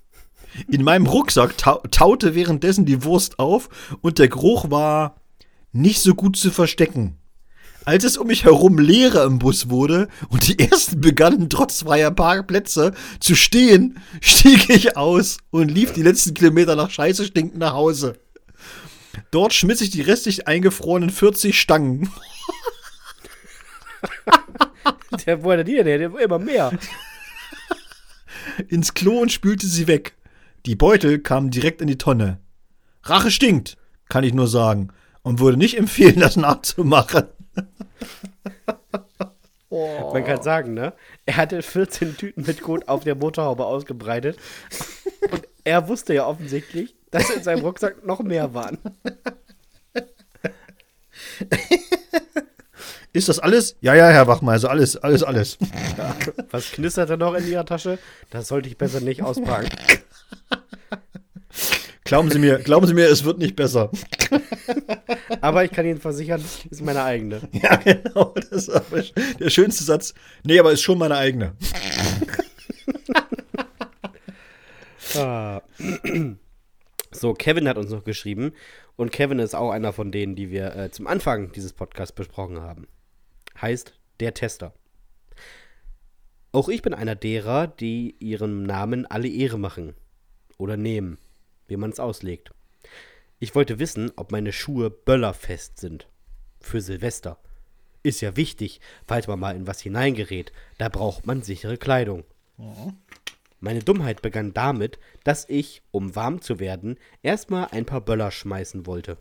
In 0.68 0.84
meinem 0.84 1.06
Rucksack 1.06 1.58
tau 1.58 1.82
taute 1.92 2.36
währenddessen 2.36 2.86
die 2.86 3.04
Wurst 3.04 3.40
auf 3.40 3.70
und 4.02 4.20
der 4.20 4.30
Geruch 4.30 4.72
war 4.72 5.16
nicht 5.72 6.02
so 6.02 6.16
gut 6.16 6.38
zu 6.38 6.52
verstecken. 6.52 7.18
Als 7.86 8.04
es 8.04 8.18
um 8.18 8.28
mich 8.28 8.46
herum 8.46 8.78
leerer 8.78 9.26
im 9.26 9.40
Bus 9.40 9.70
wurde 9.70 10.08
und 10.30 10.48
die 10.48 10.60
ersten 10.60 11.02
begannen 11.02 11.50
trotz 11.50 11.84
freier 11.84 12.12
Parkplätze 12.12 12.94
zu 13.20 13.36
stehen, 13.36 14.00
stieg 14.22 14.70
ich 14.70 14.96
aus 14.96 15.38
und 15.52 15.70
lief 15.70 15.94
die 15.94 16.04
letzten 16.04 16.34
Kilometer 16.34 16.76
nach 16.76 16.90
Scheiße 16.90 17.26
stinkend 17.26 17.60
nach 17.60 17.74
Hause. 17.74 18.18
Dort 19.32 19.54
schmiss 19.54 19.82
ich 19.82 19.90
die 19.90 20.02
restlich 20.02 20.48
eingefrorenen 20.48 21.10
40 21.10 21.60
Stangen 21.60 22.12
Der, 25.26 25.44
wo 25.44 25.52
hat 25.52 25.60
er 25.60 25.64
die 25.64 25.76
denn 25.76 25.88
her? 25.88 25.98
Der 25.98 26.20
immer 26.20 26.40
mehr. 26.40 26.72
ins 28.68 28.94
Klo 28.94 29.20
und 29.20 29.32
spülte 29.32 29.68
sie 29.68 29.88
weg. 29.88 30.16
Die 30.66 30.76
Beutel 30.76 31.20
kamen 31.20 31.52
direkt 31.52 31.82
in 31.82 31.88
die 31.88 31.98
Tonne. 31.98 32.40
Rache 33.04 33.32
stinkt, 33.32 33.78
kann 34.10 34.24
ich 34.24 34.34
nur 34.34 34.48
sagen, 34.48 34.90
und 35.22 35.40
würde 35.40 35.58
nicht 35.58 35.78
empfehlen, 35.78 36.20
das 36.20 36.36
nachzumachen. 36.36 37.26
Man 40.14 40.24
kann 40.24 40.44
sagen, 40.44 40.74
ne? 40.76 40.94
Er 41.26 41.38
hatte 41.38 41.62
14 41.62 42.16
Tüten 42.18 42.44
mit 42.46 42.62
Kot 42.62 42.88
auf 42.88 43.04
der 43.04 43.16
Motorhaube 43.16 43.66
ausgebreitet. 43.66 44.38
Und 45.32 45.48
er 45.64 45.88
wusste 45.88 46.14
ja 46.14 46.28
offensichtlich, 46.28 46.96
dass 47.10 47.30
in 47.32 47.42
seinem 47.42 47.62
Rucksack 47.62 48.06
noch 48.06 48.22
mehr 48.22 48.54
waren. 48.54 48.78
Ist 53.14 53.30
das 53.30 53.40
alles? 53.40 53.76
Ja, 53.82 53.96
ja, 53.96 54.10
Herr 54.10 54.28
Wachmeister, 54.28 54.70
alles, 54.70 54.98
alles, 54.98 55.24
alles. 55.24 55.58
Was 56.52 56.72
knistert 56.72 57.10
da 57.10 57.18
noch 57.18 57.36
in 57.36 57.48
ihrer 57.48 57.66
Tasche? 57.66 58.00
Das 58.32 58.48
sollte 58.48 58.70
ich 58.70 58.78
besser 58.78 59.02
nicht 59.02 59.22
auspacken. 59.22 59.70
Glauben 62.14 62.30
Sie 62.30 62.38
mir, 62.38 62.60
glauben 62.60 62.86
Sie 62.86 62.94
mir, 62.94 63.08
es 63.08 63.24
wird 63.24 63.40
nicht 63.40 63.56
besser. 63.56 63.90
Aber 65.42 65.66
ich 65.66 65.72
kann 65.72 65.84
Ihnen 65.84 66.00
versichern, 66.00 66.46
ist 66.70 66.84
meine 66.84 67.02
eigene. 67.02 67.42
Ja, 67.54 67.76
genau, 67.78 68.36
das 68.36 68.68
ist 68.68 69.14
der 69.40 69.50
schönste 69.50 69.84
Satz. 69.84 70.14
Nee, 70.44 70.60
aber 70.60 70.72
ist 70.72 70.84
schon 70.84 71.00
meine 71.00 71.18
eigene. 71.18 71.56
Ah. 75.16 75.62
So, 77.12 77.34
Kevin 77.34 77.68
hat 77.68 77.78
uns 77.78 77.90
noch 77.90 78.04
geschrieben. 78.04 78.54
Und 78.96 79.12
Kevin 79.12 79.40
ist 79.40 79.56
auch 79.56 79.72
einer 79.72 79.92
von 79.92 80.12
denen, 80.12 80.36
die 80.36 80.52
wir 80.52 80.76
äh, 80.76 80.92
zum 80.92 81.08
Anfang 81.08 81.52
dieses 81.52 81.74
Podcasts 81.74 82.14
besprochen 82.14 82.62
haben. 82.62 82.88
Heißt 83.60 83.94
der 84.20 84.36
Tester. 84.36 84.76
Auch 86.52 86.70
ich 86.70 86.84
bin 86.84 86.94
einer 86.94 87.16
derer, 87.16 87.66
die 87.66 88.16
ihrem 88.20 88.62
Namen 88.62 89.08
alle 89.08 89.28
Ehre 89.28 89.58
machen. 89.58 89.96
Oder 90.58 90.78
nehmen, 90.78 91.18
wie 91.74 91.78
man 91.78 91.90
es 91.90 92.00
auslegt. 92.00 92.52
Ich 93.40 93.56
wollte 93.56 93.80
wissen, 93.80 94.12
ob 94.16 94.32
meine 94.32 94.54
Schuhe 94.54 94.92
böllerfest 94.92 95.80
sind. 95.80 96.08
Für 96.62 96.82
Silvester. 96.82 97.40
Ist 98.04 98.22
ja 98.22 98.36
wichtig, 98.36 98.80
falls 99.08 99.28
man 99.28 99.40
mal 99.40 99.56
in 99.56 99.66
was 99.66 99.82
hineingerät. 99.82 100.54
Da 100.78 100.88
braucht 100.88 101.26
man 101.26 101.42
sichere 101.42 101.78
Kleidung. 101.78 102.26
Meine 103.60 103.80
Dummheit 103.80 104.22
begann 104.22 104.54
damit, 104.54 105.00
dass 105.24 105.50
ich, 105.50 105.82
um 105.92 106.16
warm 106.16 106.42
zu 106.42 106.60
werden, 106.60 107.00
erstmal 107.24 107.70
ein 107.72 107.86
paar 107.86 108.02
Böller 108.02 108.30
schmeißen 108.30 108.86
wollte. 108.86 109.18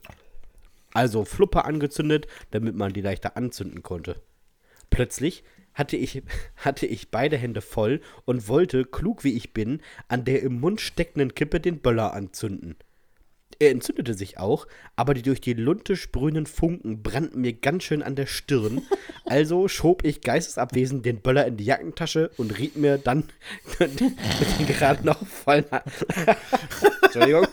Also 0.93 1.25
Fluppe 1.25 1.65
angezündet, 1.65 2.27
damit 2.51 2.75
man 2.75 2.93
die 2.93 3.01
leichter 3.01 3.37
anzünden 3.39 3.83
konnte. 3.83 4.21
Plötzlich 4.93 5.43
hatte 5.75 5.97
ich, 5.97 6.23
hatte 6.57 6.87
ich 6.87 7.11
beide 7.11 7.37
Hände 7.37 7.61
voll 7.61 8.01
und 8.25 8.49
wollte, 8.49 8.85
klug 8.85 9.25
wie 9.25 9.35
ich 9.37 9.53
bin, 9.53 9.81
an 10.09 10.25
der 10.25 10.43
im 10.43 10.61
Mund 10.61 10.81
steckenden 10.81 11.35
Kippe 11.35 11.61
den 11.61 11.81
Böller 11.81 12.13
anzünden. 12.13 12.77
Er 13.59 13.71
entzündete 13.71 14.15
sich 14.15 14.39
auch, 14.39 14.67
aber 14.97 15.15
die 15.15 15.23
durch 15.23 15.41
die 15.41 15.53
Lunte 15.53 15.95
sprühenden 15.95 16.47
Funken 16.47 17.03
brannten 17.03 17.43
mir 17.43 17.53
ganz 17.53 17.85
schön 17.85 18.03
an 18.03 18.17
der 18.17 18.27
Stirn. 18.27 18.83
Also 19.25 19.69
schob 19.69 20.05
ich 20.05 20.21
geistesabwesend 20.21 21.07
den 21.07 21.21
Böller 21.21 21.47
in 21.47 21.57
die 21.57 21.65
Jackentasche 21.65 22.33
und 22.37 22.59
rieb 22.59 22.77
mir 22.77 22.99
dann 22.99 23.25
mit 23.79 24.01
den 24.01 24.17
gerade 24.67 25.07
noch 25.07 25.25
vollen 25.27 25.65
Hand. 25.71 25.85
Entschuldigung. 27.03 27.47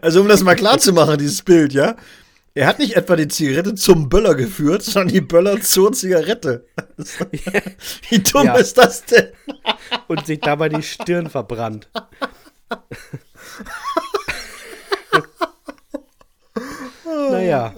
Also 0.00 0.22
um 0.22 0.28
das 0.28 0.42
mal 0.42 0.56
klar 0.56 0.78
zu 0.78 0.92
machen, 0.92 1.18
dieses 1.18 1.42
Bild, 1.42 1.74
ja? 1.74 1.96
Er 2.54 2.66
hat 2.66 2.78
nicht 2.80 2.96
etwa 2.96 3.14
die 3.16 3.28
Zigarette 3.28 3.74
zum 3.76 4.08
Böller 4.08 4.34
geführt, 4.34 4.82
sondern 4.82 5.14
die 5.14 5.20
Böller 5.20 5.60
zur 5.60 5.92
Zigarette. 5.92 6.66
Wie 8.08 8.18
dumm 8.18 8.46
Ja. 8.46 8.54
ist 8.56 8.76
das 8.76 9.04
denn? 9.04 9.28
und 10.08 10.26
sich 10.26 10.40
dabei 10.40 10.68
die 10.68 10.82
Stirn 10.82 11.30
verbrannt. 11.30 11.88
naja. 17.04 17.74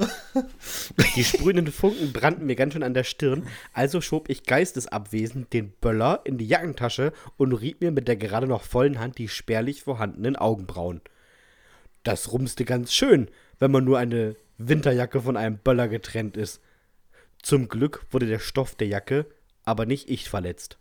Die 1.17 1.25
sprühenden 1.25 1.73
Funken 1.73 2.13
brannten 2.13 2.47
mir 2.47 2.57
ganz 2.57 2.73
schön 2.73 2.83
an 2.83 2.95
der 2.95 3.05
Stirn, 3.05 3.47
also 3.73 4.01
schob 4.01 4.29
ich 4.29 4.45
geistesabwesend 4.45 5.53
den 5.53 5.73
Böller 5.73 6.21
in 6.25 6.39
die 6.39 6.47
Jackentasche 6.47 7.13
und 7.37 7.53
rieb 7.53 7.81
mir 7.81 7.91
mit 7.91 8.09
der 8.09 8.17
gerade 8.17 8.47
noch 8.47 8.63
vollen 8.63 8.99
Hand 8.99 9.19
die 9.19 9.29
spärlich 9.29 9.83
vorhandenen 9.83 10.37
Augenbrauen. 10.37 11.01
Das 12.03 12.33
rumste 12.33 12.65
ganz 12.65 12.93
schön, 12.93 13.29
wenn 13.59 13.71
man 13.71 13.85
nur 13.85 13.99
eine 13.99 14.37
Winterjacke 14.69 15.21
von 15.21 15.37
einem 15.37 15.59
Böller 15.59 15.89
getrennt 15.89 16.37
ist. 16.37 16.61
Zum 17.43 17.69
Glück 17.69 18.07
wurde 18.11 18.27
der 18.27 18.39
Stoff 18.39 18.75
der 18.75 18.89
Jacke, 18.89 19.27
aber 19.65 19.87
nicht 19.87 20.09
ich 20.09 20.29
verletzt. 20.29 20.79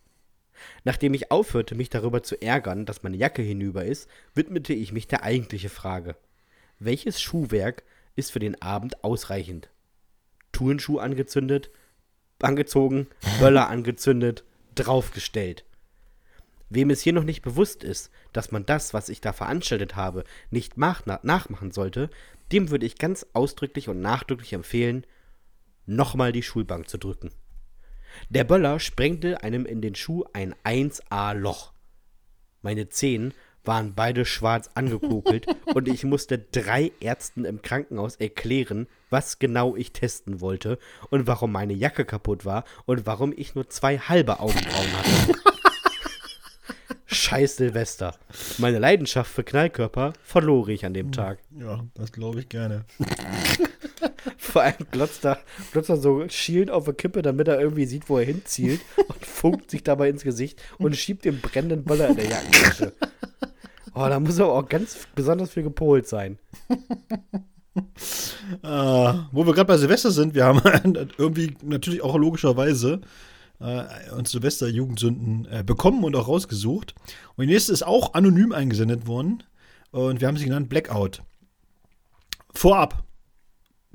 Nachdem 0.84 1.14
ich 1.14 1.32
aufhörte, 1.32 1.76
mich 1.76 1.90
darüber 1.90 2.22
zu 2.24 2.40
ärgern, 2.42 2.86
dass 2.86 3.04
meine 3.04 3.18
Jacke 3.18 3.42
hinüber 3.42 3.86
ist, 3.86 4.10
widmete 4.36 4.74
ich 4.74 4.92
mich 4.92 5.08
der 5.08 5.24
eigentlichen 5.24 5.70
Frage. 5.70 6.16
Welches 6.80 7.22
Schuhwerk 7.22 7.84
ist 8.16 8.32
für 8.32 8.40
den 8.40 8.62
Abend 8.62 9.04
ausreichend? 9.04 9.70
Turnschuh 10.52 11.00
angezündet, 11.00 11.72
angezogen, 12.40 13.08
Böller 13.40 13.70
angezündet, 13.70 14.44
draufgestellt. 14.76 15.64
Wem 16.70 16.90
es 16.90 17.02
hier 17.02 17.14
noch 17.14 17.24
nicht 17.24 17.42
bewusst 17.42 17.84
ist, 17.84 18.12
dass 18.32 18.52
man 18.52 18.66
das, 18.66 18.94
was 18.94 19.10
ich 19.10 19.20
da 19.20 19.34
veranstaltet 19.34 19.96
habe, 19.96 20.24
nicht 20.52 20.78
mach, 20.78 21.02
na, 21.06 21.20
nachmachen 21.24 21.72
sollte, 21.72 22.10
dem 22.52 22.70
würde 22.70 22.86
ich 22.86 22.98
ganz 22.98 23.26
ausdrücklich 23.34 23.90
und 23.90 24.02
nachdrücklich 24.02 24.54
empfehlen, 24.54 25.06
nochmal 25.86 26.32
die 26.32 26.44
Schulbank 26.44 26.90
zu 26.90 26.98
drücken. 26.98 27.32
Der 28.30 28.44
Böller 28.44 28.80
sprengte 28.80 29.44
einem 29.44 29.66
in 29.66 29.82
den 29.82 29.96
Schuh 29.96 30.26
ein 30.34 30.54
1A-Loch. 30.64 31.74
Meine 32.62 32.90
Zehen 32.90 33.34
waren 33.64 33.94
beide 33.94 34.26
schwarz 34.26 34.70
angekokelt 34.74 35.46
und 35.74 35.88
ich 35.88 36.04
musste 36.04 36.40
drei 36.40 36.92
Ärzten 37.00 37.46
im 37.46 37.62
Krankenhaus 37.62 38.16
erklären, 38.16 38.88
was 39.10 39.40
genau 39.40 39.76
ich 39.76 39.94
testen 39.94 40.42
wollte 40.42 40.80
und 41.10 41.28
warum 41.28 41.52
meine 41.52 41.74
Jacke 41.74 42.06
kaputt 42.06 42.46
war 42.46 42.66
und 42.86 43.06
warum 43.06 43.34
ich 43.36 43.56
nur 43.56 43.70
zwei 43.70 43.98
halbe 43.98 44.40
Augenbrauen 44.40 44.94
hatte. 44.98 45.34
Scheiß 47.12 47.58
Silvester. 47.58 48.16
Meine 48.58 48.80
Leidenschaft 48.80 49.32
für 49.32 49.44
Knallkörper 49.44 50.14
verlor 50.24 50.70
ich 50.70 50.86
an 50.86 50.94
dem 50.94 51.12
Tag. 51.12 51.40
Ja, 51.60 51.84
das 51.94 52.12
glaube 52.14 52.40
ich 52.40 52.50
gerne. 52.50 52.86
Vor 54.38 54.62
allem 54.62 54.88
glotzt 54.92 55.26
er, 55.26 55.40
glotzt 55.74 55.90
er 55.90 55.98
so 55.98 56.28
schielend 56.30 56.72
auf 56.72 56.86
der 56.86 56.94
Kippe, 56.94 57.22
damit 57.22 57.48
er 57.50 57.60
irgendwie 57.60 57.86
sieht, 57.86 58.10
wo 58.10 58.18
er 58.18 58.26
hinzielt 58.26 58.82
und 59.08 59.26
funkt 59.26 59.72
sich 59.72 59.84
dabei 59.84 60.10
ins 60.10 60.24
Gesicht 60.24 60.62
und 60.78 60.96
schiebt 60.96 61.26
den 61.26 61.42
brennenden 61.42 61.84
Böller 61.84 62.10
in 62.10 62.16
der 62.16 62.28
Jackentasche. 62.28 62.94
Oh, 63.94 64.08
da 64.08 64.22
muss 64.22 64.40
er 64.40 64.46
auch 64.46 64.70
ganz 64.70 65.06
besonders 65.16 65.52
viel 65.52 65.64
gepolt 65.64 66.08
sein. 66.08 66.40
Äh, 67.76 67.78
wo 68.64 69.46
wir 69.46 69.54
gerade 69.54 69.66
bei 69.66 69.76
Silvester 69.76 70.12
sind, 70.12 70.34
wir 70.34 70.46
haben 70.46 70.62
irgendwie 71.18 71.58
natürlich 71.62 72.02
auch 72.02 72.16
logischerweise 72.18 73.02
äh, 73.62 74.12
uns 74.12 74.32
Silvester-Jugendsünden 74.32 75.46
äh, 75.46 75.64
bekommen 75.64 76.04
und 76.04 76.16
auch 76.16 76.28
rausgesucht. 76.28 76.96
Und 77.36 77.48
die 77.48 77.54
nächste 77.54 77.74
ist 77.74 77.84
auch 77.84 78.14
anonym 78.14 78.52
eingesendet 78.52 79.08
worden. 79.08 79.44
Und 79.92 80.22
wir 80.22 80.28
haben 80.28 80.38
sie 80.38 80.46
genannt 80.46 80.70
Blackout. 80.70 81.22
Vorab. 82.54 83.04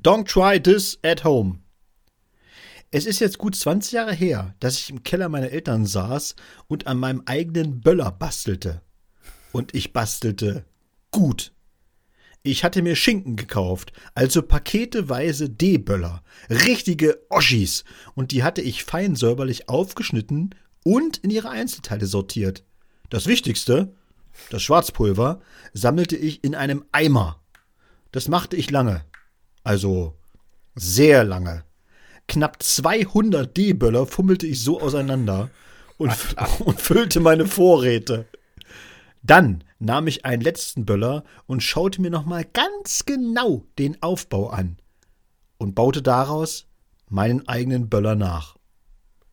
Don't 0.01 0.25
try 0.31 0.61
this 0.61 0.99
at 1.03 1.23
home. 1.23 1.59
Es 2.91 3.05
ist 3.05 3.19
jetzt 3.19 3.37
gut 3.37 3.55
20 3.55 3.91
Jahre 3.91 4.13
her, 4.13 4.55
dass 4.59 4.79
ich 4.79 4.89
im 4.89 5.03
Keller 5.03 5.27
meiner 5.27 5.49
Eltern 5.49 5.85
saß 5.85 6.35
und 6.67 6.87
an 6.87 6.97
meinem 6.97 7.23
eigenen 7.25 7.81
Böller 7.81 8.11
bastelte. 8.11 8.81
Und 9.51 9.75
ich 9.75 9.91
bastelte 9.91 10.63
gut. 11.11 11.51
Ich 12.43 12.63
hatte 12.63 12.81
mir 12.81 12.95
Schinken 12.95 13.35
gekauft, 13.35 13.91
also 14.13 14.41
paketeweise 14.41 15.49
D-Böller, 15.49 16.23
richtige 16.49 17.19
Oschis, 17.29 17.83
und 18.15 18.31
die 18.31 18.43
hatte 18.43 18.61
ich 18.61 18.83
fein 18.83 19.15
säuberlich 19.15 19.67
aufgeschnitten 19.67 20.55
und 20.83 21.17
in 21.17 21.29
ihre 21.29 21.49
Einzelteile 21.49 22.05
sortiert. 22.05 22.63
Das 23.09 23.27
Wichtigste, 23.27 23.93
das 24.49 24.61
Schwarzpulver, 24.61 25.41
sammelte 25.73 26.15
ich 26.15 26.43
in 26.43 26.55
einem 26.55 26.85
Eimer. 26.91 27.41
Das 28.11 28.27
machte 28.27 28.55
ich 28.55 28.71
lange. 28.71 29.03
Also 29.63 30.15
sehr 30.75 31.23
lange. 31.23 31.63
Knapp 32.27 32.61
200 32.61 33.55
D-Böller 33.55 34.05
fummelte 34.05 34.47
ich 34.47 34.61
so 34.61 34.79
auseinander 34.81 35.49
und, 35.97 36.13
und 36.59 36.81
füllte 36.81 37.19
meine 37.19 37.47
Vorräte. 37.47 38.25
Dann 39.27 39.65
nahm 39.77 40.07
ich 40.07 40.25
einen 40.25 40.41
letzten 40.41 40.85
Böller 40.85 41.25
und 41.45 41.61
schaute 41.61 42.01
mir 42.01 42.09
nochmal 42.09 42.45
ganz 42.45 43.03
genau 43.05 43.65
den 43.77 44.01
Aufbau 44.01 44.49
an 44.49 44.77
und 45.57 45.75
baute 45.75 46.01
daraus 46.01 46.65
meinen 47.09 47.45
eigenen 47.47 47.89
Böller 47.89 48.15
nach. 48.15 48.55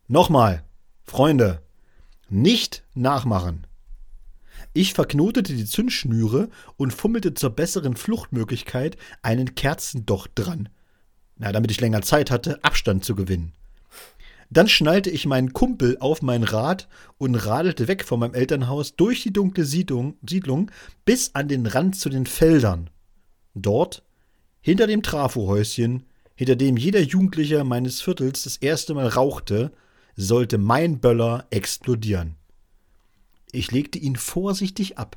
Nochmal, 0.09 0.65
Freunde, 1.05 1.63
nicht 2.29 2.83
nachmachen. 2.95 3.67
Ich 4.73 4.95
verknotete 4.95 5.55
die 5.55 5.65
Zündschnüre 5.65 6.49
und 6.77 6.93
fummelte 6.93 7.35
zur 7.35 7.51
besseren 7.51 7.95
Fluchtmöglichkeit 7.95 8.97
einen 9.23 9.55
Kerzendocht 9.55 10.33
dran. 10.35 10.69
Na, 11.37 11.53
damit 11.53 11.71
ich 11.71 11.81
länger 11.81 12.03
Zeit 12.03 12.33
hatte, 12.33 12.63
Abstand 12.65 13.05
zu 13.05 13.15
gewinnen. 13.15 13.53
Dann 14.51 14.69
schnallte 14.69 15.11
ich 15.11 15.27
meinen 15.27 15.53
Kumpel 15.53 15.97
auf 16.01 16.23
mein 16.23 16.43
Rad 16.43 16.89
und 17.19 17.35
radelte 17.35 17.89
weg 17.89 18.05
von 18.05 18.21
meinem 18.21 18.35
Elternhaus 18.35 18.97
durch 18.97 19.23
die 19.23 19.33
dunkle 19.33 19.65
Siedlung, 19.65 20.17
Siedlung 20.29 20.71
bis 21.05 21.35
an 21.35 21.49
den 21.49 21.67
Rand 21.67 21.97
zu 21.97 22.09
den 22.09 22.27
Feldern. 22.27 22.91
Dort, 23.55 24.05
hinter 24.61 24.87
dem 24.87 25.03
Trafohäuschen, 25.03 26.05
hinter 26.35 26.57
dem 26.57 26.77
jeder 26.77 27.01
Jugendlicher 27.01 27.65
meines 27.65 28.01
Viertels 28.01 28.45
das 28.45 28.57
erste 28.57 28.95
Mal 28.95 29.09
rauchte, 29.09 29.73
sollte 30.17 30.59
mein 30.59 31.01
Böller 31.01 31.47
explodieren. 31.51 32.37
Ich 33.53 33.71
legte 33.71 33.99
ihn 33.99 34.17
vorsichtig 34.17 34.99
ab, 34.99 35.17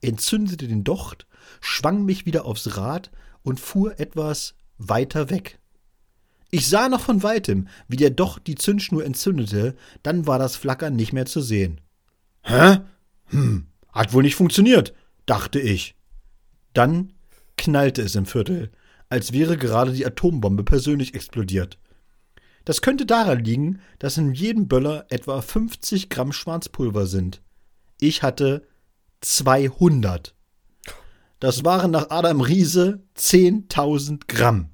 entzündete 0.00 0.68
den 0.68 0.84
Docht, 0.84 1.26
schwang 1.60 2.04
mich 2.04 2.24
wieder 2.24 2.46
aufs 2.46 2.76
Rad 2.76 3.10
und 3.42 3.60
fuhr 3.60 4.00
etwas 4.00 4.54
weiter 4.78 5.30
weg. 5.30 5.58
Ich 6.54 6.68
sah 6.68 6.88
noch 6.88 7.00
von 7.00 7.24
weitem, 7.24 7.66
wie 7.88 7.96
der 7.96 8.10
Docht 8.10 8.46
die 8.46 8.54
Zündschnur 8.54 9.04
entzündete, 9.04 9.74
dann 10.04 10.28
war 10.28 10.38
das 10.38 10.54
Flackern 10.54 10.94
nicht 10.94 11.12
mehr 11.12 11.26
zu 11.26 11.40
sehen. 11.40 11.80
Hä? 12.42 12.78
Hm, 13.30 13.66
hat 13.88 14.12
wohl 14.12 14.22
nicht 14.22 14.36
funktioniert, 14.36 14.94
dachte 15.26 15.58
ich. 15.58 15.96
Dann 16.72 17.12
knallte 17.56 18.02
es 18.02 18.14
im 18.14 18.24
Viertel, 18.24 18.70
als 19.08 19.32
wäre 19.32 19.56
gerade 19.56 19.92
die 19.92 20.06
Atombombe 20.06 20.62
persönlich 20.62 21.16
explodiert. 21.16 21.80
Das 22.64 22.82
könnte 22.82 23.04
daran 23.04 23.42
liegen, 23.42 23.80
dass 23.98 24.16
in 24.16 24.32
jedem 24.32 24.68
Böller 24.68 25.06
etwa 25.08 25.42
50 25.42 26.08
Gramm 26.08 26.32
Schwarzpulver 26.32 27.06
sind. 27.06 27.42
Ich 28.00 28.22
hatte 28.22 28.64
200. 29.22 30.36
Das 31.40 31.64
waren 31.64 31.90
nach 31.90 32.10
Adam 32.10 32.42
Riese 32.42 33.02
10.000 33.16 34.28
Gramm. 34.28 34.68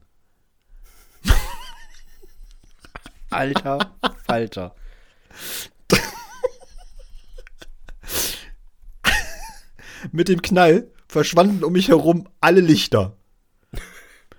Alter 3.31 3.95
Falter. 4.27 4.75
Mit 10.13 10.29
dem 10.29 10.43
Knall 10.43 10.91
verschwanden 11.09 11.65
um 11.65 11.73
mich 11.73 11.89
herum 11.89 12.29
alle 12.41 12.61
Lichter. 12.61 13.17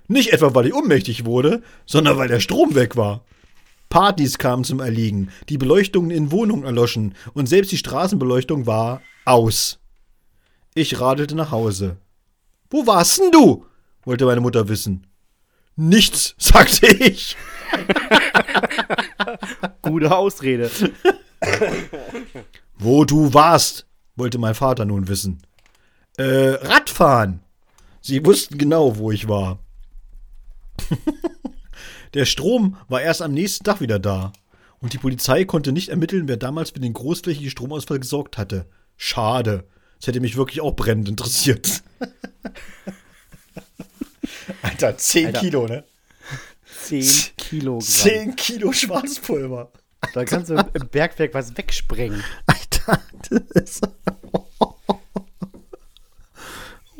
Nicht 0.07 0.33
etwa, 0.33 0.53
weil 0.53 0.67
ich 0.67 0.73
ohnmächtig 0.73 1.25
wurde, 1.25 1.61
sondern 1.85 2.17
weil 2.17 2.27
der 2.27 2.39
Strom 2.39 2.75
weg 2.75 2.97
war. 2.97 3.23
Partys 3.89 4.37
kamen 4.37 4.63
zum 4.63 4.79
Erliegen, 4.79 5.29
die 5.49 5.57
Beleuchtungen 5.57 6.11
in 6.11 6.31
Wohnungen 6.31 6.63
erloschen 6.63 7.15
und 7.33 7.47
selbst 7.47 7.71
die 7.71 7.77
Straßenbeleuchtung 7.77 8.65
war 8.65 9.01
aus. 9.25 9.79
Ich 10.73 10.99
radelte 10.99 11.35
nach 11.35 11.51
Hause. 11.51 11.97
Wo 12.69 12.87
warst 12.87 13.19
denn 13.19 13.31
du? 13.31 13.65
wollte 14.03 14.25
meine 14.25 14.41
Mutter 14.41 14.67
wissen. 14.67 15.07
Nichts, 15.75 16.35
sagte 16.37 16.87
ich. 16.87 17.35
Gute 19.81 20.15
Ausrede. 20.15 20.69
Wo 22.77 23.05
du 23.05 23.33
warst, 23.33 23.87
wollte 24.15 24.37
mein 24.37 24.55
Vater 24.55 24.85
nun 24.85 25.07
wissen. 25.07 25.41
Äh, 26.17 26.55
Radfahren. 26.61 27.41
Sie 28.01 28.25
wussten 28.25 28.57
genau, 28.57 28.97
wo 28.97 29.11
ich 29.11 29.27
war. 29.27 29.59
Der 32.15 32.25
Strom 32.25 32.77
war 32.89 33.01
erst 33.01 33.21
am 33.21 33.33
nächsten 33.33 33.63
Tag 33.63 33.79
wieder 33.79 33.99
da. 33.99 34.33
Und 34.79 34.93
die 34.93 34.97
Polizei 34.97 35.45
konnte 35.45 35.71
nicht 35.71 35.89
ermitteln, 35.89 36.27
wer 36.27 36.37
damals 36.37 36.71
für 36.71 36.79
den 36.79 36.93
großflächigen 36.93 37.51
Stromausfall 37.51 37.99
gesorgt 37.99 38.39
hatte. 38.39 38.65
Schade. 38.97 39.65
Das 39.99 40.07
hätte 40.07 40.19
mich 40.19 40.35
wirklich 40.35 40.61
auch 40.61 40.75
brennend 40.75 41.07
interessiert. 41.07 41.83
Alter, 44.63 44.97
10 44.97 45.27
Alter. 45.27 45.39
Kilo, 45.39 45.67
ne? 45.67 45.83
10 46.99 47.35
Kilogramm. 47.37 47.81
10 47.81 48.35
Kilo 48.35 48.71
Schwarzpulver. 48.71 49.71
Da 50.13 50.25
kannst 50.25 50.49
du 50.49 50.55
im 50.55 50.87
Bergwerk 50.89 51.33
was 51.33 51.55
wegsprengen. 51.57 52.23
Alter, 52.45 53.01
das 53.29 53.63
ist. 53.63 53.87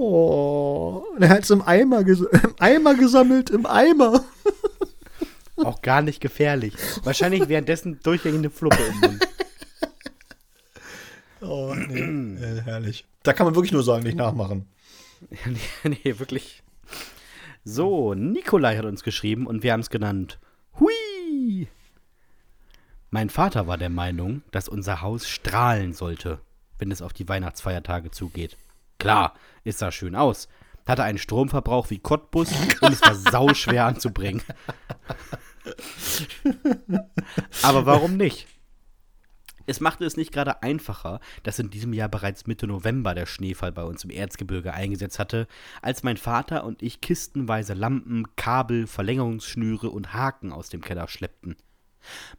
Oh, 0.03 1.05
und 1.15 1.21
er 1.21 1.29
hat 1.29 1.43
es 1.43 1.51
im 1.51 1.61
Eimer, 1.61 2.03
ges 2.03 2.21
im 2.21 2.55
Eimer 2.57 2.95
gesammelt, 2.95 3.51
im 3.51 3.67
Eimer. 3.67 4.25
Auch 5.57 5.83
gar 5.83 6.01
nicht 6.01 6.21
gefährlich. 6.21 6.73
Wahrscheinlich 7.03 7.47
währenddessen 7.49 7.99
durchgängig 8.01 8.39
eine 8.39 8.49
Fluppe 8.49 8.81
im 8.81 8.99
Mund. 8.99 9.27
Oh, 11.41 11.75
nee, 11.75 12.43
äh, 12.43 12.61
herrlich. 12.61 13.05
Da 13.21 13.33
kann 13.33 13.45
man 13.45 13.53
wirklich 13.53 13.71
nur 13.71 13.83
sagen, 13.83 14.03
nicht 14.03 14.17
nachmachen. 14.17 14.65
nee, 15.45 15.59
nee, 16.03 16.19
wirklich. 16.19 16.63
So, 17.63 18.15
Nikolai 18.15 18.77
hat 18.77 18.85
uns 18.85 19.03
geschrieben 19.03 19.45
und 19.45 19.61
wir 19.61 19.73
haben 19.73 19.81
es 19.81 19.91
genannt. 19.91 20.39
Hui! 20.79 21.67
Mein 23.11 23.29
Vater 23.29 23.67
war 23.67 23.77
der 23.77 23.89
Meinung, 23.89 24.41
dass 24.51 24.67
unser 24.67 25.01
Haus 25.01 25.27
strahlen 25.27 25.93
sollte, 25.93 26.39
wenn 26.79 26.91
es 26.91 27.03
auf 27.03 27.13
die 27.13 27.29
Weihnachtsfeiertage 27.29 28.09
zugeht. 28.09 28.57
Klar, 28.97 29.35
es 29.63 29.77
sah 29.77 29.91
schön 29.91 30.15
aus. 30.15 30.47
Hatte 30.87 31.03
einen 31.03 31.19
Stromverbrauch 31.19 31.91
wie 31.91 31.99
Cottbus 31.99 32.51
und 32.81 32.91
es 32.93 33.01
war 33.01 33.13
sauschwer 33.15 33.85
anzubringen. 33.85 34.41
Aber 37.61 37.85
warum 37.85 38.17
nicht? 38.17 38.47
Es 39.71 39.79
machte 39.79 40.03
es 40.03 40.17
nicht 40.17 40.33
gerade 40.33 40.63
einfacher, 40.63 41.21
dass 41.43 41.57
in 41.57 41.69
diesem 41.69 41.93
Jahr 41.93 42.09
bereits 42.09 42.45
Mitte 42.45 42.67
November 42.67 43.15
der 43.15 43.25
Schneefall 43.25 43.71
bei 43.71 43.85
uns 43.85 44.03
im 44.03 44.09
Erzgebirge 44.09 44.73
eingesetzt 44.73 45.17
hatte, 45.17 45.47
als 45.81 46.03
mein 46.03 46.17
Vater 46.17 46.65
und 46.65 46.83
ich 46.83 46.99
kistenweise 46.99 47.73
Lampen, 47.73 48.35
Kabel, 48.35 48.85
Verlängerungsschnüre 48.85 49.89
und 49.89 50.13
Haken 50.13 50.51
aus 50.51 50.67
dem 50.67 50.81
Keller 50.81 51.07
schleppten. 51.07 51.55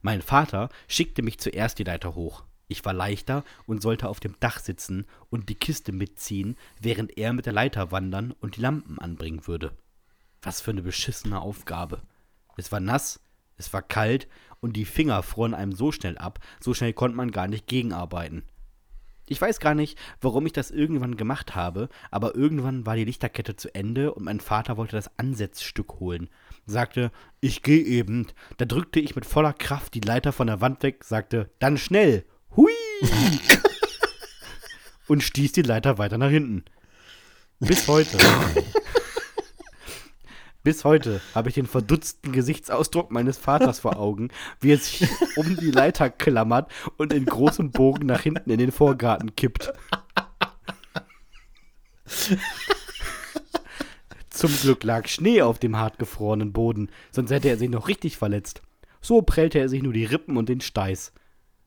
Mein 0.03 0.21
Vater 0.21 0.69
schickte 0.89 1.23
mich 1.23 1.41
zuerst 1.41 1.79
die 1.79 1.85
Leiter 1.85 2.15
hoch. 2.15 2.45
Ich 2.69 2.85
war 2.85 2.93
leichter 2.93 3.45
und 3.65 3.81
sollte 3.81 4.11
auf 4.11 4.21
dem 4.21 4.39
Dach 4.39 4.59
sitzen 4.59 5.07
und 5.31 5.49
die 5.49 5.55
Kiste 5.55 5.93
mitziehen, 5.93 6.59
während 6.83 7.17
er 7.17 7.33
mit 7.33 7.47
der 7.47 7.55
Leiter 7.55 7.93
wandern 7.93 8.33
und 8.41 8.57
die 8.57 8.61
Lampen 8.61 8.99
anbringen 8.99 9.47
würde. 9.47 9.73
Was 10.43 10.61
für 10.61 10.73
eine 10.73 10.83
beschissene 10.83 11.41
Aufgabe. 11.41 12.03
Es 12.59 12.71
war 12.73 12.81
nass, 12.81 13.21
es 13.57 13.73
war 13.73 13.81
kalt 13.81 14.29
und 14.63 14.77
die 14.77 14.87
Finger 14.87 15.23
froren 15.23 15.53
einem 15.53 15.73
so 15.73 15.93
schnell 15.93 16.17
ab, 16.17 16.39
so 16.61 16.73
schnell 16.73 16.95
konnte 16.95 17.17
man 17.17 17.31
gar 17.31 17.49
nicht 17.49 17.67
gegenarbeiten. 17.67 18.45
Ich 19.27 19.41
weiß 19.41 19.61
gar 19.61 19.75
nicht, 19.75 19.99
warum 20.21 20.47
ich 20.47 20.53
das 20.53 20.71
irgendwann 20.71 21.17
gemacht 21.17 21.55
habe, 21.55 21.89
aber 22.11 22.35
irgendwann 22.35 22.87
war 22.87 22.97
die 22.97 23.05
Lichterkette 23.05 23.57
zu 23.57 23.75
Ende 23.75 24.15
und 24.15 24.25
mein 24.25 24.41
Vater 24.41 24.77
wollte 24.77 24.97
das 24.97 25.11
Ansetzstück 25.19 26.01
holen. 26.01 26.29
Sagte, 26.67 27.11
ich 27.41 27.63
geh 27.63 27.81
eben. 27.81 28.27
Da 28.57 28.65
drückte 28.65 29.01
ich 29.01 29.15
mit 29.15 29.27
voller 29.27 29.53
Kraft 29.53 29.95
die 29.95 30.01
Leiter 30.01 30.33
von 30.33 30.47
der 30.47 30.61
Wand 30.61 30.83
weg, 30.83 31.05
sagte, 31.05 31.51
dann 31.59 31.79
schnell. 31.79 32.25
Hui! 32.57 32.73
und 35.09 35.23
stieß 35.23 35.53
die 35.53 35.63
Leiter 35.63 35.99
weiter 35.99 36.19
nach 36.19 36.31
hinten. 36.31 36.65
Bis 37.59 37.87
heute. 37.89 38.19
Bis 40.63 40.85
heute 40.85 41.21
habe 41.35 41.49
ich 41.49 41.57
den 41.57 41.67
verdutzten 41.67 42.31
Gesichtsausdruck 42.31 43.11
meines 43.11 43.37
Vaters 43.37 43.81
vor 43.81 43.97
Augen, 43.97 44.29
wie 44.61 44.73
er 44.73 44.79
sich 44.79 45.09
um 45.37 45.57
die 45.57 45.73
Leiter 45.73 46.09
klammert 46.09 46.71
und 46.97 47.13
in 47.13 47.27
großem 47.27 47.73
Bogen 47.73 48.07
nach 48.07 48.21
hinten 48.21 48.49
in 48.51 48.59
den 48.59 48.71
Vorgarten 48.71 49.35
kippt. 49.35 49.73
Zum 54.31 54.57
Glück 54.61 54.85
lag 54.85 55.09
Schnee 55.09 55.43
auf 55.43 55.59
dem 55.59 55.77
hartgefrorenen 55.77 56.53
Boden, 56.53 56.91
sonst 57.11 57.33
hätte 57.33 57.49
er 57.49 57.59
sich 57.59 57.69
noch 57.69 57.89
richtig 57.89 58.17
verletzt. 58.17 58.63
So 59.01 59.23
prellte 59.23 59.59
er 59.59 59.69
sich 59.69 59.83
nur 59.83 59.93
die 59.93 60.05
Rippen 60.05 60.37
und 60.37 60.49
den 60.49 60.61
Steiß. 60.61 61.13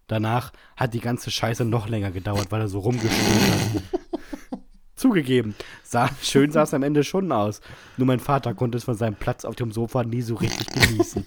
Danach 0.07 0.53
hat 0.77 0.93
die 0.93 1.01
ganze 1.01 1.31
Scheiße 1.31 1.65
noch 1.65 1.89
länger 1.89 2.11
gedauert, 2.11 2.51
weil 2.51 2.61
er 2.61 2.69
so 2.69 2.79
rumgespielt 2.79 3.83
hat. 3.91 4.01
Zugegeben, 4.95 5.55
sah, 5.83 6.09
schön 6.21 6.51
sah 6.51 6.63
es 6.63 6.73
am 6.73 6.83
Ende 6.83 7.03
schon 7.03 7.31
aus. 7.31 7.61
Nur 7.97 8.07
mein 8.07 8.19
Vater 8.19 8.53
konnte 8.53 8.77
es 8.77 8.83
von 8.85 8.95
seinem 8.95 9.15
Platz 9.15 9.45
auf 9.45 9.55
dem 9.55 9.71
Sofa 9.71 10.03
nie 10.03 10.21
so 10.21 10.35
richtig 10.35 10.67
genießen. 10.67 11.25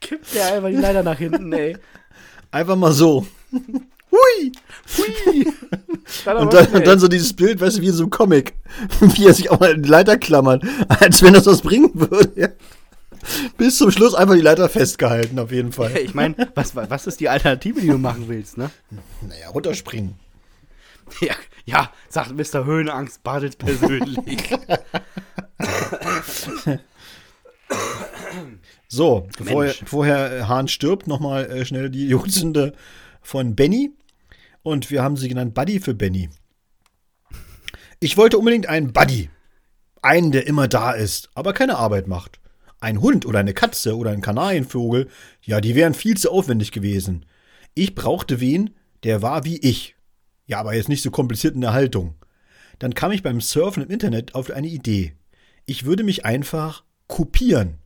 Kippt 0.00 0.34
der 0.34 0.54
einfach 0.54 0.68
die 0.68 0.76
Leiter 0.76 1.02
nach 1.02 1.18
hinten, 1.18 1.52
ey. 1.52 1.76
Einfach 2.50 2.76
mal 2.76 2.92
so. 2.92 3.26
Hui! 3.52 4.52
Hui! 4.96 5.46
Dann 6.24 6.36
Und 6.36 6.52
dann, 6.52 6.66
und 6.68 6.86
dann 6.86 6.98
so 6.98 7.08
dieses 7.08 7.32
Bild, 7.32 7.60
weißt 7.60 7.78
du, 7.78 7.80
wie 7.80 7.88
in 7.88 7.94
so 7.94 8.02
einem 8.02 8.10
Comic, 8.10 8.54
wie 9.00 9.26
er 9.26 9.32
sich 9.32 9.50
auch 9.50 9.58
mal 9.58 9.72
in 9.72 9.82
die 9.82 9.88
Leiter 9.88 10.18
klammert, 10.18 10.62
als 10.88 11.22
wenn 11.22 11.32
das 11.32 11.46
was 11.46 11.62
bringen 11.62 11.90
würde. 11.94 12.56
Bis 13.56 13.78
zum 13.78 13.90
Schluss 13.90 14.14
einfach 14.14 14.34
die 14.34 14.40
Leiter 14.40 14.68
festgehalten, 14.68 15.38
auf 15.38 15.50
jeden 15.50 15.72
Fall. 15.72 15.96
ich 15.96 16.14
meine, 16.14 16.50
was, 16.54 16.76
was 16.76 17.06
ist 17.06 17.20
die 17.20 17.28
Alternative, 17.28 17.80
die 17.80 17.88
du 17.88 17.98
machen 17.98 18.28
willst, 18.28 18.58
ne? 18.58 18.70
Naja, 19.22 19.48
runterspringen. 19.48 20.16
Ja, 21.20 21.34
ja 21.64 21.90
sagt 22.08 22.32
Mr. 22.32 22.64
Höhenangst 22.64 23.22
Bartels 23.22 23.56
persönlich. 23.56 24.18
So, 28.88 29.26
bevor, 29.38 29.66
vorher 29.86 30.32
äh, 30.32 30.42
Hahn 30.42 30.68
stirbt, 30.68 31.08
nochmal 31.08 31.46
äh, 31.46 31.64
schnell 31.64 31.90
die 31.90 32.06
Jugendsünde 32.06 32.74
von 33.22 33.56
Benny. 33.56 33.90
Und 34.62 34.90
wir 34.90 35.02
haben 35.02 35.16
sie 35.16 35.28
genannt 35.28 35.52
Buddy 35.52 35.80
für 35.80 35.94
Benny. 35.94 36.30
Ich 37.98 38.16
wollte 38.16 38.38
unbedingt 38.38 38.68
einen 38.68 38.92
Buddy. 38.92 39.30
Einen, 40.00 40.30
der 40.30 40.46
immer 40.46 40.68
da 40.68 40.92
ist, 40.92 41.28
aber 41.34 41.52
keine 41.52 41.76
Arbeit 41.76 42.06
macht. 42.06 42.38
Ein 42.84 43.00
Hund 43.00 43.24
oder 43.24 43.38
eine 43.38 43.54
Katze 43.54 43.96
oder 43.96 44.10
ein 44.10 44.20
Kanarienvogel, 44.20 45.08
ja, 45.40 45.62
die 45.62 45.74
wären 45.74 45.94
viel 45.94 46.18
zu 46.18 46.30
aufwendig 46.30 46.70
gewesen. 46.70 47.24
Ich 47.72 47.94
brauchte 47.94 48.40
wen, 48.40 48.74
der 49.04 49.22
war 49.22 49.46
wie 49.46 49.56
ich. 49.56 49.96
Ja, 50.46 50.60
aber 50.60 50.74
jetzt 50.74 50.90
nicht 50.90 51.00
so 51.02 51.10
kompliziert 51.10 51.54
in 51.54 51.62
der 51.62 51.72
Haltung. 51.72 52.14
Dann 52.78 52.92
kam 52.92 53.10
ich 53.10 53.22
beim 53.22 53.40
Surfen 53.40 53.84
im 53.84 53.88
Internet 53.88 54.34
auf 54.34 54.50
eine 54.50 54.66
Idee. 54.66 55.14
Ich 55.64 55.86
würde 55.86 56.04
mich 56.04 56.26
einfach 56.26 56.84
kopieren. 57.06 57.78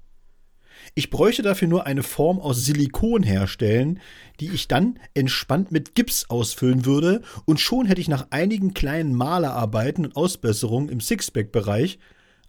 Ich 0.97 1.11
bräuchte 1.11 1.43
dafür 1.43 1.69
nur 1.69 1.87
eine 1.87 2.03
Form 2.03 2.41
aus 2.41 2.65
Silikon 2.65 3.23
herstellen, 3.23 4.01
die 4.41 4.51
ich 4.51 4.67
dann 4.67 4.99
entspannt 5.15 5.71
mit 5.71 5.95
Gips 5.95 6.29
ausfüllen 6.29 6.85
würde, 6.85 7.23
und 7.45 7.61
schon 7.61 7.87
hätte 7.87 8.01
ich 8.01 8.09
nach 8.09 8.27
einigen 8.31 8.75
kleinen 8.75 9.15
Malerarbeiten 9.15 10.07
und 10.07 10.17
Ausbesserungen 10.17 10.89
im 10.89 11.01
Sixpack-Bereich 11.01 12.01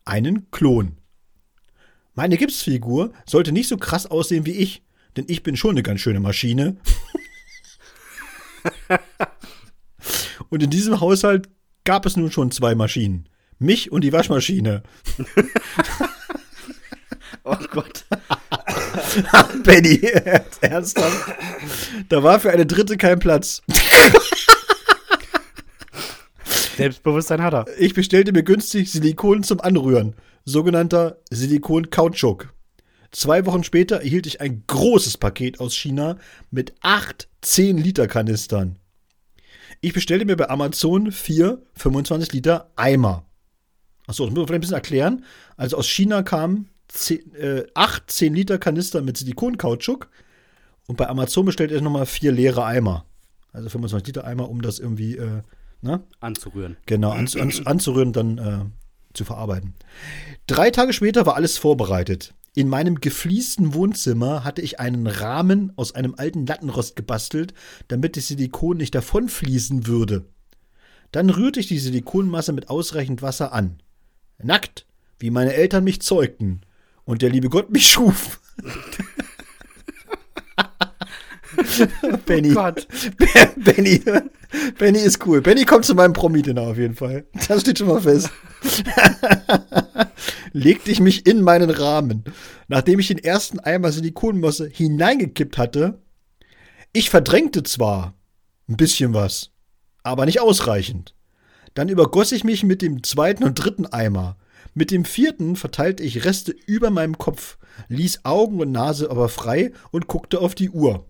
einen 0.03 0.49
Klon. 0.49 0.97
Meine 2.15 2.37
Gipsfigur 2.37 3.13
sollte 3.25 3.51
nicht 3.51 3.67
so 3.67 3.77
krass 3.77 4.05
aussehen 4.05 4.45
wie 4.45 4.53
ich, 4.53 4.81
denn 5.15 5.25
ich 5.27 5.43
bin 5.43 5.55
schon 5.55 5.71
eine 5.71 5.83
ganz 5.83 6.01
schöne 6.01 6.19
Maschine. 6.19 6.77
und 10.49 10.63
in 10.63 10.69
diesem 10.69 10.99
Haushalt 10.99 11.49
gab 11.83 12.05
es 12.05 12.17
nun 12.17 12.31
schon 12.31 12.51
zwei 12.51 12.75
Maschinen. 12.75 13.29
Mich 13.57 13.91
und 13.91 14.03
die 14.03 14.13
Waschmaschine. 14.13 14.83
Oh 17.43 17.57
Gott. 17.71 18.05
Benny, 19.63 20.01
ernsthaft? 20.61 21.35
Da 22.09 22.21
war 22.21 22.39
für 22.39 22.51
eine 22.51 22.65
dritte 22.65 22.97
kein 22.97 23.17
Platz. 23.19 23.61
Selbstbewusstsein 26.79 27.41
hat 27.41 27.53
er. 27.53 27.65
Ich 27.77 27.93
bestellte 27.93 28.31
mir 28.31 28.43
günstig 28.43 28.91
Silikon 28.91 29.43
zum 29.43 29.59
Anrühren, 29.61 30.15
sogenannter 30.45 31.17
Silikon-Kautschuk. 31.29 32.53
Zwei 33.11 33.45
Wochen 33.45 33.63
später 33.63 33.97
erhielt 33.97 34.27
ich 34.27 34.39
ein 34.39 34.63
großes 34.67 35.17
Paket 35.17 35.59
aus 35.59 35.75
China 35.75 36.17
mit 36.51 36.73
acht 36.81 37.27
10-Liter-Kanistern. 37.43 38.77
Ich 39.81 39.93
bestellte 39.93 40.25
mir 40.25 40.35
bei 40.35 40.49
Amazon 40.49 41.11
vier 41.11 41.61
25 41.75 42.33
Liter 42.33 42.71
Eimer. 42.75 43.25
Achso, 44.07 44.23
das 44.25 44.31
muss 44.31 44.39
man 44.39 44.47
vielleicht 44.47 44.59
ein 44.59 44.61
bisschen 44.61 44.75
erklären. 44.75 45.25
Also 45.57 45.77
aus 45.77 45.87
China 45.87 46.23
kamen 46.23 46.69
zehn, 46.87 47.33
äh, 47.35 47.65
acht 47.73 48.09
10-Liter-Kanister 48.09 49.01
mit 49.01 49.17
Silikon-Kautschuk 49.17 50.09
und 50.87 50.95
bei 50.97 51.07
Amazon 51.07 51.45
bestellte 51.45 51.75
ich 51.75 51.81
nochmal 51.81 52.05
vier 52.05 52.31
leere 52.31 52.65
Eimer. 52.65 53.05
Also 53.51 53.69
25 53.69 54.07
Liter 54.07 54.25
Eimer, 54.25 54.49
um 54.49 54.61
das 54.61 54.79
irgendwie 54.79 55.17
äh, 55.17 55.41
Ne? 55.81 56.03
Anzurühren. 56.19 56.77
Genau, 56.85 57.11
an, 57.11 57.27
an, 57.39 57.53
anzurühren, 57.65 58.13
dann 58.13 58.37
äh, 58.37 58.65
zu 59.13 59.25
verarbeiten. 59.25 59.73
Drei 60.47 60.71
Tage 60.71 60.93
später 60.93 61.25
war 61.25 61.35
alles 61.35 61.57
vorbereitet. 61.57 62.33
In 62.55 62.67
meinem 62.67 62.99
gefliesten 62.99 63.73
Wohnzimmer 63.73 64.43
hatte 64.43 64.61
ich 64.61 64.79
einen 64.79 65.07
Rahmen 65.07 65.71
aus 65.77 65.95
einem 65.95 66.15
alten 66.17 66.45
Lattenrost 66.45 66.95
gebastelt, 66.95 67.53
damit 67.87 68.17
das 68.17 68.27
Silikon 68.27 68.77
nicht 68.77 68.95
davonfließen 68.95 69.87
würde. 69.87 70.25
Dann 71.11 71.29
rührte 71.29 71.59
ich 71.59 71.67
die 71.67 71.79
Silikonmasse 71.79 72.53
mit 72.53 72.69
ausreichend 72.69 73.21
Wasser 73.21 73.53
an. 73.53 73.81
Nackt, 74.41 74.85
wie 75.19 75.31
meine 75.31 75.53
Eltern 75.53 75.83
mich 75.83 76.01
zeugten 76.01 76.61
und 77.05 77.21
der 77.21 77.29
liebe 77.29 77.49
Gott 77.49 77.71
mich 77.71 77.89
schuf. 77.89 78.39
Benny. 82.25 82.51
Oh 82.51 82.55
Gott. 82.55 82.87
Benny. 83.55 84.01
Benny 84.77 84.99
ist 84.99 85.25
cool. 85.25 85.41
Benny 85.41 85.65
kommt 85.65 85.85
zu 85.85 85.93
meinem 85.95 86.13
Promi-Dinner 86.13 86.61
auf 86.61 86.77
jeden 86.77 86.95
Fall. 86.95 87.25
Das 87.47 87.61
steht 87.61 87.77
schon 87.77 87.87
mal 87.87 88.01
fest. 88.01 88.29
Legte 90.53 90.91
ich 90.91 90.99
mich 90.99 91.27
in 91.27 91.41
meinen 91.41 91.69
Rahmen. 91.69 92.23
Nachdem 92.67 92.99
ich 92.99 93.07
den 93.07 93.19
ersten 93.19 93.59
Eimer 93.59 93.91
Silikonmasse 93.91 94.67
hineingekippt 94.67 95.57
hatte, 95.57 96.01
ich 96.93 97.09
verdrängte 97.09 97.63
zwar 97.63 98.15
ein 98.67 98.77
bisschen 98.77 99.13
was, 99.13 99.51
aber 100.03 100.25
nicht 100.25 100.41
ausreichend. 100.41 101.15
Dann 101.75 101.89
übergoss 101.89 102.31
ich 102.31 102.43
mich 102.43 102.63
mit 102.63 102.81
dem 102.81 103.03
zweiten 103.03 103.43
und 103.43 103.55
dritten 103.55 103.85
Eimer. 103.85 104.37
Mit 104.73 104.91
dem 104.91 105.05
vierten 105.05 105.55
verteilte 105.55 106.03
ich 106.03 106.25
Reste 106.25 106.53
über 106.65 106.89
meinem 106.89 107.17
Kopf, 107.17 107.57
ließ 107.87 108.25
Augen 108.25 108.59
und 108.59 108.71
Nase 108.71 109.11
aber 109.11 109.29
frei 109.29 109.71
und 109.91 110.07
guckte 110.07 110.39
auf 110.39 110.55
die 110.55 110.69
Uhr. 110.69 111.08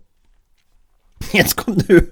Jetzt 1.32 1.56
kommt, 1.56 1.88
eine, 1.88 2.08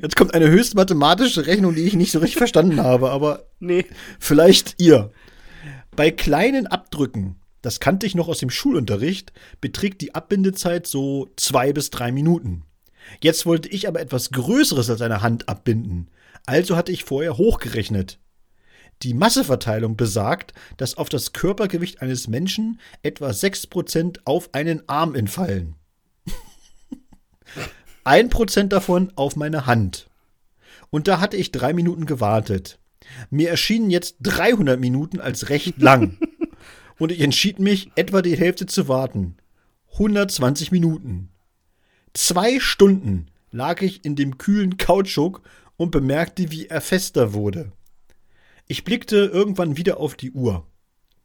jetzt 0.00 0.16
kommt 0.16 0.32
eine 0.34 0.48
höchst 0.48 0.74
mathematische 0.74 1.46
Rechnung, 1.46 1.74
die 1.74 1.82
ich 1.82 1.94
nicht 1.94 2.12
so 2.12 2.20
richtig 2.20 2.38
verstanden 2.38 2.80
habe, 2.80 3.10
aber 3.10 3.46
Nee. 3.60 3.84
vielleicht 4.18 4.76
ihr. 4.80 5.10
Bei 5.94 6.10
kleinen 6.10 6.66
Abdrücken, 6.66 7.36
das 7.60 7.80
kannte 7.80 8.06
ich 8.06 8.14
noch 8.14 8.28
aus 8.28 8.38
dem 8.38 8.48
Schulunterricht, 8.50 9.32
beträgt 9.60 10.00
die 10.00 10.14
Abbindezeit 10.14 10.86
so 10.86 11.28
zwei 11.36 11.72
bis 11.72 11.90
drei 11.90 12.12
Minuten. 12.12 12.62
Jetzt 13.20 13.44
wollte 13.46 13.68
ich 13.68 13.88
aber 13.88 14.00
etwas 14.00 14.30
Größeres 14.30 14.88
als 14.88 15.02
eine 15.02 15.20
Hand 15.22 15.48
abbinden. 15.48 16.08
Also 16.46 16.76
hatte 16.76 16.92
ich 16.92 17.04
vorher 17.04 17.36
hochgerechnet. 17.36 18.18
Die 19.02 19.14
Masseverteilung 19.14 19.96
besagt, 19.96 20.54
dass 20.76 20.96
auf 20.96 21.08
das 21.08 21.32
Körpergewicht 21.32 22.00
eines 22.00 22.28
Menschen 22.28 22.80
etwa 23.02 23.28
6% 23.30 24.20
auf 24.24 24.50
einen 24.54 24.88
Arm 24.88 25.14
entfallen. 25.14 25.74
1% 28.04 28.68
davon 28.68 29.12
auf 29.16 29.36
meine 29.36 29.66
Hand. 29.66 30.08
Und 30.90 31.08
da 31.08 31.20
hatte 31.20 31.36
ich 31.36 31.52
drei 31.52 31.72
Minuten 31.72 32.06
gewartet. 32.06 32.78
Mir 33.30 33.50
erschienen 33.50 33.90
jetzt 33.90 34.16
300 34.22 34.78
Minuten 34.78 35.20
als 35.20 35.48
recht 35.48 35.80
lang. 35.80 36.18
Und 36.98 37.10
ich 37.10 37.20
entschied 37.20 37.58
mich, 37.58 37.90
etwa 37.96 38.22
die 38.22 38.36
Hälfte 38.36 38.66
zu 38.66 38.86
warten. 38.88 39.36
120 39.94 40.70
Minuten. 40.72 41.30
Zwei 42.14 42.60
Stunden 42.60 43.26
lag 43.50 43.82
ich 43.82 44.04
in 44.04 44.16
dem 44.16 44.38
kühlen 44.38 44.76
Kautschuk 44.76 45.42
und 45.76 45.90
bemerkte, 45.90 46.50
wie 46.50 46.66
er 46.66 46.80
fester 46.80 47.32
wurde. 47.32 47.72
Ich 48.68 48.84
blickte 48.84 49.16
irgendwann 49.16 49.76
wieder 49.76 49.98
auf 49.98 50.14
die 50.14 50.30
Uhr. 50.30 50.66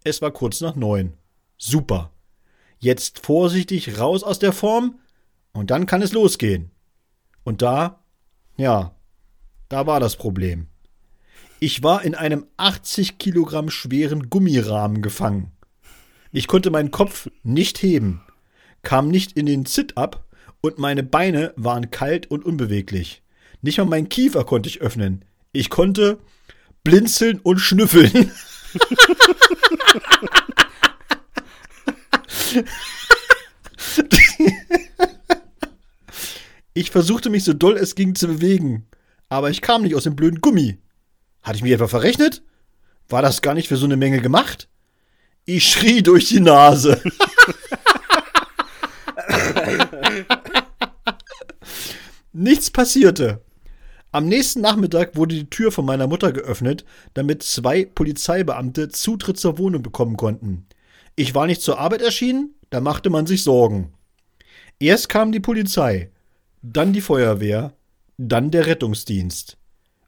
Es 0.03 0.21
war 0.21 0.31
kurz 0.31 0.61
nach 0.61 0.75
neun. 0.75 1.13
Super. 1.57 2.11
Jetzt 2.79 3.25
vorsichtig 3.25 3.99
raus 3.99 4.23
aus 4.23 4.39
der 4.39 4.53
Form 4.53 4.99
und 5.57 5.71
dann 5.71 5.87
kann 5.87 6.03
es 6.03 6.13
losgehen. 6.13 6.69
Und 7.43 7.63
da, 7.63 8.03
ja, 8.57 8.95
da 9.69 9.87
war 9.87 9.99
das 9.99 10.15
Problem. 10.15 10.67
Ich 11.59 11.81
war 11.81 12.03
in 12.03 12.13
einem 12.13 12.45
80 12.57 13.17
Kilogramm 13.17 13.71
schweren 13.71 14.29
Gummirahmen 14.29 15.01
gefangen. 15.01 15.51
Ich 16.31 16.47
konnte 16.47 16.69
meinen 16.69 16.91
Kopf 16.91 17.31
nicht 17.41 17.81
heben, 17.81 18.21
kam 18.83 19.07
nicht 19.07 19.31
in 19.31 19.47
den 19.47 19.65
Sit-up 19.65 20.27
und 20.61 20.77
meine 20.77 21.01
Beine 21.01 21.53
waren 21.55 21.89
kalt 21.89 22.29
und 22.29 22.45
unbeweglich. 22.45 23.23
Nicht 23.63 23.79
mal 23.79 23.85
meinen 23.85 24.09
Kiefer 24.09 24.43
konnte 24.43 24.69
ich 24.69 24.81
öffnen. 24.81 25.25
Ich 25.53 25.71
konnte 25.71 26.19
blinzeln 26.83 27.39
und 27.39 27.57
schnüffeln. 27.57 28.31
Ich 36.77 36.91
versuchte 36.91 37.31
mich 37.31 37.43
so 37.43 37.53
doll 37.53 37.75
es 37.75 37.95
ging 37.95 38.13
zu 38.13 38.27
bewegen, 38.27 38.85
aber 39.29 39.49
ich 39.49 39.61
kam 39.61 39.81
nicht 39.81 39.95
aus 39.95 40.03
dem 40.03 40.15
blöden 40.15 40.41
Gummi. 40.41 40.77
Hatte 41.41 41.55
ich 41.55 41.63
mich 41.63 41.71
etwa 41.71 41.87
verrechnet? 41.87 42.43
War 43.09 43.23
das 43.23 43.41
gar 43.41 43.55
nicht 43.55 43.67
für 43.67 43.77
so 43.77 43.87
eine 43.87 43.97
Menge 43.97 44.21
gemacht? 44.21 44.69
Ich 45.45 45.67
schrie 45.71 46.03
durch 46.03 46.27
die 46.27 46.39
Nase. 46.39 47.01
Nichts 52.31 52.69
passierte. 52.69 53.41
Am 54.11 54.27
nächsten 54.27 54.61
Nachmittag 54.61 55.15
wurde 55.15 55.33
die 55.33 55.49
Tür 55.49 55.71
von 55.71 55.83
meiner 55.83 56.05
Mutter 56.05 56.31
geöffnet, 56.31 56.85
damit 57.15 57.41
zwei 57.41 57.85
Polizeibeamte 57.85 58.89
Zutritt 58.89 59.39
zur 59.39 59.57
Wohnung 59.57 59.81
bekommen 59.81 60.15
konnten. 60.15 60.67
Ich 61.15 61.33
war 61.33 61.47
nicht 61.47 61.63
zur 61.63 61.79
Arbeit 61.79 62.03
erschienen, 62.03 62.53
da 62.69 62.81
machte 62.81 63.09
man 63.09 63.25
sich 63.25 63.41
Sorgen. 63.41 63.93
Erst 64.77 65.09
kam 65.09 65.31
die 65.31 65.39
Polizei, 65.39 66.11
dann 66.73 66.93
die 66.93 67.01
Feuerwehr, 67.01 67.73
dann 68.17 68.51
der 68.51 68.65
Rettungsdienst. 68.65 69.57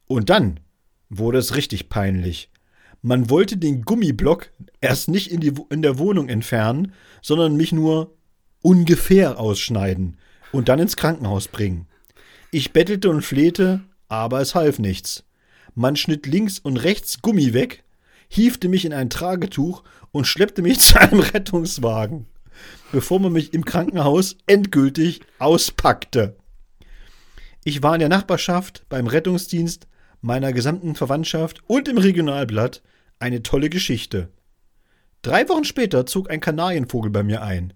Und 0.08 0.30
dann 0.30 0.60
wurde 1.10 1.38
es 1.38 1.56
richtig 1.56 1.90
peinlich. 1.90 2.50
Man 3.02 3.30
wollte 3.30 3.58
den 3.58 3.84
Gummiblock 3.84 4.52
erst 4.82 5.08
nicht 5.08 5.32
in, 5.32 5.40
die, 5.40 5.54
in 5.70 5.82
der 5.82 5.98
Wohnung 6.00 6.28
entfernen, 6.28 6.94
sondern 7.22 7.56
mich 7.56 7.72
nur 7.72 8.14
ungefähr 8.62 9.40
ausschneiden 9.40 10.18
und 10.52 10.68
dann 10.68 10.80
ins 10.80 10.98
Krankenhaus 10.98 11.48
bringen. 11.48 11.88
Ich 12.52 12.74
bettelte 12.74 13.10
und 13.10 13.22
flehte, 13.22 13.82
aber 14.08 14.42
es 14.42 14.56
half 14.56 14.80
nichts. 14.80 15.24
Man 15.76 15.96
schnitt 15.96 16.26
links 16.26 16.60
und 16.60 16.78
rechts 16.78 17.22
Gummi 17.22 17.54
weg, 17.54 17.84
hiefte 18.28 18.68
mich 18.68 18.86
in 18.86 18.94
ein 18.94 19.10
Tragetuch 19.10 19.84
und 20.12 20.28
schleppte 20.28 20.62
mich 20.62 20.80
zu 20.80 21.00
einem 21.00 21.20
Rettungswagen, 21.20 22.26
bevor 22.92 23.20
man 23.20 23.32
mich 23.32 23.54
im 23.54 23.64
Krankenhaus 23.64 24.36
endgültig 24.46 25.22
auspackte. 25.38 26.39
Ich 27.70 27.84
war 27.84 27.94
in 27.94 28.00
der 28.00 28.10
Nachbarschaft, 28.10 28.88
beim 28.90 29.06
Rettungsdienst, 29.06 29.88
meiner 30.22 30.54
gesamten 30.54 30.96
Verwandtschaft 30.96 31.62
und 31.68 31.88
im 31.88 32.00
Regionalblatt 32.00 32.82
eine 33.20 33.44
tolle 33.44 33.70
Geschichte. 33.70 34.30
Drei 35.22 35.48
Wochen 35.50 35.66
später 35.66 36.08
zog 36.08 36.32
ein 36.32 36.40
Kanarienvogel 36.40 37.12
bei 37.12 37.22
mir 37.22 37.44
ein. 37.44 37.74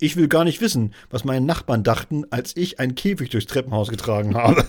Ich 0.00 0.16
will 0.16 0.26
gar 0.26 0.42
nicht 0.42 0.60
wissen, 0.60 0.94
was 1.10 1.22
meine 1.22 1.46
Nachbarn 1.46 1.84
dachten, 1.84 2.24
als 2.30 2.56
ich 2.56 2.80
einen 2.80 2.96
Käfig 2.96 3.30
durchs 3.30 3.46
Treppenhaus 3.46 3.86
getragen 3.88 4.34
habe. 4.34 4.66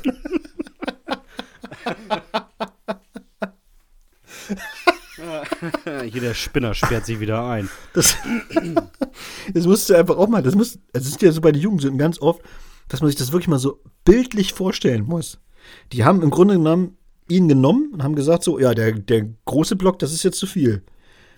Jeder 6.06 6.36
Spinner 6.36 6.76
sperrt 6.76 7.08
sich 7.08 7.20
wieder 7.20 7.49
ein. 7.49 7.68
Das, 7.94 8.16
das 9.56 9.66
musst 9.66 9.90
du 9.90 9.95
einfach 9.95 10.18
auch 10.18 10.28
mal, 10.28 10.44
das 10.44 10.54
muss, 10.54 10.78
es 10.94 11.08
ist 11.08 11.20
ja 11.24 11.32
so 11.32 11.41
bei 11.41 11.52
den 11.52 11.64
Jugendsünden 11.64 11.98
ganz 11.98 12.22
oft, 12.22 12.44
dass 12.88 13.02
man 13.02 13.10
sich 13.10 13.18
das 13.18 13.32
wirklich 13.32 13.48
mal 13.50 13.60
so 13.60 13.80
bildlich 14.06 14.54
vorstellen 14.54 15.04
muss. 15.06 15.40
Die 15.92 16.04
haben 16.06 16.22
im 16.22 16.30
Grunde 16.30 16.56
genommen 16.56 16.98
ihn 17.30 17.48
genommen 17.50 17.90
und 17.94 18.04
haben 18.04 18.16
gesagt 18.16 18.44
so, 18.44 18.58
ja, 18.60 18.74
der, 18.74 18.94
der 18.94 19.28
große 19.46 19.76
Block, 19.76 20.00
das 20.00 20.14
ist 20.14 20.24
jetzt 20.24 20.40
zu 20.40 20.48
viel. 20.48 20.84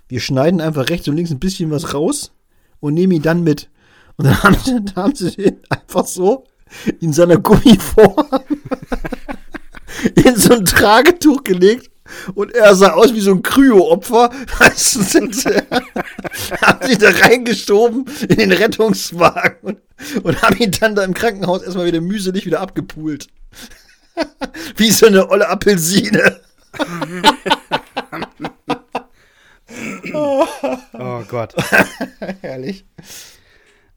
Wir 0.07 0.19
schneiden 0.19 0.61
einfach 0.61 0.89
rechts 0.89 1.07
und 1.07 1.15
links 1.15 1.31
ein 1.31 1.39
bisschen 1.39 1.71
was 1.71 1.93
raus 1.93 2.31
und 2.79 2.93
nehmen 2.93 3.13
ihn 3.13 3.21
dann 3.23 3.43
mit. 3.43 3.69
Und 4.17 4.25
dann 4.25 4.43
haben, 4.43 4.57
sie- 4.63 4.83
dann 4.85 4.95
haben 4.95 5.15
sie 5.15 5.31
den 5.31 5.57
einfach 5.69 6.05
so 6.05 6.43
in 6.99 7.13
seiner 7.13 7.37
Gummiform 7.37 8.15
in 10.25 10.35
so 10.35 10.53
ein 10.53 10.65
Tragetuch 10.65 11.43
gelegt 11.43 11.89
und 12.35 12.53
er 12.53 12.75
sah 12.75 12.93
aus 12.93 13.13
wie 13.13 13.19
so 13.21 13.31
ein 13.31 13.41
Kryo-Opfer. 13.43 14.29
Haben 16.61 16.87
sie 16.87 16.97
da 16.97 17.09
reingeschoben 17.09 18.05
in 18.27 18.35
den 18.37 18.51
Rettungswagen 18.51 19.77
und, 20.23 20.41
haben 20.41 20.57
ihn 20.57 20.71
dann 20.71 20.95
da 20.95 21.03
im 21.03 21.13
Krankenhaus 21.13 21.63
erstmal 21.63 21.85
wieder 21.85 22.01
mühselig 22.01 22.45
wieder 22.45 22.61
abgepult. 22.61 23.27
wie 24.77 24.91
so 24.91 25.07
eine 25.07 25.29
olle 25.29 25.49
Apfelsine. 25.49 26.39
Oh 30.11 31.23
Gott. 31.27 31.53
Herrlich. 32.41 32.85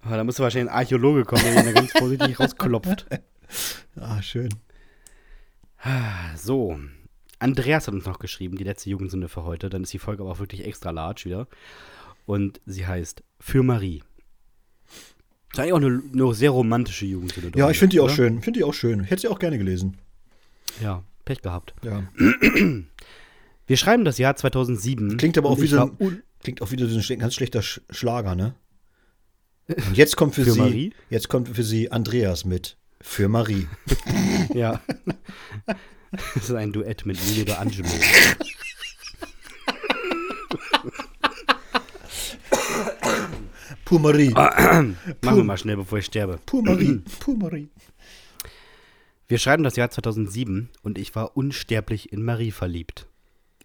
Oh, 0.04 0.10
da 0.10 0.22
müsste 0.24 0.42
wahrscheinlich 0.42 0.70
ein 0.70 0.76
Archäologe 0.76 1.24
kommen, 1.24 1.42
der 1.42 1.56
ihn 1.56 1.64
da 1.64 1.72
ganz 1.72 1.92
vorsichtig 1.92 2.38
rausklopft. 2.38 3.06
Ah, 3.96 4.20
schön. 4.22 4.50
So. 6.36 6.78
Andreas 7.38 7.86
hat 7.86 7.94
uns 7.94 8.06
noch 8.06 8.18
geschrieben, 8.18 8.56
die 8.56 8.64
letzte 8.64 8.90
Jugendsünde 8.90 9.28
für 9.28 9.44
heute. 9.44 9.68
Dann 9.68 9.82
ist 9.82 9.92
die 9.92 9.98
Folge 9.98 10.22
aber 10.22 10.32
auch 10.32 10.38
wirklich 10.38 10.64
extra 10.64 10.90
large 10.90 11.24
wieder. 11.24 11.48
Und 12.26 12.60
sie 12.66 12.86
heißt 12.86 13.22
Für 13.40 13.62
Marie. 13.62 14.02
Das 15.52 15.58
ist 15.58 15.58
eigentlich 15.60 15.72
auch 15.72 15.76
eine, 15.88 16.02
eine 16.12 16.34
sehr 16.34 16.50
romantische 16.50 17.04
Jugendsünde. 17.06 17.58
Ja, 17.58 17.70
ich 17.70 17.78
finde 17.78 17.92
die 17.94 18.00
auch 18.00 18.04
oder? 18.04 18.14
schön. 18.14 18.42
Finde 18.42 18.60
die 18.60 18.64
auch 18.64 18.74
schön. 18.74 19.04
Hätte 19.04 19.22
sie 19.22 19.28
auch 19.28 19.38
gerne 19.38 19.58
gelesen. 19.58 19.98
Ja. 20.82 21.02
Pech 21.24 21.42
gehabt. 21.42 21.74
Ja. 21.84 22.04
Wir 23.66 23.76
schreiben 23.76 24.04
das 24.04 24.18
Jahr 24.18 24.34
2007. 24.34 25.16
Klingt 25.18 25.38
aber 25.38 25.50
auch 25.50 25.58
wie 25.58 25.64
ich 25.64 25.70
so 25.70 25.80
ein, 25.98 26.22
klingt 26.42 26.62
auch 26.62 26.70
wieder 26.70 26.86
so 26.88 26.98
ein 27.12 27.18
ganz 27.18 27.34
schlechter 27.34 27.62
Sch 27.62 27.80
Schlager, 27.90 28.34
ne? 28.34 28.54
Und 29.68 29.96
jetzt 29.96 30.16
kommt 30.16 30.34
für, 30.34 30.44
Für 30.44 30.52
sie, 30.52 30.58
Marie? 30.60 30.92
jetzt 31.08 31.28
kommt 31.28 31.48
für 31.48 31.62
sie 31.62 31.92
Andreas 31.92 32.44
mit. 32.44 32.76
Für 33.00 33.28
Marie. 33.28 33.66
Ja. 34.54 34.80
Das 36.34 36.44
ist 36.44 36.54
ein 36.54 36.72
Duett 36.74 37.06
mit 37.06 37.18
Lilo 37.34 37.54
Angelo. 37.54 37.88
Pour 43.92 44.00
Marie. 44.00 44.30
Machen 44.30 44.96
wir 45.20 45.44
mal 45.44 45.58
schnell, 45.58 45.76
bevor 45.76 45.98
ich 45.98 46.06
sterbe. 46.06 46.38
Pour 46.46 46.62
Marie. 46.62 47.02
Pour 47.20 47.36
Marie. 47.36 47.68
Wir 49.28 49.36
schreiben 49.36 49.64
das 49.64 49.76
Jahr 49.76 49.90
2007 49.90 50.70
und 50.82 50.96
ich 50.96 51.14
war 51.14 51.36
unsterblich 51.36 52.10
in 52.10 52.22
Marie 52.22 52.52
verliebt. 52.52 53.06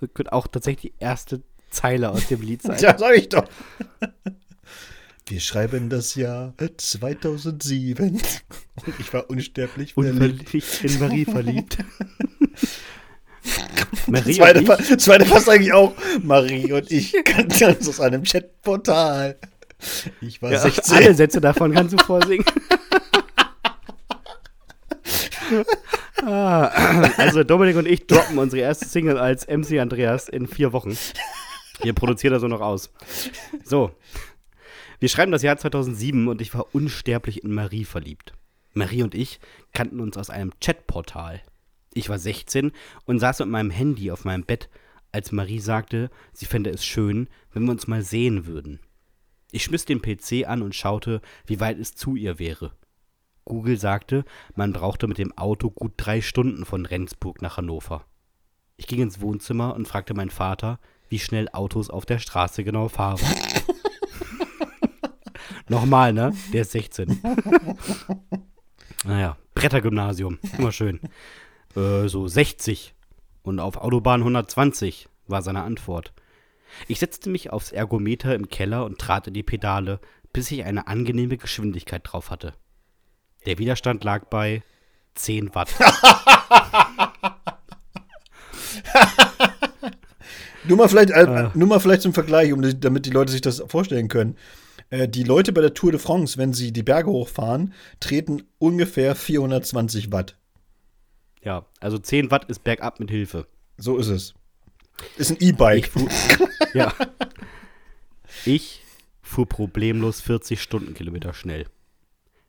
Das 0.01 0.09
könnte 0.13 0.33
auch 0.33 0.47
tatsächlich 0.47 0.91
die 0.91 1.01
erste 1.01 1.43
Zeile 1.69 2.09
aus 2.09 2.27
dem 2.27 2.41
Lied 2.41 2.61
sein. 2.61 2.77
Ja, 2.81 2.97
sag 2.97 3.15
ich 3.15 3.29
doch. 3.29 3.45
Wir 5.27 5.39
schreiben 5.39 5.89
das 5.89 6.15
Jahr 6.15 6.53
2007. 6.75 8.09
Und 8.85 8.99
ich 8.99 9.13
war 9.13 9.29
unsterblich 9.29 9.93
verliebt. 9.93 10.83
In 10.83 10.99
Marie 10.99 11.23
verliebt. 11.23 11.77
Marie 14.07 14.33
Zweite, 14.33 14.59
und 14.59 14.65
Fa- 14.65 14.77
ich, 14.77 14.97
zweite 14.97 15.23
passt 15.23 15.47
eigentlich 15.47 15.71
auch. 15.71 15.93
Marie 16.21 16.73
und 16.73 16.91
ich 16.91 17.13
kannten 17.23 17.63
uns 17.77 17.87
aus 17.87 18.01
einem 18.01 18.23
Chatportal. 18.23 19.37
Ich 20.21 20.41
war 20.41 20.51
ja, 20.51 20.59
16. 20.59 20.95
alle 20.95 21.13
Sätze 21.13 21.41
davon 21.41 21.73
kannst 21.73 21.93
du 21.93 22.03
vorsingen. 22.03 22.45
ah, 26.23 26.67
also 27.17 27.43
Dominik 27.43 27.77
und 27.77 27.87
ich 27.87 28.07
droppen 28.07 28.37
unsere 28.37 28.61
erste 28.61 28.85
Single 28.85 29.17
als 29.17 29.47
MC 29.47 29.79
Andreas 29.79 30.29
in 30.29 30.47
vier 30.47 30.73
Wochen. 30.73 30.97
Wir 31.81 31.93
produzieren 31.93 32.33
das 32.33 32.41
so 32.41 32.47
noch 32.47 32.61
aus. 32.61 32.91
So, 33.63 33.91
wir 34.99 35.09
schreiben 35.09 35.31
das 35.31 35.43
Jahr 35.43 35.57
2007 35.57 36.27
und 36.27 36.41
ich 36.41 36.53
war 36.55 36.73
unsterblich 36.73 37.43
in 37.43 37.53
Marie 37.53 37.85
verliebt. 37.85 38.33
Marie 38.73 39.03
und 39.03 39.13
ich 39.13 39.39
kannten 39.73 39.99
uns 39.99 40.17
aus 40.17 40.29
einem 40.29 40.53
Chatportal. 40.59 41.41
Ich 41.93 42.09
war 42.09 42.17
16 42.17 42.71
und 43.05 43.19
saß 43.19 43.39
mit 43.39 43.49
meinem 43.49 43.69
Handy 43.69 44.11
auf 44.11 44.25
meinem 44.25 44.43
Bett, 44.43 44.69
als 45.11 45.31
Marie 45.31 45.59
sagte, 45.59 46.09
sie 46.33 46.45
fände 46.45 46.69
es 46.69 46.85
schön, 46.85 47.27
wenn 47.53 47.63
wir 47.63 47.71
uns 47.71 47.87
mal 47.87 48.01
sehen 48.01 48.45
würden. 48.45 48.79
Ich 49.57 49.63
schmiss 49.63 49.85
den 49.85 50.03
PC 50.03 50.47
an 50.47 50.61
und 50.61 50.75
schaute, 50.75 51.19
wie 51.47 51.59
weit 51.59 51.79
es 51.79 51.95
zu 51.95 52.15
ihr 52.15 52.37
wäre. 52.37 52.73
Google 53.43 53.79
sagte, 53.79 54.23
man 54.53 54.71
brauchte 54.71 55.07
mit 55.07 55.17
dem 55.17 55.35
Auto 55.35 55.71
gut 55.71 55.93
drei 55.97 56.21
Stunden 56.21 56.63
von 56.63 56.85
Rendsburg 56.85 57.41
nach 57.41 57.57
Hannover. 57.57 58.05
Ich 58.75 58.85
ging 58.85 59.01
ins 59.01 59.19
Wohnzimmer 59.19 59.73
und 59.73 59.87
fragte 59.87 60.13
meinen 60.13 60.29
Vater, 60.29 60.79
wie 61.09 61.17
schnell 61.17 61.49
Autos 61.53 61.89
auf 61.89 62.05
der 62.05 62.19
Straße 62.19 62.63
genau 62.63 62.87
fahren. 62.87 63.17
Nochmal, 65.67 66.13
ne? 66.13 66.35
Der 66.53 66.61
ist 66.61 66.73
16. 66.73 67.19
naja, 69.05 69.37
Brettergymnasium, 69.55 70.37
immer 70.55 70.71
schön. 70.71 70.99
Äh, 71.75 72.07
so 72.07 72.27
60 72.27 72.93
und 73.41 73.59
auf 73.59 73.77
Autobahn 73.77 74.21
120 74.21 75.09
war 75.25 75.41
seine 75.41 75.63
Antwort. 75.63 76.13
Ich 76.87 76.99
setzte 76.99 77.29
mich 77.29 77.51
aufs 77.51 77.71
Ergometer 77.71 78.35
im 78.35 78.49
Keller 78.49 78.85
und 78.85 78.99
trat 78.99 79.27
in 79.27 79.33
die 79.33 79.43
Pedale, 79.43 79.99
bis 80.33 80.51
ich 80.51 80.63
eine 80.63 80.87
angenehme 80.87 81.37
Geschwindigkeit 81.37 82.01
drauf 82.05 82.29
hatte. 82.31 82.53
Der 83.45 83.57
Widerstand 83.57 84.03
lag 84.03 84.25
bei 84.25 84.61
10 85.15 85.55
Watt. 85.55 85.69
Nur 90.67 90.77
mal 90.77 90.89
vielleicht, 90.89 91.11
äh, 91.11 91.25
Ah. 91.25 91.51
nur 91.55 91.67
mal 91.67 91.79
vielleicht 91.79 92.01
zum 92.01 92.13
Vergleich, 92.13 92.51
um, 92.51 92.61
damit 92.79 93.05
die 93.05 93.09
Leute 93.11 93.31
sich 93.31 93.39
das 93.41 93.63
vorstellen 93.67 94.09
können. 94.09 94.35
Äh, 94.89 95.07
die 95.07 95.23
Leute 95.23 95.53
bei 95.53 95.61
der 95.61 95.73
Tour 95.73 95.91
de 95.91 95.99
France, 95.99 96.37
wenn 96.37 96.53
sie 96.53 96.73
die 96.73 96.83
Berge 96.83 97.09
hochfahren, 97.09 97.73
treten 97.99 98.43
ungefähr 98.57 99.15
420 99.15 100.11
Watt. 100.11 100.37
Ja, 101.41 101.65
also 101.79 101.97
10 101.97 102.31
Watt 102.31 102.45
ist 102.49 102.63
bergab 102.65 102.99
mit 102.99 103.09
Hilfe. 103.09 103.47
So 103.77 103.97
ist 103.97 104.07
es. 104.09 104.33
Ist 105.17 105.31
ein 105.31 105.37
E-Bike. 105.39 105.89
Ja. 106.73 106.93
Ich 108.45 108.83
fuhr 109.21 109.47
problemlos 109.47 110.21
40 110.21 110.61
Stundenkilometer 110.61 111.33
schnell. 111.33 111.67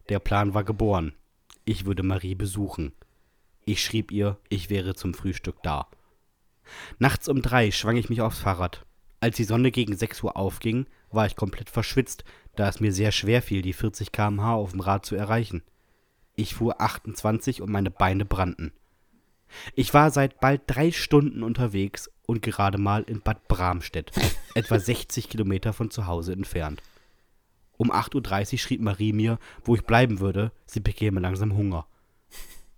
Der 0.09 0.19
Plan 0.19 0.55
war 0.55 0.65
geboren. 0.65 1.13
Ich 1.65 1.85
würde 1.85 2.03
Marie 2.03 2.35
besuchen. 2.35 2.93
Ich 3.65 3.83
schrieb 3.83 4.11
ihr, 4.11 4.39
ich 4.49 4.71
wäre 4.71 4.95
zum 4.95 5.13
Frühstück 5.13 5.63
da. 5.63 5.89
Nachts 6.99 7.29
um 7.29 7.43
drei 7.43 7.71
schwang 7.71 7.97
ich 7.97 8.09
mich 8.09 8.21
aufs 8.21 8.39
Fahrrad. 8.39 8.85
Als 9.21 9.37
die 9.37 9.45
Sonne 9.45 9.71
gegen 9.71 9.97
6 9.97 10.23
Uhr 10.23 10.37
aufging, 10.37 10.87
war 11.11 11.27
ich 11.27 11.37
komplett 11.37 11.71
verschwitzt, 11.71 12.25
da 12.57 12.69
es 12.69 12.81
mir 12.81 12.93
sehr 12.93 13.13
schwer 13.13 13.43
fiel, 13.43 13.63
die 13.63 13.73
40 13.73 14.13
km/h 14.13 14.55
auf 14.55 14.71
dem 14.73 14.81
Rad 14.81 15.05
zu 15.05 15.17
erreichen. 15.17 15.63
Ich 16.37 16.55
fuhr 16.55 16.81
28 16.81 17.63
und 17.63 17.71
meine 17.71 17.91
Beine 17.91 18.25
brannten. 18.25 18.73
Ich 19.75 19.95
war 19.95 20.11
seit 20.11 20.41
bald 20.41 20.63
drei 20.67 20.91
Stunden 20.91 21.43
unterwegs 21.43 22.11
und 22.27 22.43
gerade 22.43 22.79
mal 22.79 23.03
in 23.03 23.21
Bad 23.21 23.49
Bramstedt, 23.49 24.13
etwa 24.55 24.79
60 24.79 25.29
Kilometer 25.29 25.73
von 25.73 25.91
zu 25.91 26.07
Hause 26.07 26.33
entfernt. 26.33 26.83
Um 27.77 27.93
8.30 27.93 28.53
Uhr 28.53 28.59
schrieb 28.59 28.81
Marie 28.81 29.13
mir, 29.13 29.39
wo 29.65 29.75
ich 29.75 29.85
bleiben 29.85 30.21
würde, 30.21 30.53
sie 30.67 30.81
bekäme 30.81 31.21
langsam 31.21 31.57
Hunger. 31.57 31.87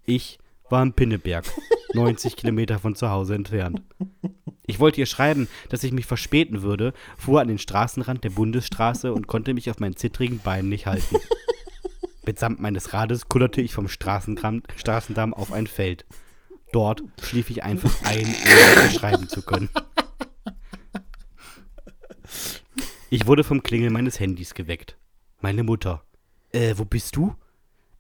Ich 0.04 0.38
war 0.68 0.82
im 0.82 0.92
Pinneberg, 0.92 1.44
90 1.94 2.36
Kilometer 2.36 2.78
von 2.78 2.94
zu 2.94 3.10
Hause 3.10 3.34
entfernt. 3.34 3.82
Ich 4.66 4.78
wollte 4.78 5.00
ihr 5.00 5.06
schreiben, 5.06 5.48
dass 5.68 5.82
ich 5.82 5.92
mich 5.92 6.06
verspäten 6.06 6.62
würde, 6.62 6.92
fuhr 7.16 7.40
an 7.40 7.48
den 7.48 7.58
Straßenrand 7.58 8.22
der 8.22 8.30
Bundesstraße 8.30 9.12
und 9.12 9.26
konnte 9.26 9.52
mich 9.52 9.68
auf 9.68 9.80
meinen 9.80 9.96
zittrigen 9.96 10.38
Beinen 10.38 10.68
nicht 10.68 10.86
halten. 10.86 11.16
Mitsamt 12.24 12.60
meines 12.60 12.92
Rades 12.92 13.28
kullerte 13.28 13.60
ich 13.60 13.72
vom 13.72 13.88
Straßendamm 13.88 15.34
auf 15.34 15.52
ein 15.52 15.66
Feld. 15.66 16.04
Dort 16.72 17.02
schlief 17.20 17.50
ich 17.50 17.62
einfach 17.64 17.90
ein, 18.04 18.26
ohne 18.26 18.90
schreiben 18.90 19.28
zu 19.28 19.42
können. 19.42 19.68
Ich 23.10 23.26
wurde 23.26 23.42
vom 23.42 23.62
Klingeln 23.62 23.92
meines 23.92 24.20
Handys 24.20 24.54
geweckt. 24.54 24.96
Meine 25.40 25.64
Mutter. 25.64 26.04
Äh, 26.52 26.74
wo 26.76 26.84
bist 26.84 27.16
du? 27.16 27.34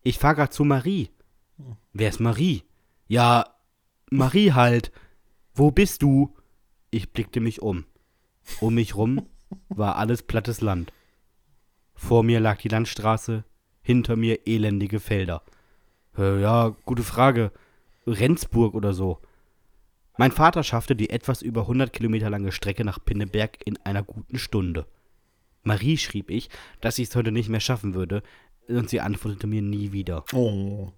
Ich 0.02 0.18
fahr 0.18 0.34
grad 0.34 0.52
zu 0.52 0.64
Marie. 0.64 1.10
Wer 1.92 2.08
ist 2.08 2.20
Marie? 2.20 2.62
Ja, 3.08 3.56
Marie 4.10 4.52
halt. 4.52 4.92
Wo 5.54 5.72
bist 5.72 6.02
du? 6.02 6.36
Ich 6.90 7.12
blickte 7.12 7.40
mich 7.40 7.60
um. 7.60 7.86
Um 8.60 8.74
mich 8.74 8.94
rum 8.94 9.28
war 9.68 9.96
alles 9.96 10.22
plattes 10.22 10.60
Land. 10.60 10.92
Vor 11.94 12.22
mir 12.22 12.40
lag 12.40 12.58
die 12.58 12.68
Landstraße, 12.68 13.44
hinter 13.82 14.16
mir 14.16 14.46
elendige 14.46 15.00
Felder. 15.00 15.42
Äh, 16.16 16.40
ja, 16.40 16.68
gute 16.84 17.02
Frage. 17.02 17.52
Rendsburg 18.06 18.74
oder 18.74 18.92
so. 18.92 19.20
Mein 20.18 20.32
Vater 20.32 20.62
schaffte 20.62 20.96
die 20.96 21.10
etwas 21.10 21.42
über 21.42 21.62
100 21.62 21.92
Kilometer 21.92 22.30
lange 22.30 22.52
Strecke 22.52 22.84
nach 22.84 22.98
Pinneberg 23.04 23.58
in 23.64 23.78
einer 23.84 24.02
guten 24.02 24.38
Stunde. 24.38 24.86
Marie 25.62 25.96
schrieb 25.96 26.30
ich, 26.30 26.50
dass 26.80 26.98
ich 26.98 27.08
es 27.08 27.16
heute 27.16 27.32
nicht 27.32 27.48
mehr 27.48 27.60
schaffen 27.60 27.94
würde, 27.94 28.22
und 28.68 28.88
sie 28.88 29.00
antwortete 29.00 29.46
mir 29.46 29.62
nie 29.62 29.92
wieder. 29.92 30.24
Oh. 30.32 30.92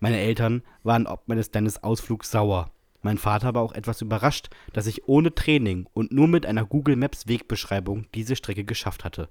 Meine 0.00 0.18
Eltern 0.18 0.62
waren 0.82 1.06
ob 1.06 1.28
meines 1.28 1.50
deines 1.50 1.82
Ausflugs 1.82 2.30
sauer. 2.30 2.70
Mein 3.02 3.18
Vater 3.18 3.54
war 3.54 3.62
auch 3.62 3.72
etwas 3.72 4.02
überrascht, 4.02 4.50
dass 4.72 4.86
ich 4.86 5.08
ohne 5.08 5.34
Training 5.34 5.88
und 5.94 6.12
nur 6.12 6.28
mit 6.28 6.44
einer 6.44 6.66
Google 6.66 6.96
Maps 6.96 7.26
Wegbeschreibung 7.28 8.06
diese 8.14 8.36
Strecke 8.36 8.64
geschafft 8.64 9.04
hatte. 9.04 9.28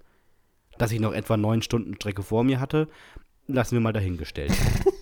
Dass 0.77 0.91
ich 0.91 0.99
noch 0.99 1.13
etwa 1.13 1.38
neun 1.38 1.61
Stunden 1.61 1.95
Strecke 1.95 2.23
vor 2.23 2.43
mir 2.43 2.59
hatte, 2.59 2.88
lassen 3.47 3.76
wir 3.76 3.81
mal 3.81 3.93
dahingestellt. 3.93 4.53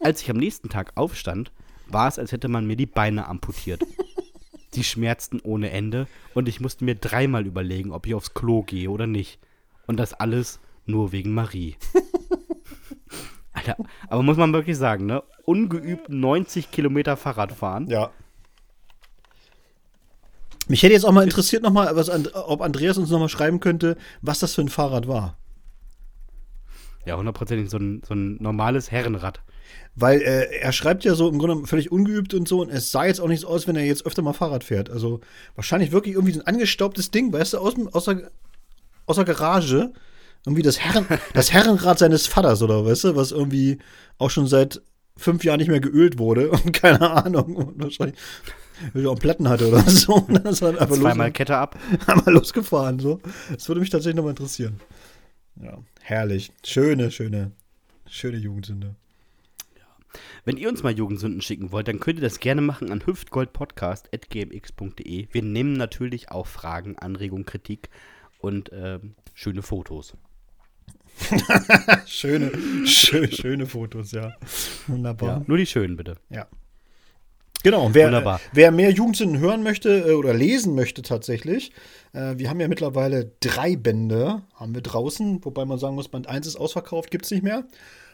Als 0.00 0.22
ich 0.22 0.30
am 0.30 0.36
nächsten 0.36 0.68
Tag 0.68 0.92
aufstand, 0.96 1.52
war 1.88 2.08
es, 2.08 2.18
als 2.18 2.32
hätte 2.32 2.48
man 2.48 2.66
mir 2.66 2.76
die 2.76 2.86
Beine 2.86 3.26
amputiert. 3.26 3.82
Sie 4.70 4.84
schmerzten 4.84 5.40
ohne 5.42 5.70
Ende 5.70 6.06
und 6.34 6.48
ich 6.48 6.60
musste 6.60 6.84
mir 6.84 6.94
dreimal 6.94 7.46
überlegen, 7.46 7.92
ob 7.92 8.06
ich 8.06 8.14
aufs 8.14 8.34
Klo 8.34 8.62
gehe 8.62 8.90
oder 8.90 9.06
nicht. 9.06 9.38
Und 9.86 9.96
das 9.96 10.12
alles 10.12 10.60
nur 10.84 11.12
wegen 11.12 11.32
Marie. 11.32 11.76
Alter, 13.52 13.76
aber 14.08 14.22
muss 14.22 14.36
man 14.36 14.52
wirklich 14.52 14.76
sagen, 14.76 15.06
ne? 15.06 15.22
Ungeübt 15.44 16.10
90 16.10 16.70
Kilometer 16.70 17.16
Fahrrad 17.16 17.52
fahren. 17.52 17.88
Ja. 17.88 18.10
Mich 20.68 20.82
hätte 20.82 20.92
jetzt 20.92 21.04
auch 21.04 21.12
mal 21.12 21.24
interessiert, 21.24 21.62
noch 21.62 21.72
mal, 21.72 21.96
was, 21.96 22.10
ob 22.34 22.60
Andreas 22.60 22.98
uns 22.98 23.10
noch 23.10 23.18
mal 23.18 23.30
schreiben 23.30 23.58
könnte, 23.58 23.96
was 24.20 24.38
das 24.38 24.54
für 24.54 24.60
ein 24.60 24.68
Fahrrad 24.68 25.08
war. 25.08 25.38
Ja, 27.06 27.16
hundertprozentig 27.16 27.70
so 27.70 27.78
ein, 27.78 28.02
so 28.06 28.14
ein 28.14 28.36
normales 28.40 28.90
Herrenrad. 28.90 29.40
Weil 29.94 30.20
äh, 30.20 30.58
er 30.60 30.72
schreibt 30.72 31.04
ja 31.04 31.14
so 31.14 31.28
im 31.28 31.38
Grunde 31.38 31.66
völlig 31.66 31.90
ungeübt 31.90 32.34
und 32.34 32.46
so 32.46 32.60
und 32.60 32.70
es 32.70 32.90
sah 32.90 33.04
jetzt 33.04 33.20
auch 33.20 33.28
nicht 33.28 33.40
so 33.40 33.48
aus, 33.48 33.66
wenn 33.66 33.76
er 33.76 33.84
jetzt 33.84 34.06
öfter 34.06 34.22
mal 34.22 34.32
Fahrrad 34.32 34.64
fährt. 34.64 34.90
Also 34.90 35.20
wahrscheinlich 35.54 35.92
wirklich 35.92 36.14
irgendwie 36.14 36.34
so 36.34 36.40
ein 36.40 36.46
angestaubtes 36.46 37.10
Ding, 37.10 37.32
weißt 37.32 37.54
du, 37.54 37.58
aus, 37.58 37.74
aus, 37.92 38.04
der, 38.04 38.30
aus 39.06 39.16
der 39.16 39.24
Garage. 39.24 39.92
Irgendwie 40.46 40.62
das, 40.62 40.78
Herren, 40.78 41.06
das 41.34 41.52
Herrenrad 41.52 41.98
seines 41.98 42.26
Vaters 42.26 42.62
oder 42.62 42.84
weißt 42.84 43.04
du, 43.04 43.16
was 43.16 43.32
irgendwie 43.32 43.78
auch 44.18 44.30
schon 44.30 44.46
seit 44.46 44.80
fünf 45.16 45.44
Jahren 45.44 45.58
nicht 45.58 45.68
mehr 45.68 45.80
geölt 45.80 46.18
wurde 46.18 46.50
und 46.52 46.72
keine 46.72 47.10
Ahnung, 47.10 47.56
und 47.56 47.82
wahrscheinlich 47.82 48.16
auch 48.94 49.10
einen 49.10 49.18
Platten 49.18 49.48
hatte 49.48 49.68
oder 49.68 49.82
so. 49.90 50.14
Und 50.14 50.34
dann 50.34 50.52
ist 50.52 50.62
er 50.62 50.80
einfach 50.80 50.96
Zweimal 50.96 51.28
los, 51.28 51.34
Kette 51.34 51.56
ab. 51.56 51.76
einmal 52.06 52.32
losgefahren. 52.32 52.98
So. 53.00 53.20
Das 53.52 53.68
würde 53.68 53.80
mich 53.80 53.90
tatsächlich 53.90 54.16
nochmal 54.16 54.30
interessieren. 54.30 54.80
Ja, 55.60 55.78
herrlich. 56.08 56.50
Schöne, 56.64 57.10
schöne, 57.10 57.52
schöne 58.06 58.38
Jugendsünde. 58.38 58.94
Wenn 60.44 60.56
ihr 60.56 60.68
uns 60.70 60.82
mal 60.82 60.96
Jugendsünden 60.96 61.42
schicken 61.42 61.70
wollt, 61.72 61.88
dann 61.88 62.00
könnt 62.00 62.18
ihr 62.18 62.22
das 62.22 62.40
gerne 62.40 62.62
machen 62.62 62.90
an 62.90 63.04
hüftgoldpodcast.gmx.de. 63.04 65.28
Wir 65.30 65.42
nehmen 65.42 65.74
natürlich 65.74 66.30
auch 66.30 66.46
Fragen, 66.46 66.98
Anregungen, 66.98 67.44
Kritik 67.44 67.90
und 68.38 68.70
ähm, 68.72 69.16
schöne 69.34 69.60
Fotos. 69.62 70.16
Schöne, 72.06 72.52
schö 72.86 73.26
schöne 73.26 73.66
Fotos, 73.66 74.12
ja. 74.12 74.32
Wunderbar. 74.86 75.40
Ja, 75.40 75.44
nur 75.48 75.58
die 75.58 75.66
schönen, 75.66 75.96
bitte. 75.96 76.14
Ja. 76.30 76.46
Genau, 77.62 77.90
wer, 77.92 78.06
Wunderbar. 78.06 78.40
wer 78.52 78.70
mehr 78.70 78.90
Jugendsünden 78.90 79.38
hören 79.38 79.62
möchte 79.62 80.10
äh, 80.10 80.12
oder 80.12 80.32
lesen 80.32 80.74
möchte 80.74 81.02
tatsächlich, 81.02 81.72
äh, 82.12 82.34
wir 82.36 82.50
haben 82.50 82.60
ja 82.60 82.68
mittlerweile 82.68 83.32
drei 83.40 83.76
Bände, 83.76 84.42
haben 84.54 84.74
wir 84.74 84.82
draußen, 84.82 85.44
wobei 85.44 85.64
man 85.64 85.78
sagen 85.78 85.96
muss, 85.96 86.08
Band 86.08 86.28
1 86.28 86.46
ist 86.46 86.56
ausverkauft, 86.56 87.10
gibt 87.10 87.24
es 87.24 87.30
nicht 87.30 87.42
mehr. 87.42 87.64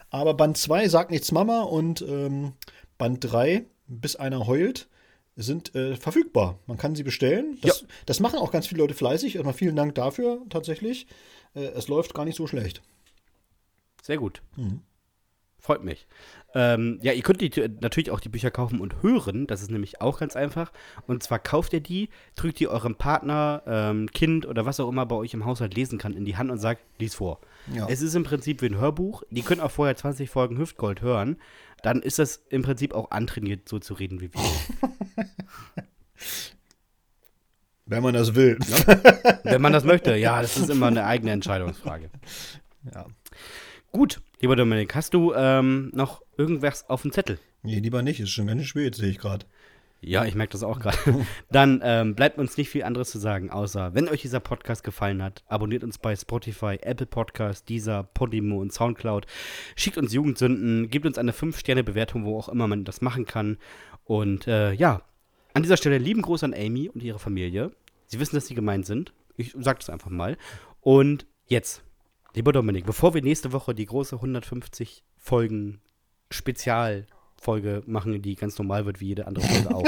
Aber 0.09 0.33
Band 0.33 0.57
2, 0.57 0.87
Sagt 0.89 1.11
nichts 1.11 1.31
Mama 1.31 1.61
und 1.63 2.01
ähm, 2.01 2.53
Band 2.97 3.19
3, 3.21 3.65
Bis 3.87 4.15
einer 4.15 4.47
heult, 4.47 4.87
sind 5.35 5.75
äh, 5.75 5.95
verfügbar. 5.95 6.59
Man 6.65 6.77
kann 6.77 6.95
sie 6.95 7.03
bestellen. 7.03 7.57
Das, 7.61 7.85
das 8.05 8.19
machen 8.19 8.39
auch 8.39 8.51
ganz 8.51 8.67
viele 8.67 8.81
Leute 8.81 8.93
fleißig. 8.93 9.35
Erstmal 9.35 9.53
vielen 9.53 9.75
Dank 9.75 9.93
dafür 9.95 10.41
tatsächlich. 10.49 11.07
Äh, 11.53 11.65
es 11.75 11.87
läuft 11.87 12.13
gar 12.13 12.25
nicht 12.25 12.37
so 12.37 12.47
schlecht. 12.47 12.81
Sehr 14.01 14.17
gut. 14.17 14.41
Mhm. 14.55 14.81
Freut 15.59 15.83
mich. 15.83 16.07
Ähm, 16.55 16.99
ja, 17.01 17.11
ihr 17.11 17.21
könnt 17.21 17.41
die, 17.41 17.51
natürlich 17.81 18.11
auch 18.11 18.21
die 18.21 18.29
Bücher 18.29 18.49
kaufen 18.49 18.79
und 18.79 19.03
hören. 19.03 19.45
Das 19.45 19.61
ist 19.61 19.69
nämlich 19.69 19.99
auch 19.99 20.19
ganz 20.19 20.37
einfach. 20.37 20.71
Und 21.05 21.21
zwar 21.21 21.37
kauft 21.37 21.73
ihr 21.73 21.81
die, 21.81 22.09
drückt 22.37 22.59
die 22.59 22.69
eurem 22.69 22.95
Partner, 22.95 23.61
ähm, 23.67 24.09
Kind 24.13 24.45
oder 24.45 24.65
was 24.65 24.79
auch 24.79 24.87
immer 24.87 25.05
bei 25.05 25.15
euch 25.15 25.33
im 25.33 25.43
Haushalt 25.43 25.75
lesen 25.75 25.99
kann, 25.99 26.13
in 26.13 26.23
die 26.23 26.37
Hand 26.37 26.49
und 26.49 26.57
sagt, 26.57 26.81
lies 26.97 27.15
vor. 27.15 27.41
Ja. 27.73 27.87
Es 27.89 28.01
ist 28.01 28.15
im 28.15 28.23
Prinzip 28.23 28.61
wie 28.61 28.67
ein 28.67 28.77
Hörbuch. 28.77 29.23
Die 29.29 29.41
können 29.41 29.59
auch 29.59 29.71
vorher 29.71 29.97
20 29.97 30.29
Folgen 30.29 30.57
Hüftgold 30.57 31.01
hören. 31.01 31.35
Dann 31.83 32.01
ist 32.01 32.19
das 32.19 32.41
im 32.49 32.61
Prinzip 32.61 32.93
auch 32.93 33.11
antrainiert, 33.11 33.67
so 33.67 33.79
zu 33.79 33.93
reden 33.93 34.21
wie 34.21 34.33
wir. 34.33 34.41
Wenn 37.85 38.01
man 38.01 38.13
das 38.13 38.33
will. 38.33 38.57
Wenn 39.43 39.61
man 39.61 39.73
das 39.73 39.83
möchte. 39.83 40.15
Ja, 40.15 40.41
das 40.41 40.57
ist 40.57 40.69
immer 40.69 40.87
eine 40.87 41.05
eigene 41.05 41.31
Entscheidungsfrage. 41.31 42.09
Ja. 42.93 43.05
Gut, 43.91 44.21
lieber 44.45 44.55
Dominik, 44.55 44.93
hast 44.93 45.15
du 45.15 45.33
ähm, 45.33 45.89
noch 45.95 46.21
irgendwas 46.37 46.87
auf 46.87 47.01
dem 47.01 47.11
Zettel? 47.11 47.39
Nee, 47.63 47.79
lieber 47.79 48.03
nicht. 48.03 48.19
Ist 48.19 48.29
schon 48.29 48.45
ganz 48.45 48.61
schön 48.61 48.67
spät, 48.67 48.93
sehe 48.93 49.09
ich 49.09 49.17
gerade. 49.17 49.47
Ja, 50.01 50.23
ich 50.23 50.35
merke 50.35 50.51
das 50.51 50.61
auch 50.61 50.79
gerade. 50.79 50.99
Dann 51.49 51.81
ähm, 51.83 52.13
bleibt 52.13 52.37
uns 52.37 52.55
nicht 52.55 52.69
viel 52.69 52.83
anderes 52.83 53.09
zu 53.09 53.17
sagen, 53.17 53.49
außer 53.49 53.95
wenn 53.95 54.07
euch 54.07 54.21
dieser 54.21 54.39
Podcast 54.39 54.83
gefallen 54.83 55.23
hat, 55.23 55.43
abonniert 55.47 55.83
uns 55.83 55.97
bei 55.97 56.15
Spotify, 56.15 56.77
Apple 56.79 57.07
Podcast, 57.07 57.67
Deezer, 57.69 58.03
Podimo 58.03 58.61
und 58.61 58.71
Soundcloud. 58.71 59.25
Schickt 59.75 59.97
uns 59.97 60.13
Jugendsünden, 60.13 60.91
gebt 60.91 61.07
uns 61.07 61.17
eine 61.17 61.31
5-Sterne-Bewertung, 61.31 62.25
wo 62.25 62.37
auch 62.37 62.47
immer 62.47 62.67
man 62.67 62.83
das 62.83 63.01
machen 63.01 63.25
kann. 63.25 63.57
Und 64.03 64.45
äh, 64.45 64.73
ja, 64.73 65.01
an 65.55 65.63
dieser 65.63 65.77
Stelle 65.77 65.97
lieben 65.97 66.21
Gruß 66.21 66.43
an 66.43 66.53
Amy 66.53 66.87
und 66.89 67.01
ihre 67.01 67.17
Familie. 67.17 67.71
Sie 68.05 68.19
wissen, 68.19 68.35
dass 68.35 68.45
sie 68.45 68.53
gemeint 68.53 68.85
sind. 68.85 69.11
Ich 69.37 69.55
sage 69.57 69.79
das 69.79 69.89
einfach 69.89 70.11
mal. 70.11 70.37
Und 70.81 71.25
jetzt, 71.47 71.81
lieber 72.35 72.51
Dominik, 72.51 72.85
bevor 72.85 73.13
wir 73.13 73.21
nächste 73.21 73.51
Woche 73.53 73.73
die 73.73 73.85
große 73.85 74.15
150 74.15 75.03
Folgen 75.17 75.81
Spezialfolge 76.29 77.83
machen, 77.85 78.21
die 78.21 78.35
ganz 78.35 78.57
normal 78.57 78.85
wird 78.85 78.99
wie 78.99 79.07
jede 79.07 79.27
andere 79.27 79.45
Folge 79.45 79.75
auch, 79.75 79.85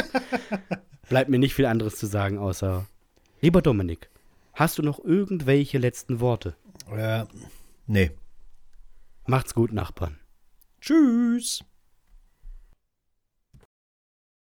bleibt 1.10 1.30
mir 1.30 1.40
nicht 1.40 1.54
viel 1.54 1.66
anderes 1.66 1.96
zu 1.96 2.06
sagen, 2.06 2.38
außer, 2.38 2.86
lieber 3.42 3.62
Dominik, 3.62 4.10
hast 4.54 4.78
du 4.78 4.84
noch 4.84 5.04
irgendwelche 5.04 5.78
letzten 5.78 6.20
Worte? 6.20 6.56
Äh, 6.92 7.26
nee. 7.86 8.12
Macht's 9.26 9.54
gut, 9.54 9.74
Nachbarn. 9.74 10.18
Tschüss. 10.80 11.64